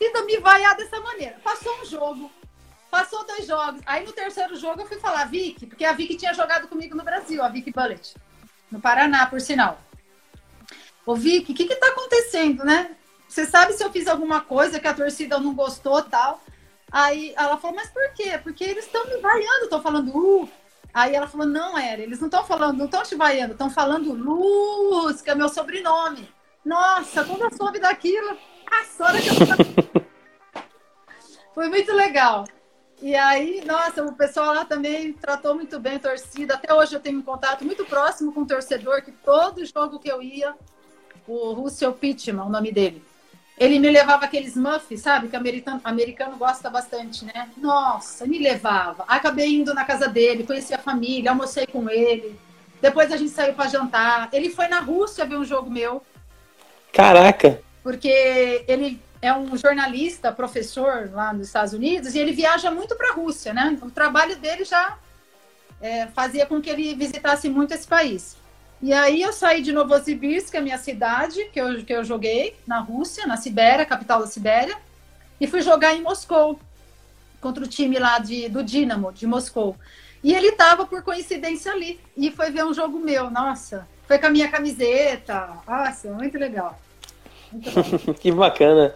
torcida 0.00 0.24
me 0.24 0.38
vaiar 0.38 0.76
dessa 0.76 0.98
maneira. 1.00 1.38
Passou 1.44 1.80
um 1.80 1.84
jogo, 1.84 2.30
passou 2.90 3.24
dois 3.26 3.46
jogos. 3.46 3.82
Aí 3.84 4.04
no 4.04 4.12
terceiro 4.12 4.56
jogo 4.56 4.80
eu 4.80 4.86
fui 4.86 4.98
falar, 4.98 5.26
Vicky, 5.26 5.66
porque 5.66 5.84
a 5.84 5.92
Vicky 5.92 6.16
tinha 6.16 6.32
jogado 6.32 6.66
comigo 6.68 6.96
no 6.96 7.04
Brasil, 7.04 7.42
a 7.42 7.48
Vicky 7.48 7.70
Bullet, 7.70 8.14
no 8.70 8.80
Paraná, 8.80 9.26
por 9.26 9.40
sinal. 9.40 9.78
Ô, 11.04 11.14
Vicky, 11.14 11.52
o 11.52 11.54
que 11.54 11.66
que 11.66 11.76
tá 11.76 11.88
acontecendo, 11.88 12.64
né? 12.64 12.96
Você 13.30 13.46
sabe 13.46 13.74
se 13.74 13.84
eu 13.84 13.92
fiz 13.92 14.08
alguma 14.08 14.40
coisa 14.40 14.80
que 14.80 14.88
a 14.88 14.92
torcida 14.92 15.38
não 15.38 15.54
gostou 15.54 16.02
tal? 16.02 16.42
Aí 16.90 17.32
ela 17.36 17.56
falou, 17.56 17.76
mas 17.76 17.88
por 17.88 18.12
quê? 18.12 18.36
Porque 18.42 18.64
eles 18.64 18.86
estão 18.86 19.06
me 19.06 19.18
vaiando, 19.18 19.62
estão 19.62 19.80
falando, 19.80 20.10
uh. 20.12 20.48
Aí 20.92 21.14
ela 21.14 21.28
falou, 21.28 21.46
não, 21.46 21.78
Era, 21.78 22.02
eles 22.02 22.18
não 22.18 22.26
estão 22.26 22.44
falando, 22.44 22.78
não 22.78 22.86
estão 22.86 23.04
te 23.04 23.14
vaiando, 23.14 23.52
estão 23.52 23.70
falando 23.70 24.12
Luz, 24.12 25.22
que 25.22 25.30
é 25.30 25.36
meu 25.36 25.48
sobrenome. 25.48 26.28
Nossa, 26.64 27.22
quando 27.22 27.42
eu 27.42 27.52
soube 27.56 27.78
daquilo, 27.78 28.36
a 28.66 29.04
hora 29.04 29.22
que 29.22 29.28
eu... 29.28 30.02
Foi 31.54 31.68
muito 31.68 31.92
legal. 31.92 32.44
E 33.00 33.14
aí, 33.14 33.64
nossa, 33.64 34.04
o 34.04 34.12
pessoal 34.12 34.52
lá 34.52 34.64
também 34.64 35.12
tratou 35.12 35.54
muito 35.54 35.78
bem 35.78 35.94
a 35.94 36.00
torcida. 36.00 36.54
Até 36.54 36.74
hoje 36.74 36.96
eu 36.96 37.00
tenho 37.00 37.20
um 37.20 37.22
contato 37.22 37.64
muito 37.64 37.84
próximo 37.84 38.32
com 38.32 38.40
o 38.40 38.46
torcedor, 38.46 39.02
que 39.02 39.12
todo 39.12 39.64
jogo 39.64 40.00
que 40.00 40.10
eu 40.10 40.20
ia, 40.20 40.52
o 41.28 41.52
Russell 41.52 41.92
Pittman, 41.92 42.44
o 42.44 42.50
nome 42.50 42.72
dele, 42.72 43.08
ele 43.60 43.78
me 43.78 43.88
levava 43.90 44.24
aqueles 44.24 44.56
muffs, 44.56 45.00
sabe? 45.00 45.28
Que 45.28 45.36
americano, 45.36 45.80
americano 45.84 46.36
gosta 46.36 46.68
bastante, 46.68 47.24
né? 47.24 47.50
Nossa, 47.56 48.26
me 48.26 48.38
levava. 48.38 49.04
Acabei 49.06 49.54
indo 49.54 49.72
na 49.72 49.84
casa 49.84 50.08
dele, 50.08 50.42
conheci 50.44 50.74
a 50.74 50.78
família, 50.78 51.30
almocei 51.30 51.66
com 51.66 51.88
ele. 51.88 52.36
Depois 52.80 53.12
a 53.12 53.16
gente 53.16 53.30
saiu 53.30 53.52
para 53.52 53.68
jantar. 53.68 54.30
Ele 54.32 54.50
foi 54.50 54.66
na 54.66 54.80
Rússia 54.80 55.26
ver 55.26 55.36
um 55.36 55.44
jogo 55.44 55.70
meu. 55.70 56.02
Caraca! 56.92 57.62
porque 57.82 58.64
ele 58.68 59.00
é 59.22 59.32
um 59.34 59.56
jornalista, 59.56 60.32
professor 60.32 61.10
lá 61.12 61.32
nos 61.32 61.46
Estados 61.46 61.72
Unidos, 61.72 62.14
e 62.14 62.18
ele 62.18 62.32
viaja 62.32 62.70
muito 62.70 62.96
para 62.96 63.10
a 63.10 63.14
Rússia, 63.14 63.52
né? 63.52 63.78
O 63.82 63.90
trabalho 63.90 64.36
dele 64.36 64.64
já 64.64 64.98
é, 65.80 66.06
fazia 66.08 66.46
com 66.46 66.60
que 66.60 66.70
ele 66.70 66.94
visitasse 66.94 67.48
muito 67.48 67.72
esse 67.74 67.86
país. 67.86 68.36
E 68.82 68.92
aí 68.92 69.20
eu 69.20 69.32
saí 69.32 69.60
de 69.60 69.72
Novosibirsk, 69.72 70.54
a 70.54 70.60
minha 70.60 70.78
cidade, 70.78 71.44
que 71.52 71.60
eu, 71.60 71.84
que 71.84 71.92
eu 71.92 72.02
joguei 72.02 72.56
na 72.66 72.80
Rússia, 72.80 73.26
na 73.26 73.36
Sibéria, 73.36 73.84
capital 73.84 74.20
da 74.20 74.26
Sibéria, 74.26 74.76
e 75.38 75.46
fui 75.46 75.60
jogar 75.60 75.94
em 75.94 76.02
Moscou, 76.02 76.58
contra 77.40 77.64
o 77.64 77.68
time 77.68 77.98
lá 77.98 78.18
de, 78.18 78.48
do 78.48 78.62
Dinamo, 78.62 79.12
de 79.12 79.26
Moscou. 79.26 79.76
E 80.22 80.34
ele 80.34 80.48
estava, 80.48 80.86
por 80.86 81.02
coincidência, 81.02 81.72
ali. 81.72 81.98
E 82.16 82.30
foi 82.30 82.50
ver 82.50 82.64
um 82.64 82.74
jogo 82.74 82.98
meu. 82.98 83.30
Nossa, 83.30 83.86
foi 84.06 84.18
com 84.18 84.26
a 84.26 84.30
minha 84.30 84.48
camiseta. 84.48 85.48
Nossa, 85.66 86.10
muito 86.12 86.38
legal. 86.38 86.78
Muito 87.50 88.14
que 88.20 88.30
bacana. 88.30 88.94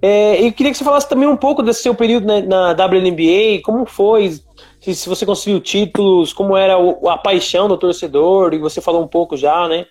É, 0.00 0.42
eu 0.46 0.52
queria 0.52 0.72
que 0.72 0.78
você 0.78 0.84
falasse 0.84 1.08
também 1.08 1.28
um 1.28 1.36
pouco 1.36 1.62
desse 1.62 1.82
seu 1.82 1.94
período 1.94 2.26
na, 2.26 2.72
na 2.72 2.86
WNBA, 2.86 3.60
como 3.62 3.84
foi, 3.84 4.40
se, 4.80 4.94
se, 4.94 5.08
você 5.08 5.26
conseguiu 5.26 5.60
títulos, 5.60 6.32
como 6.32 6.56
era 6.56 6.78
o, 6.78 7.08
a 7.08 7.18
paixão 7.18 7.68
do 7.68 7.76
torcedor, 7.76 8.54
e 8.54 8.58
você 8.58 8.80
falou 8.80 9.02
um 9.02 9.08
pouco 9.08 9.36
já, 9.36 9.68
né? 9.68 9.86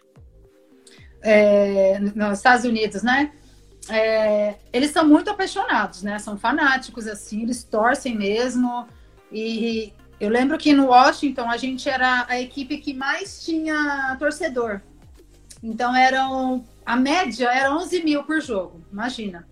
É, 1.21 1.99
nos 1.99 2.37
Estados 2.37 2.65
Unidos, 2.65 3.03
né? 3.03 3.31
É, 3.89 4.55
eles 4.71 4.91
são 4.91 5.07
muito 5.07 5.29
apaixonados, 5.29 6.03
né? 6.03 6.19
São 6.19 6.37
fanáticos, 6.37 7.07
assim, 7.07 7.43
eles 7.43 7.63
torcem 7.63 8.15
mesmo. 8.15 8.87
E 9.31 9.93
eu 10.19 10.29
lembro 10.29 10.57
que 10.57 10.73
no 10.73 10.87
Washington 10.87 11.49
a 11.49 11.57
gente 11.57 11.89
era 11.89 12.25
a 12.27 12.39
equipe 12.39 12.77
que 12.77 12.93
mais 12.93 13.43
tinha 13.43 14.15
torcedor. 14.19 14.81
Então 15.61 15.95
eram. 15.95 16.63
A 16.85 16.95
média 16.95 17.49
era 17.49 17.75
11 17.75 18.03
mil 18.03 18.23
por 18.23 18.41
jogo, 18.41 18.81
imagina. 18.91 19.47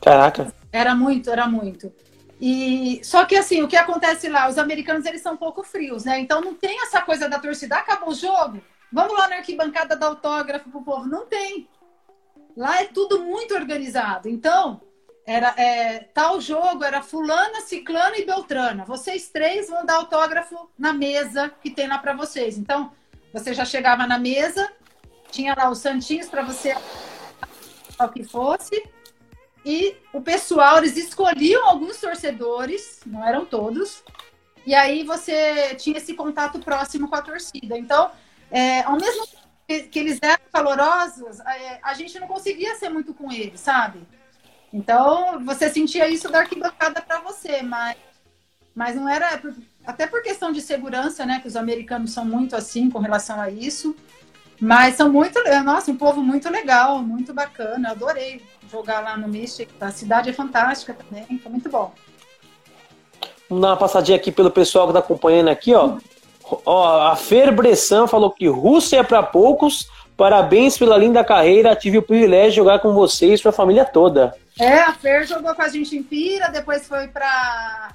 Caraca. 0.00 0.52
Era 0.72 0.94
muito, 0.94 1.30
era 1.30 1.46
muito. 1.46 1.92
E 2.40 3.00
só 3.02 3.24
que 3.24 3.36
assim, 3.36 3.62
o 3.62 3.68
que 3.68 3.76
acontece 3.76 4.28
lá, 4.28 4.48
os 4.48 4.58
americanos 4.58 5.04
eles 5.04 5.20
são 5.20 5.34
um 5.34 5.38
pouco 5.38 5.64
frios, 5.64 6.04
né? 6.04 6.20
Então 6.20 6.40
não 6.40 6.54
tem 6.54 6.80
essa 6.82 7.00
coisa 7.02 7.28
da 7.28 7.38
torcida, 7.38 7.76
acabou 7.76 8.10
o 8.10 8.14
jogo, 8.14 8.62
vamos 8.92 9.18
lá 9.18 9.28
na 9.28 9.36
arquibancada 9.36 9.96
dar 9.96 10.06
autógrafo 10.06 10.70
pro 10.70 10.82
povo, 10.82 11.06
não 11.06 11.26
tem. 11.26 11.68
Lá 12.56 12.80
é 12.80 12.86
tudo 12.86 13.20
muito 13.20 13.54
organizado. 13.54 14.28
Então, 14.28 14.80
era 15.26 15.52
é, 15.56 16.00
tal 16.14 16.40
jogo 16.40 16.82
era 16.84 17.02
fulana, 17.02 17.60
ciclana 17.60 18.16
e 18.16 18.24
beltrana. 18.24 18.84
Vocês 18.84 19.28
três 19.28 19.68
vão 19.68 19.84
dar 19.84 19.96
autógrafo 19.96 20.70
na 20.78 20.92
mesa 20.92 21.52
que 21.60 21.70
tem 21.70 21.86
lá 21.86 21.98
para 21.98 22.14
vocês. 22.14 22.56
Então, 22.56 22.92
você 23.32 23.52
já 23.52 23.64
chegava 23.64 24.06
na 24.06 24.18
mesa, 24.18 24.72
tinha 25.30 25.54
lá 25.56 25.70
os 25.70 25.78
santinhos 25.78 26.28
para 26.28 26.42
você 26.42 26.74
o 28.00 28.08
que 28.08 28.22
fosse 28.22 28.82
e 29.68 29.94
o 30.14 30.22
pessoal, 30.22 30.78
eles 30.78 30.96
escolhiam 30.96 31.68
alguns 31.68 32.00
torcedores, 32.00 33.00
não 33.04 33.22
eram 33.22 33.44
todos, 33.44 34.02
e 34.66 34.74
aí 34.74 35.04
você 35.04 35.74
tinha 35.74 35.98
esse 35.98 36.14
contato 36.14 36.58
próximo 36.58 37.06
com 37.06 37.14
a 37.14 37.20
torcida. 37.20 37.76
Então, 37.76 38.10
é, 38.50 38.80
ao 38.80 38.96
mesmo 38.96 39.26
tempo 39.66 39.90
que 39.90 39.98
eles 39.98 40.18
eram 40.22 40.42
calorosos, 40.50 41.38
é, 41.40 41.80
a 41.82 41.92
gente 41.92 42.18
não 42.18 42.26
conseguia 42.26 42.76
ser 42.76 42.88
muito 42.88 43.12
com 43.12 43.30
eles, 43.30 43.60
sabe? 43.60 44.00
Então, 44.72 45.44
você 45.44 45.68
sentia 45.68 46.08
isso 46.08 46.30
da 46.30 46.38
arquibancada 46.38 47.02
para 47.02 47.20
você, 47.20 47.60
mas, 47.60 47.94
mas 48.74 48.96
não 48.96 49.06
era. 49.06 49.38
Até 49.86 50.06
por 50.06 50.22
questão 50.22 50.50
de 50.50 50.62
segurança, 50.62 51.26
né? 51.26 51.40
Que 51.40 51.48
os 51.48 51.56
americanos 51.56 52.12
são 52.12 52.24
muito 52.24 52.56
assim 52.56 52.88
com 52.88 53.00
relação 53.00 53.38
a 53.38 53.50
isso. 53.50 53.94
Mas 54.58 54.94
são 54.94 55.12
muito. 55.12 55.38
Nossa, 55.62 55.90
um 55.90 55.96
povo 55.96 56.22
muito 56.22 56.48
legal, 56.48 57.02
muito 57.02 57.34
bacana. 57.34 57.90
Adorei 57.90 58.42
jogar 58.70 59.00
lá 59.00 59.16
no 59.16 59.28
Mystic. 59.28 59.68
A 59.80 59.90
cidade 59.90 60.30
é 60.30 60.32
fantástica 60.32 60.94
também, 60.94 61.38
foi 61.38 61.50
muito 61.50 61.68
bom. 61.68 61.92
Vamos 63.48 63.62
dar 63.62 63.68
uma 63.68 63.76
passadinha 63.76 64.16
aqui 64.16 64.30
pelo 64.30 64.50
pessoal 64.50 64.86
que 64.86 64.90
está 64.90 65.00
acompanhando 65.00 65.48
aqui, 65.48 65.74
ó. 65.74 65.96
ó 66.64 67.08
a 67.08 67.16
Fer 67.16 67.54
Bressan 67.54 68.06
falou 68.06 68.30
que 68.30 68.46
Rússia 68.46 68.98
é 68.98 69.02
para 69.02 69.22
poucos. 69.22 69.88
Parabéns 70.16 70.76
pela 70.76 70.98
linda 70.98 71.24
carreira. 71.24 71.76
Tive 71.76 71.98
o 71.98 72.02
privilégio 72.02 72.50
de 72.50 72.56
jogar 72.56 72.80
com 72.80 72.92
vocês, 72.92 73.40
para 73.40 73.50
a 73.50 73.54
família 73.54 73.84
toda. 73.84 74.34
É, 74.58 74.80
a 74.80 74.92
Fer 74.92 75.26
jogou 75.26 75.54
com 75.54 75.62
a 75.62 75.68
gente 75.68 75.96
em 75.96 76.02
Pira, 76.02 76.48
depois 76.48 76.86
foi 76.86 77.08
para 77.08 77.92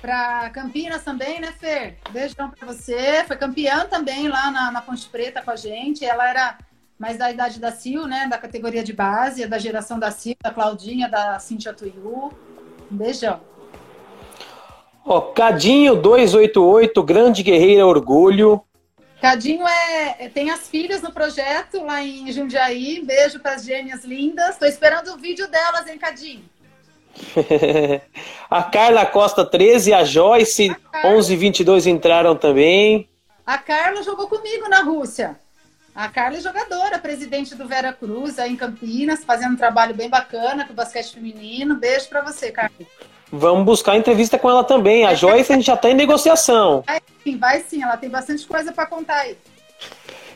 para 0.00 0.50
Campinas 0.50 1.02
também, 1.02 1.40
né, 1.40 1.54
Fer? 1.58 1.96
Beijão 2.10 2.50
para 2.50 2.66
você. 2.66 3.24
Foi 3.26 3.36
campeã 3.36 3.86
também 3.86 4.28
lá 4.28 4.50
na, 4.50 4.70
na 4.70 4.82
Ponte 4.82 5.08
Preta 5.08 5.40
com 5.40 5.50
a 5.50 5.56
gente. 5.56 6.04
Ela 6.04 6.28
era 6.28 6.58
mais 6.98 7.16
da 7.18 7.30
idade 7.30 7.60
da 7.60 7.72
Sil, 7.72 8.06
né? 8.06 8.26
Da 8.28 8.38
categoria 8.38 8.82
de 8.82 8.92
base, 8.92 9.46
da 9.46 9.58
geração 9.58 9.98
da 9.98 10.10
Sil, 10.10 10.36
da 10.42 10.50
Claudinha, 10.50 11.08
da 11.08 11.38
Cintia 11.38 11.72
Tuiu. 11.72 12.32
Um 12.90 12.96
beijão. 12.96 13.40
Ó, 15.04 15.20
Cadinho 15.20 15.96
288, 15.96 17.02
grande 17.02 17.42
guerreira 17.42 17.86
orgulho. 17.86 18.62
Cadinho 19.20 19.66
é, 19.66 20.16
é, 20.18 20.28
tem 20.28 20.50
as 20.50 20.68
filhas 20.68 21.02
no 21.02 21.12
projeto 21.12 21.82
lá 21.84 22.02
em 22.02 22.30
Jundiaí. 22.30 23.02
Beijo 23.04 23.40
para 23.40 23.54
as 23.54 23.64
gêmeas 23.64 24.04
lindas. 24.04 24.50
Estou 24.50 24.68
esperando 24.68 25.12
o 25.12 25.18
vídeo 25.18 25.48
delas, 25.48 25.86
hein, 25.86 25.98
Cadinho? 25.98 26.44
a 28.50 28.62
Carla 28.62 29.06
Costa 29.06 29.44
13, 29.44 29.92
a 29.92 30.04
Joyce 30.04 30.70
a 30.70 30.74
Carla... 30.74 31.10
1122 31.10 31.86
entraram 31.86 32.36
também. 32.36 33.08
A 33.46 33.58
Carla 33.58 34.02
jogou 34.02 34.26
comigo 34.26 34.68
na 34.68 34.82
Rússia. 34.82 35.36
A 35.94 36.08
Carla 36.08 36.38
é 36.38 36.40
jogadora, 36.40 36.98
presidente 36.98 37.54
do 37.54 37.68
Vera 37.68 37.92
Cruz 37.92 38.38
aí 38.40 38.52
em 38.52 38.56
Campinas, 38.56 39.24
fazendo 39.24 39.52
um 39.52 39.56
trabalho 39.56 39.94
bem 39.94 40.10
bacana 40.10 40.64
com 40.64 40.72
o 40.72 40.76
basquete 40.76 41.14
feminino. 41.14 41.76
Beijo 41.76 42.08
para 42.08 42.20
você, 42.20 42.50
Carla. 42.50 42.72
Vamos 43.30 43.64
buscar 43.64 43.96
entrevista 43.96 44.36
com 44.36 44.50
ela 44.50 44.64
também. 44.64 45.06
A 45.06 45.14
Joyce 45.14 45.52
a 45.52 45.54
gente 45.54 45.66
já 45.66 45.74
está 45.74 45.88
em 45.88 45.94
negociação. 45.94 46.82
Vai 46.86 47.00
sim, 47.22 47.38
vai 47.38 47.60
sim, 47.60 47.82
ela 47.82 47.96
tem 47.96 48.10
bastante 48.10 48.46
coisa 48.46 48.72
para 48.72 48.86
contar 48.86 49.20
aí. 49.20 49.38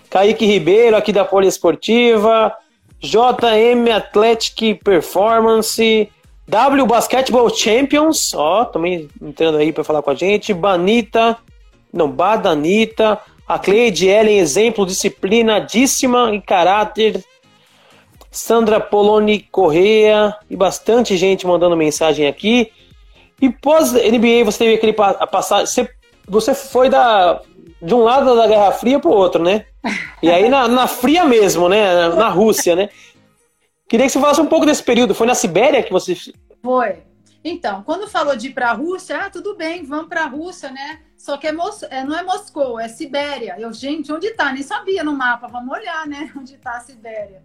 Kaique 0.08 0.46
Ribeiro, 0.46 0.96
aqui 0.96 1.12
da 1.12 1.24
Poliesportiva. 1.24 2.56
JM 3.00 3.90
Athletic 3.94 4.82
Performance. 4.82 6.10
W 6.46 6.86
Basketball 6.86 7.50
Champions, 7.50 8.32
ó, 8.32 8.64
também 8.64 9.06
entrando 9.20 9.58
aí 9.58 9.70
para 9.70 9.84
falar 9.84 10.00
com 10.00 10.10
a 10.10 10.14
gente. 10.14 10.54
Banita, 10.54 11.36
não, 11.92 12.10
Badanita, 12.10 13.20
a 13.48 13.58
Cleide 13.58 14.06
Ellen, 14.06 14.38
exemplo 14.38 14.84
disciplinadíssima 14.84 16.30
em 16.34 16.40
caráter. 16.40 17.24
Sandra 18.30 18.78
Poloni 18.78 19.40
Correia 19.40 20.36
e 20.50 20.54
bastante 20.54 21.16
gente 21.16 21.46
mandando 21.46 21.74
mensagem 21.74 22.26
aqui. 22.26 22.70
E 23.40 23.48
pós 23.50 23.92
NBA 23.92 24.44
você 24.44 24.58
teve 24.58 24.74
aquele 24.74 24.92
passar, 24.92 25.66
você, 25.66 25.88
você 26.28 26.54
foi 26.54 26.90
da 26.90 27.40
de 27.80 27.94
um 27.94 28.02
lado 28.02 28.36
da 28.36 28.46
Guerra 28.46 28.72
Fria 28.72 28.98
para 28.98 29.10
o 29.10 29.14
outro, 29.14 29.42
né? 29.42 29.64
E 30.22 30.30
aí 30.30 30.48
na, 30.48 30.68
na 30.68 30.86
fria 30.86 31.24
mesmo, 31.24 31.68
né? 31.68 32.08
Na 32.08 32.28
Rússia, 32.28 32.76
né? 32.76 32.90
Queria 33.88 34.04
que 34.04 34.12
você 34.12 34.20
falasse 34.20 34.40
um 34.40 34.46
pouco 34.46 34.66
desse 34.66 34.82
período. 34.82 35.14
Foi 35.14 35.26
na 35.26 35.34
Sibéria 35.34 35.82
que 35.82 35.92
você. 35.92 36.14
Foi. 36.62 36.98
Então, 37.42 37.82
quando 37.84 38.08
falou 38.08 38.36
de 38.36 38.48
ir 38.48 38.52
para 38.52 38.70
a 38.70 38.74
Rússia, 38.74 39.16
ah, 39.16 39.30
tudo 39.30 39.56
bem, 39.56 39.84
vamos 39.84 40.08
para 40.08 40.24
a 40.24 40.26
Rússia, 40.26 40.70
né? 40.70 41.00
Só 41.18 41.36
que 41.36 41.48
é 41.48 41.52
Mos... 41.52 41.82
é, 41.82 42.04
não 42.04 42.16
é 42.16 42.22
Moscou, 42.22 42.78
é 42.78 42.86
Sibéria. 42.86 43.56
Eu, 43.58 43.72
gente, 43.72 44.12
onde 44.12 44.28
está? 44.28 44.52
Nem 44.52 44.62
sabia 44.62 45.02
no 45.02 45.16
mapa, 45.16 45.48
vamos 45.48 45.76
olhar, 45.76 46.06
né? 46.06 46.32
Onde 46.38 46.54
está 46.54 46.76
a 46.76 46.80
Sibéria. 46.80 47.42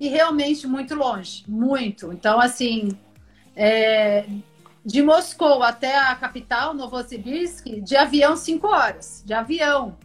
E 0.00 0.08
realmente 0.08 0.66
muito 0.66 0.96
longe, 0.96 1.44
muito. 1.46 2.12
Então, 2.12 2.40
assim, 2.40 2.98
é... 3.54 4.26
de 4.84 5.00
Moscou 5.00 5.62
até 5.62 5.96
a 5.96 6.16
capital, 6.16 6.74
Novosibirsk, 6.74 7.64
de 7.80 7.96
avião, 7.96 8.36
cinco 8.36 8.66
horas. 8.66 9.22
De 9.24 9.32
avião. 9.32 9.96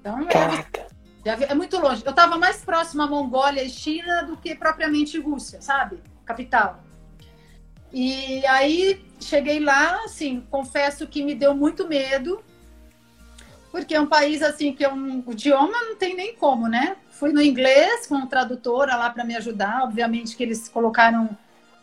Então, 0.00 0.18
é 0.20 0.24
Caraca. 0.24 0.86
É 1.24 1.54
muito 1.54 1.78
longe. 1.78 2.02
Eu 2.04 2.10
estava 2.10 2.36
mais 2.38 2.64
próximo 2.64 3.02
à 3.02 3.06
Mongólia 3.06 3.62
e 3.62 3.68
China 3.68 4.22
do 4.22 4.38
que 4.38 4.54
propriamente 4.56 5.20
Rússia, 5.20 5.60
sabe? 5.60 6.02
Capital. 6.24 6.82
E 7.92 8.44
aí 8.46 9.04
cheguei 9.20 9.60
lá, 9.60 10.04
assim, 10.04 10.42
confesso 10.50 11.06
que 11.06 11.22
me 11.22 11.34
deu 11.34 11.54
muito 11.54 11.86
medo, 11.86 12.42
porque 13.70 13.94
é 13.94 14.00
um 14.00 14.06
país 14.06 14.42
assim 14.42 14.72
que 14.72 14.84
eu, 14.84 14.92
o 14.94 15.32
idioma 15.32 15.72
não 15.84 15.96
tem 15.96 16.14
nem 16.14 16.34
como, 16.34 16.68
né? 16.68 16.96
Fui 17.10 17.32
no 17.32 17.40
inglês 17.40 18.06
com 18.06 18.26
tradutora 18.26 18.96
lá 18.96 19.08
para 19.10 19.24
me 19.24 19.36
ajudar. 19.36 19.84
Obviamente 19.84 20.36
que 20.36 20.42
eles 20.42 20.68
colocaram 20.68 21.30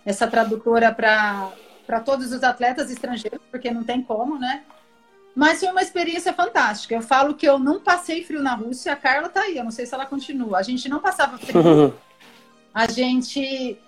essa 0.05 0.27
tradutora 0.27 0.91
para 0.91 1.99
todos 2.03 2.31
os 2.31 2.43
atletas 2.43 2.91
estrangeiros, 2.91 3.39
porque 3.49 3.71
não 3.71 3.83
tem 3.83 4.01
como, 4.01 4.37
né? 4.37 4.63
Mas 5.35 5.59
foi 5.59 5.69
uma 5.69 5.81
experiência 5.81 6.33
fantástica. 6.33 6.93
Eu 6.93 7.01
falo 7.01 7.35
que 7.35 7.47
eu 7.47 7.57
não 7.57 7.79
passei 7.79 8.23
frio 8.23 8.41
na 8.41 8.53
Rússia. 8.53 8.91
A 8.93 8.95
Carla 8.95 9.29
tá 9.29 9.41
aí, 9.41 9.57
eu 9.57 9.63
não 9.63 9.71
sei 9.71 9.85
se 9.85 9.93
ela 9.93 10.05
continua. 10.05 10.57
A 10.57 10.63
gente 10.63 10.89
não 10.89 10.99
passava 10.99 11.37
frio. 11.37 11.95
A 12.73 12.87
gente 12.87 13.79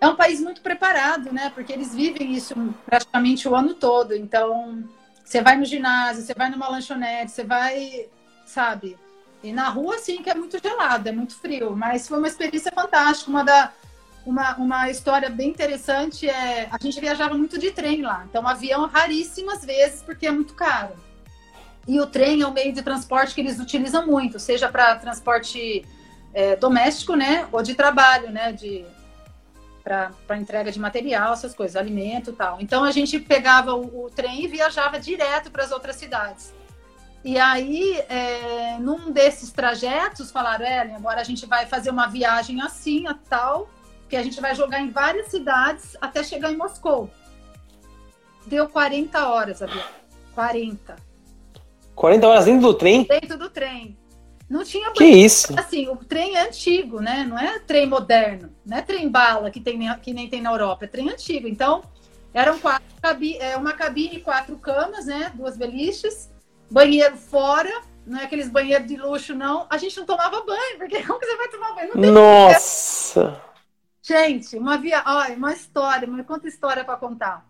é 0.00 0.08
um 0.08 0.16
país 0.16 0.40
muito 0.40 0.60
preparado, 0.60 1.32
né? 1.32 1.50
Porque 1.54 1.72
eles 1.72 1.94
vivem 1.94 2.32
isso 2.32 2.54
praticamente 2.86 3.48
o 3.48 3.54
ano 3.54 3.74
todo. 3.74 4.14
Então, 4.14 4.82
você 5.24 5.42
vai 5.42 5.56
no 5.56 5.64
ginásio, 5.64 6.22
você 6.22 6.34
vai 6.34 6.50
numa 6.50 6.68
lanchonete, 6.68 7.32
você 7.32 7.44
vai, 7.44 8.08
sabe? 8.46 8.96
E 9.42 9.52
na 9.52 9.68
rua, 9.68 9.98
sim, 9.98 10.22
que 10.22 10.30
é 10.30 10.34
muito 10.34 10.58
gelado, 10.58 11.08
é 11.08 11.12
muito 11.12 11.34
frio. 11.34 11.76
Mas 11.76 12.08
foi 12.08 12.18
uma 12.18 12.28
experiência 12.28 12.72
fantástica. 12.72 13.30
Uma 13.30 13.44
da, 13.44 13.72
uma, 14.24 14.56
uma 14.56 14.90
história 14.90 15.28
bem 15.28 15.48
interessante 15.48 16.28
é 16.28 16.68
a 16.70 16.78
gente 16.80 17.00
viajava 17.00 17.34
muito 17.34 17.58
de 17.58 17.70
trem 17.70 18.02
lá, 18.02 18.24
então 18.28 18.46
avião 18.46 18.86
raríssimas 18.86 19.64
vezes 19.64 20.02
porque 20.02 20.26
é 20.26 20.30
muito 20.30 20.54
caro. 20.54 20.94
E 21.88 21.98
o 21.98 22.06
trem 22.06 22.42
é 22.42 22.46
o 22.46 22.52
meio 22.52 22.72
de 22.72 22.82
transporte 22.82 23.34
que 23.34 23.40
eles 23.40 23.58
utilizam 23.58 24.06
muito, 24.06 24.38
seja 24.38 24.68
para 24.68 24.94
transporte 24.96 25.84
é, 26.34 26.54
doméstico, 26.54 27.14
né, 27.16 27.48
ou 27.50 27.62
de 27.62 27.74
trabalho, 27.74 28.30
né, 28.30 28.52
de 28.52 28.84
para 29.82 30.36
entrega 30.36 30.70
de 30.70 30.78
material, 30.78 31.32
essas 31.32 31.54
coisas, 31.54 31.76
alimento, 31.76 32.32
tal. 32.32 32.60
Então 32.60 32.84
a 32.84 32.90
gente 32.90 33.18
pegava 33.18 33.74
o, 33.74 34.06
o 34.06 34.10
trem 34.10 34.44
e 34.44 34.48
viajava 34.48 34.98
direto 34.98 35.50
para 35.50 35.64
as 35.64 35.72
outras 35.72 35.96
cidades. 35.96 36.54
E 37.22 37.38
aí, 37.38 37.98
é, 38.08 38.78
num 38.78 39.10
desses 39.10 39.52
trajetos, 39.52 40.30
falaram, 40.30 40.64
Ellen, 40.64 40.96
agora 40.96 41.20
a 41.20 41.24
gente 41.24 41.44
vai 41.44 41.66
fazer 41.66 41.90
uma 41.90 42.06
viagem 42.06 42.62
assim, 42.62 43.06
a 43.06 43.14
tal, 43.14 43.68
que 44.08 44.16
a 44.16 44.22
gente 44.22 44.40
vai 44.40 44.54
jogar 44.54 44.80
em 44.80 44.90
várias 44.90 45.28
cidades 45.28 45.96
até 46.00 46.22
chegar 46.22 46.50
em 46.50 46.56
Moscou. 46.56 47.10
Deu 48.46 48.68
40 48.68 49.28
horas 49.28 49.62
a 49.62 49.66
viagem. 49.66 50.00
40. 50.34 50.96
40 51.94 52.26
horas 52.26 52.44
dentro 52.46 52.62
do 52.62 52.74
trem? 52.74 53.04
Dentro 53.04 53.36
do 53.36 53.50
trem. 53.50 53.99
Não 54.50 54.64
tinha 54.64 54.90
Que 54.90 55.04
isso? 55.04 55.58
Assim, 55.58 55.88
o 55.88 55.96
trem 55.96 56.36
é 56.36 56.48
antigo, 56.48 57.00
né? 57.00 57.24
Não 57.24 57.38
é 57.38 57.60
trem 57.60 57.86
moderno. 57.86 58.52
Não 58.66 58.76
é 58.76 58.82
trem 58.82 59.08
bala 59.08 59.50
que, 59.50 59.60
tem, 59.60 59.78
que 60.02 60.12
nem 60.12 60.28
tem 60.28 60.42
na 60.42 60.50
Europa. 60.50 60.84
É 60.84 60.88
trem 60.88 61.08
antigo. 61.08 61.46
Então, 61.46 61.84
eram 62.34 62.58
quatro, 62.58 62.84
cabi, 63.00 63.36
é, 63.38 63.56
uma 63.56 63.72
cabine, 63.72 64.20
quatro 64.20 64.58
camas, 64.58 65.06
né? 65.06 65.30
Duas 65.34 65.56
beliches 65.56 66.28
banheiro 66.70 67.16
fora, 67.16 67.70
não 68.06 68.20
é 68.20 68.24
aqueles 68.24 68.48
banheiros 68.48 68.86
de 68.86 68.96
luxo, 68.96 69.34
não. 69.34 69.66
A 69.68 69.76
gente 69.76 69.96
não 69.98 70.06
tomava 70.06 70.42
banho, 70.42 70.78
porque 70.78 71.02
como 71.04 71.18
que 71.18 71.26
você 71.26 71.36
vai 71.36 71.48
tomar 71.48 71.74
banho? 71.74 71.90
Não 71.94 72.00
tem 72.02 72.10
Nossa! 72.10 73.22
Banheiro. 73.24 73.50
Gente, 74.02 74.56
uma 74.56 74.78
via, 74.78 75.02
olha, 75.06 75.36
uma 75.36 75.52
história, 75.52 76.08
uma 76.08 76.24
conta 76.24 76.48
história 76.48 76.84
para 76.84 76.96
contar. 76.96 77.46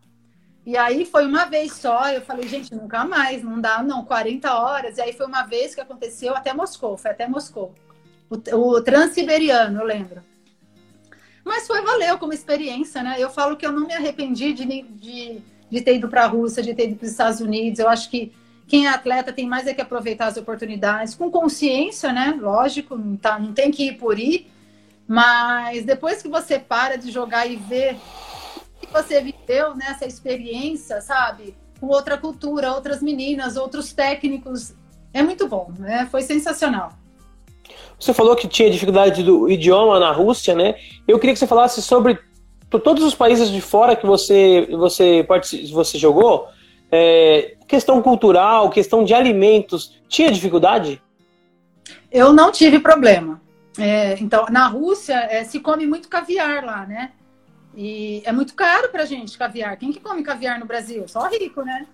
E 0.64 0.76
aí 0.76 1.06
foi 1.06 1.26
uma 1.26 1.46
vez 1.46 1.72
só, 1.72 2.10
eu 2.10 2.20
falei, 2.20 2.46
gente, 2.46 2.74
nunca 2.74 3.04
mais, 3.04 3.42
não 3.42 3.60
dá, 3.60 3.82
não, 3.82 4.04
40 4.04 4.54
horas. 4.54 4.98
E 4.98 5.00
aí 5.00 5.12
foi 5.12 5.26
uma 5.26 5.42
vez 5.42 5.74
que 5.74 5.80
aconteceu 5.80 6.34
até 6.34 6.52
Moscou, 6.52 6.96
foi 6.96 7.10
até 7.10 7.26
Moscou. 7.26 7.74
O, 8.28 8.36
o 8.56 8.82
transiberiano, 8.82 9.80
eu 9.80 9.84
lembro. 9.84 10.22
Mas 11.44 11.66
foi, 11.66 11.82
valeu 11.82 12.18
como 12.18 12.32
experiência, 12.32 13.02
né? 13.02 13.16
Eu 13.18 13.30
falo 13.30 13.56
que 13.56 13.66
eu 13.66 13.72
não 13.72 13.86
me 13.86 13.94
arrependi 13.94 14.52
de, 14.52 14.82
de, 14.82 15.40
de 15.70 15.80
ter 15.80 15.96
ido 15.96 16.08
para 16.08 16.24
a 16.24 16.26
Rússia, 16.26 16.62
de 16.62 16.74
ter 16.74 16.88
ido 16.88 16.96
para 16.96 17.06
os 17.06 17.10
Estados 17.10 17.40
Unidos. 17.40 17.80
Eu 17.80 17.88
acho 17.88 18.10
que 18.10 18.32
quem 18.68 18.86
é 18.86 18.90
atleta 18.90 19.32
tem 19.32 19.48
mais 19.48 19.66
é 19.66 19.74
que 19.74 19.80
aproveitar 19.80 20.26
as 20.26 20.36
oportunidades, 20.36 21.14
com 21.14 21.30
consciência, 21.30 22.12
né? 22.12 22.38
Lógico, 22.38 22.96
não, 22.96 23.16
tá, 23.16 23.38
não 23.38 23.52
tem 23.52 23.70
que 23.70 23.88
ir 23.88 23.98
por 23.98 24.16
ir, 24.16 24.48
mas 25.08 25.84
depois 25.84 26.22
que 26.22 26.28
você 26.28 26.58
para 26.58 26.96
de 26.96 27.10
jogar 27.10 27.46
e 27.46 27.56
que 27.56 27.96
você 28.92 29.20
viveu 29.20 29.74
nessa 29.74 30.06
experiência, 30.06 31.00
sabe? 31.00 31.54
Com 31.80 31.86
outra 31.86 32.16
cultura, 32.18 32.72
outras 32.72 33.02
meninas, 33.02 33.56
outros 33.56 33.92
técnicos, 33.92 34.74
é 35.12 35.22
muito 35.22 35.48
bom, 35.48 35.72
né? 35.78 36.06
Foi 36.10 36.22
sensacional. 36.22 36.92
Você 37.98 38.14
falou 38.14 38.34
que 38.34 38.48
tinha 38.48 38.70
dificuldade 38.70 39.22
do 39.22 39.50
idioma 39.50 39.98
na 39.98 40.10
Rússia, 40.10 40.54
né? 40.54 40.74
Eu 41.06 41.18
queria 41.18 41.34
que 41.34 41.38
você 41.38 41.46
falasse 41.46 41.82
sobre 41.82 42.18
todos 42.82 43.04
os 43.04 43.14
países 43.14 43.50
de 43.50 43.60
fora 43.60 43.96
que 43.96 44.06
você 44.06 44.66
você 44.70 45.22
você 45.72 45.98
jogou. 45.98 46.48
É, 46.92 47.56
questão 47.68 48.02
cultural, 48.02 48.70
questão 48.70 49.04
de 49.04 49.14
alimentos, 49.14 50.00
tinha 50.08 50.30
dificuldade? 50.30 51.00
Eu 52.10 52.32
não 52.32 52.50
tive 52.50 52.80
problema. 52.80 53.40
É, 53.78 54.18
então, 54.18 54.46
na 54.50 54.66
Rússia 54.66 55.14
é, 55.30 55.44
se 55.44 55.60
come 55.60 55.86
muito 55.86 56.08
caviar 56.08 56.64
lá, 56.64 56.86
né? 56.86 57.12
E 57.74 58.22
é 58.24 58.32
muito 58.32 58.54
caro 58.54 58.88
pra 58.88 59.04
gente 59.04 59.38
caviar. 59.38 59.76
Quem 59.76 59.92
que 59.92 60.00
come 60.00 60.22
caviar 60.22 60.58
no 60.58 60.66
Brasil? 60.66 61.06
Só 61.06 61.28
rico, 61.28 61.62
né? 61.62 61.86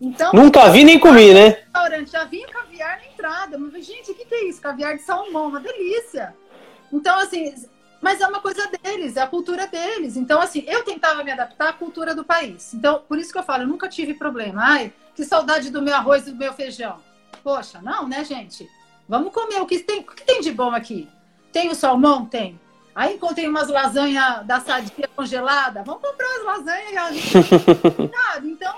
Então, 0.00 0.32
Nunca 0.32 0.68
vi 0.68 0.84
nem 0.84 0.98
comi, 0.98 1.32
né? 1.32 1.48
Restaurante 1.48 2.10
já 2.10 2.24
vinha 2.24 2.48
caviar 2.48 2.98
na 2.98 3.06
entrada. 3.06 3.56
Mas, 3.56 3.86
gente, 3.86 4.10
o 4.10 4.14
que, 4.14 4.24
que 4.24 4.34
é 4.34 4.44
isso? 4.48 4.60
Caviar 4.60 4.96
de 4.96 5.02
salmão, 5.02 5.48
uma 5.48 5.60
delícia. 5.60 6.34
Então, 6.92 7.18
assim, 7.20 7.54
mas 8.00 8.20
é 8.20 8.26
uma 8.26 8.40
coisa 8.40 8.68
deles, 8.82 9.16
é 9.16 9.20
a 9.20 9.28
cultura 9.28 9.68
deles. 9.68 10.16
Então, 10.16 10.40
assim, 10.40 10.64
eu 10.66 10.82
tentava 10.82 11.22
me 11.22 11.30
adaptar 11.30 11.68
à 11.68 11.72
cultura 11.72 12.16
do 12.16 12.24
país. 12.24 12.74
Então, 12.74 13.00
por 13.08 13.16
isso 13.16 13.32
que 13.32 13.38
eu 13.38 13.44
falo, 13.44 13.62
eu 13.62 13.68
nunca 13.68 13.88
tive 13.88 14.12
problema. 14.12 14.60
Ai, 14.64 14.92
que 15.14 15.24
saudade 15.24 15.70
do 15.70 15.80
meu 15.80 15.94
arroz 15.94 16.26
e 16.26 16.32
do 16.32 16.36
meu 16.36 16.52
feijão. 16.52 16.98
Poxa, 17.44 17.80
não, 17.80 18.08
né, 18.08 18.24
gente? 18.24 18.68
Vamos 19.08 19.32
comer 19.32 19.60
o 19.60 19.66
que 19.66 19.78
tem, 19.78 20.00
o 20.00 20.04
que 20.04 20.24
tem 20.24 20.40
de 20.40 20.50
bom 20.50 20.70
aqui. 20.70 21.08
Tem 21.52 21.70
o 21.70 21.76
salmão? 21.76 22.26
Tem. 22.26 22.58
Aí 22.94 23.14
encontrei 23.14 23.48
umas 23.48 23.68
lasanhas 23.68 24.44
da 24.46 24.60
sadia 24.60 25.08
congelada. 25.16 25.82
Vamos 25.82 26.02
comprar 26.02 26.28
as 26.36 26.44
lasanhas. 26.44 27.16
Sabe? 28.14 28.50
Então, 28.50 28.74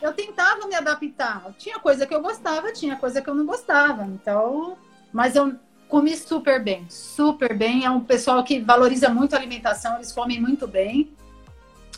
eu 0.00 0.12
tentava 0.12 0.66
me 0.66 0.74
adaptar. 0.74 1.52
Tinha 1.58 1.78
coisa 1.78 2.06
que 2.06 2.14
eu 2.14 2.20
gostava, 2.20 2.72
tinha 2.72 2.96
coisa 2.96 3.20
que 3.20 3.28
eu 3.28 3.34
não 3.34 3.44
gostava. 3.44 4.04
Então, 4.04 4.76
mas 5.12 5.34
eu 5.34 5.54
comi 5.88 6.16
super 6.16 6.62
bem, 6.62 6.86
super 6.88 7.56
bem. 7.56 7.84
É 7.84 7.90
um 7.90 8.00
pessoal 8.00 8.44
que 8.44 8.60
valoriza 8.60 9.08
muito 9.08 9.34
a 9.34 9.38
alimentação, 9.38 9.96
eles 9.96 10.12
comem 10.12 10.40
muito 10.40 10.68
bem. 10.68 11.12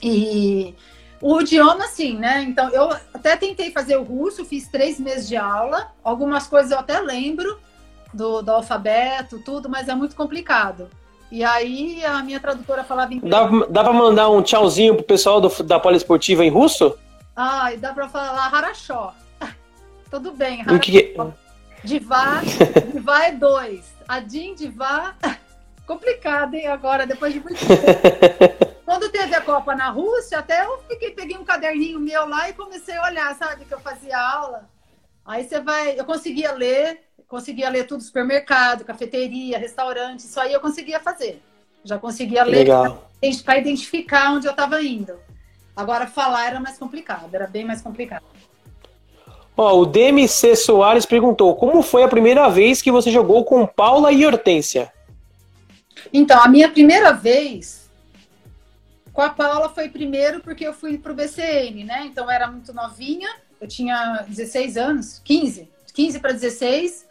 E 0.03 0.74
o 1.20 1.43
idioma, 1.43 1.87
sim, 1.89 2.16
né? 2.16 2.43
Então, 2.43 2.70
eu 2.70 2.91
até 3.12 3.37
tentei 3.37 3.70
fazer 3.70 3.97
o 3.97 4.03
russo, 4.03 4.47
fiz 4.47 4.69
três 4.69 4.99
meses 4.99 5.28
de 5.28 5.37
aula. 5.37 5.93
Algumas 6.03 6.47
coisas 6.47 6.70
eu 6.70 6.78
até 6.78 6.99
lembro 7.01 7.61
do, 8.15 8.41
do 8.41 8.51
alfabeto, 8.51 9.43
tudo, 9.45 9.69
mas 9.69 9.89
é 9.89 9.95
muito 9.95 10.16
complicado. 10.16 10.89
E 11.31 11.44
aí 11.44 12.05
a 12.05 12.23
minha 12.23 12.40
tradutora 12.40 12.82
falava 12.82 13.15
em 13.15 13.20
Dá, 13.20 13.48
dá 13.69 13.85
pra 13.85 13.93
mandar 13.93 14.28
um 14.31 14.43
tchauzinho 14.43 14.97
pro 14.97 15.05
pessoal 15.05 15.40
do, 15.40 15.48
da 15.62 15.78
poliesportiva 15.78 16.44
em 16.44 16.51
russo? 16.51 16.98
Ai, 17.36 17.77
dá 17.77 17.93
pra 17.93 18.09
falar 18.09 18.52
harachó. 18.55 19.15
Tudo 20.11 20.32
bem, 20.32 20.62
harachó. 20.62 20.78
Que... 20.78 21.15
Divá, 21.85 22.43
divá 22.93 23.27
é 23.27 23.32
dois. 23.32 23.94
Adin, 24.09 24.55
divá... 24.55 25.15
Complicado, 25.90 26.55
hein, 26.55 26.69
agora, 26.69 27.05
depois 27.05 27.32
de 27.32 27.40
muito 27.40 27.59
tempo. 27.66 28.73
Quando 28.86 29.09
teve 29.09 29.35
a 29.35 29.40
Copa 29.40 29.74
na 29.74 29.90
Rússia, 29.90 30.39
até 30.39 30.65
eu 30.65 30.78
fiquei, 30.89 31.11
peguei 31.11 31.36
um 31.36 31.44
caderninho 31.44 31.98
meu 31.98 32.28
lá 32.28 32.48
e 32.48 32.52
comecei 32.52 32.94
a 32.97 33.07
olhar, 33.07 33.35
sabe, 33.35 33.65
que 33.65 33.74
eu 33.74 33.81
fazia 33.81 34.16
aula. 34.16 34.70
Aí 35.24 35.43
você 35.43 35.61
vai, 35.61 35.98
eu 35.98 36.05
conseguia 36.05 36.52
ler, 36.52 37.01
conseguia 37.31 37.70
ler 37.70 37.86
tudo, 37.86 38.02
supermercado, 38.02 38.85
cafeteria, 38.85 39.57
restaurante, 39.57 40.20
isso 40.20 40.39
aí 40.40 40.52
eu 40.52 40.61
conseguia 40.61 40.98
fazer. 40.98 41.40
Já 41.85 41.97
conseguia 41.97 42.43
ler 42.43 42.66
para 43.44 43.59
identificar 43.59 44.32
onde 44.32 44.48
eu 44.48 44.51
estava 44.51 44.82
indo. 44.82 45.15
Agora 45.74 46.09
falar 46.09 46.48
era 46.48 46.61
mais 46.61 46.77
complicado, 46.77 47.32
era 47.32 47.47
bem 47.47 47.65
mais 47.65 47.81
complicado. 47.81 48.24
Ó, 49.57 49.78
o 49.78 49.86
DMC 49.86 50.57
Soares 50.57 51.07
perguntou: 51.07 51.55
como 51.55 51.81
foi 51.82 52.02
a 52.02 52.09
primeira 52.09 52.48
vez 52.51 52.82
que 52.82 52.90
você 52.90 53.11
jogou 53.11 53.44
com 53.44 53.65
Paula 53.65 54.11
e 54.11 54.27
Hortência? 54.27 54.93
Então, 56.12 56.43
a 56.43 56.48
minha 56.48 56.69
primeira 56.69 57.12
vez 57.12 57.89
com 59.12 59.23
a 59.23 59.31
Paula 59.31 59.69
foi 59.69 59.89
primeiro 59.89 60.40
porque 60.40 60.66
eu 60.66 60.73
fui 60.73 60.98
para 60.98 61.12
o 61.12 61.15
BCN, 61.15 61.85
né? 61.85 62.07
Então 62.07 62.24
eu 62.24 62.31
era 62.31 62.51
muito 62.51 62.73
novinha, 62.73 63.28
eu 63.61 63.69
tinha 63.69 64.24
16 64.27 64.77
anos, 64.77 65.20
15, 65.24 65.69
15 65.94 66.19
para 66.19 66.32
16. 66.32 67.10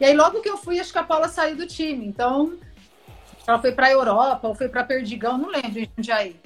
E 0.00 0.04
aí 0.04 0.14
logo 0.14 0.40
que 0.40 0.48
eu 0.48 0.56
fui, 0.56 0.78
acho 0.78 0.92
que 0.92 0.98
a 0.98 1.04
Paula 1.04 1.28
saiu 1.28 1.56
do 1.56 1.66
time. 1.66 2.06
Então 2.06 2.58
ela 3.46 3.58
foi 3.58 3.72
para 3.72 3.86
a 3.86 3.92
Europa, 3.92 4.46
ou 4.46 4.54
foi 4.54 4.68
para 4.68 4.84
Perdigão, 4.84 5.38
não 5.38 5.48
lembro 5.48 5.88
de 5.96 6.12
aí. 6.12 6.38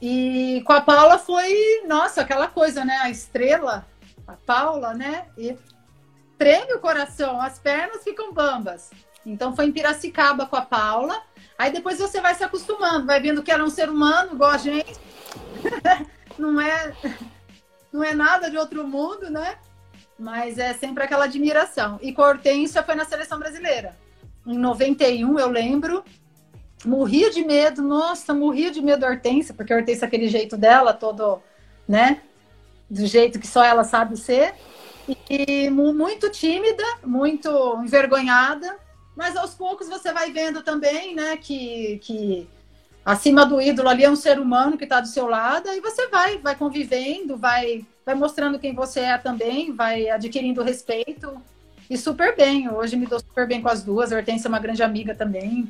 E 0.00 0.62
com 0.66 0.72
a 0.72 0.80
Paula 0.80 1.18
foi, 1.18 1.82
nossa, 1.86 2.22
aquela 2.22 2.48
coisa, 2.48 2.84
né? 2.84 2.96
A 3.02 3.10
estrela, 3.10 3.86
a 4.26 4.32
Paula, 4.32 4.94
né? 4.94 5.26
E 5.36 5.56
treme 6.38 6.72
o 6.74 6.80
coração, 6.80 7.40
as 7.40 7.58
pernas 7.58 8.02
ficam 8.02 8.32
bambas. 8.32 8.90
Então 9.24 9.54
foi 9.54 9.66
em 9.66 9.72
Piracicaba 9.72 10.46
com 10.46 10.56
a 10.56 10.62
Paula. 10.62 11.22
Aí 11.58 11.70
depois 11.70 11.98
você 11.98 12.20
vai 12.20 12.34
se 12.34 12.44
acostumando, 12.44 13.06
vai 13.06 13.20
vendo 13.20 13.42
que 13.42 13.50
ela 13.50 13.62
é 13.62 13.66
um 13.66 13.70
ser 13.70 13.88
humano 13.88 14.34
igual 14.34 14.50
a 14.50 14.58
gente. 14.58 14.98
não 16.38 16.60
é 16.60 16.94
não 17.92 18.04
é 18.04 18.14
nada 18.14 18.50
de 18.50 18.58
outro 18.58 18.86
mundo, 18.86 19.30
né? 19.30 19.58
Mas 20.18 20.58
é 20.58 20.72
sempre 20.72 21.04
aquela 21.04 21.24
admiração. 21.24 21.98
E 22.02 22.12
com 22.12 22.22
a 22.22 22.28
Hortência 22.28 22.82
foi 22.82 22.94
na 22.94 23.04
seleção 23.04 23.38
brasileira. 23.38 23.96
Em 24.46 24.56
91, 24.56 25.38
eu 25.38 25.48
lembro, 25.48 26.04
morria 26.84 27.30
de 27.30 27.44
medo, 27.44 27.82
nossa, 27.82 28.32
morria 28.32 28.70
de 28.70 28.80
medo 28.80 29.00
da 29.00 29.08
Hortência, 29.08 29.52
porque 29.52 29.72
a 29.72 29.76
Hortência 29.76 30.06
aquele 30.06 30.28
jeito 30.28 30.56
dela, 30.56 30.94
todo, 30.94 31.42
né? 31.86 32.22
Do 32.88 33.04
jeito 33.06 33.38
que 33.38 33.46
só 33.46 33.64
ela 33.64 33.84
sabe 33.84 34.16
ser. 34.16 34.54
E 35.30 35.70
muito 35.70 36.30
tímida, 36.30 36.84
muito 37.04 37.48
envergonhada, 37.82 38.76
mas 39.16 39.36
aos 39.36 39.54
poucos 39.54 39.88
você 39.88 40.12
vai 40.12 40.32
vendo 40.32 40.62
também, 40.62 41.14
né, 41.14 41.36
que, 41.36 41.98
que 42.02 42.48
acima 43.04 43.46
do 43.46 43.60
ídolo 43.60 43.88
ali 43.88 44.04
é 44.04 44.10
um 44.10 44.16
ser 44.16 44.38
humano 44.38 44.76
que 44.76 44.84
está 44.84 45.00
do 45.00 45.06
seu 45.06 45.28
lado, 45.28 45.68
e 45.68 45.80
você 45.80 46.08
vai, 46.08 46.38
vai 46.38 46.56
convivendo, 46.56 47.36
vai, 47.36 47.86
vai 48.06 48.14
mostrando 48.14 48.60
quem 48.60 48.72
você 48.72 49.00
é 49.00 49.18
também, 49.18 49.74
vai 49.74 50.08
adquirindo 50.08 50.62
respeito. 50.62 51.42
E 51.90 51.98
super 51.98 52.36
bem. 52.36 52.70
Hoje 52.70 52.96
me 52.96 53.04
dou 53.04 53.18
super 53.18 53.48
bem 53.48 53.60
com 53.60 53.68
as 53.68 53.82
duas. 53.82 54.12
A 54.12 54.16
Hortência 54.16 54.46
é 54.46 54.48
uma 54.48 54.60
grande 54.60 54.82
amiga 54.82 55.12
também. 55.12 55.68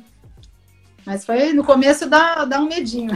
Mas 1.03 1.25
foi 1.25 1.51
no 1.51 1.63
começo 1.63 2.07
dá, 2.07 2.45
dá 2.45 2.59
um 2.59 2.67
medinho. 2.67 3.15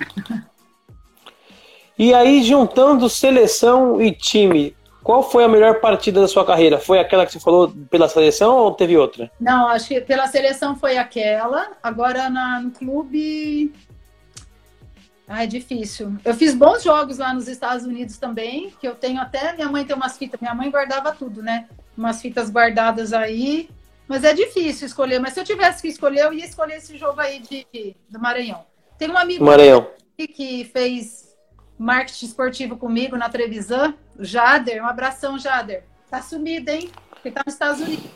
E 1.99 2.15
aí, 2.15 2.43
juntando 2.43 3.07
seleção 3.07 4.01
e 4.01 4.11
time, 4.11 4.75
qual 5.03 5.21
foi 5.21 5.43
a 5.43 5.47
melhor 5.47 5.79
partida 5.79 6.21
da 6.21 6.27
sua 6.27 6.43
carreira? 6.43 6.79
Foi 6.79 6.99
aquela 6.99 7.25
que 7.25 7.31
você 7.31 7.39
falou 7.39 7.71
pela 7.91 8.09
seleção 8.09 8.55
ou 8.55 8.71
teve 8.71 8.97
outra? 8.97 9.29
Não, 9.39 9.67
acho 9.67 9.87
que 9.89 10.01
pela 10.01 10.25
seleção 10.25 10.75
foi 10.75 10.97
aquela. 10.97 11.73
Agora 11.83 12.27
na, 12.27 12.59
no 12.59 12.71
clube. 12.71 13.71
Ah, 15.33 15.45
é 15.45 15.47
difícil. 15.47 16.17
Eu 16.25 16.33
fiz 16.33 16.53
bons 16.53 16.83
jogos 16.83 17.17
lá 17.17 17.33
nos 17.33 17.47
Estados 17.47 17.85
Unidos 17.85 18.17
também, 18.17 18.69
que 18.81 18.85
eu 18.85 18.95
tenho 18.95 19.21
até. 19.21 19.53
Minha 19.53 19.69
mãe 19.69 19.85
tem 19.85 19.95
umas 19.95 20.17
fitas. 20.17 20.37
Minha 20.41 20.53
mãe 20.53 20.69
guardava 20.69 21.13
tudo, 21.13 21.41
né? 21.41 21.69
Umas 21.97 22.21
fitas 22.21 22.49
guardadas 22.49 23.13
aí. 23.13 23.69
Mas 24.09 24.25
é 24.25 24.33
difícil 24.33 24.85
escolher. 24.85 25.19
Mas 25.19 25.31
se 25.31 25.39
eu 25.39 25.45
tivesse 25.45 25.81
que 25.81 25.87
escolher, 25.87 26.25
eu 26.25 26.33
ia 26.33 26.43
escolher 26.43 26.75
esse 26.75 26.97
jogo 26.97 27.21
aí 27.21 27.39
de, 27.39 27.95
do 28.09 28.19
Maranhão. 28.19 28.65
Tem 28.97 29.09
um 29.09 29.17
amigo 29.17 29.45
Maranhão. 29.45 29.87
que 30.17 30.65
fez 30.65 31.33
marketing 31.79 32.25
esportivo 32.25 32.75
comigo 32.75 33.15
na 33.15 33.29
Trevisan, 33.29 33.93
Jader. 34.19 34.83
Um 34.83 34.87
abração, 34.87 35.39
Jader. 35.39 35.85
Tá 36.09 36.21
sumido, 36.21 36.69
hein? 36.71 36.91
Porque 37.09 37.31
tá 37.31 37.41
nos 37.45 37.53
Estados 37.53 37.79
Unidos. 37.79 38.11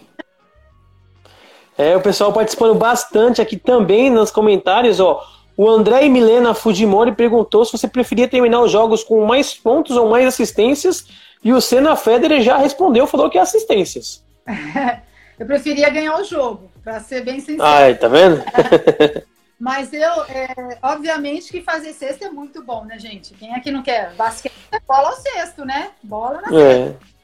É, 1.78 1.96
o 1.96 2.02
pessoal 2.02 2.34
participando 2.34 2.76
bastante 2.76 3.42
aqui 3.42 3.56
também 3.56 4.10
nos 4.10 4.32
comentários, 4.32 5.00
ó. 5.00 5.26
O 5.58 5.70
André 5.70 6.10
Milena 6.10 6.54
Fujimori 6.54 7.14
perguntou 7.14 7.64
se 7.64 7.72
você 7.72 7.88
preferia 7.88 8.28
terminar 8.28 8.62
os 8.62 8.72
jogos 8.72 9.04
com 9.04 9.26
mais 9.26 9.54
pontos 9.54 9.96
ou 9.96 10.10
mais 10.10 10.26
assistências. 10.26 11.08
E 11.44 11.54
o 11.54 11.62
Senna 11.62 11.96
Federer 11.96 12.42
já 12.42 12.58
respondeu, 12.58 13.08
falou 13.08 13.30
que 13.30 13.38
é 13.38 13.42
assistências. 13.42 14.24
eu 15.40 15.46
preferia 15.46 15.90
ganhar 15.90 16.20
o 16.20 16.24
jogo, 16.24 16.72
para 16.84 17.00
ser 17.00 17.24
bem 17.24 17.40
sincero. 17.40 17.64
Ai, 17.64 17.96
tá 17.96 18.08
vendo? 18.08 18.44
Mas 19.58 19.94
eu, 19.94 20.24
é, 20.26 20.78
obviamente 20.82 21.52
que 21.52 21.62
fazer 21.62 21.94
cesta 21.94 22.26
é 22.26 22.30
muito 22.30 22.62
bom, 22.62 22.84
né, 22.84 23.00
gente? 23.00 23.34
Quem 23.36 23.54
é 23.54 23.60
que 23.60 23.72
não 23.72 23.82
quer? 23.82 24.14
Basquete 24.16 24.54
é 24.72 24.80
bola 24.86 25.10
ao 25.10 25.16
cesto, 25.16 25.64
né? 25.64 25.92
Bola 26.04 26.42
na 26.42 26.50
cesta. 26.50 27.00
É. 27.02 27.16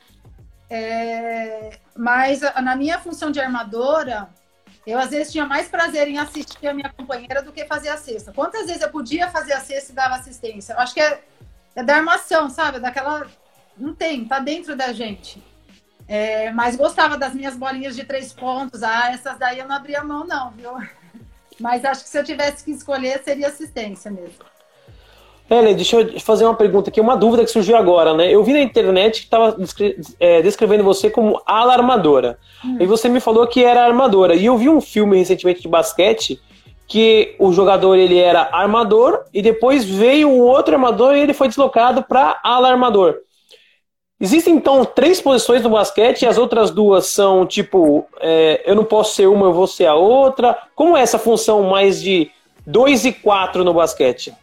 É, 0.74 1.72
mas 1.98 2.40
na 2.64 2.78
minha 2.78 2.98
função 2.98 3.30
de 3.30 3.42
armadora, 3.42 4.30
eu 4.86 4.98
às 4.98 5.10
vezes 5.10 5.32
tinha 5.32 5.46
mais 5.46 5.68
prazer 5.68 6.08
em 6.08 6.18
assistir 6.18 6.68
a 6.68 6.74
minha 6.74 6.90
companheira 6.90 7.42
do 7.42 7.52
que 7.52 7.66
fazer 7.66 7.90
a 7.90 7.98
cesta. 7.98 8.32
Quantas 8.34 8.66
vezes 8.66 8.82
eu 8.82 8.90
podia 8.90 9.30
fazer 9.30 9.54
a 9.54 9.60
cesta 9.60 9.92
e 9.92 9.96
dava 9.96 10.16
assistência? 10.16 10.74
Eu 10.74 10.80
acho 10.80 10.94
que 10.94 11.02
é, 11.02 11.22
é 11.76 11.84
da 11.84 11.98
armação, 11.98 12.50
sabe? 12.50 12.80
Daquela. 12.80 13.28
Não 13.78 13.94
tem, 13.94 14.26
tá 14.26 14.40
dentro 14.40 14.76
da 14.76 14.92
gente. 14.92 15.42
É, 16.08 16.52
mas 16.52 16.76
gostava 16.76 17.18
das 17.18 17.34
minhas 17.34 17.56
bolinhas 17.56 17.96
de 17.96 18.04
três 18.04 18.34
pontos. 18.34 18.84
Ah, 18.84 19.12
essas 19.12 19.38
daí 19.38 19.60
eu 19.60 19.68
não 19.68 19.76
abria 19.76 20.04
mão, 20.04 20.26
não, 20.26 20.52
viu? 20.52 20.74
Mas 21.60 21.86
acho 21.86 22.04
que 22.04 22.10
se 22.10 22.18
eu 22.18 22.24
tivesse 22.24 22.64
que 22.64 22.72
escolher, 22.72 23.24
seria 23.24 23.48
assistência 23.48 24.10
mesmo. 24.10 24.44
Ellen, 25.52 25.76
deixa 25.76 25.98
eu 25.98 26.20
fazer 26.22 26.46
uma 26.46 26.56
pergunta 26.56 26.90
aqui, 26.90 27.02
uma 27.02 27.18
dúvida 27.18 27.44
que 27.44 27.52
surgiu 27.52 27.76
agora, 27.76 28.14
né? 28.14 28.34
Eu 28.34 28.42
vi 28.42 28.54
na 28.54 28.62
internet 28.62 29.20
que 29.20 29.26
estava 29.26 29.58
é, 30.18 30.42
descrevendo 30.42 30.82
você 30.82 31.10
como 31.10 31.42
ala 31.46 31.74
armadora. 31.74 32.40
Hum. 32.64 32.78
E 32.80 32.86
você 32.86 33.10
me 33.10 33.20
falou 33.20 33.46
que 33.46 33.62
era 33.62 33.84
armadora. 33.84 34.34
E 34.34 34.46
eu 34.46 34.58
vi 34.58 34.70
um 34.70 34.80
filme 34.80 35.18
recentemente 35.18 35.62
de 35.62 35.68
basquete 35.68 36.40
que 36.88 37.36
o 37.38 37.52
jogador 37.52 37.98
ele 37.98 38.18
era 38.18 38.50
armador 38.52 39.26
e 39.34 39.42
depois 39.42 39.84
veio 39.84 40.30
um 40.30 40.40
outro 40.40 40.74
armador 40.74 41.16
e 41.16 41.20
ele 41.20 41.34
foi 41.34 41.50
deslocado 41.50 42.02
para 42.04 42.40
ala 42.44 42.70
armador. 42.70 43.18
Existem 44.22 44.56
então 44.56 44.86
três 44.86 45.20
posições 45.20 45.64
no 45.64 45.70
basquete 45.70 46.22
e 46.22 46.28
as 46.28 46.38
outras 46.38 46.72
duas 46.72 47.08
são 47.08 47.46
tipo, 47.46 48.06
é, 48.22 48.62
eu 48.66 48.76
não 48.76 48.86
posso 48.86 49.16
ser 49.16 49.28
uma, 49.28 49.48
eu 49.48 49.54
vou 49.54 49.68
ser 49.68 49.88
a 49.88 49.96
outra. 49.96 50.58
Como 50.76 50.96
é 50.96 51.02
essa 51.02 51.20
função 51.20 51.64
mais 51.64 52.02
de 52.02 52.30
dois 52.66 53.04
e 53.04 53.12
quatro 53.12 53.66
no 53.66 53.74
basquete? 53.74 54.34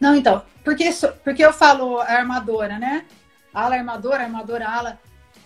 Não, 0.00 0.14
então, 0.14 0.42
porque, 0.64 0.90
porque 1.24 1.44
eu 1.44 1.52
falo 1.52 2.00
armadora, 2.00 2.78
né? 2.78 3.06
Ala 3.52 3.76
armadora, 3.76 4.24
armadora 4.24 4.68
ala. 4.68 5.00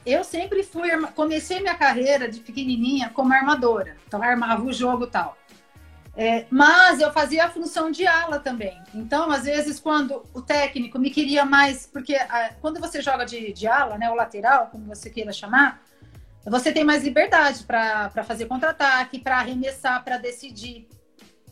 Eu 0.04 0.24
sempre 0.24 0.62
fui, 0.62 0.88
comecei 1.14 1.60
minha 1.60 1.74
carreira 1.74 2.28
de 2.28 2.40
pequenininha 2.40 3.10
como 3.10 3.32
armadora. 3.32 3.96
Então, 4.06 4.22
armava 4.22 4.62
o 4.62 4.72
jogo 4.72 5.04
e 5.04 5.10
tal. 5.10 5.36
É, 6.16 6.46
mas 6.50 7.00
eu 7.00 7.12
fazia 7.12 7.44
a 7.44 7.50
função 7.50 7.90
de 7.90 8.06
ala 8.06 8.40
também. 8.40 8.76
Então, 8.94 9.30
às 9.30 9.44
vezes, 9.44 9.78
quando 9.78 10.24
o 10.34 10.42
técnico 10.42 10.98
me 10.98 11.10
queria 11.10 11.44
mais, 11.44 11.86
porque 11.86 12.14
a, 12.14 12.52
quando 12.60 12.80
você 12.80 13.00
joga 13.00 13.24
de, 13.24 13.52
de 13.52 13.66
ala, 13.66 13.96
né, 13.96 14.10
o 14.10 14.14
lateral, 14.14 14.66
como 14.66 14.86
você 14.86 15.08
queira 15.08 15.32
chamar, 15.32 15.82
você 16.44 16.72
tem 16.72 16.84
mais 16.84 17.04
liberdade 17.04 17.64
para 17.64 18.24
fazer 18.24 18.46
contra-ataque, 18.46 19.20
para 19.20 19.38
arremessar, 19.38 20.02
para 20.02 20.16
decidir. 20.16 20.88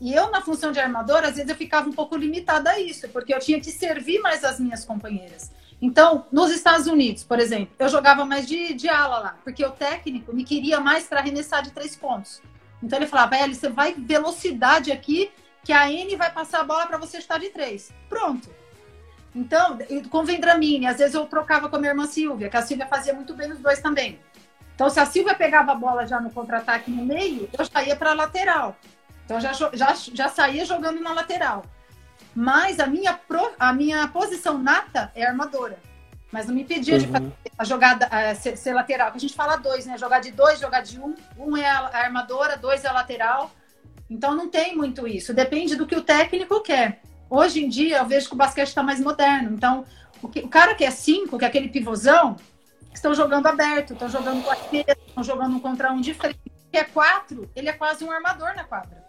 E 0.00 0.14
eu, 0.14 0.30
na 0.30 0.40
função 0.40 0.70
de 0.70 0.78
armadora, 0.78 1.28
às 1.28 1.34
vezes 1.34 1.50
eu 1.50 1.56
ficava 1.56 1.88
um 1.88 1.92
pouco 1.92 2.16
limitada 2.16 2.70
a 2.70 2.80
isso, 2.80 3.08
porque 3.08 3.34
eu 3.34 3.40
tinha 3.40 3.60
que 3.60 3.70
servir 3.70 4.20
mais 4.20 4.44
as 4.44 4.60
minhas 4.60 4.84
companheiras. 4.84 5.50
Então, 5.80 6.26
nos 6.32 6.50
Estados 6.50 6.86
Unidos, 6.86 7.22
por 7.24 7.38
exemplo, 7.38 7.74
eu 7.78 7.88
jogava 7.88 8.24
mais 8.24 8.46
de, 8.46 8.74
de 8.74 8.88
ala 8.88 9.18
lá, 9.18 9.36
porque 9.44 9.64
o 9.64 9.70
técnico 9.70 10.34
me 10.34 10.44
queria 10.44 10.80
mais 10.80 11.06
para 11.06 11.20
arremessar 11.20 11.62
de 11.62 11.70
três 11.70 11.96
pontos. 11.96 12.42
Então 12.82 12.98
ele 12.98 13.06
falava, 13.06 13.36
Eli, 13.36 13.54
você 13.54 13.68
vai 13.68 13.94
velocidade 13.94 14.92
aqui, 14.92 15.30
que 15.64 15.72
a 15.72 15.90
N 15.90 16.16
vai 16.16 16.32
passar 16.32 16.60
a 16.60 16.64
bola 16.64 16.86
para 16.86 16.98
você 16.98 17.18
estar 17.18 17.38
de 17.38 17.50
três. 17.50 17.92
Pronto. 18.08 18.48
Então, 19.34 19.78
com 20.10 20.24
Vendramini, 20.24 20.86
às 20.86 20.98
vezes 20.98 21.14
eu 21.14 21.26
trocava 21.26 21.68
com 21.68 21.76
a 21.76 21.78
minha 21.78 21.92
irmã 21.92 22.06
Silvia, 22.06 22.48
que 22.48 22.56
a 22.56 22.62
Silvia 22.62 22.86
fazia 22.86 23.12
muito 23.12 23.34
bem 23.34 23.52
os 23.52 23.58
dois 23.58 23.80
também. 23.80 24.18
Então, 24.74 24.88
se 24.88 24.98
a 24.98 25.06
Silvia 25.06 25.34
pegava 25.34 25.72
a 25.72 25.74
bola 25.74 26.06
já 26.06 26.20
no 26.20 26.30
contra-ataque 26.30 26.90
no 26.90 27.04
meio, 27.04 27.48
eu 27.52 27.82
ia 27.84 27.96
para 27.96 28.12
a 28.12 28.14
lateral. 28.14 28.76
Então, 29.28 29.38
já, 29.38 29.52
já, 29.52 29.94
já 29.94 30.28
saía 30.30 30.64
jogando 30.64 31.02
na 31.02 31.12
lateral. 31.12 31.62
Mas 32.34 32.80
a 32.80 32.86
minha, 32.86 33.12
pro, 33.12 33.52
a 33.58 33.74
minha 33.74 34.08
posição 34.08 34.56
nata 34.56 35.12
é 35.14 35.22
armadora. 35.22 35.78
Mas 36.32 36.46
não 36.46 36.54
me 36.54 36.62
impedia 36.62 36.94
uhum. 36.94 37.00
de 37.00 37.06
fazer 37.08 37.32
a 37.58 37.64
jogada, 37.64 38.06
a 38.06 38.34
ser, 38.34 38.56
ser, 38.56 38.72
lateral. 38.72 39.12
A 39.14 39.18
gente 39.18 39.34
fala 39.34 39.56
dois, 39.56 39.84
né? 39.84 39.98
Jogar 39.98 40.20
de 40.20 40.30
dois, 40.30 40.58
jogar 40.58 40.80
de 40.80 40.98
um. 40.98 41.14
Um 41.36 41.58
é 41.58 41.68
a 41.68 41.90
armadora, 42.04 42.56
dois 42.56 42.86
é 42.86 42.88
a 42.88 42.92
lateral. 42.92 43.50
Então 44.08 44.34
não 44.34 44.48
tem 44.48 44.74
muito 44.74 45.06
isso. 45.06 45.34
Depende 45.34 45.76
do 45.76 45.86
que 45.86 45.94
o 45.94 46.02
técnico 46.02 46.62
quer. 46.62 47.02
Hoje 47.28 47.62
em 47.62 47.68
dia 47.68 47.98
eu 47.98 48.06
vejo 48.06 48.28
que 48.28 48.34
o 48.34 48.38
basquete 48.38 48.68
está 48.68 48.82
mais 48.82 48.98
moderno. 48.98 49.52
Então 49.52 49.84
o, 50.22 50.28
que, 50.28 50.40
o, 50.40 50.48
cara 50.48 50.74
que 50.74 50.86
é 50.86 50.90
cinco, 50.90 51.36
que 51.36 51.44
é 51.44 51.48
aquele 51.48 51.68
pivôzão, 51.68 52.36
estão 52.94 53.12
jogando 53.12 53.46
aberto, 53.46 53.92
estão 53.92 54.08
jogando 54.08 54.42
com 54.42 54.74
estão 54.74 55.22
jogando 55.22 55.56
um 55.56 55.60
contra 55.60 55.92
um 55.92 56.00
de 56.00 56.14
frente. 56.14 56.40
Que 56.72 56.78
é 56.78 56.84
quatro, 56.84 57.50
ele 57.54 57.68
é 57.68 57.72
quase 57.74 58.04
um 58.04 58.10
armador 58.10 58.54
na 58.54 58.64
quadra 58.64 59.07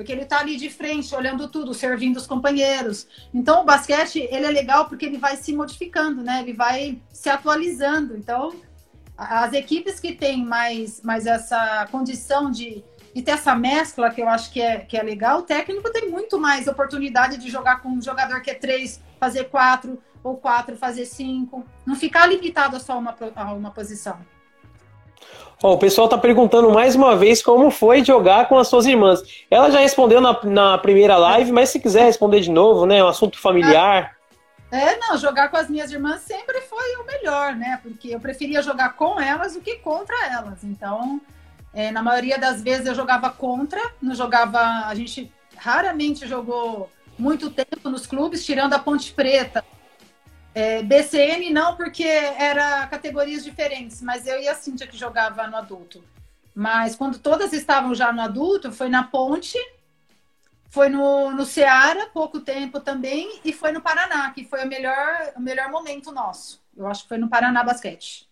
porque 0.00 0.12
ele 0.12 0.22
está 0.22 0.38
ali 0.38 0.56
de 0.56 0.70
frente, 0.70 1.14
olhando 1.14 1.46
tudo, 1.46 1.74
servindo 1.74 2.16
os 2.16 2.26
companheiros. 2.26 3.06
Então, 3.34 3.60
o 3.60 3.64
basquete, 3.66 4.26
ele 4.30 4.46
é 4.46 4.50
legal 4.50 4.86
porque 4.86 5.04
ele 5.04 5.18
vai 5.18 5.36
se 5.36 5.52
modificando, 5.52 6.22
né? 6.22 6.40
Ele 6.40 6.54
vai 6.54 6.98
se 7.12 7.28
atualizando. 7.28 8.16
Então, 8.16 8.54
as 9.14 9.52
equipes 9.52 10.00
que 10.00 10.12
têm 10.12 10.42
mais, 10.42 11.02
mais 11.02 11.26
essa 11.26 11.86
condição 11.90 12.50
de, 12.50 12.82
de 13.14 13.20
ter 13.20 13.32
essa 13.32 13.54
mescla, 13.54 14.08
que 14.08 14.22
eu 14.22 14.28
acho 14.30 14.50
que 14.50 14.62
é, 14.62 14.78
que 14.78 14.96
é 14.96 15.02
legal, 15.02 15.40
o 15.40 15.42
técnico 15.42 15.92
tem 15.92 16.08
muito 16.08 16.40
mais 16.40 16.66
oportunidade 16.66 17.36
de 17.36 17.50
jogar 17.50 17.82
com 17.82 17.90
um 17.90 18.00
jogador 18.00 18.40
que 18.40 18.50
é 18.50 18.54
três, 18.54 19.02
fazer 19.18 19.50
quatro, 19.50 20.02
ou 20.24 20.38
quatro, 20.38 20.78
fazer 20.78 21.04
cinco. 21.04 21.62
Não 21.84 21.94
ficar 21.94 22.26
limitado 22.26 22.74
a 22.74 22.80
só 22.80 22.98
uma, 22.98 23.14
a 23.36 23.52
uma 23.52 23.70
posição. 23.70 24.18
Ó, 25.62 25.74
o 25.74 25.78
pessoal 25.78 26.08
tá 26.08 26.16
perguntando 26.16 26.70
mais 26.70 26.94
uma 26.94 27.14
vez 27.16 27.42
como 27.42 27.70
foi 27.70 28.02
jogar 28.02 28.48
com 28.48 28.58
as 28.58 28.68
suas 28.68 28.86
irmãs. 28.86 29.22
Ela 29.50 29.70
já 29.70 29.80
respondeu 29.80 30.20
na, 30.20 30.38
na 30.44 30.78
primeira 30.78 31.16
live, 31.18 31.52
mas 31.52 31.68
se 31.68 31.78
quiser 31.78 32.04
responder 32.04 32.40
de 32.40 32.50
novo, 32.50 32.86
né? 32.86 33.04
Um 33.04 33.08
assunto 33.08 33.38
familiar. 33.38 34.16
É, 34.72 34.96
não, 34.96 35.18
jogar 35.18 35.48
com 35.48 35.56
as 35.56 35.68
minhas 35.68 35.90
irmãs 35.92 36.22
sempre 36.22 36.60
foi 36.62 36.96
o 36.96 37.04
melhor, 37.04 37.54
né? 37.56 37.78
Porque 37.82 38.08
eu 38.08 38.20
preferia 38.20 38.62
jogar 38.62 38.94
com 38.94 39.20
elas 39.20 39.54
do 39.54 39.60
que 39.60 39.76
contra 39.76 40.14
elas. 40.28 40.64
Então, 40.64 41.20
é, 41.74 41.90
na 41.90 42.02
maioria 42.02 42.38
das 42.38 42.62
vezes 42.62 42.86
eu 42.86 42.94
jogava 42.94 43.28
contra, 43.28 43.80
não 44.00 44.14
jogava. 44.14 44.58
A 44.86 44.94
gente 44.94 45.30
raramente 45.56 46.26
jogou 46.26 46.88
muito 47.18 47.50
tempo 47.50 47.90
nos 47.90 48.06
clubes, 48.06 48.46
tirando 48.46 48.72
a 48.72 48.78
Ponte 48.78 49.12
Preta, 49.12 49.62
é, 50.54 50.82
BCN 50.82 51.50
não, 51.50 51.76
porque 51.76 52.04
era 52.04 52.86
categorias 52.88 53.44
diferentes, 53.44 54.02
mas 54.02 54.26
eu 54.26 54.40
e 54.40 54.48
a 54.48 54.54
Cíntia 54.54 54.86
que 54.86 54.96
jogava 54.96 55.46
no 55.46 55.56
adulto. 55.56 56.02
Mas 56.54 56.96
quando 56.96 57.18
todas 57.18 57.52
estavam 57.52 57.94
já 57.94 58.12
no 58.12 58.20
adulto, 58.20 58.72
foi 58.72 58.88
na 58.88 59.04
Ponte, 59.04 59.58
foi 60.68 60.88
no, 60.88 61.30
no 61.30 61.44
Ceará, 61.44 62.06
pouco 62.12 62.40
tempo 62.40 62.80
também, 62.80 63.40
e 63.44 63.52
foi 63.52 63.70
no 63.70 63.80
Paraná, 63.80 64.30
que 64.30 64.44
foi 64.44 64.64
o 64.64 64.68
melhor, 64.68 65.32
o 65.36 65.40
melhor 65.40 65.70
momento 65.70 66.10
nosso. 66.10 66.60
Eu 66.76 66.86
acho 66.86 67.04
que 67.04 67.08
foi 67.08 67.18
no 67.18 67.28
Paraná 67.28 67.62
Basquete. 67.62 68.28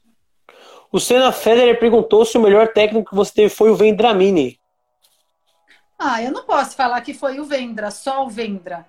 O 0.91 0.99
Senna 0.99 1.31
Federer 1.31 1.79
perguntou 1.79 2.25
se 2.25 2.37
o 2.37 2.41
melhor 2.41 2.69
técnico 2.69 3.11
que 3.11 3.17
você 3.17 3.33
teve 3.33 3.51
foi 3.51 3.71
o 3.71 3.77
Vendramini. 3.77 4.59
Ah, 5.99 6.23
eu 6.23 6.33
não 6.33 6.45
posso 6.45 6.75
falar 6.75 7.01
que 7.01 7.13
foi 7.13 7.39
o 7.39 7.45
Vendra, 7.45 7.91
só 7.91 8.25
o 8.25 8.29
Vendra 8.29 8.87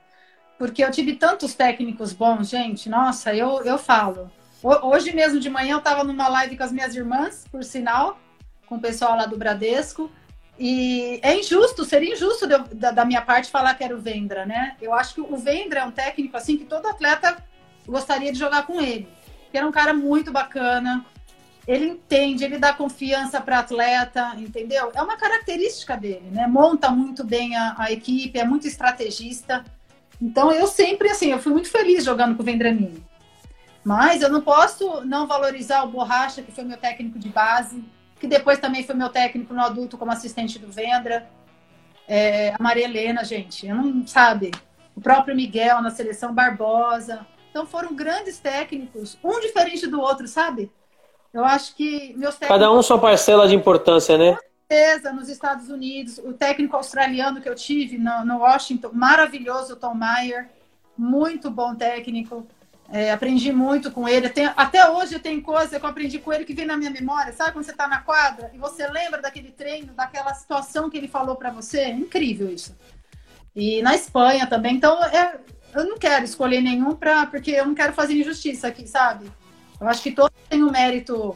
porque 0.60 0.84
eu 0.84 0.92
tive 0.92 1.16
tantos 1.16 1.56
técnicos 1.56 2.12
bons, 2.12 2.50
gente. 2.50 2.90
Nossa, 2.90 3.34
eu, 3.34 3.64
eu 3.64 3.78
falo. 3.78 4.30
Hoje 4.62 5.16
mesmo 5.16 5.40
de 5.40 5.50
manhã 5.50 5.76
eu 5.76 5.78
estava 5.78 6.04
numa 6.04 6.28
live 6.28 6.58
com 6.58 6.64
as 6.64 6.72
minhas 6.74 6.94
irmãs, 6.94 7.46
por 7.50 7.64
sinal, 7.64 8.20
com 8.68 8.76
o 8.76 8.80
pessoal 8.80 9.16
lá 9.16 9.26
do 9.26 9.38
Bradesco. 9.38 10.12
E 10.60 11.22
é 11.24 11.40
injusto, 11.40 11.86
seria 11.86 12.14
injusto 12.14 12.46
de, 12.46 12.76
da, 12.76 12.92
da, 12.92 13.06
minha 13.06 13.22
parte 13.22 13.50
falar 13.50 13.74
que 13.76 13.86
era 13.86 13.96
o 13.96 14.02
Vendra, 14.02 14.46
né? 14.46 14.76
Eu 14.82 14.94
acho 14.94 15.16
que 15.16 15.22
o 15.22 15.38
Vendra 15.38 15.80
é 15.80 15.86
um 15.86 15.92
técnico 15.92 16.36
assim 16.36 16.58
que 16.58 16.66
todo 16.66 16.86
atleta 16.86 17.42
gostaria 17.88 18.30
de 18.30 18.38
jogar 18.38 18.66
com 18.66 18.82
ele. 18.82 19.08
Que 19.50 19.58
era 19.58 19.66
um 19.66 19.72
cara 19.72 19.94
muito 19.94 20.30
bacana. 20.30 21.06
Ele 21.66 21.86
entende, 21.86 22.44
ele 22.44 22.58
dá 22.58 22.74
confiança 22.74 23.40
para 23.40 23.60
atleta, 23.60 24.34
entendeu? 24.36 24.92
É 24.94 25.02
uma 25.02 25.16
característica 25.16 25.96
dele, 25.96 26.30
né? 26.30 26.46
Monta 26.48 26.92
muito 26.92 27.24
bem 27.24 27.56
a, 27.56 27.76
a, 27.78 27.92
equipe, 27.94 28.38
é 28.38 28.44
muito 28.44 28.68
estrategista. 28.68 29.64
Então 30.22 30.52
eu 30.52 30.68
sempre 30.68 31.10
assim, 31.10 31.32
eu 31.32 31.40
fui 31.40 31.52
muito 31.52 31.70
feliz 31.70 32.04
jogando 32.04 32.36
com 32.36 32.42
o 32.42 32.46
Vendramini. 32.46 33.04
Mas 33.84 34.22
eu 34.22 34.30
não 34.30 34.42
posso 34.42 35.06
não 35.06 35.26
valorizar 35.26 35.84
o 35.84 35.90
Borracha, 35.90 36.42
que 36.42 36.52
foi 36.52 36.64
meu 36.64 36.78
técnico 36.78 37.18
de 37.18 37.30
base 37.30 37.84
que 38.20 38.28
depois 38.28 38.60
também 38.60 38.84
foi 38.84 38.94
meu 38.94 39.10
técnico 39.10 39.54
no 39.54 39.62
adulto 39.62 39.98
como 39.98 40.12
assistente 40.12 40.60
do 40.60 40.70
Vendra. 40.70 41.28
É, 42.08 42.54
a 42.54 42.62
Maria 42.62 42.86
Helena, 42.86 43.24
gente, 43.24 43.66
eu 43.66 43.76
não 43.76 44.06
sabe. 44.06 44.52
O 44.96 45.02
próprio 45.02 45.36
Miguel 45.36 45.82
na 45.82 45.90
seleção 45.90 46.34
Barbosa. 46.34 47.26
Então 47.50 47.66
foram 47.66 47.96
grandes 47.96 48.38
técnicos, 48.40 49.18
um 49.24 49.40
diferente 49.40 49.88
do 49.88 50.00
outro, 50.00 50.28
sabe? 50.28 50.72
Eu 51.34 51.46
acho 51.46 51.76
que 51.76 52.14
meus 52.18 52.36
técnicos. 52.36 52.48
Cada 52.48 52.72
um 52.72 52.82
sua 52.82 53.00
parcela 53.00 53.48
de 53.48 53.56
importância, 53.56 54.18
né? 54.18 54.38
Certeza, 54.72 55.12
nos 55.12 55.28
Estados 55.30 55.68
Unidos. 55.70 56.20
O 56.20 56.32
técnico 56.32 56.76
australiano 56.76 57.42
que 57.42 57.50
eu 57.50 57.56
tive 57.56 57.98
no, 57.98 58.24
no 58.24 58.38
Washington, 58.38 58.92
maravilhoso, 58.94 59.76
Tom 59.76 59.96
Meyer. 59.96 60.48
Muito 60.96 61.50
bom 61.50 61.74
técnico. 61.74 62.46
É, 62.88 63.12
aprendi 63.12 63.52
muito 63.52 63.92
com 63.92 64.08
ele. 64.08 64.32
Até 64.56 64.88
hoje 64.92 65.18
tem 65.18 65.42
coisa 65.42 65.80
que 65.80 65.84
eu 65.84 65.90
aprendi 65.90 66.20
com 66.20 66.32
ele 66.32 66.46
que 66.46 66.54
vem 66.54 66.68
na 66.68 66.78
minha 66.78 66.92
memória. 66.92 67.34
Sabe 67.34 67.54
quando 67.54 67.66
você 67.66 67.72
está 67.72 67.88
na 67.88 68.02
quadra 68.02 68.52
e 68.54 68.60
você 68.60 68.88
lembra 68.88 69.20
daquele 69.20 69.52
treino, 69.52 69.92
daquela 69.94 70.36
situação 70.36 70.88
que 70.88 70.98
ele 70.98 71.08
falou 71.08 71.36
para 71.36 71.50
você? 71.50 71.86
Incrível 71.86 72.48
isso. 72.54 72.78
E 73.56 73.82
na 73.82 73.96
Espanha 73.96 74.46
também. 74.46 74.76
Então, 74.76 75.04
é, 75.04 75.40
eu 75.74 75.86
não 75.86 75.98
quero 75.98 76.26
escolher 76.26 76.62
nenhum 76.62 76.96
pra, 76.96 77.26
porque 77.26 77.52
eu 77.52 77.66
não 77.66 77.74
quero 77.74 77.94
fazer 77.94 78.14
injustiça 78.14 78.68
aqui, 78.68 78.88
sabe? 78.88 79.32
Eu 79.82 79.88
acho 79.88 80.04
que 80.04 80.12
todos 80.12 80.38
têm 80.48 80.64
o 80.64 80.72
mérito 80.72 81.36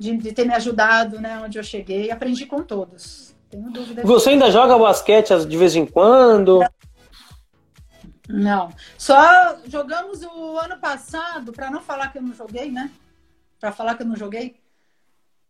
de, 0.00 0.16
de 0.16 0.32
ter 0.32 0.46
me 0.46 0.54
ajudado, 0.54 1.20
né, 1.20 1.38
onde 1.44 1.58
eu 1.58 1.62
cheguei. 1.62 2.10
Aprendi 2.10 2.46
com 2.46 2.62
todos. 2.62 3.36
Tenho 3.50 3.70
dúvida. 3.70 4.02
Você 4.02 4.30
ainda 4.30 4.50
joga 4.50 4.78
basquete 4.78 5.44
de 5.44 5.56
vez 5.58 5.76
em 5.76 5.84
quando? 5.84 6.60
Não. 8.26 8.72
Só 8.96 9.58
jogamos 9.66 10.22
o 10.22 10.58
ano 10.58 10.78
passado, 10.78 11.52
para 11.52 11.70
não 11.70 11.82
falar 11.82 12.08
que 12.08 12.18
eu 12.18 12.22
não 12.22 12.32
joguei, 12.32 12.70
né? 12.70 12.90
Para 13.60 13.72
falar 13.72 13.94
que 13.94 14.02
eu 14.02 14.06
não 14.06 14.16
joguei. 14.16 14.56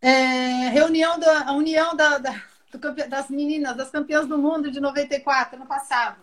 É, 0.03 0.69
reunião 0.71 1.19
da 1.19 1.45
a 1.45 1.53
união 1.53 1.95
da, 1.95 2.19
da 2.19 2.43
do, 2.73 3.09
das 3.09 3.29
meninas, 3.29 3.77
das 3.77 3.91
campeãs 3.91 4.27
do 4.27 4.39
mundo 4.39 4.71
de 4.71 4.81
94, 4.81 5.57
ano 5.57 5.67
passado, 5.67 6.19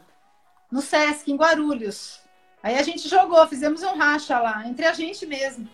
no 0.70 0.82
Sesc, 0.82 1.32
em 1.32 1.38
Guarulhos. 1.38 2.20
Aí 2.62 2.76
a 2.76 2.84
gente 2.84 3.08
jogou, 3.08 3.48
fizemos 3.48 3.84
um 3.84 3.96
racha 3.96 4.38
lá, 4.40 4.68
entre 4.68 4.86
a 4.86 4.94
gente 4.94 5.26
mesmo. 5.26 5.70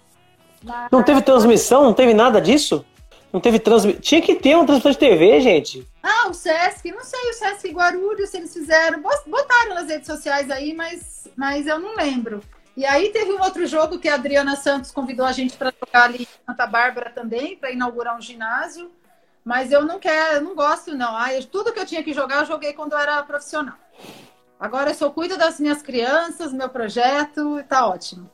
Não 0.91 1.03
teve 1.03 1.22
transmissão? 1.22 1.84
Não 1.84 1.94
teve 1.94 2.14
nada 2.14 2.40
disso? 2.40 2.85
Não 3.31 3.40
teve 3.40 3.60
transmissão? 3.60 4.02
Tinha 4.02 4.22
que 4.22 4.35
ter 4.35 4.56
uma 4.56 4.65
transmissão 4.65 4.91
de 4.91 4.98
TV, 4.98 5.41
gente. 5.41 5.88
Ah, 6.02 6.27
o 6.30 6.34
Sesc, 6.34 6.91
não 6.91 7.03
sei, 7.03 7.30
o 7.30 7.34
Sesc 7.34 7.69
Guarulhos, 7.72 8.34
eles 8.34 8.53
fizeram, 8.53 9.02
botaram 9.27 9.76
nas 9.76 9.88
redes 9.88 10.07
sociais 10.07 10.49
aí, 10.52 10.73
mas, 10.73 11.27
mas 11.35 11.68
eu 11.68 11.80
não 11.80 11.95
lembro. 11.95 12.41
E 12.76 12.85
aí 12.85 13.10
teve 13.10 13.31
um 13.31 13.41
outro 13.41 13.65
jogo 13.68 13.99
que 13.99 14.10
a 14.10 14.15
Adriana 14.15 14.56
Santos 14.56 14.91
convidou 14.91 15.26
a 15.26 15.31
gente 15.31 15.56
para 15.56 15.72
jogar 15.72 16.06
ali 16.06 16.23
em 16.23 16.27
Santa 16.45 16.65
Bárbara 16.65 17.11
também, 17.11 17.56
para 17.56 17.72
inaugurar 17.72 18.18
um 18.18 18.22
ginásio. 18.22 18.91
Mas 19.45 19.72
eu 19.72 19.84
não 19.84 19.99
quero, 19.99 20.38
eu 20.38 20.41
não 20.41 20.56
gosto, 20.56 20.95
não. 20.95 21.15
Ah, 21.15 21.34
eu, 21.34 21.45
tudo 21.45 21.72
que 21.72 21.80
eu 21.80 21.85
tinha 21.85 22.03
que 22.03 22.14
jogar, 22.14 22.40
eu 22.40 22.45
joguei 22.45 22.73
quando 22.73 22.94
eu 22.94 22.98
era 22.98 23.22
profissional. 23.23 23.76
Agora 24.60 24.91
eu 24.91 24.95
só 24.95 25.10
cuido 25.10 25.38
das 25.38 25.60
minhas 25.60 25.81
crianças, 25.81 26.53
meu 26.53 26.69
projeto, 26.69 27.60
e 27.60 27.64
tá 27.64 27.85
ótimo. 27.85 28.30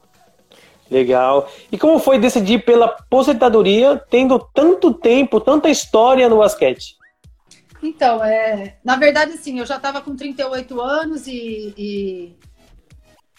Legal. 0.90 1.50
E 1.72 1.78
como 1.78 2.00
foi 2.00 2.18
decidir 2.18 2.66
pela 2.66 2.86
aposentadoria, 2.88 4.02
tendo 4.10 4.40
tanto 4.40 4.94
tempo, 4.94 5.40
tanta 5.40 5.70
história 5.70 6.28
no 6.28 6.40
basquete? 6.40 6.98
Então, 7.82 8.24
é, 8.24 8.78
na 8.84 8.96
verdade, 8.96 9.34
assim, 9.34 9.60
eu 9.60 9.66
já 9.66 9.78
estava 9.78 10.02
com 10.02 10.16
38 10.16 10.82
anos 10.82 11.28
e, 11.28 11.74
e, 11.78 12.36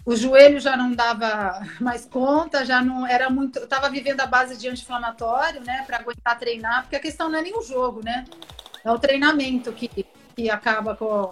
o 0.07 0.17
joelho 0.17 0.59
já 0.61 0.77
não 0.77 0.93
dava 0.93 1.61
mais 1.81 2.07
conta, 2.07 2.65
já 2.65 2.81
não 2.81 3.07
era 3.07 3.29
muito. 3.29 3.59
Eu 3.59 3.65
estava 3.65 3.91
vivendo 3.91 4.21
a 4.21 4.27
base 4.27 4.57
de 4.57 4.69
anti-inflamatório, 4.69 5.61
né, 5.63 5.85
para 5.87 5.99
aguentar 5.99 6.39
treinar, 6.39 6.83
porque 6.83 6.97
a 6.97 7.01
questão 7.01 7.29
não 7.29 7.39
é 7.39 7.43
nem 7.43 7.59
o 7.59 7.63
jogo, 7.63 8.01
né? 8.03 8.25
É 8.83 8.91
o 8.91 8.99
treinamento 8.99 9.73
que, 9.73 9.89
que 10.35 10.49
acaba 10.49 10.97
com, 10.97 11.31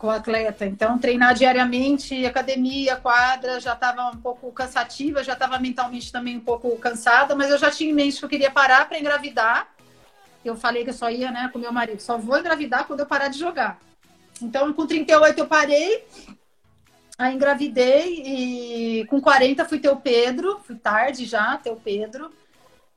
com 0.00 0.06
o 0.06 0.10
atleta. 0.10 0.64
Então, 0.64 0.98
treinar 0.98 1.34
diariamente, 1.34 2.24
academia, 2.24 2.96
quadra, 2.96 3.60
já 3.60 3.74
estava 3.74 4.08
um 4.08 4.16
pouco 4.16 4.50
cansativa, 4.50 5.22
já 5.22 5.34
estava 5.34 5.58
mentalmente 5.58 6.10
também 6.10 6.38
um 6.38 6.40
pouco 6.40 6.74
cansada, 6.78 7.36
mas 7.36 7.50
eu 7.50 7.58
já 7.58 7.70
tinha 7.70 7.90
em 7.90 7.94
mente 7.94 8.18
que 8.18 8.24
eu 8.24 8.28
queria 8.28 8.50
parar 8.50 8.88
para 8.88 8.98
engravidar 8.98 9.68
eu 10.44 10.56
falei 10.56 10.84
que 10.84 10.90
eu 10.90 10.94
só 10.94 11.10
ia, 11.10 11.30
né, 11.30 11.50
com 11.52 11.58
meu 11.58 11.72
marido, 11.72 12.00
só 12.00 12.16
vou 12.16 12.38
engravidar 12.38 12.86
quando 12.86 13.00
eu 13.00 13.06
parar 13.06 13.28
de 13.28 13.38
jogar. 13.38 13.78
Então, 14.40 14.72
com 14.72 14.86
38 14.86 15.38
eu 15.38 15.46
parei, 15.46 16.06
aí 17.18 17.34
engravidei 17.34 18.22
e 18.24 19.06
com 19.06 19.20
40 19.20 19.66
fui 19.66 19.78
ter 19.78 19.90
o 19.90 19.96
Pedro, 19.96 20.58
fui 20.64 20.76
tarde 20.76 21.26
já 21.26 21.58
ter 21.58 21.70
o 21.70 21.76
Pedro. 21.76 22.32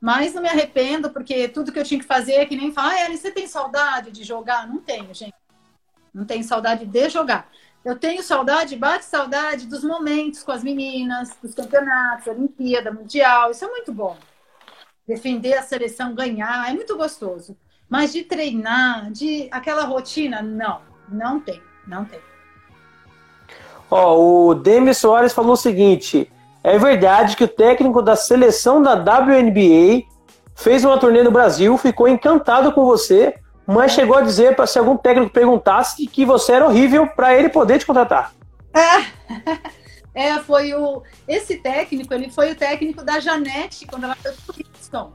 Mas 0.00 0.34
não 0.34 0.42
me 0.42 0.48
arrependo, 0.48 1.10
porque 1.10 1.48
tudo 1.48 1.72
que 1.72 1.78
eu 1.78 1.84
tinha 1.84 2.00
que 2.00 2.06
fazer 2.06 2.34
é 2.34 2.46
que 2.46 2.56
nem 2.56 2.72
falar, 2.72 2.94
ah, 3.06 3.16
você 3.16 3.30
tem 3.30 3.46
saudade 3.46 4.10
de 4.10 4.22
jogar? 4.22 4.66
Não 4.66 4.78
tenho, 4.78 5.14
gente. 5.14 5.34
Não 6.14 6.24
tenho 6.24 6.44
saudade 6.44 6.86
de 6.86 7.08
jogar. 7.08 7.48
Eu 7.84 7.98
tenho 7.98 8.22
saudade, 8.22 8.76
bate 8.76 9.04
saudade 9.04 9.66
dos 9.66 9.84
momentos 9.84 10.42
com 10.42 10.52
as 10.52 10.62
meninas, 10.62 11.30
dos 11.42 11.54
campeonatos, 11.54 12.26
Olimpíada, 12.28 12.92
Mundial. 12.92 13.50
Isso 13.50 13.64
é 13.64 13.68
muito 13.68 13.92
bom 13.92 14.16
defender 15.06 15.54
a 15.54 15.62
seleção, 15.62 16.14
ganhar, 16.14 16.70
é 16.70 16.72
muito 16.72 16.96
gostoso. 16.96 17.56
Mas 17.88 18.12
de 18.12 18.22
treinar, 18.22 19.10
de 19.10 19.48
aquela 19.50 19.84
rotina, 19.84 20.40
não, 20.40 20.80
não 21.08 21.38
tem, 21.38 21.62
não 21.86 22.04
tem. 22.04 22.20
Ó, 23.90 24.48
o 24.48 24.54
Demis 24.54 24.98
Soares 24.98 25.32
falou 25.32 25.52
o 25.52 25.56
seguinte: 25.56 26.32
é 26.62 26.78
verdade 26.78 27.36
que 27.36 27.44
o 27.44 27.48
técnico 27.48 28.00
da 28.00 28.16
seleção 28.16 28.82
da 28.82 28.94
WNBA 28.94 30.06
fez 30.54 30.84
uma 30.84 30.98
turnê 30.98 31.22
no 31.22 31.30
Brasil, 31.30 31.76
ficou 31.76 32.08
encantado 32.08 32.72
com 32.72 32.84
você, 32.84 33.34
mas 33.66 33.92
chegou 33.92 34.16
a 34.16 34.22
dizer 34.22 34.54
para 34.54 34.66
se 34.66 34.78
algum 34.78 34.96
técnico 34.96 35.32
perguntasse 35.32 36.06
que 36.06 36.24
você 36.24 36.52
era 36.52 36.66
horrível 36.66 37.06
para 37.06 37.36
ele 37.36 37.48
poder 37.48 37.78
te 37.78 37.86
contratar. 37.86 38.32
É. 40.16 40.38
Foi 40.38 40.72
o. 40.74 41.02
Esse 41.26 41.56
técnico, 41.56 42.14
ele 42.14 42.30
foi 42.30 42.52
o 42.52 42.54
técnico 42.54 43.02
da 43.02 43.18
Janete 43.18 43.84
quando 43.84 44.04
ela 44.04 44.14
foi 44.14 44.30
pro 44.30 44.54
Houston. 44.54 45.12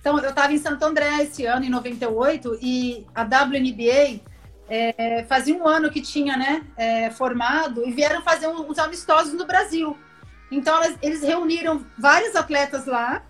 Então, 0.00 0.18
eu 0.18 0.30
estava 0.30 0.52
em 0.52 0.58
Santo 0.58 0.84
André 0.84 1.22
esse 1.22 1.46
ano, 1.46 1.64
em 1.64 1.70
98, 1.70 2.58
e 2.60 3.06
a 3.14 3.22
WNBA 3.22 4.20
é, 4.68 5.24
fazia 5.28 5.54
um 5.54 5.64
ano 5.64 5.92
que 5.92 6.00
tinha 6.00 6.36
né, 6.36 6.66
é, 6.76 7.08
formado 7.10 7.86
e 7.86 7.92
vieram 7.92 8.20
fazer 8.22 8.48
uns 8.48 8.80
amistosos 8.80 9.32
no 9.32 9.46
Brasil. 9.46 9.96
Então, 10.50 10.74
elas, 10.74 10.98
eles 11.00 11.22
reuniram 11.22 11.86
vários 11.96 12.34
atletas 12.34 12.84
lá 12.84 13.22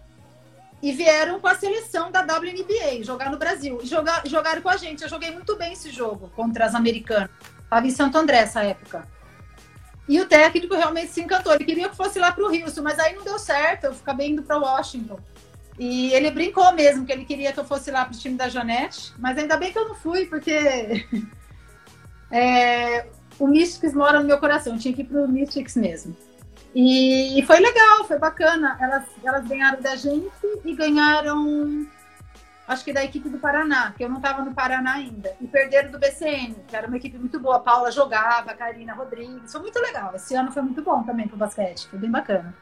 e 0.82 0.90
vieram 0.92 1.38
com 1.38 1.46
a 1.46 1.54
seleção 1.54 2.10
da 2.10 2.22
WNBA 2.22 3.04
jogar 3.04 3.30
no 3.30 3.38
Brasil. 3.38 3.78
E 3.82 3.86
jogar, 3.86 4.26
jogaram 4.26 4.60
com 4.60 4.68
a 4.68 4.76
gente. 4.76 5.02
Eu 5.02 5.08
joguei 5.08 5.30
muito 5.30 5.56
bem 5.56 5.74
esse 5.74 5.90
jogo 5.90 6.28
contra 6.34 6.66
as 6.66 6.74
americanas. 6.74 7.30
Estava 7.62 7.86
em 7.86 7.90
Santo 7.90 8.18
André 8.18 8.38
essa 8.38 8.64
época. 8.64 9.06
E 10.08 10.20
o 10.20 10.26
técnico 10.26 10.74
realmente 10.74 11.12
se 11.12 11.22
encantou. 11.22 11.54
Ele 11.54 11.64
queria 11.64 11.88
que 11.88 11.96
fosse 11.96 12.18
lá 12.18 12.32
para 12.32 12.44
o 12.44 12.48
Houston, 12.48 12.82
mas 12.82 12.98
aí 12.98 13.14
não 13.14 13.22
deu 13.22 13.38
certo. 13.38 13.84
Eu 13.84 13.92
acabei 13.92 14.30
indo 14.30 14.42
para 14.42 14.58
Washington. 14.58 15.20
E 15.78 16.12
ele 16.12 16.30
brincou 16.32 16.72
mesmo 16.72 17.06
que 17.06 17.12
ele 17.12 17.24
queria 17.24 17.52
que 17.52 17.60
eu 17.60 17.64
fosse 17.64 17.90
lá 17.90 18.04
para 18.04 18.14
o 18.14 18.18
time 18.18 18.36
da 18.36 18.48
Janete, 18.48 19.14
mas 19.18 19.38
ainda 19.38 19.56
bem 19.56 19.72
que 19.72 19.78
eu 19.78 19.88
não 19.88 19.94
fui, 19.94 20.26
porque 20.26 20.52
é, 22.30 23.06
o 23.38 23.46
Mystics 23.46 23.94
mora 23.94 24.18
no 24.18 24.26
meu 24.26 24.38
coração. 24.38 24.74
Eu 24.74 24.80
tinha 24.80 24.92
que 24.92 25.02
ir 25.02 25.04
para 25.04 25.22
o 25.22 25.28
Mystics 25.28 25.76
mesmo. 25.76 26.16
E 26.74 27.42
foi 27.46 27.60
legal, 27.60 28.04
foi 28.04 28.18
bacana. 28.18 28.76
Elas, 28.80 29.04
elas 29.22 29.46
ganharam 29.46 29.80
da 29.80 29.94
gente 29.94 30.30
e 30.64 30.74
ganharam 30.74 31.86
acho 32.66 32.84
que 32.84 32.92
da 32.92 33.04
equipe 33.04 33.28
do 33.28 33.38
Paraná, 33.38 33.92
que 33.96 34.02
eu 34.02 34.08
não 34.08 34.16
estava 34.16 34.42
no 34.42 34.54
Paraná 34.54 34.94
ainda. 34.94 35.34
E 35.40 35.46
perderam 35.46 35.90
do 35.90 35.98
BCN, 35.98 36.56
que 36.66 36.74
era 36.74 36.86
uma 36.86 36.96
equipe 36.96 37.18
muito 37.18 37.38
boa. 37.38 37.56
A 37.56 37.60
Paula 37.60 37.90
jogava, 37.90 38.50
a 38.50 38.54
Karina 38.54 38.94
Rodrigues. 38.94 39.52
Foi 39.52 39.60
muito 39.60 39.78
legal. 39.78 40.12
Esse 40.14 40.34
ano 40.34 40.50
foi 40.50 40.62
muito 40.62 40.82
bom 40.82 41.02
também 41.02 41.28
pro 41.28 41.36
basquete. 41.36 41.86
Foi 41.88 41.98
bem 41.98 42.10
bacana. 42.10 42.54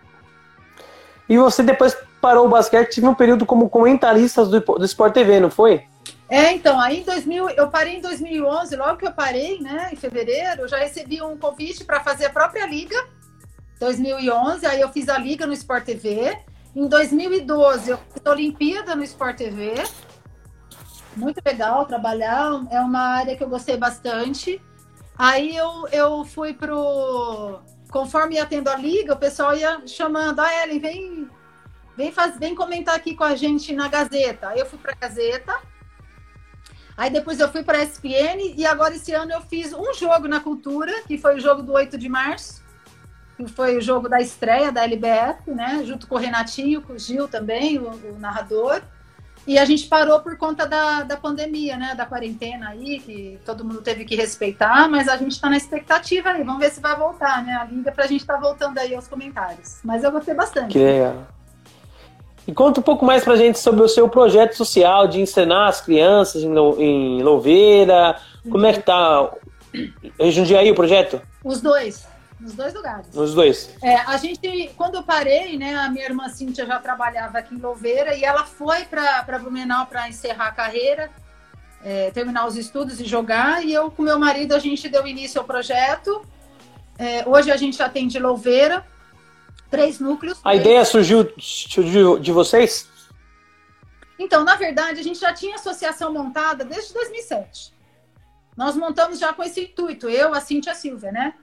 E 1.28 1.38
você 1.38 1.62
depois 1.62 1.96
parou 2.20 2.46
o 2.46 2.50
basquete, 2.50 2.94
tive 2.94 3.06
um 3.06 3.14
período 3.14 3.46
como 3.46 3.70
comentarista 3.70 4.44
do, 4.44 4.60
do 4.60 4.84
Sport 4.84 5.14
TV, 5.14 5.38
não 5.38 5.50
foi? 5.50 5.84
É, 6.28 6.52
então, 6.52 6.78
aí 6.78 7.00
em 7.00 7.04
2000, 7.04 7.50
eu 7.50 7.68
parei 7.68 7.96
em 7.96 8.00
2011, 8.00 8.76
logo 8.76 8.96
que 8.96 9.06
eu 9.06 9.12
parei, 9.12 9.60
né, 9.60 9.90
em 9.92 9.96
fevereiro, 9.96 10.62
eu 10.62 10.68
já 10.68 10.78
recebi 10.78 11.22
um 11.22 11.36
convite 11.36 11.84
para 11.84 12.00
fazer 12.00 12.26
a 12.26 12.30
própria 12.30 12.66
liga, 12.66 12.96
2011, 13.80 14.66
aí 14.66 14.80
eu 14.80 14.90
fiz 14.90 15.08
a 15.08 15.18
liga 15.18 15.46
no 15.46 15.54
Sport 15.54 15.84
TV, 15.84 16.38
em 16.76 16.86
2012, 16.86 17.90
eu 17.90 17.98
fiz 17.98 18.22
a 18.24 18.30
Olimpíada 18.30 18.94
no 18.94 19.02
Sport 19.02 19.36
TV. 19.36 19.74
muito 21.16 21.40
legal 21.44 21.84
trabalhar, 21.86 22.64
é 22.70 22.78
uma 22.80 23.00
área 23.00 23.36
que 23.36 23.42
eu 23.42 23.48
gostei 23.48 23.76
bastante. 23.76 24.62
Aí 25.18 25.56
eu, 25.56 25.88
eu 25.90 26.24
fui 26.24 26.54
pro. 26.54 27.60
Conforme 27.90 28.36
ia 28.36 28.46
tendo 28.46 28.68
a 28.68 28.76
liga, 28.76 29.14
o 29.14 29.18
pessoal 29.18 29.56
ia 29.56 29.84
chamando, 29.86 30.38
ah, 30.38 30.62
Ellen, 30.62 30.78
vem, 30.78 31.30
vem, 31.96 32.12
faz, 32.12 32.38
vem 32.38 32.54
comentar 32.54 32.94
aqui 32.94 33.16
com 33.16 33.24
a 33.24 33.34
gente 33.34 33.74
na 33.74 33.88
Gazeta. 33.88 34.50
Aí 34.50 34.60
eu 34.60 34.66
fui 34.66 34.78
para 34.78 34.92
a 34.92 34.94
Gazeta. 34.94 35.52
Aí 36.96 37.10
depois 37.10 37.40
eu 37.40 37.50
fui 37.50 37.64
para 37.64 37.78
a 37.78 37.82
ESPN 37.82 38.54
e 38.56 38.64
agora 38.64 38.94
esse 38.94 39.12
ano 39.12 39.32
eu 39.32 39.40
fiz 39.40 39.72
um 39.72 39.92
jogo 39.94 40.28
na 40.28 40.38
Cultura, 40.38 41.02
que 41.02 41.18
foi 41.18 41.36
o 41.36 41.40
jogo 41.40 41.62
do 41.62 41.72
8 41.72 41.98
de 41.98 42.08
março, 42.08 42.62
que 43.44 43.52
foi 43.52 43.76
o 43.76 43.80
jogo 43.80 44.08
da 44.08 44.20
estreia 44.20 44.70
da 44.70 44.84
LBF, 44.84 45.50
né? 45.50 45.82
Junto 45.84 46.06
com 46.06 46.14
o 46.14 46.18
Renatinho, 46.18 46.82
com 46.82 46.94
o 46.94 46.98
Gil 46.98 47.28
também, 47.28 47.78
o, 47.78 47.88
o 47.88 48.18
narrador. 48.18 48.82
E 49.46 49.58
a 49.58 49.64
gente 49.64 49.86
parou 49.86 50.20
por 50.20 50.36
conta 50.36 50.66
da, 50.66 51.02
da 51.02 51.16
pandemia, 51.16 51.76
né? 51.76 51.94
Da 51.94 52.04
quarentena 52.04 52.70
aí, 52.70 53.00
que 53.00 53.38
todo 53.44 53.64
mundo 53.64 53.80
teve 53.80 54.04
que 54.04 54.14
respeitar, 54.14 54.88
mas 54.88 55.08
a 55.08 55.16
gente 55.16 55.32
está 55.32 55.48
na 55.48 55.56
expectativa 55.56 56.30
aí. 56.30 56.44
Vamos 56.44 56.60
ver 56.60 56.70
se 56.70 56.80
vai 56.80 56.94
voltar, 56.94 57.44
né? 57.44 57.54
A 57.54 57.64
liga 57.64 57.90
para 57.90 58.04
a 58.04 58.06
gente 58.06 58.20
estar 58.20 58.34
tá 58.34 58.40
voltando 58.40 58.78
aí 58.78 58.94
aos 58.94 59.08
comentários. 59.08 59.78
Mas 59.82 60.04
eu 60.04 60.12
gostei 60.12 60.34
bastante. 60.34 60.72
Que 60.72 60.78
legal. 60.78 61.26
E 62.46 62.52
conta 62.52 62.80
um 62.80 62.82
pouco 62.82 63.04
mais 63.04 63.24
pra 63.24 63.36
gente 63.36 63.58
sobre 63.58 63.82
o 63.82 63.88
seu 63.88 64.08
projeto 64.08 64.54
social 64.54 65.06
de 65.06 65.20
ensinar 65.20 65.68
as 65.68 65.80
crianças 65.80 66.42
em, 66.42 66.52
em 66.78 67.22
Louveira. 67.22 68.16
Como 68.50 68.66
é 68.66 68.72
que 68.72 68.80
tá? 68.80 69.30
Jundiaí 70.30 70.70
o 70.70 70.74
projeto? 70.74 71.20
Os 71.44 71.60
dois. 71.60 72.09
Nos 72.40 72.54
dois 72.54 72.72
lugares. 72.72 73.14
Nos 73.14 73.34
dois. 73.34 73.76
É, 73.82 73.96
a 73.96 74.16
gente, 74.16 74.72
quando 74.76 74.94
eu 74.94 75.02
parei, 75.02 75.58
né, 75.58 75.74
a 75.74 75.90
minha 75.90 76.06
irmã 76.06 76.28
Cíntia 76.30 76.64
já 76.64 76.78
trabalhava 76.78 77.38
aqui 77.38 77.54
em 77.54 77.58
Louveira 77.58 78.16
e 78.16 78.24
ela 78.24 78.44
foi 78.46 78.86
para 78.86 79.38
Blumenau 79.38 79.86
para 79.86 80.08
encerrar 80.08 80.46
a 80.46 80.52
carreira, 80.52 81.10
é, 81.84 82.10
terminar 82.10 82.46
os 82.46 82.56
estudos 82.56 82.98
e 82.98 83.04
jogar. 83.04 83.62
E 83.64 83.74
eu, 83.74 83.90
com 83.90 84.02
meu 84.02 84.18
marido, 84.18 84.54
a 84.54 84.58
gente 84.58 84.88
deu 84.88 85.06
início 85.06 85.38
ao 85.38 85.46
projeto. 85.46 86.24
É, 86.98 87.28
hoje 87.28 87.50
a 87.50 87.56
gente 87.58 87.82
atende 87.82 88.18
Louveira, 88.18 88.86
três 89.70 90.00
núcleos. 90.00 90.40
A 90.42 90.54
ideia 90.54 90.82
surgiu, 90.86 91.30
surgiu 91.38 92.18
de 92.18 92.32
vocês? 92.32 92.88
Então, 94.18 94.44
na 94.44 94.56
verdade, 94.56 95.00
a 95.00 95.02
gente 95.02 95.18
já 95.18 95.32
tinha 95.34 95.56
associação 95.56 96.12
montada 96.12 96.64
desde 96.64 96.94
2007. 96.94 97.72
Nós 98.56 98.76
montamos 98.76 99.18
já 99.18 99.32
com 99.32 99.42
esse 99.42 99.62
intuito, 99.62 100.08
eu, 100.08 100.34
a 100.34 100.40
Cíntia 100.40 100.74
Silvia, 100.74 101.12
né? 101.12 101.34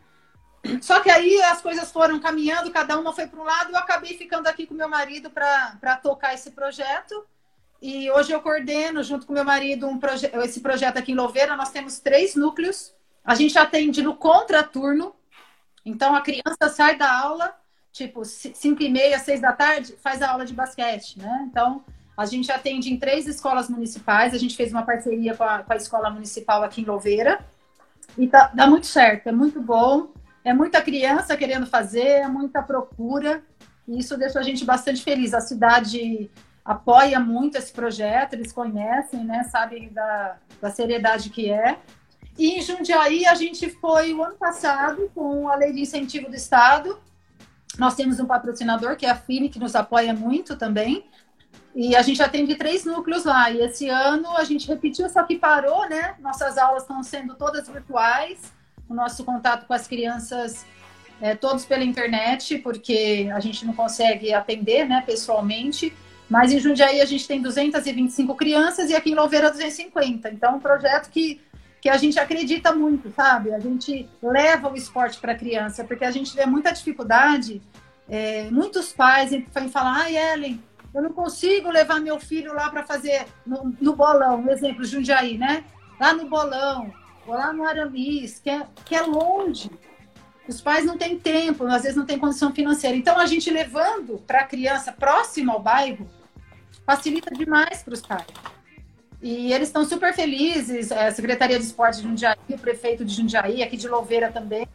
Só 0.81 0.99
que 0.99 1.09
aí 1.09 1.41
as 1.43 1.61
coisas 1.61 1.91
foram 1.91 2.19
caminhando, 2.19 2.71
cada 2.71 2.97
uma 2.99 3.13
foi 3.13 3.27
para 3.27 3.39
um 3.39 3.43
lado, 3.43 3.71
eu 3.71 3.77
acabei 3.77 4.17
ficando 4.17 4.47
aqui 4.47 4.65
com 4.65 4.73
meu 4.73 4.89
marido 4.89 5.29
para 5.29 5.95
tocar 6.01 6.33
esse 6.33 6.51
projeto. 6.51 7.25
E 7.81 8.09
hoje 8.11 8.31
eu 8.31 8.41
coordeno, 8.41 9.03
junto 9.03 9.25
com 9.27 9.33
meu 9.33 9.45
marido, 9.45 9.87
um 9.87 9.99
proje 9.99 10.29
esse 10.43 10.61
projeto 10.61 10.97
aqui 10.97 11.11
em 11.11 11.15
Louveira. 11.15 11.55
Nós 11.55 11.69
temos 11.69 11.99
três 11.99 12.35
núcleos. 12.35 12.93
A 13.23 13.35
gente 13.35 13.57
atende 13.57 14.01
no 14.01 14.15
contraturno. 14.15 15.13
Então 15.85 16.15
a 16.15 16.21
criança 16.21 16.69
sai 16.69 16.97
da 16.97 17.09
aula, 17.09 17.55
tipo, 17.91 18.25
5 18.25 18.81
e 18.81 18.89
meia, 18.89 19.19
6 19.19 19.39
da 19.39 19.53
tarde, 19.53 19.95
faz 20.01 20.21
a 20.21 20.31
aula 20.31 20.45
de 20.45 20.53
basquete, 20.53 21.17
né? 21.17 21.47
Então 21.49 21.83
a 22.17 22.25
gente 22.25 22.51
atende 22.51 22.91
em 22.91 22.97
três 22.97 23.27
escolas 23.27 23.69
municipais. 23.69 24.33
A 24.33 24.37
gente 24.37 24.55
fez 24.55 24.71
uma 24.71 24.83
parceria 24.83 25.35
com 25.35 25.43
a, 25.43 25.59
com 25.59 25.71
a 25.71 25.75
escola 25.75 26.09
municipal 26.09 26.63
aqui 26.63 26.81
em 26.81 26.85
Louveira. 26.85 27.45
E 28.17 28.27
tá, 28.27 28.51
dá 28.53 28.65
muito 28.65 28.87
certo, 28.87 29.27
é 29.27 29.31
muito 29.31 29.61
bom. 29.61 30.09
É 30.43 30.53
muita 30.53 30.81
criança 30.81 31.35
querendo 31.35 31.65
fazer, 31.65 32.07
é 32.07 32.27
muita 32.27 32.61
procura, 32.61 33.43
e 33.87 33.99
isso 33.99 34.17
deixa 34.17 34.39
a 34.39 34.43
gente 34.43 34.65
bastante 34.65 35.03
feliz. 35.03 35.33
A 35.33 35.41
cidade 35.41 36.29
apoia 36.63 37.19
muito 37.19 37.57
esse 37.57 37.71
projeto, 37.71 38.33
eles 38.33 38.51
conhecem, 38.51 39.23
né, 39.23 39.43
sabem 39.45 39.91
da, 39.93 40.37
da 40.61 40.69
seriedade 40.69 41.29
que 41.29 41.49
é. 41.49 41.79
E 42.37 42.57
em 42.57 42.61
Jundiaí, 42.61 43.25
a 43.25 43.33
gente 43.33 43.69
foi 43.69 44.13
o 44.13 44.23
ano 44.23 44.35
passado 44.35 45.09
com 45.15 45.47
a 45.47 45.55
lei 45.55 45.71
de 45.71 45.81
incentivo 45.81 46.29
do 46.29 46.35
Estado. 46.35 46.99
Nós 47.79 47.95
temos 47.95 48.19
um 48.19 48.25
patrocinador, 48.25 48.95
que 48.95 49.05
é 49.05 49.09
a 49.09 49.15
FINE, 49.15 49.49
que 49.49 49.59
nos 49.59 49.75
apoia 49.75 50.13
muito 50.13 50.55
também. 50.55 51.09
E 51.73 51.95
a 51.95 52.01
gente 52.01 52.21
atende 52.21 52.55
três 52.55 52.85
núcleos 52.85 53.23
lá. 53.23 53.49
E 53.49 53.59
esse 53.61 53.89
ano 53.89 54.29
a 54.35 54.43
gente 54.43 54.67
repetiu, 54.67 55.09
só 55.09 55.23
que 55.23 55.37
parou, 55.37 55.87
né? 55.89 56.15
Nossas 56.19 56.57
aulas 56.57 56.83
estão 56.83 57.01
sendo 57.01 57.35
todas 57.35 57.67
virtuais 57.67 58.56
o 58.89 58.93
nosso 58.93 59.23
contato 59.23 59.65
com 59.65 59.73
as 59.73 59.87
crianças 59.87 60.65
é, 61.21 61.35
todos 61.35 61.65
pela 61.65 61.83
internet, 61.83 62.59
porque 62.59 63.29
a 63.33 63.39
gente 63.39 63.65
não 63.65 63.73
consegue 63.73 64.33
atender 64.33 64.87
né, 64.87 65.03
pessoalmente. 65.05 65.93
Mas 66.29 66.51
em 66.51 66.59
Jundiaí 66.59 66.99
a 66.99 67.05
gente 67.05 67.27
tem 67.27 67.41
225 67.41 68.35
crianças 68.35 68.89
e 68.89 68.95
aqui 68.95 69.11
em 69.11 69.15
Louveira 69.15 69.49
250. 69.49 70.29
Então, 70.29 70.57
um 70.57 70.59
projeto 70.59 71.09
que, 71.09 71.41
que 71.81 71.89
a 71.89 71.97
gente 71.97 72.19
acredita 72.19 72.73
muito, 72.73 73.11
sabe? 73.15 73.53
A 73.53 73.59
gente 73.59 74.09
leva 74.21 74.69
o 74.69 74.75
esporte 74.75 75.19
para 75.19 75.31
a 75.31 75.37
criança, 75.37 75.83
porque 75.83 76.03
a 76.03 76.11
gente 76.11 76.35
vê 76.35 76.45
muita 76.45 76.71
dificuldade. 76.71 77.61
É, 78.09 78.49
muitos 78.51 78.91
pais 78.91 79.31
vêm 79.31 79.69
falar, 79.69 80.03
ai, 80.03 80.17
Ellen, 80.17 80.61
eu 80.93 81.01
não 81.01 81.13
consigo 81.13 81.69
levar 81.69 81.99
meu 81.99 82.19
filho 82.19 82.53
lá 82.53 82.69
para 82.69 82.83
fazer 82.83 83.25
no, 83.45 83.73
no 83.79 83.95
bolão, 83.95 84.41
um 84.41 84.49
exemplo, 84.49 84.83
Jundiaí, 84.83 85.37
né? 85.37 85.63
Lá 85.99 86.13
no 86.13 86.27
bolão, 86.27 86.93
ou 87.27 87.33
lá 87.33 87.51
no 87.51 87.63
Aramis, 87.63 88.39
que 88.39 88.49
é, 88.49 88.65
que 88.85 88.95
é 88.95 89.01
longe. 89.01 89.69
Os 90.47 90.61
pais 90.61 90.85
não 90.85 90.97
têm 90.97 91.19
tempo, 91.19 91.65
às 91.65 91.83
vezes 91.83 91.97
não 91.97 92.05
têm 92.05 92.17
condição 92.17 92.53
financeira. 92.53 92.95
Então, 92.95 93.19
a 93.19 93.25
gente 93.25 93.51
levando 93.51 94.23
para 94.25 94.39
a 94.39 94.43
criança 94.45 94.93
próxima 94.93 95.53
ao 95.53 95.61
bairro 95.61 96.07
facilita 96.85 97.35
demais 97.35 97.83
para 97.83 97.93
os 97.93 98.01
pais. 98.01 98.25
E 99.21 99.51
eles 99.51 99.67
estão 99.67 99.83
super 99.83 100.13
felizes, 100.13 100.91
a 100.91 101.11
Secretaria 101.11 101.59
de 101.59 101.65
Esporte 101.65 101.97
de 101.97 102.03
Jundiaí, 102.03 102.37
o 102.49 102.57
prefeito 102.57 103.03
de 103.03 103.13
Jundiaí, 103.13 103.61
aqui 103.61 103.75
de 103.75 103.87
Louveira 103.89 104.31
também, 104.31 104.65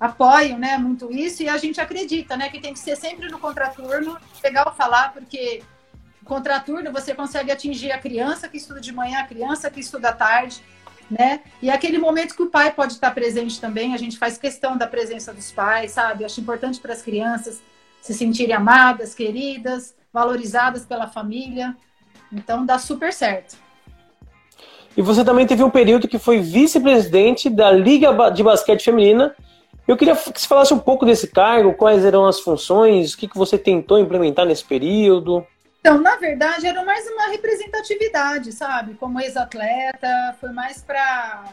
apoiam 0.00 0.58
né, 0.58 0.76
muito 0.76 1.12
isso 1.12 1.44
e 1.44 1.48
a 1.48 1.56
gente 1.56 1.80
acredita 1.80 2.36
né, 2.36 2.48
que 2.48 2.58
tem 2.58 2.72
que 2.72 2.80
ser 2.80 2.96
sempre 2.96 3.28
no 3.28 3.38
contraturno. 3.38 4.18
Legal 4.42 4.74
falar, 4.74 5.12
porque 5.12 5.62
contraturno 6.24 6.90
você 6.90 7.14
consegue 7.14 7.52
atingir 7.52 7.92
a 7.92 7.98
criança 7.98 8.48
que 8.48 8.56
estuda 8.56 8.80
de 8.80 8.92
manhã, 8.92 9.20
a 9.20 9.26
criança 9.26 9.70
que 9.70 9.78
estuda 9.78 10.08
à 10.08 10.12
tarde 10.12 10.60
né? 11.12 11.40
E 11.60 11.68
é 11.68 11.74
aquele 11.74 11.98
momento 11.98 12.34
que 12.34 12.42
o 12.42 12.50
pai 12.50 12.72
pode 12.72 12.94
estar 12.94 13.10
presente 13.10 13.60
também, 13.60 13.94
a 13.94 13.98
gente 13.98 14.18
faz 14.18 14.38
questão 14.38 14.78
da 14.78 14.86
presença 14.86 15.32
dos 15.32 15.52
pais, 15.52 15.92
sabe? 15.92 16.24
Acho 16.24 16.40
importante 16.40 16.80
para 16.80 16.92
as 16.92 17.02
crianças 17.02 17.60
se 18.00 18.14
sentirem 18.14 18.54
amadas, 18.54 19.14
queridas, 19.14 19.94
valorizadas 20.12 20.84
pela 20.86 21.06
família. 21.06 21.76
Então 22.32 22.64
dá 22.64 22.78
super 22.78 23.12
certo. 23.12 23.56
E 24.96 25.02
você 25.02 25.24
também 25.24 25.46
teve 25.46 25.62
um 25.62 25.70
período 25.70 26.08
que 26.08 26.18
foi 26.18 26.40
vice-presidente 26.40 27.48
da 27.48 27.70
Liga 27.70 28.30
de 28.30 28.42
Basquete 28.42 28.82
Feminina. 28.82 29.34
Eu 29.86 29.96
queria 29.96 30.14
que 30.16 30.40
você 30.40 30.46
falasse 30.46 30.72
um 30.72 30.78
pouco 30.78 31.04
desse 31.04 31.28
cargo, 31.28 31.74
quais 31.74 32.04
eram 32.04 32.24
as 32.24 32.40
funções, 32.40 33.12
o 33.12 33.18
que 33.18 33.28
você 33.34 33.58
tentou 33.58 33.98
implementar 33.98 34.46
nesse 34.46 34.64
período. 34.64 35.46
Então, 35.82 36.00
na 36.00 36.14
verdade, 36.14 36.64
era 36.64 36.84
mais 36.84 37.04
uma 37.08 37.26
representatividade, 37.26 38.52
sabe? 38.52 38.94
Como 38.94 39.20
ex-atleta, 39.20 40.36
foi 40.40 40.52
mais 40.52 40.80
para 40.80 41.44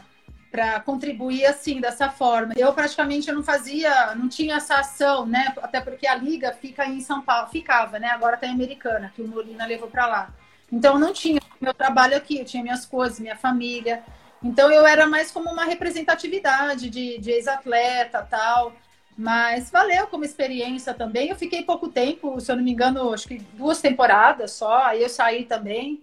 para 0.52 0.80
contribuir 0.80 1.46
assim 1.46 1.80
dessa 1.80 2.10
forma. 2.10 2.54
Eu 2.56 2.72
praticamente 2.72 3.28
eu 3.28 3.34
não 3.34 3.42
fazia, 3.42 4.14
não 4.16 4.28
tinha 4.28 4.56
essa 4.56 4.76
ação, 4.76 5.24
né? 5.26 5.52
Até 5.62 5.80
porque 5.80 6.06
a 6.08 6.14
liga 6.14 6.52
fica 6.52 6.84
em 6.86 7.00
São 7.00 7.22
Paulo, 7.22 7.48
ficava, 7.50 7.98
né? 8.00 8.08
Agora 8.10 8.36
tá 8.36 8.46
em 8.46 8.52
Americana, 8.52 9.12
que 9.14 9.22
o 9.22 9.28
Molina 9.28 9.64
levou 9.66 9.88
para 9.88 10.06
lá. 10.06 10.34
Então 10.72 10.98
não 10.98 11.12
tinha 11.12 11.40
meu 11.60 11.74
trabalho 11.74 12.16
aqui, 12.16 12.38
eu 12.38 12.44
tinha 12.44 12.62
minhas 12.62 12.84
coisas, 12.86 13.20
minha 13.20 13.36
família. 13.36 14.02
Então 14.42 14.70
eu 14.72 14.86
era 14.86 15.06
mais 15.06 15.30
como 15.30 15.50
uma 15.50 15.64
representatividade 15.64 16.90
de, 16.90 17.18
de 17.18 17.30
ex-atleta, 17.30 18.26
tal. 18.28 18.72
Mas 19.20 19.70
valeu 19.70 20.06
como 20.06 20.24
experiência 20.24 20.94
também. 20.94 21.28
Eu 21.28 21.36
fiquei 21.36 21.62
pouco 21.62 21.88
tempo, 21.88 22.40
se 22.40 22.50
eu 22.50 22.56
não 22.56 22.64
me 22.64 22.72
engano, 22.72 23.12
acho 23.12 23.28
que 23.28 23.38
duas 23.52 23.78
temporadas 23.78 24.52
só. 24.52 24.84
Aí 24.84 25.02
eu 25.02 25.10
saí 25.10 25.44
também, 25.44 26.02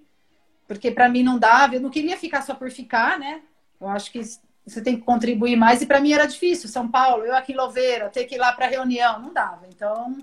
porque 0.68 0.92
para 0.92 1.10
mim 1.10 1.24
não 1.24 1.40
dava. 1.40 1.74
Eu 1.74 1.82
não 1.82 1.90
queria 1.90 2.16
ficar 2.16 2.44
só 2.44 2.54
por 2.54 2.70
ficar, 2.70 3.18
né? 3.18 3.42
Eu 3.82 3.88
acho 3.90 4.12
que 4.12 4.22
você 4.64 4.82
tem 4.84 4.98
que 4.98 5.02
contribuir 5.02 5.56
mais. 5.56 5.82
E 5.82 5.88
para 5.88 6.00
mim 6.00 6.14
era 6.14 6.28
difícil. 6.28 6.70
São 6.70 6.88
Paulo, 6.88 7.26
eu 7.26 7.36
aqui 7.36 7.54
em 7.54 7.56
Louveira, 7.56 8.08
ter 8.08 8.26
que 8.26 8.36
ir 8.36 8.38
lá 8.38 8.52
para 8.52 8.68
reunião, 8.68 9.20
não 9.20 9.34
dava. 9.34 9.66
Então, 9.68 10.16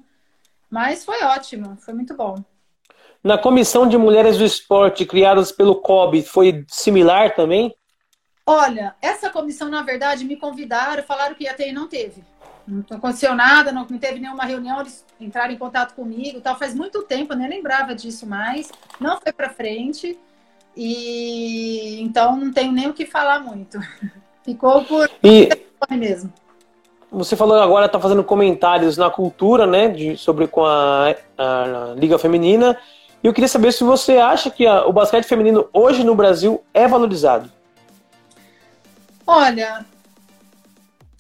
mas 0.70 1.04
foi 1.04 1.20
ótimo, 1.24 1.76
foi 1.80 1.94
muito 1.94 2.14
bom. 2.14 2.44
Na 3.24 3.36
comissão 3.36 3.88
de 3.88 3.98
mulheres 3.98 4.38
do 4.38 4.44
esporte 4.44 5.04
criadas 5.04 5.50
pelo 5.50 5.80
COB, 5.80 6.22
foi 6.22 6.64
similar 6.68 7.34
também? 7.34 7.74
Olha, 8.46 8.94
essa 9.00 9.30
comissão, 9.30 9.68
na 9.70 9.82
verdade, 9.82 10.24
me 10.24 10.36
convidaram, 10.36 11.02
falaram 11.02 11.34
que 11.34 11.44
ia 11.44 11.54
ter 11.54 11.70
e 11.70 11.72
não 11.72 11.88
teve. 11.88 12.22
Não 12.66 12.82
aconteceu 12.90 13.34
nada, 13.34 13.70
não, 13.70 13.86
não 13.88 13.98
teve 13.98 14.18
nenhuma 14.18 14.44
reunião, 14.44 14.80
eles 14.80 15.04
entraram 15.20 15.52
em 15.52 15.58
contato 15.58 15.94
comigo, 15.94 16.40
tal. 16.40 16.58
Faz 16.58 16.74
muito 16.74 17.02
tempo, 17.02 17.32
eu 17.32 17.36
nem 17.36 17.48
lembrava 17.48 17.94
disso 17.94 18.26
mais. 18.26 18.70
Não 18.98 19.20
foi 19.20 19.32
para 19.32 19.50
frente. 19.50 20.18
E 20.76 22.00
então 22.02 22.36
não 22.36 22.52
tenho 22.52 22.72
nem 22.72 22.88
o 22.88 22.94
que 22.94 23.06
falar 23.06 23.40
muito. 23.40 23.78
Ficou 24.44 24.84
por 24.84 25.10
e 25.22 25.48
mesmo. 25.90 26.32
Você 27.10 27.36
falou 27.36 27.60
agora 27.60 27.86
está 27.86 28.00
fazendo 28.00 28.24
comentários 28.24 28.96
na 28.96 29.08
cultura, 29.08 29.66
né, 29.66 29.88
de, 29.88 30.16
sobre 30.16 30.48
com 30.48 30.64
a, 30.64 31.14
a, 31.38 31.94
Liga 31.96 32.18
Feminina. 32.18 32.76
E 33.22 33.26
eu 33.26 33.32
queria 33.32 33.48
saber 33.48 33.72
se 33.72 33.84
você 33.84 34.18
acha 34.18 34.50
que 34.50 34.66
a, 34.66 34.84
o 34.84 34.92
basquete 34.92 35.24
feminino 35.24 35.68
hoje 35.72 36.02
no 36.02 36.14
Brasil 36.14 36.62
é 36.74 36.88
valorizado. 36.88 37.50
Olha, 39.26 39.86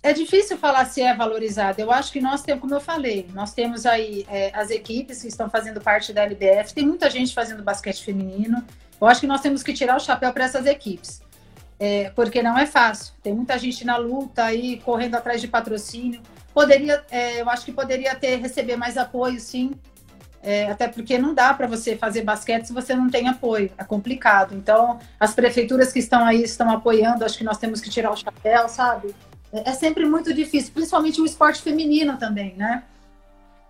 é 0.04 0.12
difícil 0.12 0.58
falar 0.58 0.84
se 0.84 1.00
é 1.00 1.14
valorizado. 1.14 1.80
Eu 1.80 1.90
acho 1.90 2.12
que 2.12 2.20
nós 2.20 2.42
temos, 2.42 2.60
como 2.60 2.74
eu 2.74 2.80
falei, 2.80 3.26
nós 3.32 3.54
temos 3.54 3.86
aí 3.86 4.26
é, 4.28 4.54
as 4.54 4.68
equipes 4.68 5.22
que 5.22 5.28
estão 5.28 5.48
fazendo 5.48 5.80
parte 5.80 6.12
da 6.12 6.24
LBF, 6.24 6.74
tem 6.74 6.86
muita 6.86 7.08
gente 7.08 7.32
fazendo 7.32 7.62
basquete 7.62 8.04
feminino. 8.04 8.62
Eu 9.00 9.06
acho 9.06 9.22
que 9.22 9.26
nós 9.26 9.40
temos 9.40 9.62
que 9.62 9.72
tirar 9.72 9.96
o 9.96 10.00
chapéu 10.00 10.30
para 10.30 10.44
essas 10.44 10.66
equipes, 10.66 11.22
é, 11.80 12.10
porque 12.10 12.42
não 12.42 12.58
é 12.58 12.66
fácil. 12.66 13.14
Tem 13.22 13.34
muita 13.34 13.58
gente 13.58 13.82
na 13.82 13.96
luta 13.96 14.44
aí, 14.44 14.78
correndo 14.84 15.14
atrás 15.14 15.40
de 15.40 15.48
patrocínio. 15.48 16.20
Poderia, 16.52 17.02
é, 17.10 17.40
eu 17.40 17.48
acho 17.48 17.64
que 17.64 17.72
poderia 17.72 18.14
ter 18.14 18.36
receber 18.36 18.76
mais 18.76 18.98
apoio, 18.98 19.40
sim. 19.40 19.72
É, 20.42 20.70
até 20.70 20.86
porque 20.86 21.16
não 21.16 21.32
dá 21.32 21.54
para 21.54 21.66
você 21.66 21.96
fazer 21.96 22.20
basquete 22.20 22.66
se 22.66 22.74
você 22.74 22.94
não 22.94 23.08
tem 23.08 23.26
apoio, 23.26 23.72
é 23.78 23.84
complicado. 23.84 24.54
Então, 24.54 24.98
as 25.18 25.34
prefeituras 25.34 25.94
que 25.94 25.98
estão 25.98 26.26
aí 26.26 26.42
estão 26.42 26.70
apoiando, 26.70 27.24
acho 27.24 27.38
que 27.38 27.44
nós 27.44 27.56
temos 27.56 27.80
que 27.80 27.88
tirar 27.88 28.10
o 28.10 28.16
chapéu, 28.16 28.68
sabe? 28.68 29.14
É 29.64 29.72
sempre 29.72 30.04
muito 30.04 30.34
difícil, 30.34 30.72
principalmente 30.72 31.20
o 31.20 31.26
esporte 31.26 31.62
feminino 31.62 32.16
também, 32.16 32.54
né? 32.56 32.82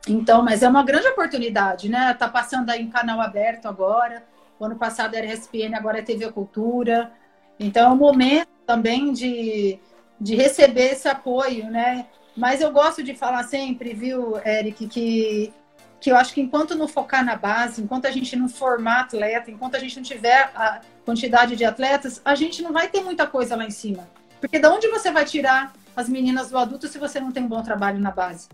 Então, 0.09 0.43
mas 0.43 0.63
é 0.63 0.69
uma 0.69 0.83
grande 0.83 1.09
oportunidade, 1.09 1.89
né? 1.89 2.15
Tá 2.15 2.29
passando 2.29 2.71
aí 2.71 2.83
em 2.83 2.91
canal 2.91 3.21
aberto 3.21 3.67
agora. 3.67 4.23
O 4.59 4.65
ano 4.65 4.77
passado 4.77 5.15
era 5.15 5.27
ESPN, 5.27 5.75
agora 5.75 5.99
é 5.99 6.03
TV 6.03 6.31
Cultura. 6.31 7.13
Então, 7.59 7.91
é 7.91 7.95
um 7.95 7.97
momento 7.97 8.49
também 8.67 9.13
de, 9.13 9.79
de 10.21 10.35
receber 10.35 10.93
esse 10.93 11.09
apoio, 11.09 11.71
né? 11.71 12.07
Mas 12.37 12.61
eu 12.61 12.71
gosto 12.71 13.03
de 13.03 13.15
falar 13.15 13.45
sempre, 13.45 13.95
viu, 13.95 14.37
Eric, 14.45 14.87
que, 14.89 15.53
que 16.01 16.11
eu 16.11 16.17
acho 16.17 16.35
que 16.35 16.41
enquanto 16.41 16.75
não 16.75 16.89
focar 16.89 17.25
na 17.25 17.37
base, 17.37 17.83
enquanto 17.83 18.07
a 18.07 18.11
gente 18.11 18.37
não 18.37 18.49
formar 18.49 19.01
atleta, 19.01 19.51
enquanto 19.51 19.77
a 19.77 19.79
gente 19.79 19.97
não 19.97 20.03
tiver 20.03 20.51
a 20.55 20.81
quantidade 21.05 21.57
de 21.57 21.65
atletas, 21.65 22.21
a 22.25 22.35
gente 22.35 22.63
não 22.63 22.73
vai 22.73 22.89
ter 22.89 23.03
muita 23.03 23.27
coisa 23.27 23.55
lá 23.57 23.65
em 23.65 23.71
cima. 23.71 24.09
Porque 24.45 24.59
de 24.59 24.67
onde 24.67 24.89
você 24.89 25.11
vai 25.11 25.25
tirar 25.25 25.73
as 25.97 26.07
meninas 26.07 26.51
do 26.51 26.59
adulto 26.59 26.87
se 26.87 26.99
você 26.99 27.19
não 27.19 27.33
tem 27.33 27.43
um 27.43 27.49
bom 27.49 27.63
trabalho 27.63 27.99
na 27.99 28.11
base? 28.11 28.47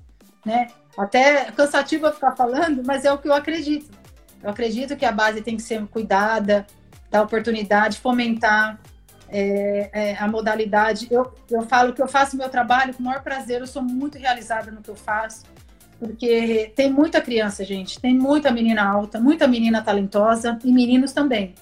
Né? 0.47 0.69
Até 0.97 1.51
cansativo 1.51 2.07
eu 2.07 2.13
ficar 2.13 2.37
falando, 2.37 2.85
mas 2.87 3.05
é 3.05 3.13
o 3.13 3.19
que 3.19 3.27
eu 3.27 3.35
acredito. 3.35 3.91
Eu 4.41 4.51
acredito 4.51 4.97
que 4.97 5.05
a 5.05 5.11
base 5.11 5.43
tem 5.43 5.57
que 5.57 5.63
ser 5.65 5.85
cuidada, 5.89 6.65
dar 7.11 7.23
oportunidade, 7.23 7.99
fomentar 7.99 8.79
é, 9.29 9.91
é, 9.93 10.17
a 10.17 10.29
modalidade. 10.29 11.09
Eu, 11.11 11.35
eu 11.51 11.63
falo 11.63 11.93
que 11.93 12.01
eu 12.01 12.07
faço 12.07 12.37
meu 12.37 12.49
trabalho 12.49 12.95
com 12.95 13.03
o 13.03 13.07
maior 13.07 13.21
prazer, 13.25 13.61
eu 13.61 13.67
sou 13.67 13.83
muito 13.83 14.17
realizada 14.17 14.71
no 14.71 14.83
que 14.83 14.91
eu 14.91 14.97
faço, 14.97 15.43
porque 15.99 16.73
tem 16.77 16.89
muita 16.89 17.21
criança, 17.21 17.65
gente, 17.65 18.01
tem 18.01 18.15
muita 18.15 18.53
menina 18.53 18.89
alta, 18.89 19.19
muita 19.19 19.49
menina 19.49 19.83
talentosa 19.83 20.57
e 20.63 20.73
meninos 20.73 21.11
também. 21.11 21.53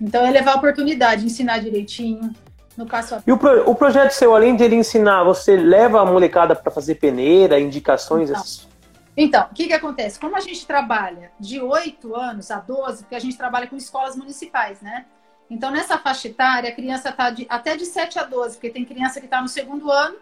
Então 0.00 0.24
é 0.24 0.30
levar 0.30 0.52
a 0.52 0.56
oportunidade, 0.56 1.26
ensinar 1.26 1.58
direitinho, 1.58 2.32
no 2.78 2.86
caso. 2.86 3.20
E 3.26 3.32
o, 3.32 3.36
pro, 3.36 3.68
o 3.68 3.74
projeto 3.74 4.12
seu, 4.12 4.34
além 4.34 4.54
de 4.54 4.62
ele 4.62 4.76
ensinar, 4.76 5.24
você 5.24 5.56
leva 5.56 6.00
a 6.00 6.04
molecada 6.04 6.54
para 6.54 6.70
fazer 6.70 6.94
peneira, 6.94 7.58
indicações? 7.58 8.30
Então, 8.30 8.68
então, 9.16 9.48
o 9.50 9.52
que, 9.54 9.66
que 9.66 9.72
acontece? 9.72 10.20
Como 10.20 10.36
a 10.36 10.40
gente 10.40 10.64
trabalha 10.64 11.32
de 11.40 11.60
8 11.60 12.14
anos 12.14 12.52
a 12.52 12.60
12, 12.60 13.02
porque 13.02 13.16
a 13.16 13.18
gente 13.18 13.36
trabalha 13.36 13.66
com 13.66 13.76
escolas 13.76 14.14
municipais, 14.14 14.80
né? 14.80 15.06
Então, 15.50 15.72
nessa 15.72 15.98
faixa 15.98 16.28
etária, 16.28 16.70
a 16.70 16.72
criança 16.72 17.08
está 17.08 17.34
até 17.48 17.76
de 17.76 17.84
7 17.84 18.16
a 18.16 18.22
12, 18.22 18.54
porque 18.54 18.70
tem 18.70 18.84
criança 18.84 19.18
que 19.18 19.26
está 19.26 19.42
no 19.42 19.48
segundo 19.48 19.90
ano, 19.90 20.16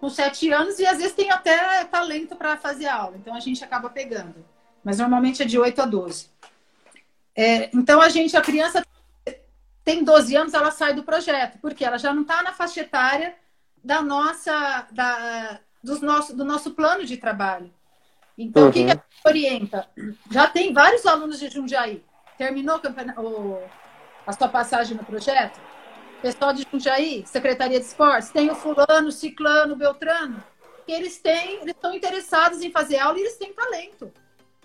com 0.00 0.08
7 0.10 0.50
anos, 0.50 0.80
e 0.80 0.86
às 0.86 0.98
vezes 0.98 1.12
tem 1.12 1.30
até 1.30 1.84
talento 1.84 2.34
para 2.34 2.56
fazer 2.56 2.88
aula. 2.88 3.16
Então, 3.16 3.36
a 3.36 3.40
gente 3.40 3.62
acaba 3.62 3.88
pegando. 3.88 4.44
Mas 4.82 4.98
normalmente 4.98 5.42
é 5.42 5.46
de 5.46 5.56
8 5.56 5.82
a 5.82 5.86
12. 5.86 6.28
É, 7.36 7.70
então, 7.72 8.00
a 8.00 8.08
gente, 8.08 8.36
a 8.36 8.40
criança 8.40 8.82
tem 9.90 10.04
12 10.04 10.36
anos, 10.36 10.54
ela 10.54 10.70
sai 10.70 10.94
do 10.94 11.02
projeto, 11.02 11.58
porque 11.60 11.84
ela 11.84 11.98
já 11.98 12.14
não 12.14 12.22
está 12.22 12.42
na 12.44 12.52
faixa 12.52 12.80
etária 12.80 13.34
da 13.82 14.00
nossa, 14.00 14.86
da, 14.92 15.58
dos 15.82 16.00
nosso, 16.00 16.36
do 16.36 16.44
nosso 16.44 16.70
plano 16.72 17.04
de 17.04 17.16
trabalho. 17.16 17.72
Então, 18.38 18.64
uhum. 18.64 18.68
o 18.68 18.72
que, 18.72 18.84
que 18.84 18.90
a 18.90 18.94
gente 18.94 19.26
orienta? 19.26 19.88
Já 20.30 20.46
tem 20.46 20.72
vários 20.72 21.04
alunos 21.06 21.40
de 21.40 21.48
Jundiaí. 21.48 22.04
Terminou 22.38 22.80
o, 23.18 23.58
a 24.24 24.32
sua 24.32 24.48
passagem 24.48 24.96
no 24.96 25.04
projeto? 25.04 25.60
Pessoal 26.22 26.52
de 26.52 26.64
Jundiaí, 26.70 27.26
Secretaria 27.26 27.80
de 27.80 27.86
Esportes, 27.86 28.30
tem 28.30 28.48
o 28.48 28.54
fulano, 28.54 29.10
ciclano, 29.10 29.74
beltrano, 29.74 30.40
que 30.86 30.92
eles 30.92 31.18
têm, 31.18 31.62
eles 31.62 31.74
estão 31.74 31.92
interessados 31.92 32.62
em 32.62 32.70
fazer 32.70 32.98
aula 32.98 33.18
e 33.18 33.22
eles 33.22 33.36
têm 33.36 33.52
talento. 33.52 34.12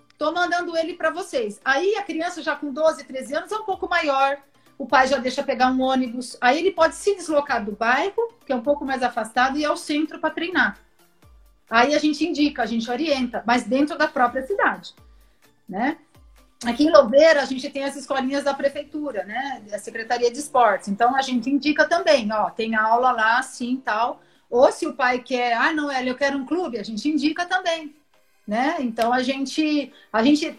Estou 0.07 0.31
mandando 0.31 0.77
ele 0.77 0.93
para 0.93 1.09
vocês. 1.09 1.59
Aí 1.65 1.95
a 1.95 2.03
criança 2.03 2.43
já 2.43 2.55
com 2.55 2.71
12, 2.71 3.03
13 3.05 3.35
anos 3.35 3.51
é 3.51 3.57
um 3.57 3.65
pouco 3.65 3.89
maior, 3.89 4.37
o 4.77 4.85
pai 4.85 5.07
já 5.07 5.17
deixa 5.17 5.43
pegar 5.43 5.71
um 5.71 5.81
ônibus. 5.81 6.37
Aí 6.41 6.59
ele 6.59 6.71
pode 6.71 6.95
se 6.95 7.15
deslocar 7.15 7.63
do 7.63 7.71
bairro, 7.71 8.33
que 8.45 8.51
é 8.51 8.55
um 8.55 8.61
pouco 8.61 8.85
mais 8.85 9.01
afastado, 9.03 9.57
e 9.57 9.65
ao 9.65 9.77
centro 9.77 10.19
para 10.19 10.29
treinar. 10.29 10.77
Aí 11.69 11.95
a 11.95 11.99
gente 11.99 12.25
indica, 12.25 12.63
a 12.63 12.65
gente 12.65 12.89
orienta, 12.89 13.43
mas 13.45 13.63
dentro 13.63 13.97
da 13.97 14.07
própria 14.07 14.45
cidade, 14.45 14.93
né? 15.67 15.97
Aqui 16.63 16.85
em 16.85 16.91
Louveira, 16.91 17.41
a 17.41 17.45
gente 17.45 17.69
tem 17.69 17.83
as 17.83 17.95
escolinhas 17.95 18.43
da 18.43 18.53
prefeitura, 18.53 19.23
né? 19.23 19.63
A 19.71 19.77
Secretaria 19.77 20.31
de 20.31 20.39
Esportes. 20.39 20.87
Então, 20.87 21.15
a 21.15 21.21
gente 21.21 21.49
indica 21.49 21.87
também, 21.87 22.31
ó, 22.31 22.49
tem 22.49 22.75
aula 22.75 23.11
lá, 23.11 23.39
assim, 23.39 23.81
tal. 23.83 24.21
Ou 24.49 24.71
se 24.71 24.87
o 24.87 24.93
pai 24.93 25.19
quer, 25.19 25.53
ah, 25.53 25.73
não, 25.73 25.91
eu 25.91 26.15
quero 26.15 26.37
um 26.37 26.45
clube, 26.45 26.79
a 26.79 26.83
gente 26.83 27.09
indica 27.09 27.45
também, 27.45 27.95
né? 28.47 28.77
Então, 28.79 29.11
a 29.11 29.21
gente, 29.21 29.91
a 30.13 30.23
gente 30.23 30.57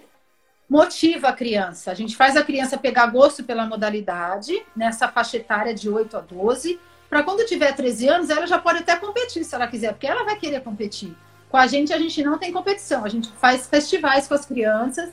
motiva 0.69 1.29
a 1.29 1.33
criança. 1.33 1.91
A 1.91 1.95
gente 1.95 2.17
faz 2.17 2.37
a 2.37 2.43
criança 2.43 2.77
pegar 2.77 3.07
gosto 3.07 3.45
pela 3.45 3.67
modalidade, 3.67 4.65
nessa 4.75 5.09
faixa 5.09 5.37
etária 5.37 5.75
de 5.75 5.89
8 5.89 6.17
a 6.17 6.21
12, 6.21 6.79
para 7.09 7.23
quando 7.23 7.47
tiver 7.47 7.73
13 7.73 8.09
anos, 8.09 8.31
ela 8.31 8.47
já 8.47 8.59
pode 8.59 8.81
até 8.81 8.97
competir 8.97 9.45
se 9.45 9.55
ela 9.55 9.67
quiser, 9.69 9.93
porque 9.93 10.07
ela 10.07 10.25
vai 10.25 10.37
querer 10.37 10.61
competir. 10.61 11.17
Com 11.49 11.57
a 11.57 11.67
gente, 11.67 11.93
a 11.93 11.99
gente 11.99 12.23
não 12.25 12.39
tem 12.39 12.53
competição, 12.53 13.05
a 13.05 13.09
gente 13.09 13.31
faz 13.33 13.67
festivais 13.67 14.27
com 14.27 14.35
as 14.35 14.45
crianças, 14.45 15.11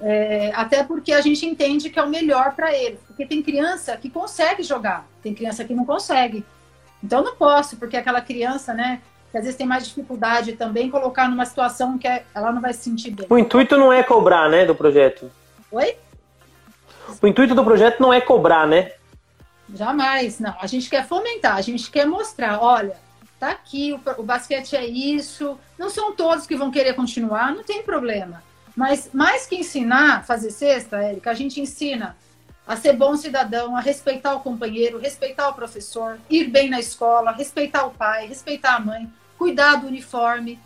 é, 0.00 0.52
até 0.54 0.82
porque 0.84 1.12
a 1.12 1.20
gente 1.20 1.44
entende 1.44 1.90
que 1.90 1.98
é 1.98 2.02
o 2.02 2.08
melhor 2.08 2.54
para 2.54 2.72
eles. 2.72 3.00
Porque 3.06 3.26
tem 3.26 3.42
criança 3.42 3.96
que 3.96 4.08
consegue 4.08 4.62
jogar, 4.62 5.06
tem 5.22 5.34
criança 5.34 5.64
que 5.64 5.74
não 5.74 5.84
consegue. 5.84 6.44
Então, 7.02 7.22
não 7.22 7.34
posso, 7.34 7.76
porque 7.76 7.96
aquela 7.96 8.20
criança, 8.20 8.72
né, 8.72 9.02
que 9.32 9.38
às 9.38 9.44
vezes 9.44 9.56
tem 9.56 9.66
mais 9.66 9.88
dificuldade 9.88 10.52
também, 10.52 10.90
colocar 10.90 11.26
numa 11.26 11.46
situação 11.46 11.96
que 11.96 12.06
é, 12.06 12.22
ela 12.34 12.52
não 12.52 12.60
vai 12.60 12.74
se 12.74 12.82
sentir 12.82 13.12
bem. 13.12 13.26
O 13.30 13.38
intuito 13.38 13.78
não 13.78 13.90
é 13.90 14.02
cobrar, 14.02 14.50
né, 14.50 14.66
do 14.66 14.74
projeto. 14.74 15.32
Oi? 15.70 15.96
O 17.20 17.26
intuito 17.26 17.54
do 17.54 17.64
projeto 17.64 17.98
não 17.98 18.12
é 18.12 18.20
cobrar, 18.20 18.66
né? 18.66 18.92
Jamais, 19.74 20.38
não. 20.38 20.54
A 20.60 20.66
gente 20.66 20.90
quer 20.90 21.06
fomentar, 21.06 21.56
a 21.56 21.62
gente 21.62 21.90
quer 21.90 22.06
mostrar, 22.06 22.62
olha, 22.62 22.94
tá 23.40 23.50
aqui, 23.50 23.92
o, 23.94 24.20
o 24.20 24.22
basquete 24.22 24.76
é 24.76 24.84
isso. 24.84 25.58
Não 25.78 25.88
são 25.88 26.12
todos 26.12 26.46
que 26.46 26.54
vão 26.54 26.70
querer 26.70 26.92
continuar, 26.92 27.54
não 27.54 27.64
tem 27.64 27.82
problema. 27.82 28.42
Mas 28.76 29.08
mais 29.14 29.46
que 29.46 29.56
ensinar 29.56 30.26
fazer 30.26 30.50
cesta, 30.50 30.98
Érica, 30.98 31.30
a 31.30 31.34
gente 31.34 31.58
ensina 31.58 32.16
a 32.66 32.76
ser 32.76 32.92
bom 32.92 33.16
cidadão, 33.16 33.74
a 33.76 33.80
respeitar 33.80 34.34
o 34.34 34.40
companheiro, 34.40 34.98
respeitar 34.98 35.48
o 35.48 35.54
professor, 35.54 36.18
ir 36.28 36.48
bem 36.48 36.68
na 36.68 36.78
escola, 36.78 37.32
respeitar 37.32 37.86
o 37.86 37.90
pai, 37.90 38.26
respeitar 38.26 38.76
a 38.76 38.80
mãe, 38.80 39.10
cuidar 39.38 39.76
do 39.76 39.86
uniforme. 39.86 40.58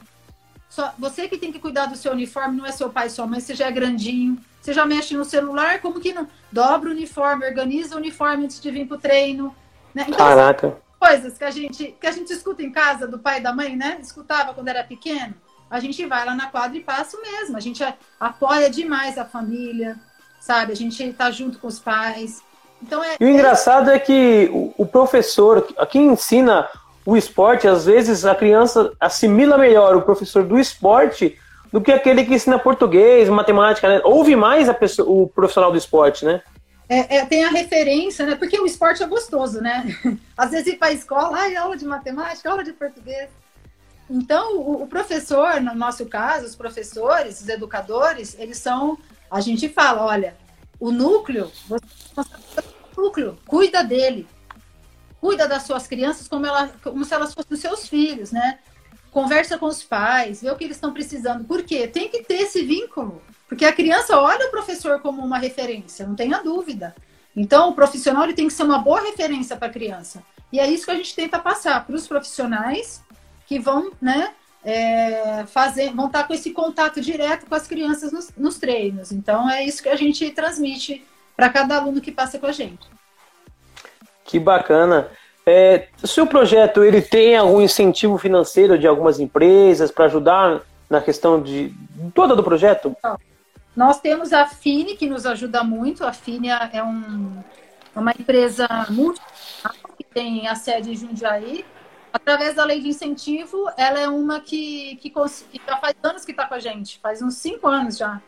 Só, 0.69 0.93
você 0.99 1.29
que 1.29 1.39
tem 1.39 1.53
que 1.53 1.59
cuidar 1.59 1.87
do 1.87 1.97
seu 1.97 2.13
uniforme, 2.13 2.57
não 2.57 2.67
é 2.67 2.73
seu 2.73 2.91
pai 2.91 3.07
e 3.07 3.11
sua 3.11 3.27
mãe, 3.27 3.41
você 3.41 3.55
já 3.55 3.67
é 3.67 3.73
grandinho, 3.73 4.39
você 4.61 4.73
já 4.73 4.85
mexe 4.85 5.17
no 5.17 5.25
celular, 5.25 5.81
como 5.81 6.01
que 6.01 6.13
não? 6.13 6.29
Dobra 6.51 6.89
o 6.89 6.93
uniforme, 6.93 7.47
organiza 7.47 7.95
o 7.95 7.99
uniforme 7.99 8.45
antes 8.45 8.61
de 8.61 8.71
vir 8.71 8.87
pro 8.87 8.99
treino. 8.99 9.55
Né? 9.95 10.05
Então, 10.09 10.19
Caraca. 10.19 10.77
Coisas 10.99 11.39
que 11.39 11.45
a, 11.45 11.51
gente, 11.51 11.95
que 12.01 12.07
a 12.07 12.13
gente 12.13 12.33
escuta 12.33 12.63
em 12.63 12.73
casa 12.73 13.07
do 13.07 13.19
pai 13.19 13.39
e 13.39 13.43
da 13.43 13.55
mãe, 13.55 13.77
né? 13.77 13.99
Escutava 14.03 14.53
quando 14.53 14.69
era 14.69 14.83
pequeno. 14.83 15.35
A 15.71 15.81
gente 15.81 16.05
vai 16.07 16.25
lá 16.25 16.35
na 16.35 16.47
quadra 16.47 16.77
e 16.77 16.83
passa 16.83 17.17
o 17.17 17.23
mesmo. 17.23 17.57
A 17.57 17.61
gente 17.61 17.85
apoia 18.19 18.71
demais 18.71 19.19
a 19.19 19.25
família, 19.25 19.97
sabe? 20.41 20.73
A 20.73 20.77
gente 20.77 21.13
tá 21.13 21.31
junto 21.31 21.59
com 21.59 21.67
os 21.67 21.79
pais. 21.79 22.43
Então 22.83 23.03
é. 23.03 23.17
E 23.21 23.25
o 23.25 23.29
engraçado 23.29 23.91
é 23.91 23.99
que 23.99 24.49
o, 24.53 24.75
o 24.77 24.87
professor, 24.87 25.67
quem 25.91 26.09
ensina 26.09 26.69
o 27.07 27.17
esporte, 27.17 27.69
às 27.69 27.87
vezes 27.87 28.25
a 28.25 28.35
criança 28.35 28.93
assimila 28.99 29.57
melhor 29.57 29.95
o 29.95 30.03
professor 30.03 30.43
do 30.43 30.59
esporte 30.59 31.39
do 31.73 31.81
que 31.81 31.93
aquele 31.93 32.25
que 32.25 32.35
ensina 32.35 32.59
português, 32.59 33.29
matemática, 33.29 33.89
né? 33.89 34.01
Ouve 34.05 34.35
mais 34.35 34.69
pessoa, 34.77 35.09
o 35.09 35.29
profissional 35.29 35.71
do 35.71 35.79
esporte, 35.79 36.25
né? 36.25 36.43
É, 36.89 37.19
é, 37.19 37.27
tem 37.27 37.45
a 37.45 37.49
referência, 37.49 38.27
né? 38.27 38.35
Porque 38.35 38.59
o 38.59 38.67
esporte 38.67 39.05
é 39.05 39.07
gostoso, 39.07 39.61
né? 39.61 39.85
Às 40.37 40.51
vezes 40.51 40.75
ir 40.75 40.79
para 40.79 40.89
a 40.89 40.93
escola, 40.93 41.37
ai, 41.37 41.55
aula 41.55 41.77
de 41.77 41.85
matemática, 41.85 42.51
aula 42.51 42.65
de 42.65 42.73
português. 42.73 43.29
Então, 44.11 44.57
o, 44.57 44.83
o, 44.83 44.87
professor, 44.87 45.61
no 45.61 45.75
nosso 45.75 46.07
caso, 46.07 46.47
os 46.47 46.57
professores, 46.57 47.41
os 47.41 47.49
educadores, 47.49 48.37
eles 48.39 48.59
são. 48.59 48.99
A 49.31 49.41
gente 49.41 49.69
fala, 49.69 50.05
olha, 50.05 50.37
o 50.79 50.91
núcleo, 50.91 51.51
você, 51.69 51.85
o 52.97 53.01
núcleo, 53.01 53.39
cuida 53.47 53.83
dele, 53.83 54.27
cuida 55.27 55.49
das 55.49 55.65
suas 55.65 55.89
crianças 55.89 56.29
como, 56.29 56.47
ela, 56.47 56.69
como 56.85 57.05
se 57.05 57.13
elas 57.13 57.35
fossem 57.35 57.57
seus 57.57 57.89
filhos, 57.89 58.31
né? 58.31 58.61
conversa 59.11 59.59
com 59.59 59.67
os 59.67 59.83
pais, 59.83 60.41
vê 60.41 60.51
o 60.51 60.57
que 60.57 60.63
eles 60.63 60.77
estão 60.77 60.93
precisando. 60.93 61.43
Por 61.43 61.65
quê? 61.65 61.89
Tem 61.89 62.09
que 62.09 62.23
ter 62.23 62.43
esse 62.43 62.63
vínculo. 62.63 63.21
Porque 63.49 63.65
a 63.65 63.73
criança 63.73 64.17
olha 64.21 64.47
o 64.47 64.51
professor 64.53 65.01
como 65.01 65.25
uma 65.25 65.39
referência, 65.39 66.07
não 66.07 66.15
tenha 66.15 66.43
dúvida. 66.43 66.95
Então, 67.35 67.71
o 67.71 67.75
profissional 67.75 68.23
ele 68.23 68.35
tem 68.35 68.47
que 68.47 68.53
ser 68.53 68.63
uma 68.63 68.79
boa 68.79 69.01
referência 69.01 69.57
para 69.57 69.67
a 69.67 69.71
criança. 69.71 70.23
E 70.53 70.61
é 70.61 70.71
isso 70.71 70.85
que 70.85 70.93
a 70.93 70.95
gente 70.95 71.13
tenta 71.13 71.41
passar 71.41 71.85
para 71.85 71.97
os 71.97 72.07
profissionais 72.07 73.03
que 73.49 73.59
vão, 73.59 73.91
né, 74.01 74.33
é, 74.65 75.45
fazer, 75.47 75.93
vão 75.93 76.07
estar 76.07 76.25
com 76.25 76.35
esse 76.35 76.51
contato 76.53 77.01
direto 77.01 77.47
com 77.47 77.55
as 77.55 77.67
crianças 77.67 78.13
nos, 78.13 78.31
nos 78.37 78.59
treinos. 78.59 79.11
Então, 79.11 79.51
é 79.51 79.65
isso 79.65 79.83
que 79.83 79.89
a 79.89 79.97
gente 79.97 80.31
transmite 80.31 81.05
para 81.35 81.51
cada 81.51 81.79
aluno 81.79 82.01
que 82.01 82.13
passa 82.13 82.39
com 82.39 82.47
a 82.47 82.53
gente. 82.53 82.96
Que 84.27 84.39
bacana. 84.39 85.09
É, 85.45 85.87
o 86.03 86.07
seu 86.07 86.27
projeto 86.27 86.83
ele 86.83 87.01
tem 87.01 87.37
algum 87.37 87.61
incentivo 87.61 88.19
financeiro 88.19 88.77
de 88.77 88.87
algumas 88.87 89.21
empresas 89.21 89.93
para 89.93 90.07
ajudar 90.07 90.63
na 90.91 91.01
questão 91.01 91.41
de 91.41 91.73
toda 92.15 92.35
do 92.35 92.43
projeto? 92.43 92.97
Nós 93.77 94.01
temos 94.01 94.33
a 94.33 94.47
Fini 94.47 94.97
que 94.97 95.09
nos 95.09 95.27
ajuda 95.27 95.63
muito. 95.63 96.05
A 96.05 96.13
Fini 96.13 96.49
é 96.49 96.83
um, 96.83 97.43
é 97.95 97.99
uma 97.99 98.13
empresa 98.13 98.67
multinacional 98.89 99.77
que 99.97 100.05
tem 100.05 100.49
a 100.49 100.55
sede 100.55 100.93
em 100.93 100.97
Jundiaí. 100.97 101.65
Através 102.13 102.55
da 102.55 102.65
lei 102.65 102.81
de 102.81 102.89
incentivo, 102.89 103.71
ela 103.77 104.01
é 104.01 104.09
uma 104.09 104.41
que, 104.41 104.97
que, 104.97 105.11
que 105.11 105.61
já 105.67 105.77
faz 105.77 105.95
anos 106.03 106.25
que 106.25 106.31
está 106.31 106.47
com 106.47 106.55
a 106.55 106.59
gente, 106.59 106.99
faz 106.99 107.21
uns 107.21 107.35
cinco 107.35 107.69
anos 107.69 107.99
já. 107.99 108.21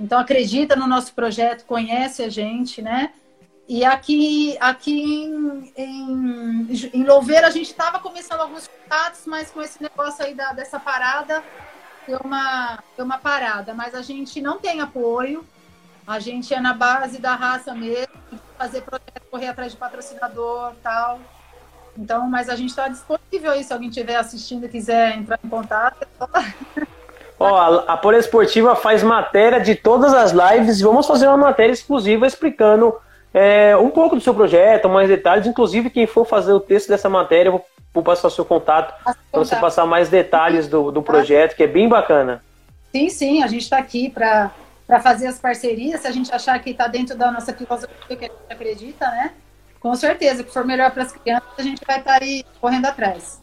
Então 0.00 0.18
acredita 0.18 0.74
no 0.74 0.86
nosso 0.86 1.12
projeto, 1.12 1.66
conhece 1.66 2.22
a 2.22 2.30
gente, 2.30 2.80
né? 2.80 3.12
E 3.70 3.84
aqui, 3.84 4.56
aqui 4.58 5.00
em, 5.00 5.72
em, 5.76 6.90
em 6.92 7.04
Louveira 7.04 7.46
a 7.46 7.50
gente 7.50 7.70
estava 7.70 8.00
começando 8.00 8.40
alguns 8.40 8.66
contatos, 8.66 9.20
mas 9.26 9.52
com 9.52 9.62
esse 9.62 9.80
negócio 9.80 10.24
aí 10.24 10.34
da, 10.34 10.52
dessa 10.52 10.80
parada, 10.80 11.40
deu 12.04 12.18
uma, 12.24 12.80
deu 12.96 13.04
uma 13.06 13.18
parada. 13.18 13.72
Mas 13.72 13.94
a 13.94 14.02
gente 14.02 14.40
não 14.40 14.58
tem 14.58 14.80
apoio, 14.80 15.46
a 16.04 16.18
gente 16.18 16.52
é 16.52 16.58
na 16.58 16.74
base 16.74 17.20
da 17.20 17.36
raça 17.36 17.72
mesmo, 17.72 18.12
fazer 18.58 18.80
projeto, 18.80 19.22
correr 19.30 19.46
atrás 19.46 19.70
de 19.70 19.78
patrocinador 19.78 20.72
tal. 20.82 21.20
Então, 21.96 22.28
mas 22.28 22.48
a 22.48 22.56
gente 22.56 22.70
está 22.70 22.88
disponível 22.88 23.52
aí, 23.52 23.62
se 23.62 23.72
alguém 23.72 23.88
estiver 23.88 24.16
assistindo 24.16 24.66
e 24.66 24.68
quiser 24.68 25.16
entrar 25.16 25.38
em 25.44 25.48
contato. 25.48 26.08
É 26.20 26.86
Ó, 27.38 27.56
a, 27.56 27.92
a 27.92 27.96
Poliesportiva 27.96 28.74
faz 28.74 29.04
matéria 29.04 29.60
de 29.60 29.76
todas 29.76 30.12
as 30.12 30.32
lives 30.32 30.80
vamos 30.80 31.06
fazer 31.06 31.28
uma 31.28 31.36
matéria 31.36 31.72
exclusiva 31.72 32.26
explicando 32.26 33.00
é, 33.32 33.76
um 33.76 33.90
pouco 33.90 34.16
do 34.16 34.20
seu 34.20 34.34
projeto, 34.34 34.88
mais 34.88 35.08
detalhes. 35.08 35.46
Inclusive, 35.46 35.90
quem 35.90 36.06
for 36.06 36.24
fazer 36.26 36.52
o 36.52 36.60
texto 36.60 36.88
dessa 36.88 37.08
matéria, 37.08 37.48
eu 37.48 37.52
vou, 37.52 37.66
vou 37.94 38.02
passar 38.02 38.28
o 38.28 38.30
seu 38.30 38.44
contato 38.44 38.94
para 39.04 39.14
você 39.32 39.56
passar 39.56 39.86
mais 39.86 40.08
detalhes 40.08 40.66
do, 40.66 40.90
do 40.90 41.02
projeto, 41.02 41.54
que 41.54 41.62
é 41.62 41.66
bem 41.66 41.88
bacana. 41.88 42.42
Sim, 42.92 43.08
sim, 43.08 43.42
a 43.42 43.46
gente 43.46 43.62
está 43.62 43.78
aqui 43.78 44.10
para 44.10 44.50
fazer 45.02 45.28
as 45.28 45.38
parcerias. 45.38 46.00
Se 46.00 46.08
a 46.08 46.10
gente 46.10 46.32
achar 46.34 46.58
que 46.58 46.70
está 46.70 46.88
dentro 46.88 47.16
da 47.16 47.30
nossa 47.30 47.52
filosofia 47.52 48.16
que 48.16 48.24
a 48.24 48.28
gente 48.28 48.34
acredita, 48.48 49.06
né? 49.06 49.32
Com 49.78 49.94
certeza, 49.94 50.44
que 50.44 50.52
for 50.52 50.64
melhor 50.64 50.90
para 50.90 51.04
as 51.04 51.12
crianças, 51.12 51.48
a 51.56 51.62
gente 51.62 51.80
vai 51.86 52.00
estar 52.00 52.18
tá 52.18 52.24
aí 52.24 52.44
correndo 52.60 52.86
atrás. 52.86 53.40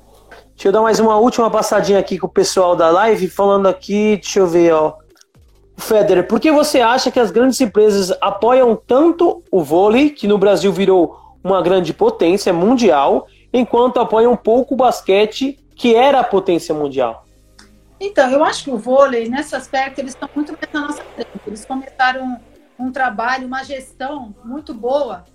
Deixa 0.54 0.68
eu 0.68 0.72
dar 0.72 0.82
mais 0.82 1.00
uma 1.00 1.16
última 1.18 1.50
passadinha 1.50 2.00
aqui 2.00 2.20
com 2.20 2.28
o 2.28 2.30
pessoal 2.30 2.76
da 2.76 2.90
live, 2.90 3.28
falando 3.28 3.68
aqui, 3.68 4.18
deixa 4.18 4.40
eu 4.40 4.48
ver, 4.48 4.74
ó. 4.74 4.98
Federer, 5.78 6.28
por 6.28 6.40
que 6.40 6.52
você 6.52 6.82
acha 6.82 7.12
que 7.12 7.20
as 7.20 7.30
grandes 7.30 7.62
empresas 7.62 8.12
apoiam 8.20 8.76
tanto 8.76 9.44
o 9.52 9.64
vôlei, 9.64 10.10
que 10.10 10.28
no 10.28 10.38
Brasil 10.38 10.74
virou 10.74 11.20
uma 11.44 11.62
grande 11.62 11.94
potência 11.94 12.52
mundial, 12.52 13.28
enquanto 13.54 14.00
apoiam 14.00 14.36
pouco 14.36 14.74
o 14.74 14.78
basquete, 14.78 15.58
que 15.76 15.96
era 15.96 16.20
a 16.20 16.24
potência 16.24 16.74
mundial? 16.74 17.26
Então, 18.00 18.30
eu 18.30 18.44
acho 18.44 18.66
que 18.66 18.72
o 18.72 18.78
vôlei, 18.78 19.30
nesse 19.30 19.56
aspecto, 19.56 20.00
eles 20.00 20.14
estão 20.14 20.30
muito 20.36 20.52
mais 20.52 20.74
na 20.74 20.82
nossa 20.88 21.04
frente. 21.04 21.30
Eles 21.46 21.64
começaram 21.64 22.40
um 22.78 22.92
trabalho, 22.92 23.48
uma 23.48 23.64
gestão 23.64 24.36
muito 24.44 24.74
boa. 24.74 25.26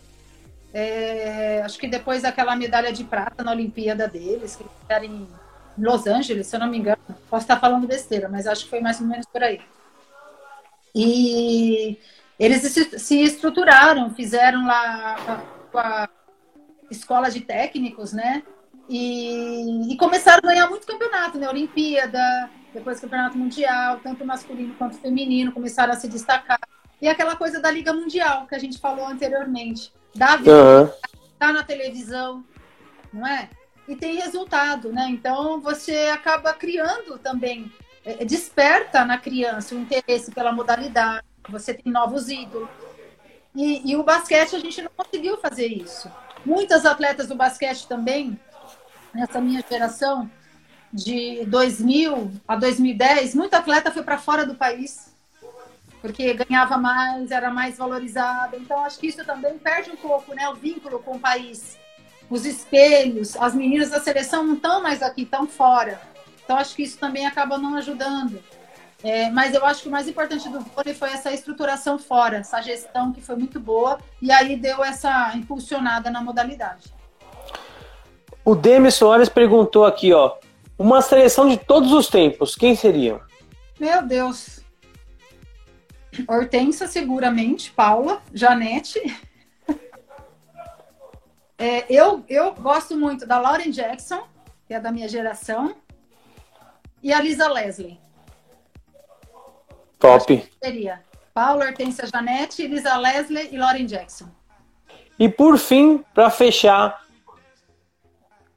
É, 0.75 1.63
acho 1.65 1.79
que 1.79 1.87
depois 1.87 2.23
daquela 2.23 2.55
medalha 2.57 2.93
de 2.93 3.05
prata 3.05 3.43
na 3.43 3.53
Olimpíada 3.53 4.09
deles, 4.09 4.57
que 4.57 4.65
eles 4.93 5.11
em 5.11 5.27
Los 5.79 6.07
Angeles, 6.07 6.47
se 6.47 6.57
eu 6.57 6.61
não 6.61 6.69
me 6.69 6.79
engano. 6.79 6.99
Posso 7.29 7.45
estar 7.45 7.59
falando 7.59 7.87
besteira, 7.87 8.29
mas 8.29 8.47
acho 8.47 8.65
que 8.65 8.71
foi 8.71 8.81
mais 8.81 9.01
ou 9.01 9.07
menos 9.07 9.27
por 9.27 9.43
aí. 9.43 9.61
E 10.95 11.99
eles 12.39 12.63
se 12.99 13.23
estruturaram, 13.23 14.11
fizeram 14.15 14.67
lá 14.67 15.45
a, 15.75 16.05
a 16.05 16.09
escola 16.91 17.31
de 17.31 17.41
técnicos, 17.41 18.13
né? 18.13 18.43
E, 18.89 19.93
e, 19.93 19.97
começaram 19.97 20.41
a 20.45 20.53
ganhar 20.53 20.69
muito 20.69 20.87
campeonato, 20.87 21.39
né? 21.39 21.49
Olimpíada, 21.49 22.51
depois 22.75 23.01
campeonato 23.01 23.39
mundial, 23.39 24.01
tanto 24.03 24.25
masculino 24.25 24.75
quanto 24.75 24.99
feminino, 24.99 25.53
começaram 25.53 25.93
a 25.93 25.97
se 25.97 26.09
destacar. 26.09 26.61
E 27.01 27.09
aquela 27.09 27.37
coisa 27.37 27.61
da 27.61 27.71
Liga 27.71 27.93
Mundial 27.93 28.47
que 28.47 28.55
a 28.55 28.59
gente 28.59 28.79
falou 28.79 29.07
anteriormente. 29.07 29.93
Dá 30.15 30.37
vida, 30.37 30.53
uhum. 30.53 30.91
tá 31.39 31.53
na 31.53 31.63
televisão, 31.63 32.45
não 33.13 33.27
é? 33.27 33.49
E 33.89 33.97
tem 33.97 34.17
resultado, 34.17 34.93
né? 34.93 35.07
Então 35.09 35.61
você 35.61 36.11
acaba 36.13 36.53
criando 36.53 37.19
também 37.19 37.73
desperta 38.25 39.05
na 39.05 39.19
criança 39.19 39.75
o 39.75 39.79
interesse 39.79 40.33
pela 40.33 40.53
modalidade, 40.53 41.25
você 41.49 41.75
tem 41.75 41.93
novos 41.93 42.29
ídolos. 42.29 42.69
E, 43.55 43.91
e, 43.91 43.97
o 43.97 44.03
basquete 44.03 44.57
a 44.57 44.59
gente 44.59 44.81
não 44.81 44.91
conseguiu 44.97 45.37
fazer 45.37 45.67
isso. 45.67 46.11
Muitas 46.45 46.87
atletas 46.87 47.29
do 47.29 47.35
basquete 47.35 47.87
também, 47.87 48.39
nessa 49.15 49.41
minha 49.41 49.63
geração, 49.69 50.31
de 50.93 51.45
2000 51.47 52.33
a 52.49 52.57
2010, 52.57 53.35
muita 53.35 53.59
atleta 53.59 53.91
foi 53.91 54.03
para 54.03 54.19
fora 54.19 54.45
do 54.45 54.55
país, 54.55 55.13
porque 56.01 56.35
ganhava 56.35 56.77
mais, 56.77 57.31
era 57.31 57.51
mais 57.51 57.79
valorizada. 57.79 58.57
Então, 58.57 58.85
acho 58.85 58.99
que 58.99 59.07
isso 59.07 59.25
também 59.25 59.59
perde 59.59 59.91
um 59.91 59.97
pouco 59.97 60.35
né, 60.35 60.49
o 60.49 60.55
vínculo 60.55 60.99
com 60.99 61.17
o 61.17 61.21
país. 61.21 61.79
Os 62.29 62.47
espelhos, 62.47 63.37
as 63.37 63.55
meninas 63.55 63.91
da 63.91 64.01
seleção 64.01 64.45
não 64.45 64.55
estão 64.55 64.83
mais 64.83 65.03
aqui, 65.03 65.23
estão 65.23 65.47
fora. 65.47 66.01
Então, 66.45 66.57
acho 66.57 66.75
que 66.75 66.83
isso 66.83 66.99
também 66.99 67.27
acaba 67.27 67.59
não 67.59 67.77
ajudando. 67.77 68.43
É, 69.03 69.29
mas 69.31 69.53
eu 69.53 69.65
acho 69.65 69.83
que 69.83 69.89
o 69.89 69.91
mais 69.91 70.07
importante 70.07 70.49
do 70.49 70.61
vôlei 70.61 70.95
foi 70.95 71.11
essa 71.11 71.33
estruturação 71.33 71.99
fora, 71.99 72.37
essa 72.37 72.61
gestão 72.63 73.13
que 73.13 73.21
foi 73.21 73.35
muito 73.35 73.59
boa 73.59 73.99
e 74.21 74.31
aí 74.31 74.57
deu 74.57 74.85
essa 74.85 75.33
impulsionada 75.35 76.09
na 76.09 76.23
modalidade. 76.23 76.95
O 78.45 78.55
Demi 78.55 78.93
Soares 78.93 79.29
perguntou 79.29 79.85
aqui, 79.85 80.13
ó, 80.13 80.37
uma 80.79 81.03
seleção 81.03 81.49
de 81.49 81.57
todos 81.57 81.93
os 81.93 82.09
tempos, 82.09 82.55
quem 82.55 82.77
seriam? 82.77 83.21
Meu 83.79 84.03
Deus. 84.03 84.61
Hortência, 86.29 86.87
seguramente, 86.87 87.73
Paula, 87.73 88.23
Janete. 88.33 89.01
É, 91.59 91.85
eu, 91.89 92.25
eu 92.29 92.53
gosto 92.55 92.97
muito 92.97 93.25
da 93.25 93.39
Lauren 93.39 93.71
Jackson, 93.71 94.25
que 94.67 94.75
é 94.75 94.81
da 94.81 94.91
minha 94.91 95.09
geração 95.09 95.77
e 97.03 97.13
a 97.13 97.21
Lisa 97.21 97.49
Leslie. 97.49 97.99
Top. 99.99 100.51
Seria 100.63 101.01
Paula, 101.35 101.67
Hortência 101.67 102.07
Janete, 102.07 102.67
Lisa 102.67 102.97
Leslie 102.97 103.49
e 103.53 103.57
Lauren 103.57 103.87
Jackson. 103.87 104.27
E 105.19 105.29
por 105.29 105.59
fim, 105.59 106.05
para 106.15 106.31
fechar, 106.31 107.03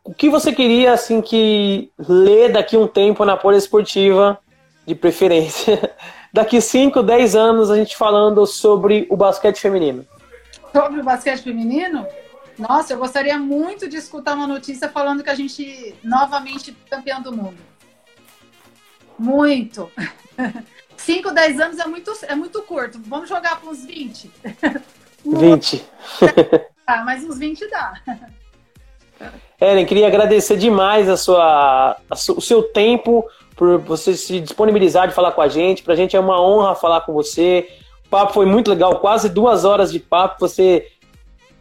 o 0.04 0.14
que 0.14 0.30
você 0.30 0.54
queria 0.54 0.94
assim 0.94 1.22
que 1.22 1.92
ler 1.98 2.52
daqui 2.52 2.78
um 2.78 2.88
tempo 2.88 3.24
na 3.26 3.38
Folha 3.38 3.58
Esportiva, 3.58 4.40
de 4.86 4.96
preferência? 4.96 5.96
Daqui 6.32 6.60
5, 6.60 7.02
10 7.02 7.34
anos 7.34 7.72
a 7.72 7.78
gente 7.78 7.96
falando 7.96 8.46
sobre 8.46 9.08
o 9.10 9.16
basquete 9.16 9.58
feminino. 9.58 10.06
Sobre 10.74 11.00
o 11.00 11.04
basquete 11.04 11.42
feminino? 11.42 12.06
Nossa, 12.60 12.92
eu 12.92 12.98
gostaria 12.98 13.40
muito 13.40 13.88
de 13.88 13.96
escutar 13.96 14.36
uma 14.36 14.46
notícia 14.46 14.90
falando 14.90 15.24
que 15.24 15.30
a 15.30 15.36
gente 15.36 15.96
novamente 16.04 16.74
campeão 16.90 17.22
do 17.22 17.32
mundo. 17.32 17.56
Muito. 19.18 19.92
5, 20.98 21.32
10 21.32 21.60
anos 21.60 21.80
é 21.80 21.86
muito, 21.86 22.12
é 22.24 22.36
muito 22.36 22.62
curto. 22.64 23.00
Vamos 23.06 23.30
jogar 23.30 23.60
para 23.60 23.70
uns 23.70 23.86
20? 23.86 24.32
20. 25.26 25.86
ah, 26.88 27.04
mas 27.04 27.24
uns 27.24 27.38
20 27.38 27.70
dá. 27.70 27.94
Ellen, 29.60 29.86
queria 29.86 30.08
agradecer 30.08 30.58
demais 30.58 31.08
a 31.10 31.16
sua, 31.16 31.98
a 32.10 32.16
su, 32.16 32.34
o 32.38 32.42
seu 32.42 32.64
tempo, 32.64 33.26
por 33.56 33.78
você 33.80 34.16
se 34.16 34.40
disponibilizar 34.40 35.08
de 35.08 35.14
falar 35.14 35.32
com 35.32 35.42
a 35.42 35.48
gente. 35.48 35.84
Para 35.84 35.94
a 35.94 35.98
gente 35.98 36.16
é 36.16 36.20
uma 36.20 36.42
honra 36.42 36.76
falar 36.76 37.02
com 37.02 37.14
você. 37.14 37.68
O 38.06 38.10
papo 38.10 38.34
foi 38.34 38.46
muito 38.46 38.70
legal, 38.70 39.00
quase 39.00 39.30
duas 39.30 39.64
horas 39.64 39.92
de 39.92 40.00
papo. 40.00 40.40
Você 40.40 40.88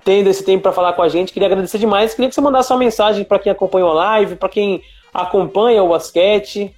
tendo 0.04 0.28
esse 0.28 0.44
tempo 0.44 0.62
para 0.62 0.72
falar 0.72 0.92
com 0.92 1.02
a 1.02 1.08
gente. 1.08 1.32
Queria 1.32 1.48
agradecer 1.48 1.78
demais. 1.78 2.12
Queria 2.14 2.28
que 2.28 2.34
você 2.34 2.40
mandasse 2.40 2.70
uma 2.72 2.78
mensagem 2.78 3.24
para 3.24 3.38
quem 3.38 3.50
acompanhou 3.50 3.90
a 3.90 3.94
live, 3.94 4.36
para 4.36 4.48
quem 4.48 4.82
acompanha 5.12 5.82
o 5.82 5.88
basquete. 5.88 6.74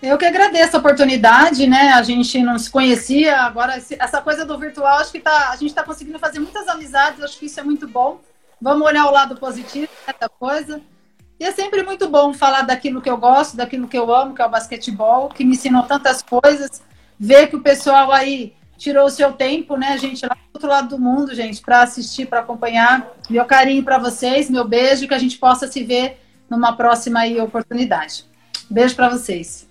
Eu 0.00 0.16
que 0.16 0.24
agradeço 0.24 0.76
a 0.76 0.78
oportunidade, 0.78 1.66
né? 1.66 1.92
A 1.92 2.02
gente 2.02 2.40
não 2.40 2.56
se 2.56 2.70
conhecia, 2.70 3.40
agora 3.40 3.82
essa 3.98 4.22
coisa 4.22 4.44
do 4.44 4.56
virtual, 4.56 4.98
acho 4.98 5.10
que 5.10 5.18
tá, 5.18 5.50
a 5.50 5.56
gente 5.56 5.70
está 5.70 5.82
conseguindo 5.82 6.18
fazer 6.20 6.38
muitas 6.38 6.68
amizades, 6.68 7.22
acho 7.22 7.38
que 7.38 7.46
isso 7.46 7.58
é 7.58 7.64
muito 7.64 7.88
bom. 7.88 8.20
Vamos 8.60 8.86
olhar 8.86 9.06
o 9.06 9.10
lado 9.10 9.36
positivo 9.36 9.88
dessa 10.06 10.28
coisa. 10.28 10.80
E 11.40 11.44
é 11.44 11.52
sempre 11.52 11.82
muito 11.82 12.08
bom 12.08 12.32
falar 12.32 12.62
daquilo 12.62 13.00
que 13.00 13.10
eu 13.10 13.16
gosto, 13.16 13.56
daquilo 13.56 13.88
que 13.88 13.98
eu 13.98 14.12
amo, 14.12 14.34
que 14.34 14.42
é 14.42 14.46
o 14.46 14.48
basquetebol, 14.48 15.28
que 15.28 15.44
me 15.44 15.52
ensinou 15.52 15.82
tantas 15.84 16.22
coisas. 16.22 16.82
Ver 17.18 17.48
que 17.48 17.56
o 17.56 17.62
pessoal 17.62 18.12
aí 18.12 18.54
tirou 18.76 19.06
o 19.06 19.10
seu 19.10 19.32
tempo, 19.32 19.76
né, 19.76 19.98
gente, 19.98 20.24
lá 20.24 20.34
do 20.34 20.54
outro 20.54 20.68
lado 20.68 20.88
do 20.88 20.98
mundo, 20.98 21.34
gente, 21.34 21.60
para 21.60 21.82
assistir, 21.82 22.26
para 22.26 22.40
acompanhar. 22.40 23.08
Meu 23.28 23.44
carinho 23.44 23.84
para 23.84 23.98
vocês, 23.98 24.48
meu 24.48 24.66
beijo, 24.66 25.08
que 25.08 25.14
a 25.14 25.18
gente 25.18 25.38
possa 25.38 25.66
se 25.66 25.82
ver 25.82 26.20
numa 26.48 26.76
próxima 26.76 27.20
aí, 27.20 27.40
oportunidade. 27.40 28.24
Beijo 28.70 28.94
para 28.94 29.08
vocês. 29.08 29.67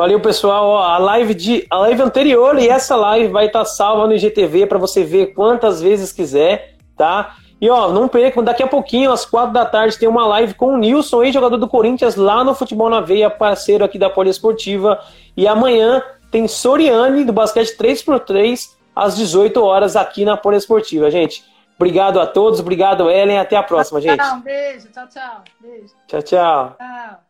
Valeu, 0.00 0.18
pessoal. 0.18 0.78
A 0.78 0.96
live 0.96 1.34
de 1.34 1.66
a 1.68 1.76
live 1.76 2.00
anterior 2.00 2.58
e 2.58 2.66
essa 2.66 2.96
live 2.96 3.28
vai 3.28 3.48
estar 3.48 3.66
salva 3.66 4.06
no 4.06 4.14
IGTV 4.14 4.64
para 4.64 4.78
você 4.78 5.04
ver 5.04 5.34
quantas 5.34 5.82
vezes 5.82 6.10
quiser, 6.10 6.78
tá? 6.96 7.36
E 7.60 7.68
ó, 7.68 7.92
não 7.92 8.08
percam, 8.08 8.42
daqui 8.42 8.62
a 8.62 8.66
pouquinho, 8.66 9.12
às 9.12 9.26
quatro 9.26 9.52
da 9.52 9.66
tarde, 9.66 9.98
tem 9.98 10.08
uma 10.08 10.26
live 10.26 10.54
com 10.54 10.72
o 10.72 10.78
Nilson, 10.78 11.22
ex-jogador 11.22 11.58
do 11.58 11.68
Corinthians, 11.68 12.16
lá 12.16 12.42
no 12.42 12.54
Futebol 12.54 12.88
na 12.88 13.02
Veia, 13.02 13.28
parceiro 13.28 13.84
aqui 13.84 13.98
da 13.98 14.08
Poliesportiva. 14.08 14.98
E 15.36 15.46
amanhã 15.46 16.02
tem 16.30 16.48
Soriane, 16.48 17.22
do 17.22 17.34
basquete 17.34 17.76
3x3, 17.76 18.70
às 18.96 19.14
18 19.18 19.62
horas, 19.62 19.96
aqui 19.96 20.24
na 20.24 20.34
Poliesportiva, 20.34 21.10
gente. 21.10 21.44
Obrigado 21.76 22.18
a 22.18 22.26
todos, 22.26 22.58
obrigado, 22.58 23.10
Ellen. 23.10 23.38
Até 23.38 23.54
a 23.54 23.62
próxima, 23.62 24.00
tchau, 24.00 24.10
gente. 24.12 24.24
Tchau, 24.24 24.40
beijo, 24.40 24.88
tchau, 24.94 25.08
tchau. 25.08 25.44
Beijo. 25.60 25.94
Tchau, 26.08 26.22
tchau. 26.22 26.76
Tchau. 26.78 27.29